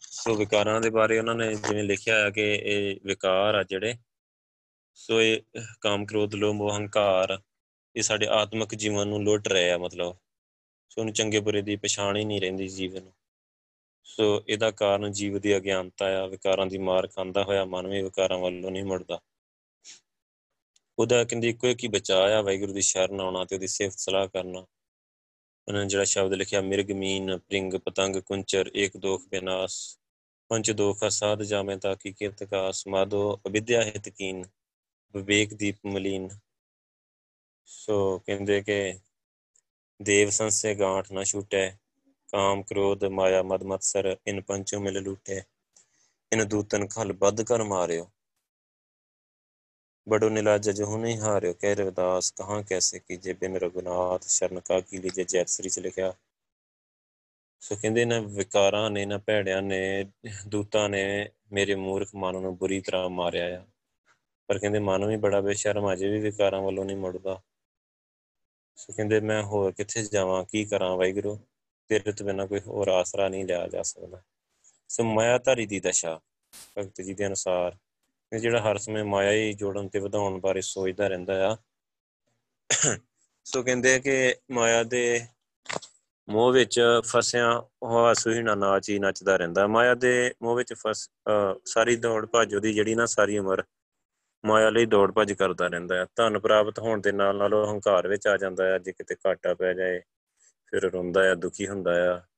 ਸੋ 0.00 0.34
ਵਿਕਾਰਾਂ 0.34 0.80
ਦੇ 0.80 0.90
ਬਾਰੇ 0.90 1.18
ਉਹਨਾਂ 1.18 1.34
ਨੇ 1.34 1.54
ਜਿਵੇਂ 1.54 1.84
ਲਿਖਿਆ 1.84 2.26
ਆ 2.26 2.30
ਕਿ 2.30 2.54
ਇਹ 2.54 2.96
ਵਿਕਾਰ 3.04 3.54
ਆ 3.54 3.62
ਜਿਹੜੇ। 3.62 3.94
ਸੋ 4.94 5.22
ਇਹ 5.22 5.42
ਕਾਮ 5.80 6.06
ਕ੍ਰੋਧ, 6.06 6.34
ਲੋਭ 6.34 6.54
ਮੋਹ 6.54 6.76
ਹੰਕਾਰ 6.76 7.42
ਇਹ 7.96 8.02
ਸਾਡੇ 8.02 8.26
ਆਤਮਿਕ 8.26 8.74
ਜੀਵਨ 8.74 9.08
ਨੂੰ 9.08 9.24
ਲੁੱਟ 9.24 9.48
ਰਹੇ 9.48 9.70
ਆ 9.70 9.78
ਮਤਲਬ। 9.78 10.16
ਸੋ 10.88 11.00
ਉਹਨੂੰ 11.00 11.14
ਚੰਗੇ 11.14 11.40
ਬੁਰੇ 11.40 11.62
ਦੀ 11.62 11.76
ਪਛਾਣ 11.76 12.16
ਹੀ 12.16 12.24
ਨਹੀਂ 12.24 12.40
ਰਹਿੰਦੀ 12.40 12.68
ਜੀਵਨ 12.68 13.02
ਨੂੰ। 13.02 13.12
ਸੋ 14.04 14.44
ਇਹਦਾ 14.48 14.70
ਕਾਰਨ 14.70 15.12
ਜੀਵ 15.12 15.38
ਦੀ 15.38 15.56
ਅਗਿਆਨਤਾ 15.56 16.22
ਆ, 16.22 16.26
ਵਿਕਾਰਾਂ 16.26 16.66
ਦੀ 16.66 16.78
ਮਾਰ 16.78 17.06
ਖਾਂਦਾ 17.06 17.44
ਹੋਇਆ 17.44 17.64
ਮਨ 17.64 17.86
ਵੀ 17.86 18.02
ਵਿਕਾਰਾਂ 18.02 18.38
ਵੱਲੋਂ 18.38 18.70
ਨਹੀਂ 18.70 18.84
ਮੁੜਦਾ। 18.84 19.20
ਉਹਦਾ 20.98 21.24
ਕਹਿੰਦੀ 21.24 21.48
ਇੱਕੋ 21.48 21.66
ਇੱਕ 21.66 21.82
ਹੀ 21.82 21.88
ਬਚਾ 21.88 22.38
ਆ, 22.38 22.42
ਵਾਹਿਗੁਰੂ 22.42 22.72
ਦੀ 22.72 22.80
ਸ਼ਰਨ 22.80 23.20
ਆਉਣਾ 23.20 23.44
ਤੇ 23.44 23.54
ਉਹਦੀ 23.54 23.66
ਸਿਫਤ 23.66 23.98
ਸਲਾਹ 23.98 24.28
ਕਰਨਾ। 24.28 24.66
ਉਹਨਾਂ 25.68 25.82
ਨੇ 25.82 25.88
ਜਿਹੜਾ 25.88 26.04
ਸ਼ਬਦ 26.04 26.34
ਲਿਖਿਆ, 26.34 26.60
ਮਿਰਗ 26.60 26.90
ਮੀਨ 26.90 27.38
ਪ੍ਰਿੰਗ 27.38 27.74
ਪਤੰਗ 27.74 28.16
ਕੁੰਚਰ, 28.16 28.70
ਏਕ 28.74 28.96
ਦੋਖ 28.96 29.22
ਬਿਨਾਸ਼, 29.28 29.98
ਪੰਜ 30.50 30.70
ਦੋਖ 30.70 31.04
ਸਾਧ 31.04 31.42
ਜਾਵੇਂ 31.42 31.76
ਤਾਂ 31.76 31.96
ਕੀ 31.96 32.12
ਕੀਰਤ 32.12 32.44
ਕਾਸ 32.44 32.86
ਮਾਦੋ 32.86 33.40
ਅਵਿਦਿਆ 33.46 33.82
ਹਿਤਕੀਨ 33.82 34.44
ਵਿਵੇਕ 35.14 35.54
ਦੀਪ 35.54 35.76
ਮਲੀਨ। 35.86 36.28
ਸੋ 37.66 38.18
ਕਹਿੰਦੇ 38.18 38.62
ਕਿ 38.62 38.98
ਦੇਵ 40.02 40.30
ਸੰਸੇ 40.30 40.74
ਗਾਂਠ 40.74 41.12
ਨਾ 41.12 41.24
ਛੂਟੈ, 41.24 41.76
ਕਾਮ 42.28 42.62
ਕ੍ਰੋਧ 42.62 43.04
ਮਾਇਆ 43.04 43.42
ਮਦ 43.42 43.62
ਮਤਸਰ 43.62 44.16
ਇਨ 44.26 44.40
ਪੰਚੋ 44.40 44.80
ਮਿਲ 44.80 45.02
ਲੂਟੇ। 45.02 45.42
ਇਨ 46.32 46.48
ਦੂਤਨ 46.48 46.86
ਖਲ 46.88 47.12
ਬੱਧ 47.12 47.42
ਕਰ 47.42 47.62
ਮਾਰਿਓ। 47.62 48.10
ਬੜੋ 50.08 50.28
ਨਿਲਾਜ 50.28 50.70
ਜਹੁ 50.70 50.98
ਨਹੀਂ 50.98 51.18
ਹਾਰਿਓ, 51.18 51.52
ਕਹਿ 51.52 51.74
ਰਵਿਦਾਸ 51.74 52.30
ਕਹਾਂ 52.30 52.62
ਕੈਸੇ 52.62 52.98
ਕੀਜੇ 52.98 53.32
ਬਿਨ 53.32 53.56
ਰਗੁਨਾਥ 53.56 54.22
ਸ਼ਰਨ 54.22 54.60
ਕਾ 54.60 54.80
ਕੀ 54.80 54.98
ਲੀਜੇ 54.98 55.24
ਜੈਤਸਰੀ 55.24 55.68
ਚ 55.68 55.78
ਲਿਖਿਆ? 55.78 56.14
ਸੋ 57.60 57.76
ਕਹਿੰਦੇ 57.76 58.04
ਨਾ, 58.04 58.20
ਵਿਕਾਰਾਂ 58.20 58.90
ਨੇ, 58.90 59.06
ਨਾ 59.06 59.18
ਭੈੜਿਆਂ 59.18 59.62
ਨੇ, 59.62 60.10
ਦੂਤਾਂ 60.46 60.88
ਨੇ 60.88 61.30
ਮੇਰੇ 61.52 61.74
ਮੂਰਖ 61.74 62.08
ਮਨ 62.14 62.40
ਨੂੰ 62.40 62.56
ਬੁਰੀ 62.56 62.80
ਤਰ੍ਹਾਂ 62.80 63.08
ਮਾਰਿਆ 63.08 63.60
ਆ। 63.60 63.64
ਪਰ 64.46 64.58
ਕਹਿੰਦੇ, 64.58 64.78
ਮਨ 64.78 65.04
ਵੀ 65.04 65.16
ਬੜਾ 65.16 65.40
ਬੇਸ਼ਰਮ 65.40 65.92
ਅਜੇ 65.92 66.08
ਵੀ 66.08 66.20
ਵਿਕਾਰਾਂ 66.20 66.62
ਵੱਲੋਂ 66.62 66.84
ਨਹੀਂ 66.84 66.96
ਮੁੜਦਾ। 66.96 67.42
ਸੋ 68.76 68.92
ਕਹਿੰਦੇ, 68.92 69.20
ਮੈਂ 69.20 69.42
ਹੋਰ 69.42 69.72
ਕਿੱਥੇ 69.72 70.02
ਜਾਵਾਂ, 70.02 70.44
ਕੀ 70.44 70.64
ਕਰਾਂ 70.64 70.96
ਵਾਹਿਗੁਰੂ? 70.96 71.38
ਤੇਰੇ 71.88 72.12
ਤੋਂ 72.12 72.26
ਬਿਨਾ 72.26 72.46
ਕੋਈ 72.46 72.60
ਹੋਰ 72.60 72.88
ਆਸਰਾ 72.88 73.28
ਨਹੀਂ 73.28 73.44
ਲਿਆ 73.44 73.68
ਜਾ 73.68 73.82
ਸਕਦਾ। 73.82 74.22
ਸੋ 74.88 75.02
ਮਾਇਆ 75.02 75.38
ਧਾਰੀ 75.38 75.66
ਦੀ 75.66 75.80
ਦਸ਼ਾ, 75.80 76.20
ਭਗਤ 76.78 77.00
ਜੀ 77.00 77.14
ਦੇ 77.14 77.26
ਅਨੁਸਾਰ 77.26 77.76
ਇਹ 78.32 78.38
ਜਿਹੜਾ 78.38 78.60
ਹਰ 78.60 78.78
ਸਮੇਂ 78.78 79.04
ਮਾਇਆ 79.04 79.30
ਹੀ 79.32 79.52
ਜੋੜਨ 79.52 79.88
ਤੇ 79.88 79.98
ਵਧਾਉਣ 79.98 80.40
ਬਾਰੇ 80.40 80.60
ਸੋਚਦਾ 80.60 81.08
ਰਹਿੰਦਾ 81.08 81.34
ਆ। 81.48 81.56
ਸੋ 83.44 83.62
ਕਹਿੰਦੇ 83.62 83.98
ਕਿ 84.00 84.34
ਮਾਇਆ 84.50 84.82
ਦੇ 84.82 85.20
ਮੋਹ 86.28 86.52
ਵਿੱਚ 86.52 86.80
ਫਸਿਆ 87.06 87.50
ਹੋਇਆ 87.82 88.14
ਸੁਹੀਣਾ 88.14 88.54
ਨਾਚ 88.54 88.88
ਹੀ 88.90 88.98
ਨੱਚਦਾ 88.98 89.36
ਰਹਿੰਦਾ। 89.36 89.66
ਮਾਇਆ 89.66 89.94
ਦੇ 89.94 90.34
ਮੋਹ 90.42 90.56
ਵਿੱਚ 90.56 90.74
ਫਸ 90.74 91.08
ਸਾਰੀ 91.64 91.96
ਦੌੜ 91.96 92.26
ਭੱਜ 92.26 92.54
ਉਹਦੀ 92.54 92.72
ਜਿਹੜੀ 92.74 92.94
ਨਾ 92.94 93.06
ਸਾਰੀ 93.06 93.38
ਉਮਰ 93.38 93.62
ਮਾਇਆ 94.44 94.70
ਲਈ 94.70 94.86
ਦੌੜ 94.86 95.10
ਭੱਜ 95.12 95.32
ਕਰਦਾ 95.32 95.66
ਰਹਿੰਦਾ 95.66 95.96
ਹੈ 95.96 96.06
ਧਨ 96.16 96.38
ਪ੍ਰਾਪਤ 96.38 96.78
ਹੋਣ 96.78 97.00
ਦੇ 97.00 97.12
ਨਾਲ 97.12 97.36
ਨਾਲ 97.36 97.54
ਉਹ 97.54 97.66
ਹੰਕਾਰ 97.74 98.08
ਵਿੱਚ 98.08 98.26
ਆ 98.26 98.36
ਜਾਂਦਾ 98.36 98.64
ਹੈ 98.64 98.78
ਜੇ 98.78 98.92
ਕਿਤੇ 98.92 99.16
ਘਾਟਾ 99.26 99.54
ਪੈ 99.54 99.72
ਜਾਏ 99.72 100.00
ਫਿਰ 100.72 100.90
ਰੋਂਦਾ 100.90 101.24
ਹੈ 101.24 101.34
ਦੁਖੀ 101.34 101.68
ਹੁੰਦਾ 101.68 101.94
ਹੈ 101.94 102.28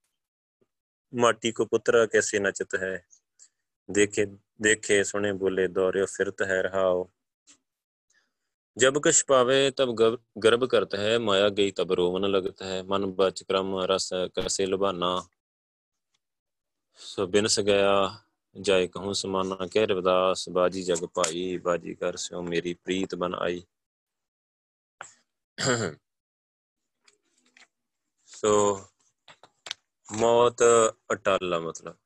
ਮਾਟੀ 1.13 1.53
ਕੋ 1.53 1.65
ਪੁੱਤਰ 1.65 2.07
ਕੈਸੇ 2.07 2.39
ਨਚਤ 2.39 2.75
ਹੈ? 2.75 3.03
देखे 3.91 4.25
देखे, 4.63 5.03
सुने, 5.05 5.33
बोले, 5.33 5.69
दौरे 5.69 6.05
फिरत 6.07 6.43
है 6.43 6.63
रहाओ 6.63 7.09
जब 8.77 8.99
कश 9.05 9.21
पावे, 9.23 9.71
तब 9.71 9.95
गर्भ 10.39 10.65
करता 10.67 10.99
है, 10.99 11.19
माया 11.19 11.49
गई 11.49 11.71
तब 11.71 11.93
रोवन 11.93 12.25
लगता 12.27 12.67
है। 12.67 12.83
मन 12.89 13.05
बच 13.19 13.43
क्रम, 13.43 13.75
रस 13.91 14.09
कैसे 14.15 14.67
लुभाना। 14.67 15.11
सो 17.01 17.27
बिनस 17.27 17.59
गया, 17.61 17.93
जाए 18.57 18.87
कहूँ 18.87 19.15
समाना। 19.15 19.67
कह 19.67 19.85
रविदास, 19.85 20.45
बाजी 20.51 20.83
जग 20.83 21.05
पाई, 21.17 21.59
बाजी 21.65 21.95
कर 21.95 22.17
स्यो 22.17 22.43
मेरी 22.43 22.75
प्रीत 22.85 23.15
बन 23.15 23.35
आई। 23.43 23.65
सो 28.31 28.53
मौत 30.09 30.63
अटाला 30.63 31.61
मतलब। 31.61 32.00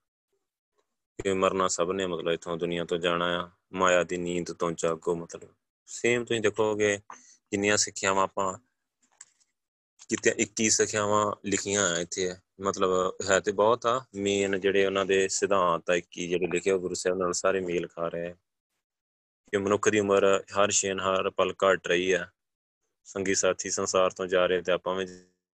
ਕਿ 1.23 1.33
ਮਰਨਾ 1.33 1.69
ਸਭ 1.69 1.91
ਨੇ 1.91 2.07
ਮਤਲਬ 2.07 2.33
ਇਥੋਂ 2.33 2.57
ਦੁਨੀਆ 2.57 2.85
ਤੋਂ 2.85 2.99
ਜਾਣਾ 2.99 3.45
ਆ। 3.45 3.51
ਮਾਇਆ 3.73 4.03
ਦੀ 4.03 4.17
ਨੀਂਦ 4.17 4.53
ਤੋਂ 4.53 4.73
ਜਾਗੋ 4.73 5.15
ਮਤਲਬ। 5.15 5.49
ਸੇਮ 5.87 6.25
ਤੁਸੀਂ 6.25 6.41
ਦੇਖੋਗੇ 6.41 6.99
ਜਿੰਨੀਆਂ 7.51 7.77
ਸਿੱਖਿਆਵਾਂ 7.77 8.25
ਆਪਾਂ 8.25 8.59
ਕਿਤੇ 10.09 10.35
21 10.39 10.71
ਸਿੱਖਿਆਵਾਂ 10.71 11.33
ਲਿਖੀਆਂ 11.45 11.97
ਆ 11.97 11.99
ਇੱਥੇ। 11.99 12.35
ਮਤਲਬ 12.61 13.15
ਹੈ 13.31 13.41
ਤੇ 13.41 13.53
ਬਹੁਤ 13.53 13.87
ਆ। 13.87 14.05
ਮੇਨ 14.15 14.61
ਜਿਹੜੇ 14.61 14.87
ਉਹਨਾਂ 14.87 15.07
ਦੇ 15.07 15.29
ਸਿਧਾਂਤ 15.29 15.91
ਆ 15.91 15.95
21 15.95 16.29
ਜਿਹੜੇ 16.29 16.47
ਲਿਖੇ, 16.47 16.71
ਉਹ 16.71 16.81
ਗੁਰੂ 16.81 16.95
ਸਾਹਿਬ 16.95 17.19
ਨਾਲ 17.19 17.33
ਸਾਰੇ 17.33 17.61
ਮੇਲ 17.61 17.89
ਖਾ 17.89 18.09
ਰਹੇ 18.09 18.31
ਆ। 18.31 18.35
ਕਿ 19.51 19.57
ਮਨੁੱਖ 19.57 19.89
ਦੀ 19.89 20.01
ਉਮਰ 20.01 20.41
ਹਰ 20.41 20.71
ਛੇਨ, 20.71 21.01
ਹਰ 21.01 21.31
ਪਲ 21.31 21.53
ਘਟ 21.53 21.89
ਰਹੀ 21.89 22.13
ਆ। 22.13 22.29
ਸੰਗੀ 23.05 23.35
ਸਾਥੀ 23.35 23.71
ਸੰਸਾਰ 23.71 24.11
ਤੋਂ 24.11 24.27
ਜਾ 24.27 24.47
ਰਹੇ 24.47 24.63
ਤੇ 24.63 24.73
ਆਪਾਂ 24.73 24.95
ਵੀ 24.95 25.07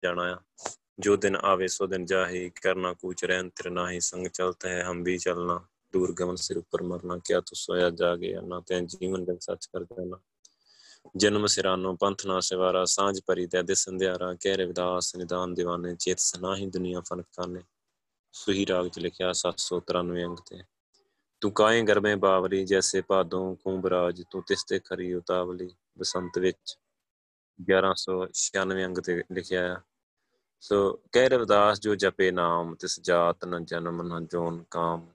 ਜਾਣਾ 0.04 0.22
ਆ। 0.22 0.68
जो 0.99 1.15
दिन 1.17 1.36
आवे 1.36 1.67
सो 1.67 1.88
दिन 1.88 2.05
जाहे 2.05 2.41
करना 2.57 2.91
कूच 3.01 3.23
रहन 3.23 3.49
तिर 3.57 3.69
नाही 3.71 3.99
संग 4.01 4.28
चलता 4.30 4.69
है 4.69 4.84
हम 4.84 5.03
भी 5.03 5.17
चलना 5.17 5.55
दूर 5.93 6.11
गमन 6.19 6.36
सिर 6.43 6.57
ऊपर 6.57 6.82
मरना 6.84 7.17
क्या 7.28 7.39
तो 7.39 7.55
सोया 7.55 7.89
जागे 8.01 8.32
ना 8.47 8.59
तैं 8.69 8.86
जीवन 8.88 9.26
जग 9.26 9.39
सच 9.41 9.65
कर 9.65 9.84
देना 9.86 10.19
जन्म 11.15 11.45
सिरानो 11.47 11.93
पंथ 12.01 12.26
ना 12.26 12.39
सिवारा 12.41 12.84
सांझ 12.91 13.15
परी 13.28 13.45
तै 13.47 13.63
दिस 13.63 13.88
अंधियारा 13.89 14.34
कह 14.43 14.55
रविदास 14.61 15.11
निदान 15.15 15.53
दीवाने 15.53 15.95
चेत 15.97 16.19
सना 16.19 16.53
ही 16.55 16.67
दुनिया 16.78 16.99
फनक 17.09 17.28
खाने 17.36 17.61
सुही 18.34 18.63
राग 18.71 18.89
च 18.89 18.99
लिखिया 18.99 19.32
सत्त 19.41 19.59
सौ 19.59 19.80
तिरानवे 19.82 20.23
अंक 20.23 20.39
ते 20.49 20.61
तू 21.41 21.49
काए 21.59 21.82
गरबे 21.82 22.15
बावली 22.23 22.63
जैसे 22.65 23.01
भादों 23.09 23.43
खूबराज 23.55 24.23
तू 24.32 24.41
तिसते 24.47 24.80
खरी 24.88 25.13
उतावली 25.13 25.69
बसंत 25.97 26.38
विच 26.38 26.78
1196 27.59 28.86
ਅੰਗ 28.86 28.97
ਤੇ 28.99 29.13
ਲਿਖਿਆ 29.32 29.61
ਆ 29.73 29.76
ਸੋ 30.61 31.00
ਕਹਿ 31.12 31.28
ਰਵਿਦਾਸ 31.28 31.80
ਜੋ 31.80 31.94
ਜਪੇ 31.94 32.30
ਨਾਮ, 32.30 32.74
ਤਿਸ 32.74 33.00
ਜਾਤ 33.00 33.44
ਨ 33.44 33.64
ਜਨਮ 33.64 34.02
ਨ 34.02 34.26
ਜੋਨ 34.26 34.64
ਕਾਮ। 34.70 35.12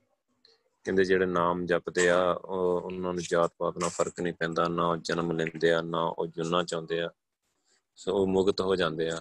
ਕਹਿੰਦੇ 0.84 1.06
ਜਿਹੜੇ 1.06 1.26
ਨਾਮ 1.26 1.66
ਜਪਦੇ 1.66 2.10
ਆ, 2.10 2.32
ਉਹ 2.32 2.82
ਉਹਨਾਂ 2.82 3.14
ਨੂੰ 3.14 3.24
ਜਾਤ 3.24 3.54
ਪਾਤ 3.58 3.78
ਨਾਲ 3.78 3.90
ਫ਼ਰਕ 3.90 4.20
ਨਹੀਂ 4.20 4.34
ਪੈਂਦਾ। 4.34 4.68
ਨਾ 4.68 4.88
ਉਹ 4.88 4.98
ਜਨਮ 4.98 5.32
ਲੈਂਦੇ 5.32 5.72
ਆ, 5.72 5.82
ਨਾ 5.82 6.02
ਉਹ 6.02 6.28
ਜੁਨਾ 6.28 6.64
ਚਾਹੁੰਦੇ 6.64 7.02
ਆ। 7.02 7.10
ਸੋ 7.96 8.18
ਉਹ 8.18 8.28
ਮੁਕਤ 8.28 8.62
ਹੋ 8.62 8.76
ਜਾਂਦੇ 8.76 9.10
ਆ। 9.10 9.16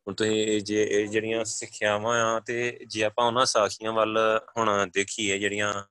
ਹੁਣ 0.00 0.14
ਤੁਸੀਂ 0.14 0.62
ਜੇ, 0.62 0.84
ਇਹ 0.84 1.08
ਜਿਹੜੀਆਂ 1.08 1.44
ਸਿੱਖਿਆਵਾਂ 1.44 2.24
ਆ 2.24 2.40
ਤੇ 2.40 2.78
ਜੇ 2.86 3.04
ਆਪਾਂ 3.04 3.26
ਉਹਨਾਂ 3.26 3.46
ਸਾਖੀਆਂ 3.46 3.92
ਵੱਲ 3.92 4.40
ਹੁਣ 4.56 4.90
ਦੇਖੀਏ, 4.94 5.38
ਜਿਹੜੀਆਂ 5.38 5.84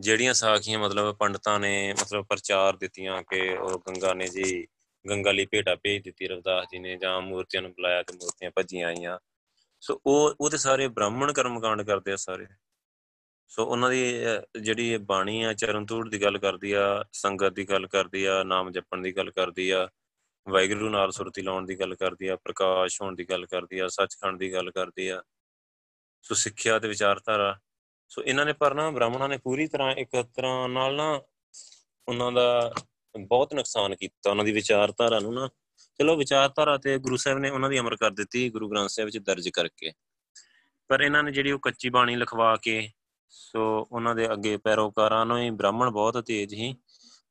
ਜਿਹੜੀਆਂ 0.00 0.34
ਸਾਖੀਆਂ 0.34 0.78
ਮਤਲਬ 0.78 1.16
ਪੰਡਤਾਂ 1.16 1.60
ਨੇ 1.60 1.92
ਮਤਲਬ 1.92 2.24
ਪ੍ਰਚਾਰ 2.24 2.76
ਦਿੱਤੀਆਂ 2.76 3.22
ਕਿ 3.22 3.56
ਉਹ 3.56 3.82
ਗੰਗਾ 3.88 4.14
ਨੇ 4.14 4.28
ਜੀ 4.28 4.68
ਗੰਗਾ 5.10 5.32
ਲਈ 5.32 5.46
ਭੇਟਾ 5.46 5.74
ਭੇਜ 5.74 6.02
ਦਿੱਤੀ 6.04 6.28
ਰਵਿਦਾਸ 6.28 6.66
ਜੀ 6.72 6.78
ਨੇ 6.78 6.96
ਜਾਂ 6.96 7.20
ਮੂਰਤੀਆਂ 7.20 7.62
ਨੂੰ 7.62 7.70
ਬੁਲਾਇਆ 7.70 8.02
ਤੇ 8.02 8.14
ਮੂਰਤੀਆਂ 8.14 8.50
ਭੱਜੀਆਂ 8.50 8.88
ਆਈਆਂ। 8.88 9.18
ਸੋ 9.80 10.00
ਉਹ 10.06 10.34
ਉਹ 10.40 10.50
ਤੇ 10.50 10.56
ਸਾਰੇ 10.56 10.88
ਬ੍ਰਾਹਮਣ 10.88 11.32
ਕਰਮਕਾਂਡ 11.32 11.82
ਕਰਦੇ 11.82 12.12
ਆ 12.12 12.16
ਸਾਰੇ। 12.16 12.46
ਸੋ 13.48 13.64
ਉਹਨਾਂ 13.66 13.90
ਦੀ 13.90 14.20
ਜਿਹੜੀ 14.60 14.96
ਬਾਣੀ 14.96 15.42
ਆ, 15.42 15.52
ਚਰਨ 15.52 15.86
ਤੂੜ 15.86 16.08
ਦੀ 16.08 16.22
ਗੱਲ 16.22 16.38
ਕਰਦੀ 16.38 16.72
ਆ, 16.72 17.04
ਸੰਗਤ 17.12 17.52
ਦੀ 17.52 17.68
ਗੱਲ 17.68 17.86
ਕਰਦੀ 17.86 18.24
ਆ, 18.24 18.42
ਨਾਮ 18.42 18.70
ਜਪਣ 18.70 19.02
ਦੀ 19.02 19.16
ਗੱਲ 19.16 19.30
ਕਰਦੀ 19.30 19.70
ਆ, 19.70 19.88
ਵਾਹਿਗੁਰੂ 20.48 20.88
ਨਾਲ 20.88 21.12
ਸੁਰਤੀ 21.12 21.42
ਲਾਉਣ 21.42 21.66
ਦੀ 21.66 21.80
ਗੱਲ 21.80 21.94
ਕਰਦੀ 21.94 22.26
ਆ, 22.26 22.36
ਪ੍ਰਕਾਸ਼ 22.36 23.00
ਹੋਣ 23.02 23.14
ਦੀ 23.14 23.24
ਗੱਲ 23.30 23.46
ਕਰਦੀ 23.46 23.78
ਆ, 23.78 23.88
ਸੱਚਖੰਡ 23.88 24.38
ਦੀ 24.38 24.52
ਗੱਲ 24.52 24.70
ਕਰਦੀ 24.70 25.08
ਆ। 25.08 25.22
ਸੋ 26.22 26.34
ਸਿੱਖਿਆ 26.34 26.78
ਤੇ 26.78 26.88
ਵਿਚਾਰਧਾਰਾ। 26.88 27.58
ਸੋ 28.08 28.22
ਇਹਨਾਂ 28.22 28.46
ਨੇ 28.46 28.52
ਪਰ 28.52 28.74
ਨਾ 28.74 28.90
ਬ੍ਰਾਹਮਣਾਂ 28.90 29.28
ਨੇ 29.28 29.38
ਪੂਰੀ 29.38 29.66
ਤਰ੍ਹਾਂ 29.66 29.92
ਇੱਕ 29.92 30.10
ਤਰ੍ਹਾਂ 30.36 30.68
ਨਾਲ 30.68 30.94
ਨਾ 30.94 31.22
ਉਹਨਾਂ 32.08 32.32
ਦਾ 32.32 32.74
ਬਹੁਤ 33.18 33.54
ਨੁਕਸਾਨ 33.54 33.94
ਕੀਤਾ 33.94 34.30
ਉਹਨਾਂ 34.30 34.44
ਦੀ 34.44 34.52
ਵਿਚਾਰਧਾਰਾ 34.52 35.20
ਨੂੰ 35.20 35.34
ਨਾ। 35.34 35.48
ਚਲੋ 35.98 36.16
ਵਿਚਾਰਧਾਰਾ 36.16 36.76
ਤੇ 36.76 36.98
ਗੁਰੂ 36.98 37.16
ਸਾਹਿਬ 37.16 37.38
ਨੇ 37.38 37.50
ਉਹਨਾਂ 37.50 37.70
ਦੀ 37.70 37.78
ਅਮਰ 37.78 37.96
ਕਰ 37.96 38.10
ਦਿੱਤੀ, 38.10 38.50
ਗੁਰੂ 38.50 38.68
ਗ੍ਰੰਥ 38.68 38.88
ਸਾਹਿਬ 38.88 39.06
ਵਿੱਚ 39.06 39.18
ਦਰਜ 39.18 39.48
ਕਰਕੇ। 39.48 39.92
ਪਰ 40.88 41.00
ਇਹਨਾਂ 41.00 41.22
ਨੇ 41.22 41.32
ਜਿਹੜੀ 41.32 41.52
ਉਹ 41.52 41.58
ਕੱਚੀ 41.58 41.88
ਬਾਣੀ 41.88 42.16
ਲਿਖਵਾ 42.16 42.56
ਕੇ, 42.56 42.90
ਸੋ 43.28 43.88
ਉਹਨਾਂ 43.92 44.14
ਦੇ 44.14 44.32
ਅੱਗੇ 44.32 44.56
ਪੈਰੋਕਾਰਾਂ 44.56 45.26
ਨੂੰ 45.26 45.38
ਹੀ 45.38 45.50
ਬ੍ਰਾਹਮਣ 45.50 45.90
ਬਹੁਤ 45.90 46.18
ਤੇਜ਼ 46.18 46.54
ਹੀ 46.54 46.76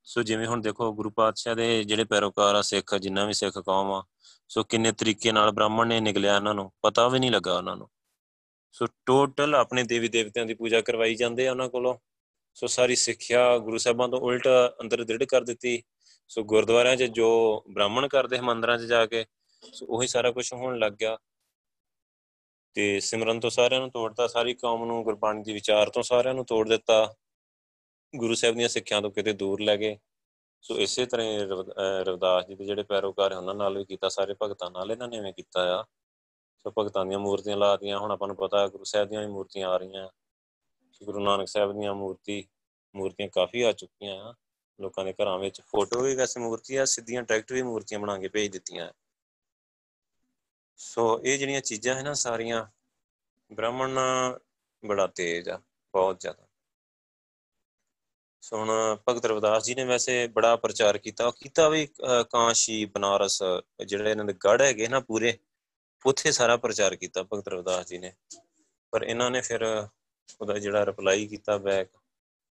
ਸੋ 0.04 0.22
ਜਿਵੇਂ 0.22 0.46
ਹੁਣ 0.46 0.60
ਦੇਖੋ 0.60 0.92
ਗੁਰੂ 0.92 1.10
ਪਾਤਸ਼ਾਹ 1.10 1.54
ਦੇ 1.54 1.84
ਜਿਹੜੇ 1.84 2.04
ਪੈਰੋਕਾਰ 2.04 2.54
ਆ, 2.54 2.62
ਸਿੱਖ 2.62 2.94
ਜਿੰਨਾ 2.94 3.24
ਵੀ 3.24 3.32
ਸਿੱਖ 3.32 3.58
ਕੌਮ 3.58 3.92
ਆ, 3.92 4.04
ਸੋ 4.48 4.62
ਕਿੰਨੇ 4.62 4.92
ਤਰੀਕੇ 4.92 5.32
ਨਾਲ 5.32 5.50
ਬ੍ਰਾਹਮਣ 5.50 5.86
ਨੇ 5.86 6.00
ਨਿਗਲਿਆ 6.00 6.36
ਇਹਨਾਂ 6.36 6.54
ਨੂੰ, 6.54 6.72
ਪਤਾ 6.82 7.08
ਵੀ 7.08 7.18
ਨਹੀਂ 7.18 7.30
ਲੱਗਾ 7.30 7.58
ਉਹਨਾਂ 7.58 7.76
ਨੂੰ। 7.76 7.88
ਸੋ 8.72 8.86
ਟੋਟਲ 9.06 9.54
ਆਪਣੇ 9.54 9.82
ਦੇਵੀ 9.82 10.08
ਦੇਵਤਿਆਂ 10.08 10.46
ਦੀ 10.46 10.54
ਪੂਜਾ 10.54 10.80
ਕਰਵਾਈ 10.80 11.14
ਜਾਂਦੇ 11.14 11.46
ਆ 11.46 11.50
ਉਹਨਾਂ 11.50 11.68
ਕੋਲੋਂ। 11.68 11.98
ਸੋ 12.56 12.66
ਸਾਰੀ 12.66 12.96
ਸਿੱਖਿਆ 12.96 13.58
ਗੁਰੂ 13.58 13.78
ਸਾਹਿਬਾਂ 13.78 14.08
ਤੋਂ 14.08 14.20
ਉਲਟ 14.20 14.48
ਅੰਦਰ 14.80 15.04
ਦ੍ਰਿੜ 15.04 15.24
ਕਰ 15.24 15.44
ਦਿੱਤੀ। 15.44 15.82
ਸੋ 16.28 16.42
ਗੁਰਦੁਆਰਿਆਂ 16.42 16.96
'ਚ 16.96 17.02
ਜੋ 17.02 17.64
ਬ੍ਰਾਹਮਣ 17.70 18.08
ਕਰਦੇ 18.08 18.40
ਮੰਦਰਾਂ 18.40 18.78
'ਚ 18.78 18.82
ਜਾ 18.82 19.06
ਕੇ 19.06 19.24
ਸੋ 19.72 19.86
ਉਹੀ 19.86 20.06
ਸਾਰਾ 20.06 20.30
ਕੁਝ 20.30 20.52
ਹੋਣ 20.52 20.78
ਲੱਗ 20.78 20.92
ਗਿਆ। 20.92 21.18
ਤੇ 22.74 23.00
ਸਿਮਰਨ 23.00 23.40
ਤੋਂ 23.40 23.50
ਸਾਰਿਆਂ 23.50 23.80
ਨੂੰ 23.80 23.90
ਤੋੜਤਾ, 23.90 24.26
ਸਾਰੀ 24.26 24.54
ਕੌਮ 24.54 24.84
ਨੂੰ, 24.84 25.04
ਗੁਰਬਾਣੀ 25.04 25.42
ਦੀ 25.42 25.52
ਵਿਚਾਰ 25.52 25.90
ਤੋਂ 25.90 26.02
ਸਾਰਿਆਂ 26.02 26.34
ਨੂੰ 26.34 26.44
ਤੋੜ 26.44 26.68
ਦਿੱਤਾ। 26.68 27.14
ਗੁਰੂ 28.16 28.34
ਸਾਹਿਬ 28.34 28.56
ਦੀਆਂ 28.56 28.68
ਸਿੱਖਿਆਵਾਂ 28.68 29.02
ਤੋਂ 29.02 29.10
ਕਿਤੇ 29.10 29.32
ਦੂਰ 29.32 29.60
ਲੈ 29.60 29.76
ਗਏ। 29.76 29.98
ਸੋ 30.60 30.78
ਇਸੇ 30.78 31.06
ਤਰ੍ਹਾਂ 31.06 31.26
ਰਵਿਦਾਸ 32.04 32.46
ਜੀ 32.46 32.54
ਦੇ 32.54 32.64
ਜਿਹੜੇ 32.64 32.82
ਪੈਰੋਕਾਰ 32.82 33.32
ਉਹਨਾਂ 33.32 33.54
ਨਾਲ 33.54 33.78
ਵੀ 33.78 33.84
ਕੀਤਾ, 33.84 34.08
ਸਾਰੇ 34.08 34.34
ਭਗਤਾਂ 34.42 34.70
ਨਾਲ 34.70 34.92
ਇਹਨਾਂ 34.92 35.08
ਨੇ 35.08 35.18
ਐਵੇਂ 35.18 35.32
ਕੀਤਾ 35.32 35.80
ਆ। 35.80 35.82
ਸੋ 36.58 36.72
ਭਗਤਾਂ 36.78 37.06
ਦੀਆਂ 37.06 37.18
ਮੂਰਤੀਆਂ 37.18 37.56
ਲਾਤੀਆਂ 37.56 37.98
ਹੁਣ 37.98 38.10
ਆਪਾਂ 38.10 38.28
ਨੂੰ 38.28 38.36
ਪਤਾ 38.36 38.68
ਗੁਰੂ 38.68 38.84
ਸਾਹਿਬ 38.84 39.08
ਦੀਆਂ 39.08 39.20
ਵੀ 39.20 39.26
ਮੂਰਤੀਆਂ 39.26 39.68
ਆ 39.68 39.76
ਰਹੀਆਂ। 39.76 40.08
ਗੁਰੂ 41.00 41.20
ਨਾਨਕ 41.20 41.48
ਸਾਹਿਬ 41.48 41.72
ਦੀਆਂ 41.78 41.94
ਮੂਰਤੀ, 41.94 42.46
ਮੂਰਤੀਆਂ 42.94 43.28
ਕਾਫੀ 43.28 43.62
ਆ 43.62 43.72
ਚੁੱਕੀਆਂ 43.72 44.20
ਆ। 44.22 44.34
ਲੋਕਾਂ 44.78 45.04
ਦੇ 45.04 45.12
ਘਰਾਂ 45.12 45.38
ਵਿੱਚ 45.38 45.60
ਫੋਟੋ 45.62 46.00
ਵੀ 46.02 46.14
ਵੈਸੇ 46.14 46.40
ਮੂਰਤੀ 46.40 46.76
ਆ 46.76 46.84
ਸਿੱਧੀਆਂ 46.84 47.22
ਡਾਇਰੈਕਟ 47.22 47.52
ਵੀ 47.52 47.62
ਮੂਰਤੀਆਂ 47.62 48.00
ਬਣਾ 48.00 48.16
ਕੇ 48.18 48.28
ਭੇਜ 48.28 48.52
ਦਿੱਤੀਆਂ। 48.52 48.90
ਸੋ 50.78 51.20
ਇਹ 51.24 51.38
ਜਿਹੜੀਆਂ 51.38 51.60
ਚੀਜ਼ਾਂ 51.60 51.94
ਹੈ 51.94 52.02
ਨਾ, 52.02 52.12
ਸਾਰੀਆਂ 52.14 52.64
ਬ੍ਰਾਹਮਣ 53.50 53.98
ਬੜਾ 54.82 55.06
ਤੇਜ਼ 55.06 55.48
ਆ, 55.48 55.60
ਬਹੁਤ 55.94 56.20
ਜ਼ਿਆਦਾ। 56.20 56.46
ਸੋ 58.42 58.56
ਹੁਣ 58.56 58.70
ਭਗਤ 59.08 59.26
ਰਵਿਦਾਸ 59.26 59.64
ਜੀ 59.64 59.74
ਨੇ 59.74 59.84
ਵੈਸੇ 59.84 60.26
ਬੜਾ 60.28 60.54
ਪ੍ਰਚਾਰ 60.56 60.98
ਕੀਤਾ। 60.98 61.30
ਕੀਤਾ 61.40 61.68
ਵੀ 61.68 61.86
ਕਾਂਸ਼ੀ, 62.30 62.84
ਬਨਾਰਸ, 62.84 63.42
ਜਿਹੜੇ 63.86 64.10
ਇਹਨਾਂ 64.10 64.24
ਦੇ 64.24 64.32
ਗੜ 64.44 64.60
ਹੈਗੇ 64.62 64.88
ਨਾ 64.88 65.00
ਪੂਰੇ, 65.00 65.38
ਉੱਥੇ 66.04 66.32
ਸਾਰਾ 66.32 66.56
ਪ੍ਰਚਾਰ 66.56 66.96
ਕੀਤਾ 66.96 67.22
ਭਗਤ 67.22 67.48
ਰਵਿਦਾਸ 67.48 67.86
ਜੀ 67.86 67.98
ਨੇ। 67.98 68.12
ਪਰ 68.92 69.02
ਇਹਨਾਂ 69.02 69.30
ਨੇ 69.30 69.40
ਫਿਰ 69.40 69.64
ਉਹਦਾ 70.40 70.58
ਜਿਹੜਾ 70.58 70.86
ਰਿਪਲਾਈ 70.86 71.26
ਕੀਤਾ 71.26 71.56
ਬੈਕ 71.58 71.88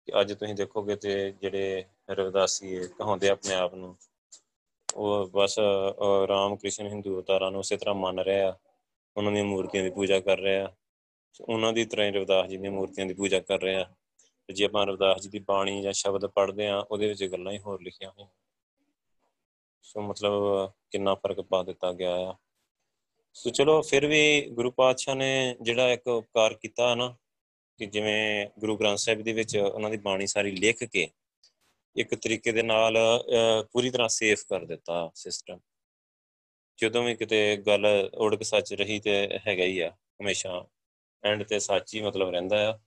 ਕਿ 0.07 0.21
ਅੱਜ 0.21 0.33
ਤੁਸੀਂ 0.33 0.55
ਦੇਖੋਗੇ 0.55 0.97
ਤੇ 0.97 1.31
ਜਿਹੜੇ 1.41 1.85
ਰਵਿਦਾਸੀ 2.11 2.77
ਕਹਾਉਂਦੇ 2.99 3.29
ਆਪਣੇ 3.29 3.55
ਆਪ 3.55 3.75
ਨੂੰ, 3.75 3.97
ਉਹ 4.95 5.27
ਬਸ 5.27 5.59
ਰਾਮ 6.29 6.57
ਕ੍ਰਿਸ਼ਨ 6.57 6.87
ਹਿੰਦੂ 6.87 7.15
ਅਵਤਾਰਾਂ 7.17 7.51
ਨੂੰ 7.51 7.61
ਉਸੇ 7.61 7.77
ਤਰ੍ਹਾਂ 7.77 7.95
ਮੰਨ 7.95 8.21
ਰਿਹਾ 8.21 8.57
ਉਹਨਾਂ 9.17 9.33
ਦੀਆਂ 9.33 9.45
ਮੂਰਤੀਆਂ 9.45 9.83
ਦੀ 9.85 9.91
ਪੂਜਾ 9.91 10.21
ਕਰ 10.21 10.39
ਰਿਹਾ 10.39 10.73
ਉਹਨਾਂ 11.41 11.73
ਦੀ 11.73 11.85
ਤਰ੍ਹਾਂ 11.85 12.07
ਹੀ 12.07 12.13
ਰਵਿਦਾਸ 12.13 12.49
ਜੀ 12.49 12.57
ਦੀਆਂ 12.57 12.71
ਮੂਰਤੀਆਂ 12.73 13.07
ਦੀ 13.07 13.15
ਪੂਜਾ 13.15 13.41
ਕਰ 13.41 13.61
ਰਿਹਾ 13.63 13.85
ਤੇ 14.49 14.55
ਜੇ 14.55 14.65
ਆਪਾਂ 14.65 14.87
ਰਵਿਦਾਸ 14.87 15.21
ਜੀ 15.23 15.29
ਦੀ 15.29 15.39
ਬਾਣੀ 15.39 15.83
ਜਾਂ 15.83 15.93
ਸ਼ਬਦ 15.93 16.27
ਪੜ੍ਹਦੇ 16.27 16.67
ਆ, 16.69 16.79
ਉਹਦੇ 16.79 17.09
ਵਿੱਚ 17.09 17.25
ਗੱਲਾਂ 17.25 17.53
ਹੀ 17.53 17.59
ਹੋਰ 17.59 17.83
ਲਿਖੀਆਂ 17.83 18.11
ਹੋਈਆਂ। 18.11 18.29
ਸੋ 19.83 20.03
ਮਤਲਬ 20.03 20.71
ਕਿੰਨਾ 20.91 21.15
ਫ਼ਰਕ 21.15 21.41
ਪਾ 21.41 21.63
ਦਿੱਤਾ 21.63 21.93
ਗਿਆ 21.93 22.15
ਆ। 22.17 22.35
ਸੋ 23.35 23.51
ਚਲੋ 23.51 23.81
ਫਿਰ 23.83 24.07
ਵੀ 24.07 24.47
ਗੁਰੂ 24.51 24.71
ਪਾਤਸ਼ਾਹ 24.71 25.15
ਨੇ 25.15 25.57
ਜਿਹੜਾ 25.63 25.93
ਇੱਕ 25.93 26.07
ਉਪਕਾਰ 26.07 26.55
ਕੀਤਾ 26.55 26.95
ਨਾ 26.95 27.15
ਕਿ 27.79 27.87
ਜਿਵੇਂ 27.87 28.47
ਗੁਰੂ 28.59 28.77
ਗ੍ਰੰਥ 28.77 28.99
ਸਾਹਿਬ 28.99 29.23
ਦੇ 29.23 29.33
ਵਿੱਚ 29.33 29.57
ਉਹਨਾਂ 29.57 29.91
ਦੀ 29.91 29.97
ਬਾਣੀ 29.97 30.27
ਸਾਰੀ 30.27 30.51
ਲਿਖ 30.51 30.85
ਕੇ 30.85 31.09
ਇੱਕ 31.97 32.15
ਤਰੀਕੇ 32.15 32.53
ਦੇ 32.53 32.63
ਨਾਲ 32.63 32.97
ਪੂਰੀ 33.73 33.91
ਤਰ੍ਹਾਂ 33.91 34.09
ਸੇਫ 34.09 34.45
ਕਰ 34.49 34.65
ਦਿੱਤਾ 34.65 35.11
ਸਿਸਟਮ 35.15 35.59
ਜਦੋਂ 36.79 37.03
ਵੀ 37.05 37.15
ਕਿਤੇ 37.15 37.57
ਗੱਲ 37.57 37.87
ਉੜਕ 38.15 38.43
ਸੱਚ 38.43 38.73
ਰਹੀ 38.75 38.99
ਤੇ 39.01 39.13
ਹੈਗਾ 39.47 39.65
ਹੀ 39.65 39.79
ਆ, 39.81 39.91
ਹਮੇਸ਼ਾ। 40.23 40.67
ਐਂਡ 41.25 41.43
ਤੇ 41.43 41.59
ਸੱਚ 41.59 41.95
ਹੀ 41.95 42.01
ਮਤਲਬ 42.01 42.29
ਰਹਿੰਦਾ 42.29 42.57
ਆ। 42.71 42.79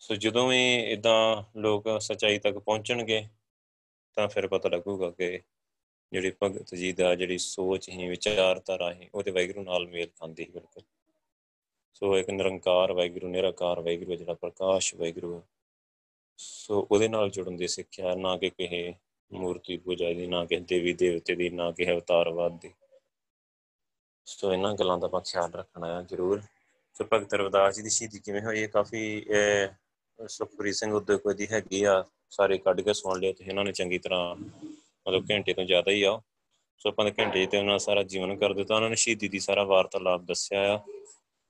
ਸੋ 0.00 0.14
ਜਦੋਂ 0.14 0.46
ਵੀ 0.48 0.60
ਇਦਾਂ 0.92 1.42
ਲੋਕ 1.60 1.88
ਸਚਾਈ 2.00 2.38
ਤੱਕ 2.38 2.58
ਪਹੁੰਚਣਗੇ, 2.58 3.26
ਤਾਂ 4.16 4.28
ਫਿਰ 4.28 4.46
ਪਤਾ 4.48 4.68
ਲੱਗੂਗਾ 4.68 5.10
ਕਿ 5.10 5.40
ਜਿਹੜੀ 6.12 6.32
ਭਗਤ 6.42 6.74
ਜੀ 6.74 6.92
ਦਾ 6.92 7.14
ਜਿਹੜੀ 7.14 7.38
ਸੋਚ 7.38 7.88
ਹੀ, 7.88 8.08
ਵਿਚਾਰਧਾਰਾ 8.08 8.92
ਹੈ 8.94 9.08
ਉਹਦੇ 9.14 9.30
ਵੈਗਰੂ 9.30 9.64
ਨਾਲ 9.64 9.86
ਮੇਲ 9.88 10.10
ਖਾਂਦੀ 10.20 10.44
ਹੈ 10.44 10.50
ਬਿਲਕੁਲ। 10.50 10.82
ਸੋ 11.92 12.16
ਇੱਕ 12.18 12.30
ਨਿਰੰਕਾਰ 12.30 12.92
ਵੈਗਰੂ 12.92 13.28
ਨਿਰਾਕਾਰ 13.28 13.80
ਵੈਗਰੂ 13.80 14.14
ਜਿਹੜਾ 14.14 14.34
ਪ੍ਰਕਾਸ਼ 14.34 14.94
ਵੈਗਰੂ 14.94 15.42
ਸੋ 16.38 16.86
ਉਹਦੇ 16.90 17.08
ਨਾਲ 17.08 17.30
ਜੁੜਨ 17.30 17.56
ਦੀ 17.56 17.68
ਸਿੱਖਿਆ 17.68 18.14
ਨਾ 18.14 18.36
ਕਿ 18.36 18.50
ਕਿਸੇ 18.50 18.94
ਮੂਰਤੀ 19.32 19.76
ਪੂਜਾ 19.76 20.08
ਦੀ, 20.08 20.26
ਨਾ 20.26 20.44
ਕਿ 20.44 20.56
ਦੇਵੀ 20.60 20.92
ਦੇਵਤੇ 20.92 21.34
ਦੀ, 21.34 21.48
ਨਾ 21.48 21.70
ਕਿ 21.72 21.90
ਅਵਤਾਰਵਾਦ 21.90 22.60
ਦੀ। 22.60 22.72
ਸੋ 24.26 24.52
ਇਹਨਾਂ 24.52 24.74
ਗੱਲਾਂ 24.74 24.98
ਦਾ 24.98 25.06
ਆਪਾਂ 25.06 25.20
ਖਿਆਲ 25.20 25.52
ਰੱਖਣਾ 25.52 25.96
ਹੈ 25.96 26.02
ਜ਼ਰੂਰ। 26.02 26.40
ਸੋ 26.94 27.04
ਭਗਤ 27.12 27.34
ਰਵਿਦਾਸ 27.34 27.76
ਜੀ 27.76 27.82
ਦੀ 27.82 27.90
ਸ਼ਹੀਦੀ 27.90 28.18
ਕਿਵੇਂ 28.18 28.42
ਹੋਈ 28.42 28.62
ਹੈ? 28.62 28.66
ਕਾਫੀ 28.66 29.26
ਸੁਖਪ੍ਰੀਤ 30.26 30.74
ਸਿੰਘ 30.74 30.92
ਉਦਯੋਗ 30.92 31.32
ਦੀ 31.32 31.46
ਹੈਗੀ 31.50 31.82
ਆ, 31.84 32.04
ਸਾਰੇ 32.30 32.58
ਕੱਢ 32.58 32.80
ਕੇ 32.80 32.92
ਸੁਣ 32.92 33.20
ਲਿਆ 33.20 33.32
ਤੇ 33.32 33.44
ਇਹਨਾਂ 33.44 33.64
ਨੇ 33.64 33.72
ਚੰਗੀ 33.72 33.98
ਤਰ੍ਹਾਂ 33.98 34.34
ਮਤਲਬ 34.36 35.26
ਘੰਟੇ 35.30 35.54
ਤੋਂ 35.54 35.64
ਜ਼ਿਆਦਾ 35.64 35.90
ਹੀ 35.90 36.02
ਆ 36.02 36.20
ਸੋ 36.78 36.88
ਆਪਾਂ 36.88 37.04
ਦੇ 37.04 37.12
ਘੰਟੇ 37.18 37.46
ਤੇ 37.46 37.58
ਉਹਨਾਂ 37.58 37.78
ਸਾਰਾ 37.78 38.02
ਜੀਵਨ 38.02 38.36
ਕਰ 38.36 38.52
ਦਿੱਤਾ, 38.52 38.74
ਉਹਨਾਂ 38.74 38.90
ਨੇ 38.90 38.96
ਸ਼ਹੀਦੀ 38.96 39.28
ਦੀ 39.28 39.38
ਸਾਰਾ 39.38 39.64
ਵਾਰਤਾਲਾਪ 39.64 40.20
ਦੱਸਿਆ 40.20 40.74
ਆ। 40.74 40.80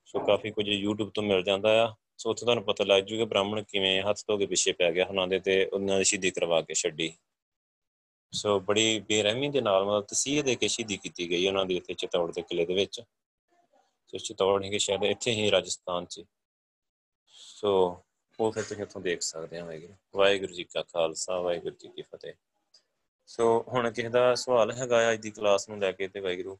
ਸੋ 0.08 0.20
ਕਾਫੀ 0.20 0.50
ਕੁਝ 0.50 0.66
YouTube 0.68 1.10
ਤੋਂ 1.14 1.22
ਮਿਲ 1.22 1.42
ਜਾਂਦਾ 1.42 1.84
ਆ। 1.84 1.94
ਸੋ 2.16 2.30
ਉੱਥੇ 2.30 2.40
ਤੁਹਾਨੂੰ 2.40 2.64
ਪਤਾ 2.64 2.84
ਲੱਗ 2.84 3.02
ਜੂਗਾ 3.02 3.24
ਬ੍ਰਾਹਮਣ 3.24 3.62
ਕਿਵੇਂ 3.62 4.02
ਹੱਥ 4.02 4.18
ਧੋ 4.26 4.36
ਕੇ 4.38 4.46
ਪਿੱਛੇ 4.46 4.72
ਪੈ 4.72 4.92
ਗਿਆ 4.92 5.06
ਉਹਨਾਂ 5.06 5.26
ਦੇ 5.28 5.38
ਤੇ 5.38 5.64
ਉਹਨਾਂ 5.64 5.98
ਦੀ 5.98 6.04
ਸ਼ਹੀਦੀ 6.04 6.30
ਕਰਵਾ 6.30 6.60
ਕੇ 6.60 6.74
ਛੱਡੀ। 6.74 7.12
ਸੋ 8.32 8.60
ਬੜੀ 8.60 9.00
ਬੇਰਹਿਮੀ 9.00 9.48
ਦੇ 9.48 9.60
ਨਾਲ 9.60 9.84
ਮਤਲਬ 9.84 10.04
ਤਸੀਹ 10.04 10.42
ਦੇ 10.44 10.54
ਕੇ 10.54 10.68
ਸ਼ਹੀਦੀ 10.68 10.96
ਕੀਤੀ 10.96 11.30
ਗਈ 11.30 11.48
ਉਹਨਾਂ 11.48 11.64
ਦੀ 11.66 11.76
ਇੱਥੇ 11.76 11.94
ਚਤੌੜ 11.94 12.32
ਦੇ 12.32 12.42
ਕਿਲੇ 12.42 12.66
ਦੇ 12.66 12.74
ਵਿੱਚ। 12.74 13.00
ਸੋ 14.08 14.18
ਚਤੌੜ 14.18 14.64
ਹੀ 14.64 14.78
ਸ਼ਾਇਦ 14.78 15.04
ਇੱਥੇ 15.04 15.30
ਹੀ 15.30 15.50
ਰਾਜਸਥਾਨ 15.50 16.04
'ਚ। 16.04 16.22
ਸੋ 17.28 18.02
ਉਹ 18.40 18.52
ਫਿਰ 18.52 18.62
ਤੁਸੀਂ 18.62 18.82
ਉੱਥੋਂ 18.82 19.00
ਦੇਖ 19.00 19.20
ਸਕਦੇ 19.20 19.60
ਹੋ 19.60 19.66
ਵਾਹਿਗੁਰੂ 19.66 19.94
ਵਾਹਿਗੁਰੂ 20.16 20.54
ਜੀ 20.54 20.64
ਕਾ 20.64 20.82
ਖਾਲਸਾ, 20.82 21.40
ਵਾਹਿਗੁਰੂ 21.40 21.76
ਜੀ 21.76 21.88
ਕੀ 21.88 22.02
ਫਤਿਹ। 22.02 22.32
ਸੋ 23.26 23.64
ਹੁਣ 23.68 23.90
ਕਿਸੇ 23.90 24.08
ਦਾ 24.08 24.34
ਸਵਾਲ 24.34 24.72
ਹੈਗਾ 24.72 25.12
ਅੱਜ 25.12 25.20
ਦੀ 25.20 25.30
ਕਲਾਸ 25.30 25.68
ਨੂੰ 25.68 25.78
ਲੈ 25.78 25.92
ਕੇ 25.92 26.08
ਤੇ 26.08 26.20
ਵਾਹਿਗੁਰੂ 26.20 26.54